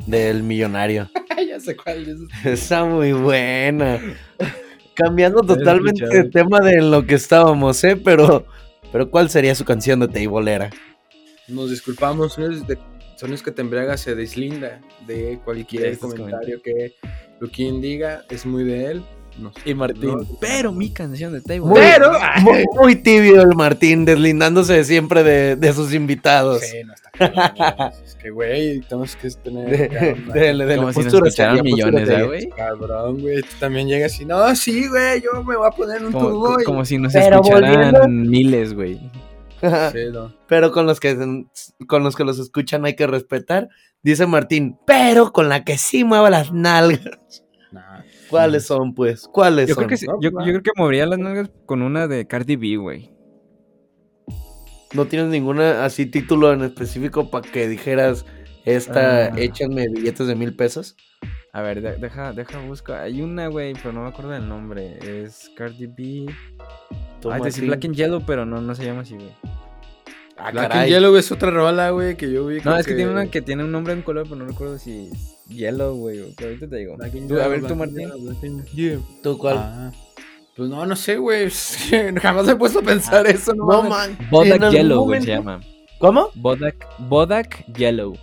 Del 0.08 0.42
millonario. 0.42 1.10
ya 1.48 1.60
sé 1.60 1.76
cuál 1.76 2.08
es. 2.08 2.46
Está 2.46 2.86
muy 2.86 3.12
buena. 3.12 4.00
Cambiando 4.96 5.42
totalmente 5.42 6.06
de 6.08 6.20
escuchado. 6.20 6.30
tema 6.32 6.60
de 6.60 6.82
lo 6.82 7.06
que 7.06 7.16
estábamos, 7.16 7.84
¿eh? 7.84 7.96
Pero, 7.96 8.46
pero 8.92 9.10
¿cuál 9.12 9.30
sería 9.30 9.54
su 9.54 9.64
canción 9.64 10.00
de 10.00 10.08
Teibolera? 10.08 10.70
Nos 11.48 11.70
disculpamos, 11.70 12.38
los, 12.38 12.66
de- 12.68 12.78
son 13.22 13.30
los 13.32 13.44
que 13.44 13.52
te 13.52 13.62
embriagas 13.62 14.02
se 14.02 14.16
deslinda 14.16 14.82
de 15.06 15.40
cualquier 15.46 15.84
De 15.84 15.90
estos 15.92 16.14
comentario 16.16 16.60
que 16.64 16.96
lo 17.40 17.48
quien 17.50 17.80
diga, 17.80 18.24
es 18.32 18.46
muy 18.48 18.64
de 18.64 18.86
él. 18.92 19.04
No. 19.40 19.54
Y 19.64 19.74
Martín, 19.76 20.10
No, 20.10 20.28
pero 20.42 20.74
mi 20.74 20.90
canción 20.90 21.32
de. 21.42 21.60
Muy, 21.62 21.74
Pero- 21.80 22.12
muy, 22.42 22.66
muy 22.76 22.96
tibio 22.98 23.42
el 23.42 23.56
Martín, 23.56 24.04
deslindándose 24.06 24.84
siempre 24.84 25.24
de, 25.24 25.56
de 25.56 25.72
sus 25.72 25.94
invitados. 25.94 26.62
Sí, 26.62 26.78
no 26.84 26.94
está 26.94 27.12
cabrón, 27.12 27.94
Es 28.04 28.16
que, 28.16 28.30
güey, 28.32 28.82
tenemos 28.82 29.16
que 29.16 29.30
tener. 29.30 29.70
De, 29.70 29.88
calma. 29.88 30.34
de- 30.34 30.40
de 30.42 30.54
la 30.54 30.76
Como 30.76 30.92
si 30.92 31.00
nos 31.00 31.06
postura 31.14 31.22
postura 31.24 31.64
millones, 31.64 32.02
¿eh, 32.02 32.06
seria. 32.08 32.26
güey? 32.26 32.50
Cabrón, 32.50 33.22
güey. 33.22 33.42
Tú 33.42 33.48
también 33.60 33.88
llegas 33.88 34.20
y 34.20 34.26
no, 34.26 34.54
sí, 34.56 34.88
güey, 34.90 35.22
yo 35.22 35.42
me 35.44 35.56
voy 35.56 35.66
a 35.68 35.72
poner 35.72 36.04
un 36.04 36.12
Como, 36.12 36.30
tubo. 36.30 36.60
y- 36.60 36.64
como 36.66 36.84
si 36.84 36.98
nos 36.98 37.14
Pero 37.14 37.36
escucharan 37.38 37.92
volviendo- 37.94 38.08
miles, 38.10 38.74
güey. 38.74 39.00
Pero 40.48 40.72
con 40.72 40.86
los 40.86 41.00
que 41.00 41.16
con 41.88 42.04
los 42.04 42.16
que 42.16 42.24
los 42.24 42.40
escuchan 42.40 42.86
hay 42.86 42.96
que 42.96 43.08
respetar. 43.08 43.70
Dice 44.04 44.26
Martín, 44.26 44.78
pero 44.88 45.32
con 45.32 45.48
la 45.48 45.64
que 45.64 45.78
sí 45.78 46.04
mueva 46.04 46.30
las 46.32 46.52
nalgas. 46.52 47.44
Nah. 47.72 48.02
¿Cuáles 48.30 48.66
son, 48.66 48.96
pues? 48.96 49.28
¿Cuáles 49.32 49.70
Yo 49.70 49.76
son? 49.76 49.84
creo, 49.84 49.90
que 49.90 49.98
sí- 49.98 50.08
no, 50.08 50.20
yo, 50.20 50.32
creo 50.32 50.62
que 50.64 50.72
movería 50.76 51.06
las 51.06 51.20
nalgas 51.20 51.52
con 51.68 51.82
una 51.84 52.08
de 52.08 52.26
Cardi 52.26 52.56
B, 52.56 52.78
güey. 52.78 53.12
¿No 54.94 55.06
tienes 55.06 55.30
ninguna 55.30 55.86
así 55.86 56.06
título 56.06 56.52
en 56.52 56.64
específico 56.64 57.30
para 57.30 57.48
que 57.50 57.68
dijeras 57.68 58.26
esta, 58.66 59.26
Ah. 59.28 59.34
échanme 59.38 59.88
billetes 59.90 60.28
de 60.28 60.36
mil 60.36 60.56
pesos? 60.56 60.96
A 61.54 61.62
ver, 61.62 61.82
de- 61.82 61.98
deja, 61.98 62.34
deja 62.34 62.60
buscar. 62.66 63.02
Hay 63.02 63.22
una, 63.22 63.48
güey, 63.48 63.74
pero 63.74 63.94
no 63.94 64.02
me 64.04 64.10
acuerdo 64.10 64.32
del 64.32 64.48
nombre. 64.50 64.98
Es 65.24 65.50
Cardi 65.56 65.86
B. 65.86 66.26
Tú, 67.22 67.32
Ah, 67.32 67.38
es 67.38 67.44
decir. 67.44 67.66
Black 67.66 67.86
and 67.86 67.96
Yellow, 67.96 68.22
pero 68.26 68.46
no, 68.46 68.60
no 68.62 68.76
se 68.76 68.84
llama 68.86 69.02
así, 69.02 69.16
güey. 69.16 69.30
Ah, 70.38 70.50
Black 70.52 70.70
caray. 70.70 70.80
and 70.80 70.90
Yellow 70.90 71.16
es 71.18 71.32
otra 71.32 71.52
rola, 71.52 71.92
güey, 71.92 72.18
que 72.18 72.32
yo 72.32 72.46
vi. 72.48 72.60
No, 72.62 72.76
es 72.78 72.86
que 72.88 72.96
tiene 72.96 73.12
una 73.12 73.28
que 73.28 73.42
tiene 73.42 73.64
un 73.64 73.72
nombre 73.72 73.94
en 73.94 74.02
color, 74.02 74.24
pero 74.24 74.38
no 74.38 74.46
recuerdo 74.46 74.78
si 74.80 75.10
es 75.12 75.38
Yellow, 75.48 75.96
güey. 75.96 76.34
Pero 76.36 76.50
ahorita 76.50 76.68
te 76.68 76.76
digo. 76.78 76.98
Black 76.98 77.14
and 77.16 77.28
Tú, 77.28 77.36
a 77.36 77.38
Yellow, 77.38 77.50
ver, 77.52 77.60
Black 77.60 77.72
tú, 77.72 77.76
Martín. 77.78 77.98
Yellow, 77.98 78.66
Yellow. 78.74 79.04
¿Tú 79.22 79.38
cuál? 79.38 79.58
Ah, 79.60 79.92
Pues 80.58 80.70
no, 80.70 80.86
no 80.86 80.96
sé, 80.96 81.18
güey. 81.18 81.50
Jamás 82.22 82.46
me 82.46 82.52
he 82.54 82.56
puesto 82.56 82.80
a 82.80 82.82
pensar 82.84 83.28
eso, 83.28 83.54
no, 83.54 83.66
no, 83.68 83.84
man. 83.84 84.18
Bodak 84.32 84.72
Yellow, 84.72 85.04
güey, 85.06 85.22
se 85.22 85.28
llama. 85.28 85.62
¿Cómo? 86.00 86.30
Bodak, 86.36 86.88
Bodak 86.98 87.64
Yellow. 87.76 88.18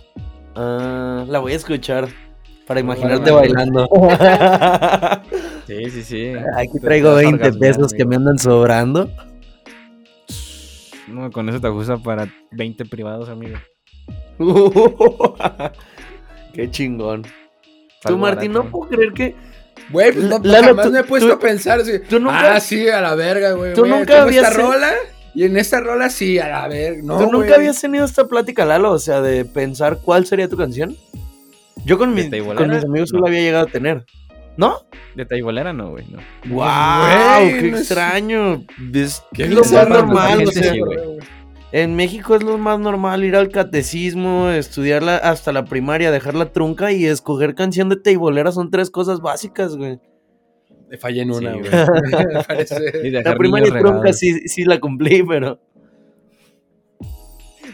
Ah, 0.55 1.23
la 1.27 1.39
voy 1.39 1.53
a 1.53 1.55
escuchar 1.55 2.09
para 2.67 2.81
imaginarte 2.81 3.31
bueno. 3.31 3.53
bailando. 3.53 3.87
Sí, 5.69 5.89
sí, 5.91 6.03
sí. 6.03 6.33
Aquí 6.57 6.79
traigo 6.81 7.09
te 7.09 7.13
vas 7.15 7.23
a 7.25 7.27
20 7.29 7.43
orgasmear, 7.45 7.75
pesos 7.75 7.93
que 7.93 8.05
me 8.05 8.15
andan 8.15 8.39
sobrando. 8.39 9.07
No, 11.07 11.29
con 11.31 11.47
eso 11.49 11.61
te 11.61 11.67
ajusta 11.67 11.97
para 11.97 12.27
20 12.51 12.85
privados, 12.85 13.29
amigo. 13.29 13.57
Qué 16.53 16.71
chingón. 16.71 17.23
Tú, 18.03 18.17
Martín, 18.17 18.51
no 18.53 18.69
puedo 18.71 18.89
creer 18.89 19.13
que 19.13 19.35
Güey, 19.91 20.11
pues 20.11 20.25
no, 20.25 20.39
Lalo, 20.43 20.67
jamás 20.69 20.85
tú- 20.87 20.91
me 20.91 20.99
he 20.99 21.03
puesto 21.03 21.27
tú- 21.29 21.33
a 21.35 21.39
pensar 21.39 21.79
así. 21.79 21.99
tú 21.99 22.19
nunca- 22.19 22.55
ah, 22.55 22.59
sí, 22.59 22.87
a 22.89 23.01
la 23.01 23.15
verga, 23.15 23.51
güey. 23.53 23.73
tú 23.73 23.85
nunca 23.85 24.23
habías 24.23 24.47
esta 24.49 24.61
rola 24.61 24.91
y 25.33 25.43
en 25.45 25.57
esta 25.57 25.79
rola 25.79 26.09
sí, 26.09 26.37
a 26.39 26.47
la 26.47 26.67
verga. 26.67 27.01
No, 27.03 27.17
¿Tú 27.17 27.31
nunca 27.31 27.55
habías 27.55 27.79
tenido 27.79 28.05
esta 28.05 28.27
plática, 28.27 28.65
Lalo? 28.65 28.91
O 28.91 28.99
sea, 28.99 29.21
de 29.21 29.45
pensar 29.45 29.99
cuál 30.03 30.25
sería 30.25 30.47
tu 30.49 30.57
canción. 30.57 30.95
Yo 31.85 31.97
con, 31.97 32.13
¿De 32.15 32.21
mis- 32.23 32.29
Teibolera? 32.31 32.57
con 32.65 32.75
mis 32.75 32.83
amigos 32.85 33.09
sí 33.09 33.15
No. 33.15 33.21
lo 33.21 33.27
había 33.27 33.39
llegado 33.41 33.67
a 33.67 33.69
tener. 33.71 34.05
¿No? 34.59 34.75
De 35.15 35.25
Taibolera 35.25 35.71
no, 35.71 35.91
güey, 35.91 36.05
no. 36.11 36.17
¡Wow! 36.53 36.65
güey, 37.43 37.59
¡Qué 37.61 37.71
no 37.71 37.77
es- 37.77 37.83
extraño! 37.83 38.65
Es 38.93 39.23
Qué 39.33 39.47
lo 39.47 39.61
más 39.61 39.87
normal. 39.87 40.37
gente 40.39 40.49
o 40.49 40.51
sea, 40.51 40.73
sí, 40.73 40.79
güey. 40.81 40.99
en 41.71 41.95
México 41.95 42.35
es 42.35 42.43
lo 42.43 42.57
más 42.57 42.77
normal 42.77 43.23
ir 43.23 43.37
al 43.37 43.47
catecismo, 43.49 44.49
estudiarla 44.49 45.15
hasta 45.15 45.53
la 45.53 45.63
primaria, 45.63 46.11
dejar 46.11 46.35
la 46.35 46.51
trunca 46.51 46.91
y 46.91 47.05
escoger 47.05 47.55
canción 47.55 47.87
de 47.87 47.95
teibolera. 47.95 48.51
Son 48.51 48.69
tres 48.69 48.89
cosas 48.91 49.21
básicas, 49.21 49.77
güey. 49.77 49.97
Me 50.89 50.97
fallé 50.97 51.21
en 51.21 51.31
una, 51.31 51.53
Sí, 51.53 51.59
güey. 51.59 53.11
La 53.23 53.35
primaria 53.37 53.67
y 53.69 53.71
trunca 53.79 54.11
sí, 54.11 54.41
sí 54.47 54.65
la 54.65 54.79
cumplí, 54.79 55.23
pero... 55.23 55.57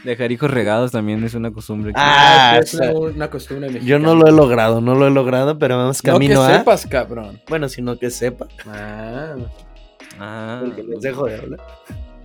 Dejar 0.06 0.32
hijos 0.32 0.52
regados 0.52 0.92
también 0.92 1.24
es 1.24 1.34
una 1.34 1.52
costumbre. 1.52 1.92
que- 1.92 2.00
Ah, 2.00 2.60
es 2.62 2.74
una, 2.76 2.92
una 2.92 3.30
costumbre 3.30 3.68
mexicana. 3.68 3.90
Yo 3.90 4.00
no 4.00 4.14
lo 4.16 4.28
he 4.28 4.32
logrado, 4.32 4.80
no 4.80 4.94
lo 4.96 5.08
he 5.08 5.12
logrado, 5.12 5.58
pero 5.58 5.78
vamos 5.78 6.04
No 6.04 6.14
camino 6.14 6.46
que 6.46 6.54
a... 6.54 6.58
sepas, 6.60 6.86
cabrón. 6.86 7.42
Bueno, 7.50 7.68
sino 7.70 7.98
que 7.98 8.10
sepa, 8.12 8.48
Ah, 8.68 9.36
Ah, 10.20 10.62
porque 10.64 10.84
les 10.84 11.02
dejo 11.02 11.26
de 11.26 11.36
hablar. 11.38 11.60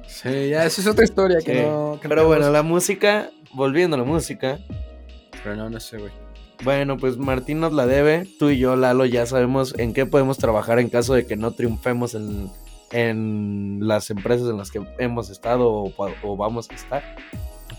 sí, 0.07 0.51
ya, 0.51 0.65
esa 0.67 0.81
es 0.81 0.87
otra 0.87 1.05
historia 1.05 1.39
que 1.45 1.63
no. 1.63 1.99
que 2.01 2.07
no 2.07 2.09
Pero 2.15 2.27
bueno, 2.27 2.51
la 2.51 2.63
música, 2.63 3.31
volviendo 3.55 3.97
a 3.97 3.99
la 4.01 4.05
música, 4.05 4.59
Pero 5.43 5.57
no, 5.57 5.71
no 5.71 5.81
sé, 5.81 5.97
güey. 5.97 6.13
bueno, 6.63 6.99
pues 6.99 7.17
Martín 7.17 7.61
nos 7.61 7.73
la 7.73 7.87
debe, 7.87 8.29
tú 8.39 8.51
y 8.51 8.59
yo, 8.59 8.77
Lalo, 8.77 9.07
ya 9.07 9.25
sabemos 9.27 9.75
en 9.79 9.93
qué 9.95 10.05
podemos 10.07 10.37
trabajar 10.39 10.79
en 10.79 10.89
caso 10.91 11.15
de 11.15 11.27
que 11.27 11.37
no 11.37 11.53
triunfemos 11.53 12.15
en, 12.15 12.51
en 12.93 13.79
las 13.83 14.11
empresas 14.11 14.49
en 14.51 14.59
las 14.59 14.71
que 14.71 14.83
hemos 14.99 15.31
estado 15.31 15.71
o 16.23 16.37
vamos 16.37 16.69
a 16.71 16.75
estar. 16.75 17.03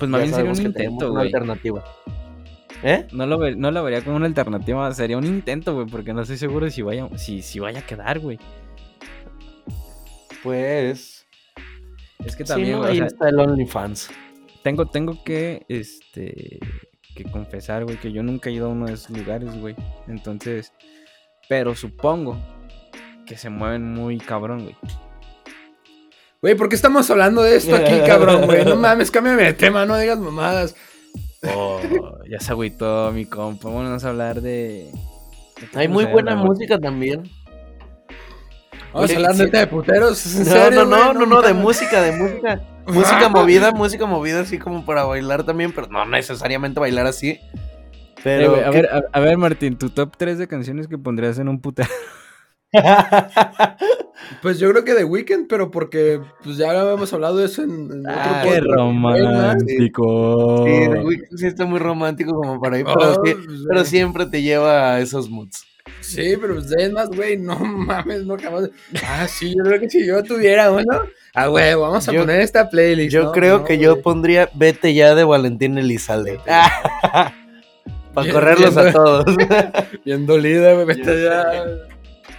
Pues 0.01 0.09
más 0.11 0.21
bien 0.21 0.33
sería 0.33 0.51
un 0.51 0.61
intento, 0.61 1.11
güey. 1.11 1.25
alternativa. 1.27 1.83
¿Eh? 2.83 3.07
No 3.11 3.25
lo, 3.27 3.37
ve- 3.37 3.55
no 3.55 3.69
lo 3.71 3.83
vería 3.83 4.03
como 4.03 4.15
una 4.15 4.25
alternativa, 4.25 4.91
sería 4.93 5.17
un 5.17 5.25
intento, 5.25 5.75
güey, 5.75 5.85
porque 5.85 6.13
no 6.13 6.21
estoy 6.21 6.37
seguro 6.37 6.65
de 6.65 6.71
si 6.71 6.81
vaya, 6.81 7.07
si, 7.17 7.41
si 7.43 7.59
vaya 7.59 7.79
a 7.79 7.85
quedar, 7.85 8.19
güey. 8.19 8.39
Pues... 10.43 11.25
Es 12.25 12.35
que 12.35 12.43
Sí, 12.45 12.49
también, 12.53 12.75
o 12.75 12.91
sea, 12.93 13.05
está 13.05 13.29
el 13.29 13.39
OnlyFans. 13.39 14.09
tengo, 14.63 14.85
tengo 14.87 15.23
que, 15.23 15.65
este, 15.69 16.59
que 17.15 17.23
confesar, 17.25 17.83
güey, 17.83 17.97
que 17.97 18.11
yo 18.11 18.21
nunca 18.23 18.49
he 18.49 18.53
ido 18.53 18.67
a 18.67 18.69
uno 18.69 18.85
de 18.87 18.93
esos 18.93 19.15
lugares, 19.15 19.59
güey. 19.59 19.75
Entonces, 20.07 20.71
pero 21.49 21.75
supongo 21.75 22.37
que 23.25 23.37
se 23.37 23.49
mueven 23.49 23.93
muy 23.93 24.17
cabrón, 24.19 24.63
güey. 24.63 24.75
Güey, 26.41 26.55
¿por 26.55 26.69
qué 26.69 26.75
estamos 26.75 27.09
hablando 27.11 27.43
de 27.43 27.55
esto 27.55 27.75
aquí, 27.75 27.99
cabrón, 28.05 28.45
güey? 28.47 28.65
No 28.65 28.75
mames, 28.77 29.11
cámbiame 29.11 29.43
de 29.43 29.53
tema, 29.53 29.85
no 29.85 29.97
digas 29.97 30.17
mamadas. 30.19 30.75
Oh, 31.55 31.79
ya 32.29 32.39
se 32.39 32.51
agüitó 32.51 33.11
mi 33.11 33.25
compa. 33.25 33.69
Vamos 33.69 34.03
a 34.03 34.09
hablar 34.09 34.41
de... 34.41 34.91
Hay 35.75 35.87
muy 35.87 36.05
buena 36.05 36.35
música 36.35 36.79
también. 36.79 37.29
Vamos 38.93 39.11
a 39.11 39.15
hablar 39.15 39.35
neta 39.35 39.59
de 39.59 39.67
puteros. 39.67 40.25
¿es 40.25 40.35
en 40.35 40.45
No, 40.45 40.51
serio, 40.51 40.85
no, 40.85 41.13
no, 41.13 41.13
no, 41.13 41.25
no, 41.27 41.41
de 41.41 41.53
música, 41.53 42.01
de 42.01 42.11
música. 42.13 42.61
Música 42.87 43.29
movida, 43.29 43.71
música 43.71 44.05
movida 44.07 44.39
así 44.41 44.57
como 44.57 44.83
para 44.85 45.03
bailar 45.03 45.43
también, 45.43 45.71
pero 45.71 45.87
no 45.87 46.03
necesariamente 46.05 46.79
bailar 46.79 47.05
así. 47.05 47.39
Pero 48.23 48.55
a, 48.55 48.63
¿qué- 48.71 48.81
ver, 48.81 48.89
a, 48.91 49.03
a 49.13 49.19
ver, 49.19 49.37
Martín, 49.37 49.77
tu 49.77 49.89
top 49.91 50.15
3 50.17 50.39
de 50.39 50.47
canciones 50.47 50.87
que 50.87 50.97
pondrías 50.97 51.37
en 51.37 51.47
un 51.49 51.61
puta. 51.61 51.87
Pues 54.41 54.59
yo 54.59 54.69
creo 54.71 54.83
que 54.83 54.93
de 54.93 55.03
Weekend, 55.03 55.47
pero 55.47 55.71
porque 55.71 56.19
pues 56.43 56.57
ya 56.57 56.71
habíamos 56.71 57.11
hablado 57.13 57.37
de 57.37 57.45
eso 57.45 57.63
en, 57.63 57.89
en 57.91 58.03
Ah, 58.07 58.41
otro 58.45 58.51
¡Qué 58.51 58.59
romántico! 58.61 60.65
Sí, 60.65 60.71
The 60.89 60.99
Weeknd 60.99 61.37
sí 61.37 61.47
está 61.47 61.65
muy 61.65 61.79
romántico 61.79 62.33
como 62.33 62.59
para 62.59 62.79
ir, 62.79 62.85
pero, 62.85 62.99
Oh, 62.99 63.13
sí- 63.25 63.33
pues, 63.33 63.45
pero 63.67 63.79
güey. 63.81 63.85
siempre 63.85 64.25
te 64.27 64.41
lleva 64.41 64.95
a 64.95 64.99
esos 64.99 65.29
moods. 65.29 65.65
Sí, 65.99 66.35
pero 66.39 66.55
pues 66.55 66.71
es 66.71 66.91
más, 66.91 67.09
güey, 67.09 67.37
no 67.37 67.57
mames, 67.59 68.25
no 68.25 68.37
jamás. 68.37 68.69
Ah, 69.05 69.27
sí, 69.27 69.53
yo 69.57 69.63
creo 69.63 69.79
que 69.79 69.89
si 69.89 70.05
yo 70.05 70.23
tuviera 70.23 70.71
uno, 70.71 70.83
ah, 71.35 71.47
güey, 71.47 71.73
vamos 71.75 72.07
a 72.07 72.11
Yo- 72.13 72.21
poner 72.21 72.41
esta 72.41 72.69
playlist. 72.69 73.11
Yo 73.13 73.23
No, 73.25 73.31
creo 73.31 73.59
no, 73.59 73.65
que 73.65 73.77
yo 73.79 74.01
pondría 74.01 74.49
Vete 74.53 74.93
ya 74.93 75.15
de 75.15 75.23
Valentín 75.23 75.77
Elizalde. 75.77 76.39
Para 78.13 78.31
correrlos 78.31 78.75
bien, 78.75 78.87
a 78.87 78.91
todos. 78.91 79.25
Bien 80.05 80.25
dolida, 80.25 80.73
güey, 80.73 80.85
vete 80.85 81.23
ya. 81.23 81.45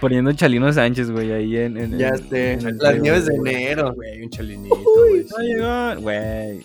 Poniendo 0.03 0.33
Chalino 0.33 0.73
Sánchez, 0.73 1.11
güey, 1.11 1.31
ahí 1.31 1.55
en. 1.55 1.77
en- 1.77 1.97
ya 1.97 2.09
en- 2.09 2.15
esté. 2.15 2.51
en 2.53 2.67
el 2.67 2.77
Las 2.77 2.99
nieves 2.99 3.25
de 3.25 3.35
enero. 3.35 3.93
Güey, 3.95 4.21
un 4.23 4.29
chalinito, 4.29 4.75
güey. 4.75 5.25
Ha 5.37 5.41
llegado, 5.41 6.01
güey. 6.01 6.59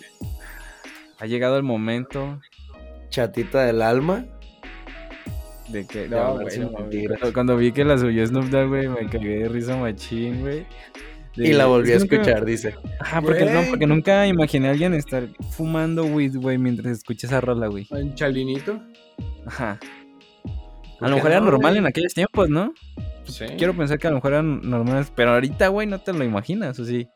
Ha 1.19 1.25
llegado 1.25 1.55
el 1.55 1.63
momento 1.63 2.41
Chatita 3.09 3.63
del 3.65 3.81
alma. 3.81 4.25
de 5.69 5.85
que. 5.87 6.09
No, 6.09 6.17
No, 6.35 6.41
güey, 6.41 6.59
no. 6.59 6.71
Cuando, 6.71 7.33
cuando 7.33 7.55
vi 7.57 7.71
que 7.71 7.85
la 7.85 7.97
subió 7.97 8.27
Snoop 8.27 8.45
Dogg, 8.49 8.67
güey, 8.67 8.87
me 8.89 9.07
cagué 9.09 9.39
de 9.43 9.47
risa 9.47 9.77
machín, 9.77 10.41
güey. 10.41 10.65
De- 11.37 11.47
Y 11.47 11.53
la 11.53 11.67
volví 11.67 11.93
a 11.93 11.97
que 11.97 12.03
escuchar, 12.03 12.43
dice. 12.43 12.75
Ajá, 12.99 13.21
porque, 13.21 13.45
no, 13.45 13.61
porque 13.69 13.87
nunca 13.87 14.27
imaginé 14.27 14.67
a 14.67 14.71
alguien 14.71 14.93
estar 14.95 15.27
fumando 15.51 16.03
weed, 16.03 16.35
güey, 16.35 16.57
mientras 16.57 16.91
escucha 16.97 17.27
esa 17.27 17.39
rola, 17.39 17.67
güey. 17.67 17.87
Un 17.91 18.15
chalinito. 18.15 18.81
Ajá. 19.45 19.79
A 19.79 20.99
¿Por 20.99 21.09
lo 21.09 21.15
mejor 21.15 21.31
era 21.31 21.39
no, 21.39 21.45
normal 21.45 21.71
güey? 21.71 21.77
en 21.77 21.85
aquellos 21.85 22.13
tiempos, 22.13 22.49
¿no? 22.49 22.73
Sí. 23.29 23.45
Quiero 23.57 23.75
pensar 23.75 23.97
que 23.99 24.07
a 24.07 24.09
lo 24.09 24.17
mejor 24.17 24.33
eran 24.33 24.61
normales, 24.69 25.11
pero 25.15 25.31
ahorita, 25.31 25.67
güey, 25.69 25.87
no 25.87 25.99
te 26.01 26.13
lo 26.13 26.23
imaginas, 26.23 26.79
¿o 26.79 26.85
sí? 26.85 27.07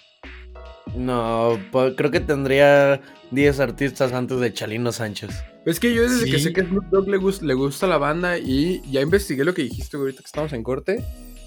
No, 0.95 1.57
creo 1.95 2.11
que 2.11 2.19
tendría 2.19 3.01
10 3.31 3.59
artistas 3.59 4.11
antes 4.13 4.39
de 4.39 4.53
Chalino 4.53 4.91
Sánchez. 4.91 5.31
Es 5.65 5.79
que 5.79 5.93
yo 5.93 6.03
desde 6.03 6.29
que 6.29 6.39
sé 6.39 6.53
que 6.53 6.61
a 6.61 6.65
Snoop 6.65 6.85
Dogg 6.91 7.07
le, 7.09 7.17
gus- 7.17 7.41
le 7.41 7.53
gusta 7.53 7.87
la 7.87 7.97
banda 7.97 8.37
y 8.37 8.81
ya 8.91 9.01
investigué 9.01 9.43
lo 9.45 9.53
que 9.53 9.63
dijiste, 9.63 9.97
güey, 9.97 10.07
ahorita 10.07 10.21
que 10.21 10.27
estamos 10.27 10.53
en 10.53 10.61
corte. 10.63 11.03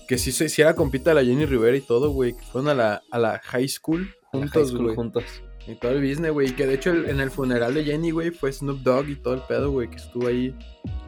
Que 0.09 0.19
sí, 0.19 0.33
se- 0.33 0.49
sí 0.49 0.63
era 0.63 0.75
compita 0.75 1.11
de 1.11 1.17
la 1.17 1.25
Jenny 1.25 1.45
Rivera 1.47 1.77
y 1.77 1.81
todo, 1.81 2.11
güey. 2.11 2.33
Que 2.33 2.43
fueron 2.47 2.71
a 2.71 2.75
la, 2.75 3.03
a 3.11 3.19
la 3.19 3.39
high 3.45 3.69
school 3.69 4.03
la 4.03 4.29
juntos, 4.31 4.53
high 4.53 4.67
school 4.67 4.83
güey. 4.85 4.95
juntos. 4.97 5.25
Y 5.69 5.75
todo 5.75 5.93
el 5.93 6.01
business, 6.09 6.33
güey. 6.33 6.55
Que 6.55 6.67
de 6.67 6.75
hecho 6.75 6.91
el- 6.93 7.07
en 7.09 7.21
el 7.21 7.31
funeral 7.31 7.75
de 7.75 7.85
Jenny, 7.85 8.11
güey, 8.13 8.31
fue 8.31 8.53
Snoop 8.53 8.79
Dogg 8.83 9.09
y 9.09 9.17
todo 9.17 9.35
el 9.35 9.41
pedo, 9.49 9.71
güey, 9.73 9.91
que 9.91 9.97
estuvo 9.97 10.29
ahí 10.29 10.55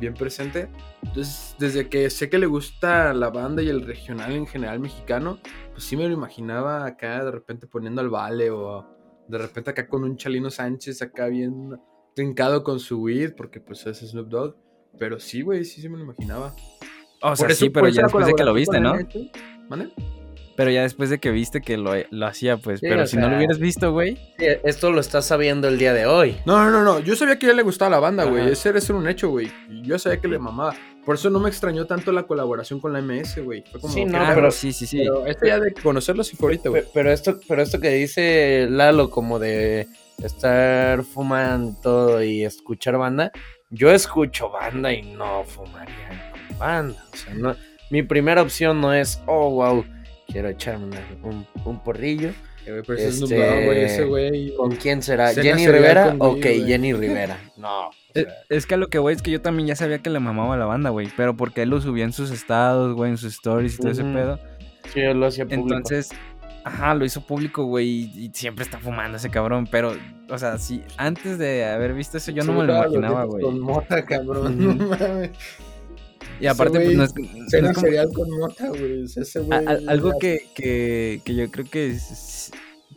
bien 0.01 0.15
presente. 0.15 0.69
Entonces, 1.03 1.55
desde 1.59 1.89
que 1.89 2.11
sé 2.11 2.29
que 2.29 2.39
le 2.39 2.47
gusta 2.47 3.15
la 3.15 3.31
banda 3.31 3.63
y 3.63 3.69
el 3.69 3.83
regional 3.87 4.33
en 4.33 4.47
general 4.47 4.81
mexicano, 4.81 5.39
pues 5.73 5.85
sí 5.85 5.97
me 5.97 6.07
lo 6.09 6.13
imaginaba 6.15 6.85
acá 6.87 7.25
de 7.25 7.31
repente 7.31 7.67
poniendo 7.69 8.01
al 8.01 8.09
vale 8.11 8.51
o 8.51 8.85
de 9.29 9.39
repente 9.39 9.71
acá 9.71 9.87
con 9.89 10.03
un 10.05 10.17
Chalino 10.17 10.51
Sánchez 10.51 11.03
acá 11.03 11.27
bien 11.29 11.79
trincado 12.17 12.65
con 12.65 12.81
su 12.81 13.01
weed, 13.01 13.35
porque 13.37 13.61
pues 13.61 13.87
es 13.87 13.99
Snoop 13.99 14.29
Dogg. 14.29 14.57
Pero 14.99 15.21
sí, 15.21 15.43
güey, 15.43 15.65
sí 15.65 15.81
se 15.81 15.89
me 15.89 15.99
lo 15.99 16.03
imaginaba. 16.05 16.53
O 17.23 17.37
sea, 17.37 17.47
eso- 17.49 17.61
sí, 17.67 17.71
pero 17.71 17.89
ya 17.89 18.03
después 18.03 18.27
de 18.27 18.33
que 18.35 18.45
lo 18.45 18.55
viste, 18.55 18.81
¿no? 18.81 18.95
¿Mande? 19.69 19.93
Pero 20.59 20.73
ya 20.73 20.83
después 20.83 21.09
de 21.09 21.21
que 21.21 21.31
viste 21.31 21.61
que 21.61 21.77
lo, 21.77 21.93
lo 22.11 22.27
hacía, 22.27 22.57
pues. 22.57 22.81
Sí, 22.81 22.87
pero 22.89 23.07
si 23.07 23.17
no 23.17 23.29
lo 23.31 23.37
hubieras 23.37 23.61
visto, 23.61 23.93
güey. 23.93 24.17
Sí, 24.41 24.47
esto 24.65 24.91
lo 24.91 24.99
estás 25.01 25.25
sabiendo 25.25 25.69
el 25.69 25.79
día 25.79 25.95
de 25.95 26.07
hoy. 26.07 26.37
No, 26.47 26.59
no, 26.65 26.71
no, 26.73 26.83
no. 26.83 26.99
Yo 26.99 27.15
sabía 27.15 27.39
que 27.39 27.47
a 27.47 27.51
él 27.53 27.57
le 27.59 27.63
gustaba 27.63 27.93
la 27.93 28.01
banda, 28.01 28.25
güey. 28.25 28.51
Ese 28.51 28.71
era 28.71 28.81
un 28.97 29.09
hecho, 29.09 29.31
güey. 29.31 29.53
Y 29.71 29.83
Yo 29.83 30.01
sabía 30.01 30.21
que 30.21 30.27
le 30.27 30.41
mamaba. 30.41 30.75
Por 31.05 31.15
eso 31.15 31.31
no 31.31 31.39
me 31.39 31.49
extrañó 31.49 31.87
tanto 31.87 32.11
la 32.11 32.25
colaboración 32.25 32.81
con 32.81 32.93
la 32.93 33.01
MS, 33.01 33.39
güey. 33.45 33.63
Fue 33.71 33.81
como 33.81 33.95
Sí, 33.95 34.05
no, 34.05 34.19
ah, 34.19 34.33
pero- 34.35 34.51
sí, 34.51 34.73
sí, 34.73 34.85
sí. 34.85 34.99
pero 34.99 35.27
esto 35.29 35.47
ya 35.47 35.61
de 35.61 35.73
conocerlo 35.75 36.25
sí 36.25 36.35
fue 36.37 36.49
ahorita, 36.49 36.71
güey. 36.71 36.83
Pe- 36.83 36.89
Pero 36.93 37.13
esto, 37.13 37.39
pero 37.47 37.63
esto 37.63 37.79
que 37.81 37.91
dice 37.91 38.67
Lalo, 38.69 39.11
como 39.11 39.39
de 39.39 39.87
estar 40.25 41.05
fumando 41.05 41.71
y 41.71 41.83
todo 41.83 42.23
y 42.23 42.45
escuchar 42.45 42.99
banda, 42.99 43.31
yo 43.71 43.93
escucho 43.93 44.51
banda 44.51 44.93
y 44.93 45.03
no 45.03 45.45
fumaría 45.45 46.33
con 46.49 46.59
banda. 46.59 47.05
O 47.13 47.17
sea, 47.17 47.35
no, 47.35 47.57
mi 47.91 48.03
primera 48.03 48.43
opción 48.43 48.81
no 48.81 48.93
es, 48.93 49.23
oh, 49.27 49.51
wow, 49.51 49.85
quiero 50.31 50.49
echarme 50.49 50.87
una- 50.87 51.01
un, 51.23 51.47
un 51.65 51.83
porrillo. 51.83 52.31
Eh, 52.67 52.83
güey, 52.87 53.03
Este, 53.03 53.65
güey, 53.65 53.83
ese 53.83 54.05
güey. 54.05 54.55
¿Con 54.55 54.73
quién 54.77 55.03
será? 55.03 55.31
Cena 55.33 55.43
¿Jenny 55.57 55.67
Rivera? 55.69 56.05
conmigo, 56.09 56.27
ok, 56.33 56.41
güey. 56.43 56.67
Jenny 56.67 56.93
Rivera. 56.95 57.39
No. 57.57 57.91
Es, 58.15 58.27
es 58.51 58.67
que 58.67 58.75
a 58.75 58.77
lo 58.77 58.89
que 58.89 58.99
voy 58.99 59.15
es 59.15 59.23
que 59.23 59.31
yo 59.31 59.41
también 59.41 59.67
ya 59.69 59.75
sabía 59.77 59.99
que 60.01 60.11
le 60.11 60.21
mamaba 60.21 60.55
a 60.55 60.59
la 60.59 60.67
banda, 60.67 60.91
güey. 60.91 61.09
Pero 61.17 61.35
porque 61.37 61.63
él 61.63 61.71
lo 61.71 61.81
subía 61.81 62.05
en 62.05 62.13
sus 62.13 62.31
estados, 62.31 62.95
güey, 62.95 63.11
en 63.13 63.17
sus 63.17 63.35
stories 63.35 63.75
y 63.75 63.79
todo 63.79 63.91
ese 63.91 64.05
pedo. 64.05 64.39
sí, 64.93 65.01
yo 65.03 65.15
lo 65.15 65.27
hacía 65.27 65.47
público. 65.47 65.63
Entonces, 65.77 66.11
ajá, 66.65 66.95
lo 66.95 67.07
hizo 67.07 67.23
público, 67.23 67.65
güey. 67.65 67.89
Y, 67.89 68.25
y 68.27 68.31
siempre 68.35 68.65
está 68.65 68.79
fumando 68.79 69.17
ese 69.17 69.31
cabrón. 69.31 69.67
Pero, 69.71 69.97
o 70.29 70.37
sea, 70.37 70.59
sí, 70.59 70.83
antes 70.99 71.39
de 71.39 71.65
haber 71.65 71.95
visto 71.95 72.19
eso, 72.19 72.33
yo 72.33 72.45
no 72.45 72.53
me 72.53 72.65
lo 72.65 72.77
imaginaba, 72.77 73.25
güey. 73.25 73.43
Con 73.45 73.61
mota, 73.61 74.05
cabrón. 74.05 74.59
No 74.59 74.75
mames. 74.89 75.31
Y 76.41 76.47
aparte, 76.47 76.79
pues 76.81 76.97
no 76.97 77.05
es, 77.05 77.15
no 77.15 77.23
es 77.69 77.75
como- 77.75 77.87
cereal 77.87 78.09
con 78.15 78.31
mota, 78.31 78.69
güey. 78.69 79.05
O 79.05 79.09
sea, 79.09 79.23
ese 79.23 79.39
a- 79.39 79.43
güey. 79.43 79.67
a- 79.67 79.91
algo 79.91 80.13
que, 80.19 80.49
que, 80.55 81.21
que 81.25 81.35
yo 81.35 81.51
creo 81.51 81.67
que 81.71 81.89
es- 81.91 82.51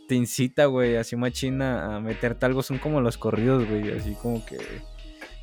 te 0.08 0.14
incita, 0.14 0.66
güey, 0.66 0.96
así 0.96 1.16
machina 1.16 1.96
a 1.96 2.00
meterte 2.00 2.44
algo 2.46 2.62
son 2.62 2.78
como 2.78 3.00
los 3.00 3.16
corridos, 3.18 3.68
güey, 3.68 3.90
así 3.92 4.14
como 4.20 4.44
que 4.44 4.58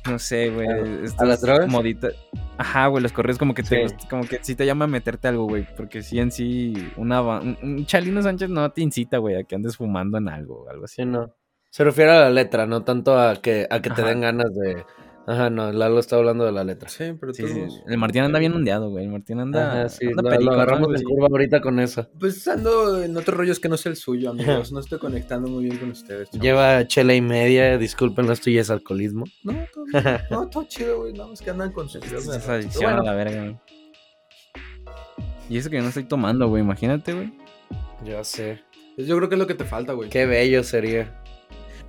no 0.08 0.18
sé, 0.18 0.48
güey, 0.50 0.66
estas 1.04 1.28
las 1.28 1.40
drogas? 1.42 1.68
moditas- 1.68 2.14
Ajá, 2.56 2.86
güey, 2.86 3.02
los 3.02 3.12
corridos 3.12 3.38
como 3.38 3.52
que 3.54 3.62
te 3.62 3.88
Sí. 3.88 3.94
como 4.08 4.24
que 4.26 4.38
sí 4.42 4.54
te 4.54 4.64
llama 4.66 4.84
a 4.84 4.88
meterte 4.88 5.28
algo, 5.28 5.44
güey, 5.44 5.66
porque 5.76 6.02
sí 6.02 6.18
en 6.18 6.30
sí 6.30 6.72
una 6.96 7.20
un, 7.20 7.56
un 7.62 7.84
Chalino 7.86 8.22
Sánchez 8.22 8.48
no 8.48 8.70
te 8.70 8.80
incita, 8.82 9.18
güey, 9.18 9.36
a 9.36 9.44
que 9.44 9.54
andes 9.56 9.76
fumando 9.76 10.18
en 10.18 10.28
algo 10.28 10.68
algo 10.70 10.84
así. 10.84 10.96
Sí, 11.02 11.04
no. 11.06 11.34
Se 11.70 11.84
refiere 11.84 12.10
a 12.12 12.20
la 12.20 12.30
letra, 12.30 12.66
no 12.66 12.82
tanto 12.82 13.18
a 13.18 13.36
que, 13.36 13.66
a 13.70 13.80
que 13.82 13.90
te 13.90 14.02
den 14.02 14.20
ganas 14.22 14.54
de. 14.54 14.84
Ajá, 15.26 15.48
no, 15.50 15.70
Lalo 15.70 16.00
está 16.00 16.16
hablando 16.16 16.44
de 16.44 16.50
la 16.50 16.64
letra. 16.64 16.88
Sí, 16.88 17.12
pero 17.20 17.32
Sí, 17.32 17.46
sí, 17.46 17.54
todos- 17.54 17.82
El 17.86 17.98
Martín 17.98 18.22
anda 18.22 18.38
bien 18.38 18.52
ondeado, 18.52 18.90
güey. 18.90 19.04
El 19.04 19.10
Martín 19.12 19.38
anda. 19.38 19.68
Ajá, 19.82 19.88
sí, 19.88 20.06
anda 20.06 20.22
lo, 20.22 20.22
lo 20.22 20.30
perico, 20.30 20.50
¿no? 20.50 20.56
agarramos 20.60 21.00
en 21.00 21.02
curva 21.06 21.28
ahorita 21.30 21.60
con 21.60 21.78
eso. 21.78 22.08
Pues 22.18 22.48
ando 22.48 23.02
en 23.02 23.16
otros 23.16 23.36
rollos 23.36 23.60
que 23.60 23.68
no 23.68 23.74
es 23.76 23.86
el 23.86 23.96
suyo, 23.96 24.30
amigos. 24.30 24.72
No 24.72 24.80
estoy 24.80 24.98
conectando 24.98 25.48
muy 25.48 25.64
bien 25.64 25.76
con 25.78 25.90
ustedes. 25.90 26.30
chavos. 26.30 26.42
Lleva 26.42 26.86
chela 26.86 27.14
y 27.14 27.20
media, 27.20 27.78
disculpen, 27.78 28.26
no 28.26 28.32
estoy 28.32 28.58
es 28.58 28.70
alcoholismo. 28.70 29.24
No, 29.44 29.52
todo, 29.72 29.84
bien. 29.84 30.04
no, 30.30 30.48
todo 30.48 30.64
chido, 30.64 31.00
güey. 31.00 31.12
Nada 31.12 31.28
más 31.28 31.40
que 31.40 31.50
andan 31.50 31.70
con 31.72 31.88
sus 31.88 32.00
videos 32.02 32.26
de 32.26 32.36
Esa 32.38 32.54
adicción 32.54 32.84
Pero 32.90 33.02
a 33.02 33.04
la 33.04 33.14
verga, 33.14 33.40
güey. 33.42 33.56
Y 35.48 35.58
eso 35.58 35.68
que 35.70 35.76
yo 35.76 35.82
no 35.82 35.88
estoy 35.88 36.04
tomando, 36.04 36.48
güey. 36.48 36.62
Imagínate, 36.62 37.12
güey. 37.12 37.32
Ya 38.04 38.24
sé. 38.24 38.60
Yo 38.96 39.16
creo 39.16 39.28
que 39.28 39.34
es 39.34 39.38
lo 39.38 39.46
que 39.46 39.54
te 39.54 39.64
falta, 39.64 39.92
güey. 39.92 40.08
Qué 40.10 40.26
bello 40.26 40.62
sería. 40.64 41.19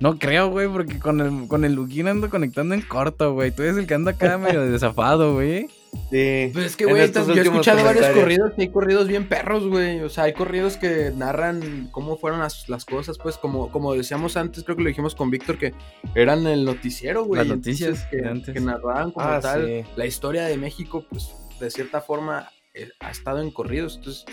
No 0.02 0.18
creo, 0.18 0.50
güey, 0.50 0.66
porque 0.66 0.98
con 0.98 1.20
el, 1.20 1.46
con 1.46 1.64
el 1.64 1.74
Luquín 1.74 2.08
ando 2.08 2.28
conectando 2.28 2.74
en 2.74 2.80
corto, 2.82 3.34
güey. 3.34 3.52
Tú 3.52 3.62
eres 3.62 3.76
el 3.76 3.86
que 3.86 3.94
anda 3.94 4.10
acá 4.10 4.36
medio 4.38 4.62
desafado, 4.62 5.34
güey. 5.34 5.68
Sí. 6.10 6.50
Pues 6.52 6.66
es 6.66 6.76
que, 6.76 6.86
güey, 6.86 7.12
yo 7.12 7.34
he 7.34 7.40
escuchado 7.42 7.84
varios 7.84 8.08
corridos 8.08 8.50
y 8.56 8.62
hay 8.62 8.68
corridos 8.70 9.06
bien 9.06 9.28
perros, 9.28 9.64
güey. 9.68 10.00
O 10.00 10.08
sea, 10.08 10.24
hay 10.24 10.32
corridos 10.32 10.76
que 10.76 11.12
narran 11.14 11.88
cómo 11.92 12.16
fueron 12.16 12.40
las, 12.40 12.68
las 12.68 12.84
cosas, 12.84 13.16
pues, 13.18 13.38
como, 13.38 13.70
como 13.70 13.94
decíamos 13.94 14.36
antes, 14.36 14.64
creo 14.64 14.76
que 14.76 14.82
lo 14.82 14.88
dijimos 14.88 15.14
con 15.14 15.30
Víctor, 15.30 15.56
que 15.56 15.72
eran 16.16 16.48
el 16.48 16.64
noticiero, 16.64 17.24
güey. 17.24 17.38
Las 17.38 17.56
noticias 17.56 18.04
que, 18.10 18.16
de 18.16 18.28
antes. 18.28 18.52
que 18.52 18.60
narraban 18.60 19.12
como 19.12 19.24
Ah, 19.24 19.38
tal 19.40 19.64
sí. 19.66 19.84
la 19.94 20.04
historia 20.04 20.46
de 20.46 20.56
México, 20.56 21.06
pues, 21.08 21.30
de 21.60 21.70
cierta 21.70 22.00
forma, 22.00 22.48
eh, 22.74 22.88
ha 22.98 23.12
estado 23.12 23.40
en 23.40 23.52
corridos. 23.52 23.98
Entonces, 23.98 24.24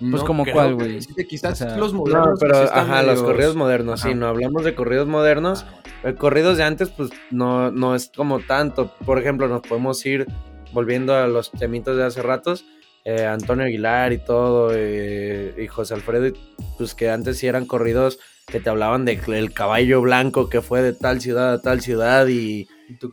Pues, 0.00 0.22
¿como 0.22 0.44
creo 0.44 0.54
cuál, 0.54 0.74
güey? 0.74 0.98
Quizás 1.28 1.60
O 1.62 1.64
sea, 1.66 1.76
los 1.76 1.92
No, 1.92 2.00
modernos. 2.00 2.38
pero 2.40 2.52
pues, 2.52 2.58
sí 2.60 2.64
están 2.66 2.90
ajá, 2.90 3.02
los 3.02 3.22
corridos 3.22 3.56
modernos, 3.56 4.00
sí, 4.00 4.14
no 4.14 4.26
hablamos 4.28 4.64
de 4.64 4.74
corridos 4.74 5.08
modernos. 5.08 5.66
Eh, 6.04 6.14
corridos 6.14 6.56
de 6.56 6.64
antes, 6.64 6.88
pues 6.90 7.10
no, 7.30 7.70
no 7.72 7.94
es 7.94 8.10
como 8.14 8.38
tanto. 8.40 8.92
Por 9.04 9.18
ejemplo, 9.18 9.48
nos 9.48 9.62
podemos 9.62 10.04
ir 10.06 10.26
volviendo 10.72 11.14
a 11.16 11.26
los 11.26 11.50
temitos 11.50 11.96
de 11.96 12.04
hace 12.04 12.22
ratos. 12.22 12.64
eh, 13.04 13.24
Antonio 13.24 13.64
Aguilar 13.64 14.12
y 14.12 14.18
todo, 14.18 14.70
eh, 14.74 15.54
y 15.56 15.66
José 15.66 15.94
Alfredo, 15.94 16.26
y, 16.26 16.34
pues 16.76 16.94
que 16.94 17.08
antes 17.10 17.38
sí 17.38 17.46
eran 17.46 17.64
corridos 17.64 18.18
que 18.46 18.60
te 18.60 18.68
hablaban 18.68 19.04
del 19.06 19.52
caballo 19.54 20.00
blanco 20.02 20.48
que 20.50 20.60
fue 20.60 20.82
de 20.82 20.92
tal 20.92 21.20
ciudad 21.20 21.54
a 21.54 21.62
tal 21.62 21.80
ciudad 21.80 22.26
y, 22.28 22.68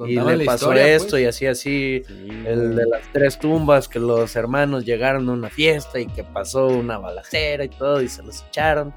Y, 0.08 0.16
le 0.16 0.38
la 0.38 0.46
pasó 0.46 0.68
historia, 0.68 0.88
esto 0.96 1.10
pues. 1.12 1.24
y 1.24 1.26
así, 1.26 1.46
así. 1.48 2.02
El 2.46 2.76
de 2.76 2.86
las 2.86 3.12
tres 3.12 3.38
tumbas, 3.40 3.88
que 3.90 4.00
los 4.00 4.36
hermanos 4.36 4.86
llegaron 4.86 5.28
a 5.30 5.34
una 5.34 5.50
fiesta 5.50 6.00
y 6.00 6.06
que 6.08 6.24
pasó 6.24 6.68
una 6.68 6.98
balacera 6.98 7.64
y 7.66 7.70
todo 7.70 8.02
y 8.02 8.08
se 8.08 8.24
los 8.24 8.44
echaron. 8.48 8.94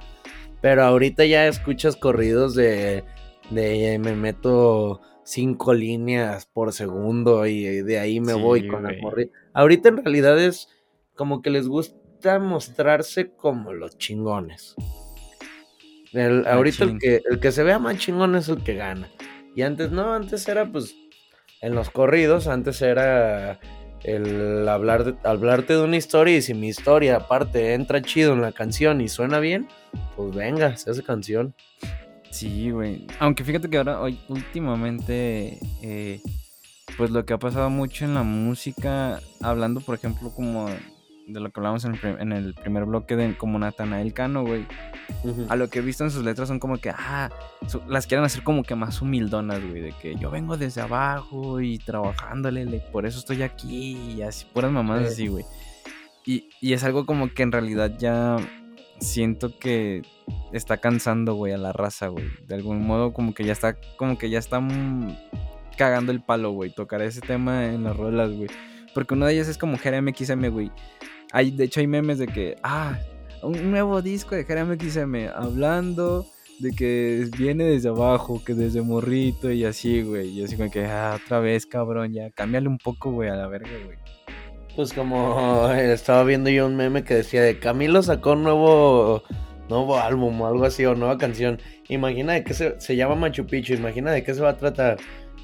Pero 0.61 0.85
ahorita 0.85 1.25
ya 1.25 1.47
escuchas 1.47 1.97
corridos 1.97 2.55
de, 2.55 3.05
de 3.51 3.99
me 4.01 4.15
meto 4.15 5.01
cinco 5.25 5.75
líneas 5.75 6.47
por 6.47 6.73
segundo 6.73 7.47
y 7.47 7.63
de 7.83 7.99
ahí 7.99 8.21
me 8.21 8.33
Sí, 8.35 8.41
voy 8.41 8.67
con 8.67 8.83
la 8.85 8.91
morri- 8.91 9.31
Ahorita 9.53 9.89
en 9.91 9.99
realidad 9.99 10.39
es 10.43 10.69
como 11.15 11.43
que 11.43 11.51
les 11.51 11.69
gusta 11.69 12.39
mostrarse 12.39 13.31
como 13.33 13.73
los 13.73 13.99
chingones. 13.99 14.75
El, 16.13 16.47
ahorita 16.47 16.85
el 16.85 16.99
que, 16.99 17.21
el 17.31 17.39
que 17.41 17.53
se 17.53 17.63
vea 17.63 17.79
más 17.79 17.99
chingón 17.99 18.35
es 18.37 18.49
el 18.49 18.63
que 18.63 18.75
gana. 18.75 19.09
Y 19.59 19.63
antes 19.63 19.91
no, 19.91 20.15
antes 20.15 20.47
era 20.47 20.67
pues 20.67 20.95
en 21.63 21.75
los 21.75 21.91
corridos, 21.91 22.47
antes 22.47 22.81
era 22.81 23.59
el 24.05 24.69
hablar 24.69 25.03
de, 25.03 25.29
hablarte 25.29 25.73
de 25.73 25.83
una 25.83 25.97
historia 25.97 26.37
y 26.37 26.43
si 26.43 26.55
mi 26.55 26.69
historia 26.69 27.17
aparte 27.17 27.75
entra 27.75 28.01
chido 28.01 28.35
en 28.35 28.41
la 28.41 28.53
canción 28.53 29.01
y 29.01 29.09
suena 29.09 29.41
bien, 29.41 29.67
pues 30.15 30.33
venga, 30.33 30.77
se 30.77 30.93
hace 30.93 31.03
canción. 31.03 31.57
Sí, 32.31 32.71
güey. 32.71 33.09
Aunque 33.19 33.43
fíjate 33.43 33.69
que 33.69 33.79
ahora, 33.79 34.01
hoy, 34.01 34.21
últimamente, 34.29 35.59
eh, 35.83 36.21
pues 36.97 37.11
lo 37.11 37.27
que 37.27 37.33
ha 37.33 37.39
pasado 37.39 37.69
mucho 37.69 38.05
en 38.05 38.15
la 38.15 38.23
música, 38.23 39.21
hablando 39.43 39.81
por 39.81 39.97
ejemplo 39.97 40.31
como 40.31 40.69
de 41.29 41.41
lo 41.41 41.51
que 41.51 41.61
hablamos 41.61 41.85
en 41.85 41.93
el, 41.95 42.01
prim- 42.01 42.17
en 42.19 42.33
el 42.33 42.55
primer 42.55 42.85
bloque 42.87 43.15
de 43.17 43.37
como 43.37 43.59
Natanael 43.59 44.13
Cano, 44.15 44.45
güey. 44.45 44.67
A 45.49 45.57
lo 45.57 45.69
que 45.69 45.79
he 45.79 45.83
visto 45.83 46.05
en 46.05 46.11
sus 46.11 46.25
letras 46.25 46.49
son 46.49 46.59
como 46.59 46.79
que, 46.79 46.91
ah, 46.91 47.31
su- 47.67 47.83
las 47.89 48.07
quieren 48.07 48.25
hacer 48.25 48.43
como 48.43 48.63
que 48.63 48.75
más 48.75 49.01
humildonas, 49.03 49.61
güey, 49.61 49.81
de 49.83 49.93
que 50.01 50.17
yo 50.17 50.31
vengo 50.31 50.57
desde 50.57 50.81
abajo 50.81 51.61
y 51.61 51.79
trabajándole, 51.79 52.65
le- 52.65 52.81
por 52.81 53.07
eso 53.07 53.19
estoy 53.19 53.43
aquí 53.43 53.97
y 54.17 54.23
así, 54.23 54.47
puras 54.53 54.71
mamadas 54.73 55.07
Sí. 55.09 55.13
así, 55.13 55.27
güey. 55.29 55.45
Y, 56.25 56.49
y 56.61 56.73
es 56.73 56.85
algo 56.85 57.07
como 57.07 57.29
que 57.33 57.43
en 57.43 57.53
realidad 57.53 57.93
ya 57.99 58.37
siento 59.01 59.59
que 59.59 60.03
está 60.53 60.77
cansando, 60.79 61.35
güey, 61.35 61.53
a 61.53 61.59
la 61.59 61.73
raza, 61.73 62.09
güey. 62.09 62.25
De 62.47 62.55
algún 62.55 62.87
modo 62.87 63.13
como 63.13 63.33
que 63.35 63.45
ya 63.45 63.53
está, 63.53 63.77
como 63.97 64.19
que 64.19 64.29
ya 64.31 64.39
están 64.39 65.17
cagando 65.77 66.11
el 66.13 66.21
palo, 66.21 66.51
güey, 66.51 66.71
tocar 66.71 67.01
ese 67.03 67.21
tema 67.21 67.67
en 67.67 67.85
las 67.85 67.97
rolas, 67.97 68.31
güey. 68.33 68.49
Porque 68.95 69.15
una 69.15 69.27
de 69.27 69.35
ellas 69.35 69.49
es 69.49 69.57
como 69.59 69.79
Jeremy 69.79 70.13
XM, 70.13 70.49
güey. 70.51 70.73
Hay, 71.33 71.51
de 71.51 71.65
hecho 71.65 71.81
hay 71.81 71.87
memes 71.87 72.19
de 72.19 72.27
que, 72.27 72.57
ah, 72.63 72.99
un 73.43 73.71
nuevo 73.71 74.03
disco 74.03 74.35
de 74.35 74.45
Jeremy 74.45 74.77
XM 74.77 75.29
hablando 75.35 76.27
de 76.59 76.73
que 76.73 77.29
viene 77.39 77.65
desde 77.65 77.89
abajo, 77.89 78.43
que 78.45 78.55
desde 78.55 78.83
morrito 78.83 79.51
y 79.51 79.65
así, 79.65 80.03
güey. 80.03 80.29
Y 80.31 80.45
así 80.45 80.57
como 80.57 80.71
que, 80.71 80.87
ah, 80.87 81.19
otra 81.23 81.41
vez, 81.41 81.67
cabrón, 81.67 82.13
ya, 82.13 82.31
cámbiale 82.31 82.69
un 82.69 82.79
poco, 82.79 83.13
güey, 83.13 83.29
a 83.29 83.37
la 83.37 83.47
verga, 83.47 83.71
güey. 83.85 83.99
Pues 84.75 84.93
como 84.93 85.69
estaba 85.73 86.25
viendo 86.25 86.51
yo 86.51 86.67
un 86.67 86.77
meme 86.77 87.05
que 87.05 87.15
decía 87.15 87.43
de 87.43 87.59
Camilo 87.59 88.03
sacó 88.03 88.33
un 88.33 88.43
nuevo, 88.45 89.23
nuevo 89.69 89.99
álbum 89.99 90.41
o 90.41 90.47
algo 90.47 90.65
así, 90.65 90.85
o 90.85 90.95
nueva 90.95 91.19
canción. 91.19 91.61
Imagina 91.89 92.35
de 92.35 92.45
qué 92.45 92.55
se, 92.55 92.81
se 92.81 92.97
llama 92.97 93.15
Machu 93.15 93.47
Picchu, 93.47 93.75
imagina 93.75 94.13
de 94.13 94.25
qué 94.25 94.35
se 94.35 94.41
va 94.41 94.51
a 94.51 94.57
tratar. 94.57 94.99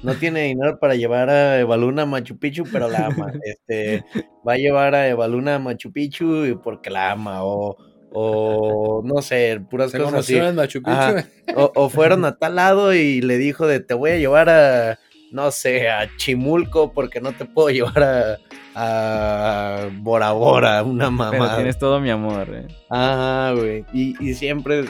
No 0.05 0.13
tiene 0.15 0.43
dinero 0.43 0.77
para 0.79 0.95
llevar 0.95 1.29
a 1.29 1.59
Evaluna 1.59 2.03
a 2.03 2.05
Machu 2.05 2.37
Picchu, 2.37 2.63
pero 2.71 2.87
la 2.87 3.07
ama. 3.07 3.33
Este, 3.43 4.03
va 4.47 4.53
a 4.53 4.57
llevar 4.57 4.95
a 4.95 5.07
Evaluna 5.07 5.55
a 5.55 5.59
Machu 5.59 5.91
Picchu 5.91 6.59
porque 6.63 6.89
la 6.89 7.11
ama, 7.11 7.43
o, 7.43 7.75
o 8.11 9.01
no 9.03 9.21
sé, 9.21 9.59
puras 9.69 9.91
Se 9.91 9.97
cosas 9.97 10.13
así. 10.21 10.37
en 10.37 10.55
Machu 10.55 10.81
Picchu. 10.81 11.27
O, 11.55 11.71
o 11.75 11.89
fueron 11.89 12.23
a 12.25 12.37
tal 12.37 12.55
lado 12.55 12.93
y 12.93 13.21
le 13.21 13.37
dijo 13.37 13.67
de 13.67 13.79
te 13.79 13.93
voy 13.93 14.11
a 14.11 14.17
llevar 14.17 14.49
a, 14.49 14.99
no 15.31 15.51
sé, 15.51 15.89
a 15.89 16.07
Chimulco 16.17 16.93
porque 16.93 17.19
no 17.21 17.33
te 17.33 17.45
puedo 17.45 17.69
llevar 17.69 18.03
a, 18.03 18.37
a 18.75 19.89
Bora 19.99 20.31
Bora, 20.33 20.83
una 20.83 21.05
Pero 21.05 21.11
mamá. 21.11 21.55
tienes 21.55 21.77
todo 21.79 21.99
mi 21.99 22.09
amor, 22.09 22.47
eh. 22.53 22.67
Ajá, 22.89 23.53
güey. 23.53 23.83
Y, 23.93 24.15
y 24.23 24.33
siempre. 24.35 24.85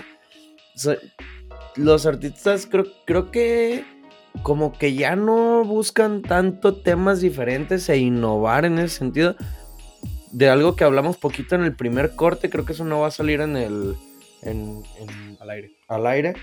so- 0.76 0.96
los 1.78 2.06
artistas 2.06 2.68
creo, 2.72 2.86
creo 3.06 3.32
que 3.32 3.84
como 4.44 4.74
que 4.74 4.94
ya 4.94 5.16
no 5.16 5.64
buscan 5.64 6.22
tanto 6.22 6.76
temas 6.76 7.22
diferentes 7.22 7.88
e 7.90 7.98
innovar 7.98 8.66
en 8.66 8.80
ese 8.80 8.98
sentido. 8.98 9.36
De 10.32 10.50
algo 10.50 10.76
que 10.76 10.84
hablamos 10.84 11.18
poquito 11.18 11.56
en 11.56 11.64
el 11.64 11.76
primer 11.76 12.16
corte, 12.16 12.50
creo 12.50 12.66
que 12.66 12.74
eso 12.74 12.84
no 12.84 13.00
va 13.00 13.08
a 13.08 13.12
salir 13.12 13.42
en 13.42 13.56
el. 13.58 13.96
En, 14.42 14.84
en- 15.00 15.38
Al 15.40 15.50
aire. 15.50 15.72
al 15.88 16.08
aire. 16.08 16.34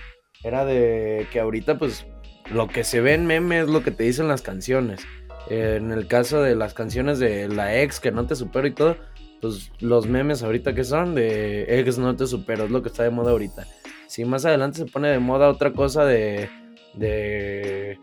Era 0.43 0.65
de 0.65 1.27
que 1.31 1.39
ahorita, 1.39 1.77
pues, 1.77 2.05
lo 2.51 2.67
que 2.67 2.83
se 2.83 2.99
ve 3.01 3.13
en 3.13 3.25
meme 3.25 3.61
es 3.61 3.67
lo 3.69 3.83
que 3.83 3.91
te 3.91 4.03
dicen 4.03 4.27
las 4.27 4.41
canciones. 4.41 5.01
Eh, 5.49 5.75
en 5.77 5.91
el 5.91 6.07
caso 6.07 6.41
de 6.41 6.55
las 6.55 6.73
canciones 6.73 7.19
de 7.19 7.47
la 7.47 7.79
ex 7.81 7.99
que 7.99 8.11
no 8.11 8.25
te 8.25 8.35
supero 8.35 8.67
y 8.67 8.71
todo, 8.73 8.97
pues 9.41 9.71
los 9.79 10.07
memes 10.07 10.41
ahorita 10.43 10.73
que 10.73 10.83
son 10.85 11.15
de 11.15 11.79
ex 11.79 11.97
no 11.97 12.15
te 12.15 12.27
supero, 12.27 12.63
es 12.65 12.71
lo 12.71 12.81
que 12.81 12.89
está 12.89 13.03
de 13.03 13.09
moda 13.09 13.31
ahorita. 13.31 13.67
Si 14.07 14.25
más 14.25 14.45
adelante 14.45 14.77
se 14.79 14.85
pone 14.85 15.09
de 15.09 15.19
moda 15.19 15.49
otra 15.49 15.71
cosa 15.73 16.03
de. 16.05 16.49
De 16.93 17.97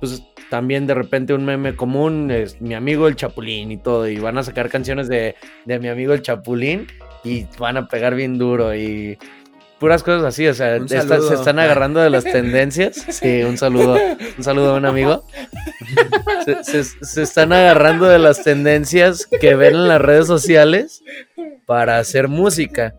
pues 0.00 0.22
también 0.48 0.86
de 0.86 0.94
repente 0.94 1.34
un 1.34 1.44
meme 1.44 1.76
común 1.76 2.30
es 2.30 2.60
mi 2.60 2.74
amigo 2.74 3.06
el 3.06 3.16
Chapulín 3.16 3.70
y 3.70 3.76
todo, 3.76 4.08
y 4.08 4.18
van 4.18 4.38
a 4.38 4.42
sacar 4.42 4.68
canciones 4.70 5.08
de, 5.08 5.36
de 5.66 5.78
mi 5.78 5.88
amigo 5.88 6.12
el 6.14 6.22
Chapulín 6.22 6.86
y 7.22 7.46
van 7.58 7.76
a 7.76 7.86
pegar 7.86 8.14
bien 8.14 8.38
duro 8.38 8.74
y 8.74 9.18
puras 9.78 10.02
cosas 10.02 10.24
así, 10.24 10.46
o 10.46 10.54
sea, 10.54 10.76
se 10.88 11.34
están 11.34 11.58
agarrando 11.58 12.00
de 12.00 12.10
las 12.10 12.24
tendencias. 12.32 12.96
Sí, 13.10 13.42
un 13.44 13.56
saludo, 13.58 13.96
un 14.36 14.44
saludo 14.44 14.74
a 14.74 14.78
un 14.78 14.84
amigo. 14.86 15.24
Se, 16.44 16.64
se- 16.64 17.04
se 17.04 17.22
están 17.22 17.52
agarrando 17.52 18.06
de 18.06 18.18
las 18.18 18.42
tendencias 18.42 19.26
que 19.26 19.54
ven 19.54 19.74
en 19.74 19.88
las 19.88 20.00
redes 20.00 20.26
sociales 20.26 21.02
para 21.66 21.98
hacer 21.98 22.28
música. 22.28 22.94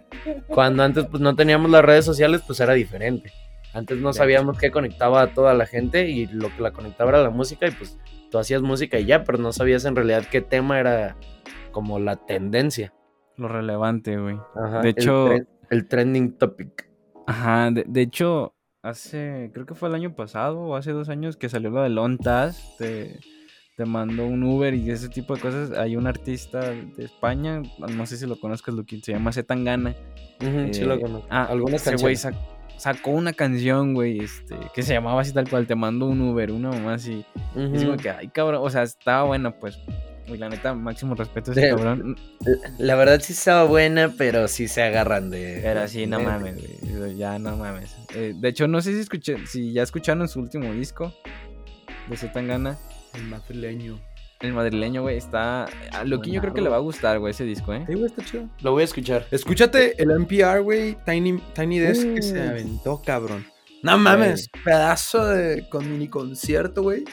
Cuando 0.48 0.84
antes 0.84 1.06
pues 1.10 1.22
no 1.22 1.36
teníamos 1.36 1.70
las 1.72 1.84
redes 1.84 2.06
sociales, 2.06 2.42
pues 2.46 2.60
era 2.60 2.74
diferente. 2.74 3.32
Antes 3.74 3.98
no 4.00 4.12
sabíamos 4.14 4.58
qué 4.58 4.70
conectaba 4.72 5.22
a 5.22 5.34
toda 5.34 5.54
la 5.54 5.66
gente 5.66 6.10
y 6.10 6.28
lo 6.28 6.54
que 6.56 6.62
la 6.62 6.72
conectaba 6.72 7.12
era 7.12 7.24
la 7.24 7.30
música 7.30 7.68
y 7.68 7.72
pues 7.72 7.98
tú 8.30 8.38
hacías 8.38 8.62
música 8.62 9.00
y 9.00 9.06
ya, 9.06 9.24
pero 9.24 9.38
no 9.38 9.54
sabías 9.54 9.86
en 9.86 9.96
realidad 9.96 10.26
qué 10.30 10.42
tema 10.42 10.80
era 10.80 11.16
como 11.72 12.00
la 12.00 12.18
tendencia. 12.18 12.94
Lo 13.38 13.48
relevante, 13.48 14.18
güey. 14.18 14.38
Ajá, 14.56 14.82
De 14.82 14.90
el 14.90 14.96
hecho- 14.98 15.30
el 15.70 15.88
trending 15.88 16.38
topic. 16.38 16.90
Ajá, 17.28 17.72
de, 17.72 17.86
de 17.88 18.02
hecho, 18.02 18.54
hace, 18.84 19.52
creo 19.54 19.66
que 19.66 19.74
fue 19.76 19.88
el 19.88 19.96
año 19.96 20.16
pasado 20.16 20.60
o 20.60 20.76
hace 20.76 20.92
dos 20.92 21.08
años 21.08 21.38
que 21.38 21.48
salió 21.48 21.70
lo 21.70 21.82
de 21.82 21.90
Lontas, 21.90 22.76
te, 22.78 23.20
te 23.78 23.86
mandó 23.86 24.26
un 24.26 24.44
Uber 24.44 24.74
y 24.74 24.92
ese 24.92 25.08
tipo 25.08 25.34
de 25.36 25.40
cosas. 25.42 25.72
Hay 25.78 25.96
un 25.96 26.08
artista 26.08 26.60
de 26.72 27.06
España, 27.06 27.62
no 27.80 28.06
sé 28.06 28.18
si 28.18 28.28
lo 28.28 28.38
conozcas, 28.38 28.76
lo 28.76 28.84
que 28.84 29.00
se 29.00 29.14
llama 29.14 29.32
Zetangana. 29.32 29.96
Ujú, 30.42 30.74
sí 30.74 30.82
Eh, 30.82 30.86
lo 30.86 31.00
conozco. 31.00 31.28
Ah, 31.30 31.46
Algunas 31.46 31.88
ese 31.88 31.96
güey. 31.96 32.16
Sac- 32.82 32.96
sacó 32.98 33.12
una 33.12 33.34
canción, 33.34 33.94
güey, 33.94 34.20
este, 34.20 34.56
que 34.74 34.82
se 34.84 34.94
llamaba 34.94 35.22
así 35.22 35.32
tal 35.34 35.50
cual, 35.50 35.68
te 35.68 35.76
mando 35.76 36.08
un 36.08 36.22
Uber, 36.22 36.52
una 36.52 36.70
mamá 36.70 36.96
así. 36.96 37.24
Y 37.56 37.76
así 37.76 37.86
como 37.86 37.98
que, 37.98 38.10
ay, 38.10 38.28
cabrón, 38.30 38.62
o 38.64 38.70
sea, 38.70 38.84
estaba 38.84 39.24
buena, 39.24 39.52
pues. 39.52 39.78
Y 40.28 40.38
la 40.38 40.48
neta, 40.50 40.74
máximo 40.74 41.14
respeto 41.16 41.52
a 41.52 41.54
ese 41.54 41.62
De- 41.62 41.70
cabrón. 41.72 42.16
La 42.78 42.96
verdad 42.96 43.20
sí 43.22 43.34
estaba 43.34 43.64
buena, 43.66 44.14
pero 44.18 44.48
sí 44.48 44.68
se 44.68 44.82
agarran 44.84 45.30
de. 45.30 45.60
Pero 45.62 45.88
sí, 45.88 46.06
no 46.06 46.20
de- 46.20 46.24
mames, 46.24 46.56
güey. 46.98 47.18
Ya 47.18 47.38
no 47.40 47.58
mames. 47.58 47.96
Eh, 48.16 48.34
de 48.36 48.48
hecho, 48.50 48.68
no 48.68 48.80
sé 48.82 48.94
si 48.94 49.00
escuché, 49.02 49.46
si 49.48 49.74
ya 49.74 49.84
escucharon 49.84 50.28
su 50.30 50.40
último 50.40 50.72
disco 50.74 51.14
de 52.08 52.16
Zetangana. 52.18 52.78
El 53.14 53.24
madrileño. 53.24 54.00
El 54.42 54.54
madrileño, 54.54 55.02
güey, 55.04 55.18
está. 55.18 55.66
A 55.92 56.04
Loquín 56.04 56.34
yo 56.34 56.42
creo 56.42 56.54
que 56.54 56.62
le 56.62 56.70
va 56.70 56.78
a 56.78 56.80
gustar, 56.80 57.20
güey, 57.20 57.32
ese 57.32 57.44
disco, 57.44 57.74
¿eh? 57.74 57.84
Sí, 57.88 57.94
güey, 57.94 58.06
está 58.08 58.24
chido. 58.26 58.50
Lo 58.62 58.72
voy 58.72 58.82
a 58.82 58.86
escuchar. 58.86 59.26
Escúchate 59.32 60.02
el 60.02 60.10
NPR, 60.12 60.62
güey, 60.62 60.98
Tiny, 61.06 61.40
Tiny 61.54 61.80
Desk 61.80 62.14
que 62.16 62.22
se 62.22 62.40
Uh. 62.40 62.50
aventó, 62.50 63.02
cabrón. 63.06 63.46
No 63.84 63.98
mames, 63.98 64.50
pedazo 64.64 65.26
de 65.26 65.68
con 65.70 65.90
mini 65.92 66.08
concierto, 66.08 66.84
güey. 66.84 67.04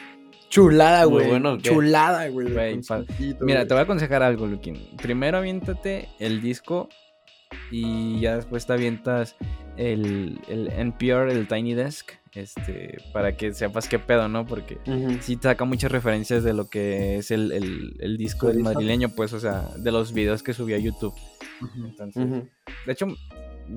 Chulada, 0.50 1.04
Muy 1.04 1.12
güey. 1.18 1.28
bueno. 1.30 1.58
Chulada, 1.58 2.28
güey. 2.28 2.48
Mira, 2.48 2.62
güey. 2.70 2.80
te 3.66 3.74
voy 3.74 3.78
a 3.78 3.82
aconsejar 3.82 4.22
algo, 4.22 4.46
Luquín. 4.46 4.78
Primero 5.00 5.38
aviéntate 5.38 6.08
el 6.18 6.40
disco 6.40 6.88
y 7.70 8.20
ya 8.20 8.36
después 8.36 8.66
te 8.66 8.72
avientas 8.72 9.36
el, 9.76 10.40
el 10.48 10.68
NPR, 10.68 11.30
el 11.30 11.46
Tiny 11.48 11.74
Desk, 11.74 12.12
este, 12.34 12.98
para 13.12 13.36
que 13.36 13.52
sepas 13.54 13.88
qué 13.88 13.98
pedo, 13.98 14.28
¿no? 14.28 14.44
Porque 14.46 14.78
Ujú. 14.86 15.18
sí 15.20 15.38
saca 15.40 15.64
muchas 15.64 15.90
referencias 15.92 16.42
de 16.44 16.52
lo 16.52 16.68
que 16.68 17.16
es 17.18 17.30
el, 17.30 17.52
el- 17.52 17.96
el 18.00 18.16
disco 18.16 18.46
¿Su 18.48 18.52
del 18.54 18.62
madrileño, 18.62 19.08
pues, 19.10 19.32
o 19.32 19.40
sea, 19.40 19.68
de 19.78 19.92
los 19.92 20.12
videos 20.12 20.42
que 20.42 20.52
subió 20.54 20.76
a 20.76 20.78
YouTube. 20.78 21.14
Entonces, 21.84 22.24
de 22.86 22.92
hecho, 22.92 23.06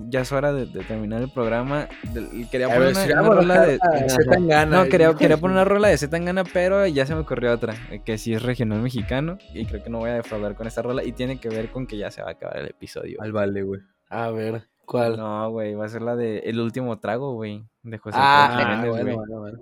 ya 0.09 0.21
es 0.21 0.31
hora 0.31 0.53
de, 0.53 0.65
de 0.65 0.83
terminar 0.83 1.21
el 1.21 1.29
programa. 1.29 1.87
De- 2.13 2.47
quería 2.49 2.67
poner 2.67 2.81
ver, 2.81 2.91
una, 2.91 3.03
si 3.03 3.11
rola 3.13 3.65
de... 3.65 3.79
a 3.81 4.09
Zetangana, 4.09 4.83
No, 4.83 4.89
quería, 4.89 5.11
de 5.13 5.37
poner 5.37 5.55
una 5.55 5.65
rola 5.65 5.87
de 5.89 5.97
Zetangana, 5.97 6.43
pero 6.43 6.85
ya 6.87 7.05
se 7.05 7.13
me 7.15 7.21
ocurrió 7.21 7.51
otra, 7.53 7.75
eh, 7.91 8.01
que 8.03 8.17
sí 8.17 8.33
es 8.33 8.41
regional 8.43 8.81
mexicano, 8.81 9.37
y 9.53 9.65
creo 9.65 9.83
que 9.83 9.89
no 9.89 9.99
voy 9.99 10.09
a 10.11 10.15
defraudar 10.15 10.55
con 10.55 10.67
esta 10.67 10.81
rola, 10.81 11.03
y 11.03 11.11
tiene 11.11 11.39
que 11.39 11.49
ver 11.49 11.69
con 11.71 11.87
que 11.87 11.97
ya 11.97 12.11
se 12.11 12.21
va 12.21 12.29
a 12.29 12.31
acabar 12.31 12.57
el 12.57 12.67
episodio. 12.67 13.17
Al 13.21 13.31
vale, 13.31 13.63
güey. 13.63 13.81
A 14.09 14.29
ver, 14.31 14.67
¿cuál? 14.85 15.17
No, 15.17 15.49
güey, 15.51 15.73
va 15.75 15.85
a 15.85 15.89
ser 15.89 16.01
la 16.01 16.15
de 16.15 16.39
El 16.39 16.59
Último 16.59 16.99
Trago, 16.99 17.33
güey, 17.33 17.63
de 17.83 17.97
José 17.97 18.17
Ah, 18.19 18.57
Jiménez, 18.59 18.89
bueno, 18.89 19.03
güey. 19.03 19.15
bueno, 19.15 19.39
bueno. 19.39 19.59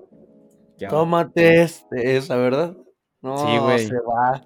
Tómate 0.90 1.62
este, 1.64 2.18
esa, 2.18 2.36
¿verdad? 2.38 2.76
No, 3.22 3.38
Sí, 3.38 3.58
güey. 3.58 3.80
se 3.86 3.96
va. 3.96 4.42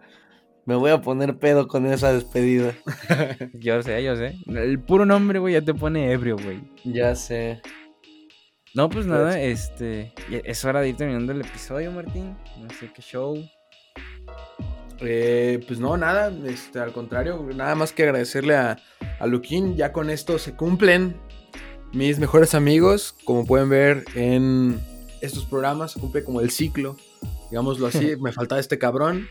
Me 0.65 0.75
voy 0.75 0.91
a 0.91 1.01
poner 1.01 1.37
pedo 1.37 1.67
con 1.67 1.85
esa 1.85 2.13
despedida. 2.13 2.73
Yo 3.53 3.83
sé, 3.83 4.01
yo 4.01 4.15
sé. 4.15 4.37
El 4.47 4.79
puro 4.79 5.05
nombre, 5.05 5.39
güey, 5.39 5.55
ya 5.55 5.61
te 5.61 5.73
pone 5.73 6.11
ebrio, 6.11 6.37
güey. 6.37 6.61
Ya 6.85 7.15
sé. 7.15 7.61
No, 8.73 8.89
pues 8.89 9.05
nada, 9.05 9.39
este. 9.41 10.13
Es 10.29 10.63
hora 10.63 10.79
de 10.79 10.89
ir 10.89 10.95
terminando 10.95 11.33
el 11.33 11.41
episodio, 11.41 11.91
Martín. 11.91 12.37
No 12.61 12.69
sé 12.69 12.89
qué 12.95 13.01
show. 13.01 13.37
Eh, 14.99 15.61
pues 15.67 15.79
no, 15.79 15.97
nada, 15.97 16.33
este, 16.45 16.79
al 16.79 16.93
contrario, 16.93 17.45
nada 17.53 17.75
más 17.75 17.91
que 17.91 18.03
agradecerle 18.03 18.55
a, 18.55 18.77
a 19.19 19.27
Luquín. 19.27 19.75
Ya 19.75 19.91
con 19.91 20.09
esto 20.09 20.39
se 20.39 20.55
cumplen 20.55 21.17
mis 21.91 22.19
mejores 22.19 22.55
amigos. 22.55 23.15
Como 23.25 23.45
pueden 23.45 23.67
ver 23.67 24.05
en 24.15 24.79
estos 25.19 25.45
programas, 25.45 25.91
se 25.91 25.99
cumple 25.99 26.23
como 26.23 26.39
el 26.39 26.51
ciclo, 26.51 26.95
digámoslo 27.51 27.87
así. 27.87 28.15
Me 28.21 28.31
faltaba 28.31 28.61
este 28.61 28.79
cabrón 28.79 29.27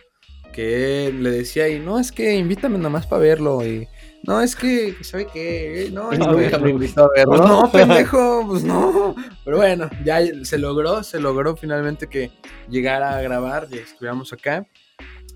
que 0.52 1.12
le 1.18 1.30
decía, 1.30 1.68
y 1.68 1.78
no, 1.80 1.98
es 1.98 2.12
que 2.12 2.34
invítame 2.36 2.76
nada 2.78 2.90
más 2.90 3.06
para 3.06 3.22
verlo. 3.22 3.64
Y 3.66 3.88
No, 4.24 4.40
es 4.40 4.54
que, 4.54 4.94
¿sabe 5.00 5.26
qué? 5.32 5.90
No, 5.92 6.12
es 6.12 6.18
Y 6.20 6.22
que- 6.22 6.58
me 6.58 6.70
invitó 6.70 7.04
a 7.04 7.08
verlo. 7.14 7.30
Pues 7.36 7.40
no, 7.40 7.72
pendejo, 7.72 8.44
pues 8.46 8.62
no. 8.62 9.14
Pero 9.44 9.56
bueno, 9.56 9.90
ya 10.04 10.20
se 10.44 10.58
logró, 10.58 11.02
se 11.02 11.18
logró 11.18 11.56
finalmente 11.56 12.06
que 12.06 12.30
llegara 12.70 13.16
a 13.16 13.22
grabar, 13.22 13.66
y 13.72 13.78
estuviéramos 13.78 14.32
acá. 14.32 14.66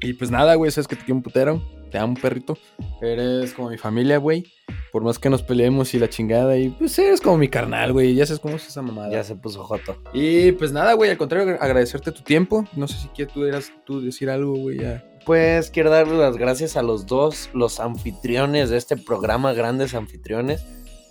Y 0.00 0.12
pues 0.12 0.30
nada, 0.30 0.54
güey, 0.54 0.70
sabes 0.70 0.86
que 0.86 0.94
te 0.96 1.02
quiero 1.04 1.16
un 1.16 1.22
putero, 1.22 1.62
te 1.90 1.98
amo, 1.98 2.14
perrito. 2.20 2.56
Eres 3.00 3.52
como 3.54 3.70
mi 3.70 3.78
familia, 3.78 4.18
güey. 4.18 4.44
Por 4.92 5.02
más 5.02 5.18
que 5.18 5.28
nos 5.30 5.42
peleemos 5.42 5.92
y 5.94 5.98
la 5.98 6.08
chingada, 6.08 6.56
y 6.56 6.70
pues 6.70 6.98
eres 6.98 7.20
como 7.20 7.36
mi 7.38 7.48
carnal, 7.48 7.92
güey. 7.92 8.14
Ya 8.14 8.24
sabes 8.26 8.40
cómo 8.40 8.56
es 8.56 8.66
esa 8.66 8.82
mamada. 8.82 9.10
Ya 9.10 9.22
se 9.24 9.34
puso 9.36 9.62
joto. 9.62 9.96
Y 10.14 10.52
pues 10.52 10.72
nada, 10.72 10.94
güey, 10.94 11.10
al 11.10 11.18
contrario, 11.18 11.48
agra- 11.48 11.62
agradecerte 11.64 12.12
tu 12.12 12.22
tiempo. 12.22 12.64
No 12.74 12.88
sé 12.88 12.98
si 12.98 13.08
quieres 13.08 13.32
tú, 13.34 13.44
eras, 13.44 13.72
tú 13.84 14.00
decir 14.00 14.30
algo, 14.30 14.54
güey, 14.54 14.78
ya. 14.80 15.04
Pues 15.26 15.70
quiero 15.70 15.90
darle 15.90 16.16
las 16.16 16.36
gracias 16.36 16.76
a 16.76 16.82
los 16.82 17.06
dos, 17.06 17.50
los 17.52 17.80
anfitriones 17.80 18.70
de 18.70 18.76
este 18.78 18.96
programa, 18.96 19.52
grandes 19.52 19.94
anfitriones. 19.94 20.64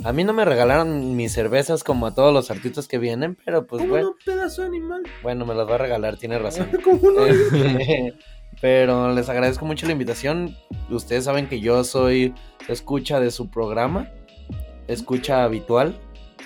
A 0.03 0.11
mí 0.11 0.23
no 0.25 0.33
me 0.33 0.43
regalaron 0.43 1.15
mis 1.15 1.31
cervezas 1.31 1.83
como 1.83 2.05
a 2.07 2.13
todos 2.13 2.33
los 2.33 2.51
artistas 2.51 2.87
que 2.87 2.97
vienen, 2.97 3.37
pero 3.45 3.65
pues 3.65 3.87
bueno, 3.87 4.09
no, 4.09 4.15
pedazo 4.25 4.61
de 4.63 4.67
animal? 4.67 5.03
bueno, 5.23 5.45
me 5.45 5.55
las 5.55 5.69
va 5.69 5.75
a 5.75 5.77
regalar, 5.77 6.17
tiene 6.17 6.37
razón. 6.37 6.67
¿Cómo 6.83 6.99
no? 7.11 7.25
Pero 8.65 9.13
les 9.13 9.29
agradezco 9.29 9.63
mucho 9.67 9.85
la 9.85 9.91
invitación. 9.91 10.55
Ustedes 10.89 11.25
saben 11.25 11.47
que 11.47 11.59
yo 11.59 11.83
soy 11.83 12.33
escucha 12.67 13.19
de 13.19 13.29
su 13.29 13.51
programa, 13.51 14.09
escucha 14.87 15.43
habitual. 15.43 15.95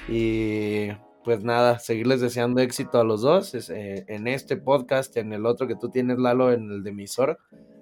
Y 0.10 0.90
pues 1.24 1.46
nada, 1.46 1.80
seguirles 1.80 2.20
deseando 2.20 2.60
éxito 2.60 3.00
a 3.00 3.06
los 3.06 3.22
dos 3.22 3.56
es, 3.56 3.70
eh, 3.70 4.04
en 4.10 4.28
este 4.28 4.58
podcast, 4.58 5.16
en 5.16 5.32
el 5.32 5.46
otro 5.46 5.66
que 5.66 5.76
tú 5.78 5.88
tienes, 5.92 6.18
Lalo, 6.20 6.52
en 6.52 6.70
el 6.70 6.84
de 6.84 6.90
emisora. 6.90 7.38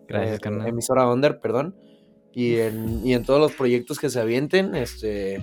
Gracias, 0.07 0.37
eh, 0.37 0.39
carnal. 0.39 0.67
Emisora 0.67 1.09
Under, 1.11 1.39
perdón. 1.39 1.75
Y 2.31 2.57
en, 2.57 3.01
y 3.03 3.15
en 3.15 3.23
todos 3.25 3.39
los 3.39 3.53
proyectos 3.53 3.97
que 3.97 4.11
se 4.11 4.19
avienten, 4.19 4.75
este, 4.75 5.41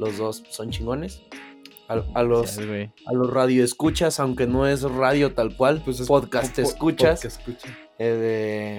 los 0.00 0.18
dos 0.18 0.42
son 0.50 0.70
chingones. 0.70 1.22
A, 1.88 2.02
a 2.14 2.22
los, 2.24 2.56
Gracias, 2.56 2.90
a 3.06 3.12
los 3.12 3.32
radioescuchas, 3.32 4.18
aunque 4.18 4.48
no 4.48 4.66
es 4.66 4.82
radio 4.82 5.32
tal 5.32 5.56
cual, 5.56 5.80
Pues 5.84 6.00
es 6.00 6.08
podcast 6.08 6.56
po- 6.56 6.62
po- 6.62 6.68
escuchas. 6.68 7.20
podcast 7.22 7.38
escucha. 7.48 7.78
Eh, 7.98 8.04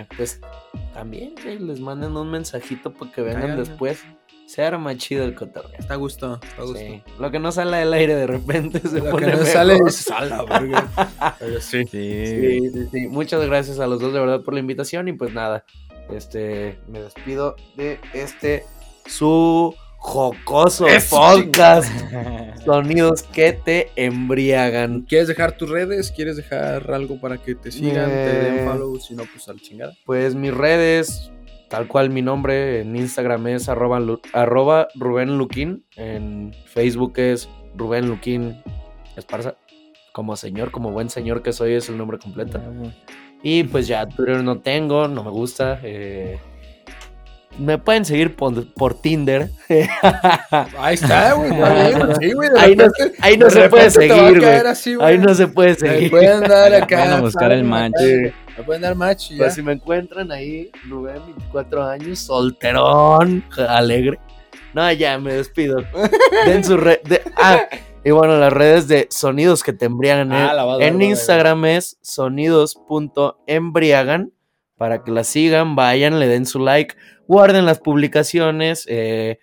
de- 0.08 0.16
pues 0.18 0.40
también 0.94 1.36
les 1.46 1.80
manden 1.80 2.16
un 2.18 2.30
mensajito 2.32 2.94
para 2.94 3.12
que 3.12 3.22
vengan 3.22 3.58
después. 3.58 4.04
Se 4.46 4.62
arma 4.62 4.96
chido 4.98 5.24
el 5.24 5.34
cotorreo. 5.36 5.72
Está 5.80 5.94
a 5.94 5.98
gusto, 5.98 6.40
está 6.44 6.62
a 6.62 6.66
gusto. 6.66 6.78
Sí. 6.80 7.02
Lo 7.18 7.32
que 7.32 7.40
no 7.40 7.52
sale 7.52 7.78
del 7.78 7.94
aire 7.94 8.14
de 8.16 8.28
repente 8.28 8.80
se 8.82 9.00
Lo 9.00 9.10
pone 9.12 9.26
que 9.28 9.32
no 9.32 9.38
mejor. 9.40 9.54
sale 9.54 9.78
es 9.88 10.12
a 10.12 10.26
la 10.26 10.44
verga. 10.44 11.36
Pero 11.40 11.62
sí. 11.62 11.84
Sí, 11.92 12.26
Sí, 12.28 12.70
sí, 12.72 12.88
sí. 12.92 13.08
Muchas 13.08 13.44
gracias 13.46 13.80
a 13.80 13.88
los 13.88 14.00
dos 14.02 14.14
de 14.14 14.20
verdad 14.20 14.42
por 14.42 14.54
la 14.54 14.60
invitación 14.60 15.08
y 15.08 15.14
pues 15.14 15.34
nada, 15.34 15.64
este, 16.12 16.78
me 16.88 17.02
despido 17.02 17.56
de 17.78 18.00
este 18.14 18.66
su 19.06 19.74
jocoso 20.04 20.86
Eso, 20.88 21.16
podcast. 21.16 21.90
Sonidos 22.66 23.24
que 23.24 23.54
te 23.54 23.90
embriagan. 23.96 25.02
¿Quieres 25.04 25.28
dejar 25.30 25.54
tus 25.58 25.70
redes? 25.70 26.12
¿Quieres 26.12 26.36
dejar 26.36 26.92
algo 26.94 27.20
para 27.20 27.38
que 27.38 27.56
te 27.56 27.72
sigan? 27.72 28.10
Te 28.10 28.32
Eh. 28.32 28.52
den 28.52 28.68
follow, 28.68 29.00
si 29.00 29.16
no, 29.16 29.24
pues 29.24 29.48
al 29.48 29.60
chingada. 29.62 29.94
Pues 30.06 30.36
mis 30.36 30.54
redes, 30.54 31.32
tal 31.70 31.88
cual 31.88 32.10
mi 32.10 32.22
nombre 32.22 32.82
en 32.82 32.96
Instagram 32.96 33.48
es 33.48 33.70
arroba, 33.70 34.02
arroba 34.34 34.88
Rubén 34.96 35.38
Luquín, 35.38 35.86
en 35.96 36.54
Facebook 36.66 37.14
es 37.18 37.50
Rubén 37.76 38.08
Luquín 38.08 38.62
Esparza. 39.16 39.56
Como 40.12 40.36
señor, 40.36 40.70
como 40.72 40.92
buen 40.92 41.10
señor 41.10 41.42
que 41.42 41.54
soy 41.54 41.74
es 41.74 41.88
el 41.90 41.98
nombre 41.98 42.20
completo. 42.20 42.62
Y 43.42 43.64
pues 43.64 43.88
ya 43.88 44.06
Twitter 44.06 44.44
no 44.44 44.60
tengo, 44.60 45.08
no 45.08 45.24
me 45.24 45.32
gusta. 45.32 45.80
eh, 45.82 46.38
me 47.60 47.78
pueden 47.78 48.04
seguir 48.06 48.36
por, 48.36 48.66
por 48.74 48.96
Tinder. 48.96 49.50
Ahí 50.78 50.96
está, 50.96 51.34
güey. 51.34 51.52
sí, 51.52 52.34
Ahí 52.58 52.76
no, 52.76 52.86
ahí 53.22 53.38
no 53.38 53.50
se 53.50 53.70
puede 53.70 53.90
seguir, 53.90 54.12
güey. 54.32 54.42
caer 54.42 54.68
así, 54.68 54.96
güey. 54.96 55.08
Ahí 55.08 55.18
no 55.18 55.34
se 55.34 55.48
puede 55.48 55.70
Me 55.70 55.76
seguir. 55.76 56.12
pueden 56.12 56.42
dar 56.42 56.74
acá. 56.74 57.00
Van 57.00 57.14
a 57.14 57.22
buscar 57.22 57.52
el 57.52 57.64
match. 57.64 57.94
Me 58.58 58.64
pueden 58.66 58.82
dar 58.84 58.96
match 58.96 59.32
y 59.32 59.36
ya. 59.36 59.44
Pues 59.44 59.54
si 59.56 59.62
me 59.62 59.74
encuentran 59.74 60.32
ahí, 60.32 60.70
Rubén, 60.88 61.22
24 61.26 61.84
años, 61.86 62.20
solterón, 62.20 63.44
alegre. 63.68 64.20
No, 64.74 64.92
ya, 64.92 65.18
me 65.20 65.34
despido. 65.34 65.84
Den 66.46 66.64
su 66.64 66.78
red. 66.78 67.00
de- 67.04 67.22
ah, 67.38 67.62
y 68.04 68.10
bueno, 68.12 68.38
las 68.38 68.52
redes 68.52 68.88
de 68.88 69.08
Sonidos 69.12 69.62
que 69.64 69.74
te 69.74 69.86
embriagan. 69.86 70.32
Ah, 70.34 70.50
eh. 70.52 70.56
la 70.56 70.66
va 70.66 70.74
a 70.74 70.78
dar, 70.78 70.88
en 70.88 71.02
Instagram 71.02 71.66
es 71.66 71.98
sonidos.embriagan. 72.02 74.32
Para 74.78 75.04
que 75.04 75.12
la 75.12 75.24
sigan, 75.24 75.76
vayan, 75.76 76.20
le 76.20 76.28
den 76.28 76.46
su 76.48 76.58
like, 76.60 76.96
guarden 77.28 77.66
las 77.66 77.80
publicaciones, 77.80 78.86
eh, 78.90 79.40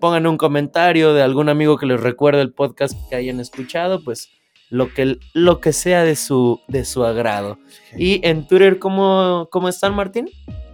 pongan 0.00 0.26
un 0.26 0.36
comentario 0.36 1.14
de 1.14 1.22
algún 1.22 1.48
amigo 1.48 1.76
que 1.78 1.86
les 1.86 2.00
recuerde 2.00 2.42
el 2.42 2.52
podcast 2.52 2.94
que 3.08 3.16
hayan 3.16 3.40
escuchado, 3.40 4.02
pues 4.02 4.30
lo 4.70 4.92
que, 4.92 5.18
lo 5.34 5.60
que 5.60 5.72
sea 5.72 6.04
de 6.04 6.16
su, 6.16 6.60
de 6.68 6.84
su 6.84 7.04
agrado. 7.04 7.58
Y 7.96 8.26
en 8.26 8.46
Twitter, 8.46 8.78
¿cómo, 8.78 9.48
cómo 9.50 9.68
están, 9.68 9.94
Martín? 9.94 10.28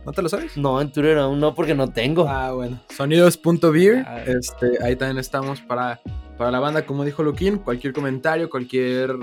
¿No 0.04 0.12
te 0.12 0.20
lo 0.20 0.28
sabes? 0.28 0.56
No, 0.56 0.80
en 0.80 0.92
Twitter 0.92 1.16
aún 1.16 1.40
no, 1.40 1.54
porque 1.54 1.74
no 1.74 1.88
tengo. 1.90 2.28
Ah, 2.28 2.52
bueno. 2.52 2.78
Sonidos.beer. 2.90 4.04
Ah. 4.06 4.22
Este, 4.26 4.82
ahí 4.82 4.96
también 4.96 5.18
estamos 5.18 5.62
para, 5.62 6.00
para 6.36 6.50
la 6.50 6.60
banda, 6.60 6.84
como 6.84 7.04
dijo 7.04 7.22
Luquín. 7.22 7.58
Cualquier 7.58 7.94
comentario, 7.94 8.50
cualquier. 8.50 9.16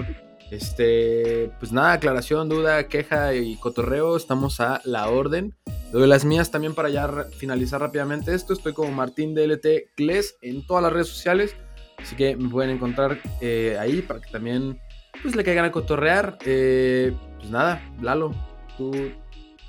Este, 0.51 1.49
pues 1.59 1.71
nada, 1.71 1.93
aclaración, 1.93 2.49
duda, 2.49 2.87
queja 2.87 3.33
y 3.33 3.55
cotorreo, 3.55 4.17
estamos 4.17 4.59
a 4.59 4.81
la 4.83 5.09
orden. 5.09 5.55
Doy 5.93 6.07
las 6.07 6.25
mías 6.25 6.51
también 6.51 6.75
para 6.75 6.89
ya 6.89 7.09
finalizar 7.37 7.79
rápidamente 7.79 8.35
esto. 8.35 8.51
Estoy 8.51 8.73
como 8.73 8.91
Martín 8.91 9.33
DLT 9.33 9.95
Gles 9.95 10.37
en 10.41 10.65
todas 10.67 10.83
las 10.83 10.91
redes 10.91 11.07
sociales. 11.07 11.55
Así 11.97 12.15
que 12.17 12.35
me 12.35 12.49
pueden 12.49 12.71
encontrar 12.71 13.17
eh, 13.39 13.77
ahí 13.79 14.01
para 14.01 14.19
que 14.19 14.29
también 14.29 14.77
pues 15.21 15.35
le 15.35 15.43
caigan 15.43 15.65
a 15.65 15.71
cotorrear. 15.71 16.37
Eh, 16.45 17.13
pues 17.37 17.49
nada, 17.49 17.81
Lalo, 18.01 18.31
tú 18.77 18.91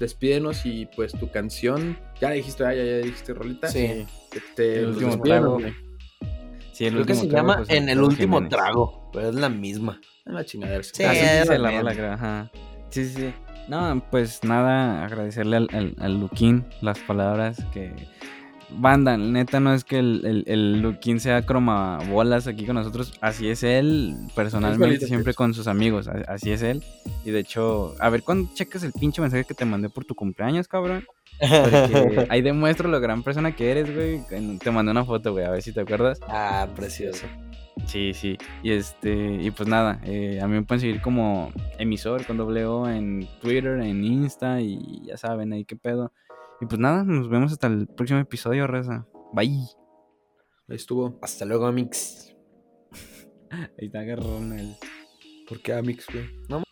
despídenos 0.01 0.67
y 0.67 0.87
pues 0.97 1.13
tu 1.13 1.31
canción. 1.31 1.97
Ya 2.21 2.31
la 2.31 2.35
dijiste, 2.35 2.65
ah, 2.65 2.75
ya, 2.75 2.85
ya 2.85 2.97
dijiste 2.99 3.35
Rolita. 3.35 3.69
Sí. 3.69 4.05
Este, 4.35 4.81
El 4.81 4.87
último 4.87 5.21
trago. 5.21 5.59
Sí, 6.73 6.87
el 6.87 6.95
Creo 6.95 7.07
que 7.07 7.15
se 7.15 7.27
trago, 7.29 7.37
llama 7.49 7.57
pues, 7.59 7.71
En 7.71 7.89
el 7.89 8.01
último 8.01 8.39
Jiménez. 8.39 8.51
trago, 8.59 9.11
pero 9.13 9.29
es 9.29 9.35
la 9.37 9.49
misma. 9.49 10.01
Es 10.25 10.33
la 10.33 10.45
chingadera. 10.45 10.83
Sí, 10.83 11.05
Así 11.05 11.19
es 11.19 11.41
dice 11.41 11.59
la 11.59 11.59
la 11.59 11.71
rola, 11.71 11.91
misma. 11.91 11.93
creo, 11.95 12.13
ajá. 12.13 12.51
Sí, 12.91 13.05
sí, 13.07 13.15
sí. 13.17 13.35
No, 13.69 14.03
pues 14.11 14.43
nada, 14.45 15.05
agradecerle 15.05 15.57
al, 15.57 15.69
al, 15.73 15.95
al 15.99 16.21
Luquín 16.21 16.65
las 16.81 16.99
palabras 17.01 17.65
que... 17.73 17.93
Banda, 18.75 19.19
neta, 19.19 19.61
no 19.61 19.75
es 19.75 19.85
que 19.85 19.99
el, 19.99 20.23
el, 20.25 20.45
el 20.47 20.81
Luquín 20.81 21.21
sea 21.21 21.43
croma 21.43 21.99
bolas 22.09 22.47
aquí 22.47 22.65
con 22.65 22.77
nosotros. 22.77 23.13
Así 23.21 23.49
es 23.51 23.63
él, 23.63 24.17
personalmente, 24.35 25.07
siempre 25.07 25.25
pues. 25.25 25.37
con 25.37 25.53
sus 25.53 25.67
amigos. 25.67 26.09
Así 26.09 26.53
es 26.53 26.63
él. 26.63 26.83
Y 27.25 27.33
de 27.33 27.41
hecho, 27.41 27.95
a 28.01 28.09
ver, 28.09 28.23
¿cuándo 28.23 28.49
checas 28.55 28.83
el 28.83 28.93
pinche 28.93 29.21
mensaje 29.21 29.45
que 29.45 29.53
te 29.53 29.67
mandé 29.67 29.91
por 29.91 30.07
tu 30.07 30.15
cumpleaños, 30.15 30.69
cabrón? 30.69 31.05
Porque 31.39 32.27
ahí 32.31 32.41
demuestro 32.41 32.89
lo 32.89 32.99
gran 32.99 33.23
persona 33.23 33.55
que 33.55 33.71
eres, 33.71 33.95
güey. 33.95 34.23
Te 34.59 34.71
mandé 34.71 34.91
una 34.93 35.05
foto, 35.05 35.33
güey, 35.33 35.45
a 35.45 35.51
ver 35.51 35.61
si 35.61 35.73
te 35.75 35.83
acuerdas. 35.83 36.19
ah, 36.27 36.67
precioso. 36.75 37.27
Sí, 37.87 38.13
sí. 38.15 38.39
Y 38.63 38.73
este, 38.73 39.13
y 39.13 39.51
pues 39.51 39.69
nada, 39.69 40.01
eh, 40.05 40.41
a 40.43 40.47
mí 40.47 40.55
me 40.55 40.63
pueden 40.63 40.81
seguir 40.81 41.01
como 41.01 41.53
emisor 41.79 42.27
con 42.27 42.37
doble 42.37 42.65
O 42.65 42.89
en 42.89 43.29
Twitter, 43.41 43.81
en 43.81 44.05
Insta 44.05 44.61
y 44.61 45.03
ya 45.07 45.17
saben 45.17 45.53
ahí 45.53 45.65
qué 45.65 45.77
pedo. 45.77 46.13
Y 46.61 46.67
pues 46.67 46.79
nada, 46.79 47.03
nos 47.05 47.29
vemos 47.29 47.53
hasta 47.53 47.67
el 47.67 47.89
próximo 47.89 48.21
episodio, 48.21 48.67
Reza. 48.67 49.07
Bye. 49.33 49.67
Ahí 50.69 50.77
estuvo. 50.77 51.19
Hasta 51.23 51.45
luego, 51.45 51.67
Amix. 51.67 52.35
Ahí 53.51 53.87
está 53.87 54.01
agarrón 54.01 54.59
el. 54.59 54.77
¿Por 55.49 55.61
qué 55.61 55.75
Amix, 55.75 56.07
güey? 56.13 56.25
Tómate 56.49 56.72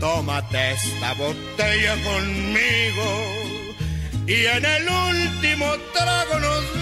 Tómate 0.00 0.72
esta 0.72 1.12
botella 1.14 1.94
conmigo. 2.02 3.06
Y 4.26 4.46
en 4.46 4.64
el 4.64 4.88
último 4.88 5.66
trago 5.92 6.38
nos 6.40 6.79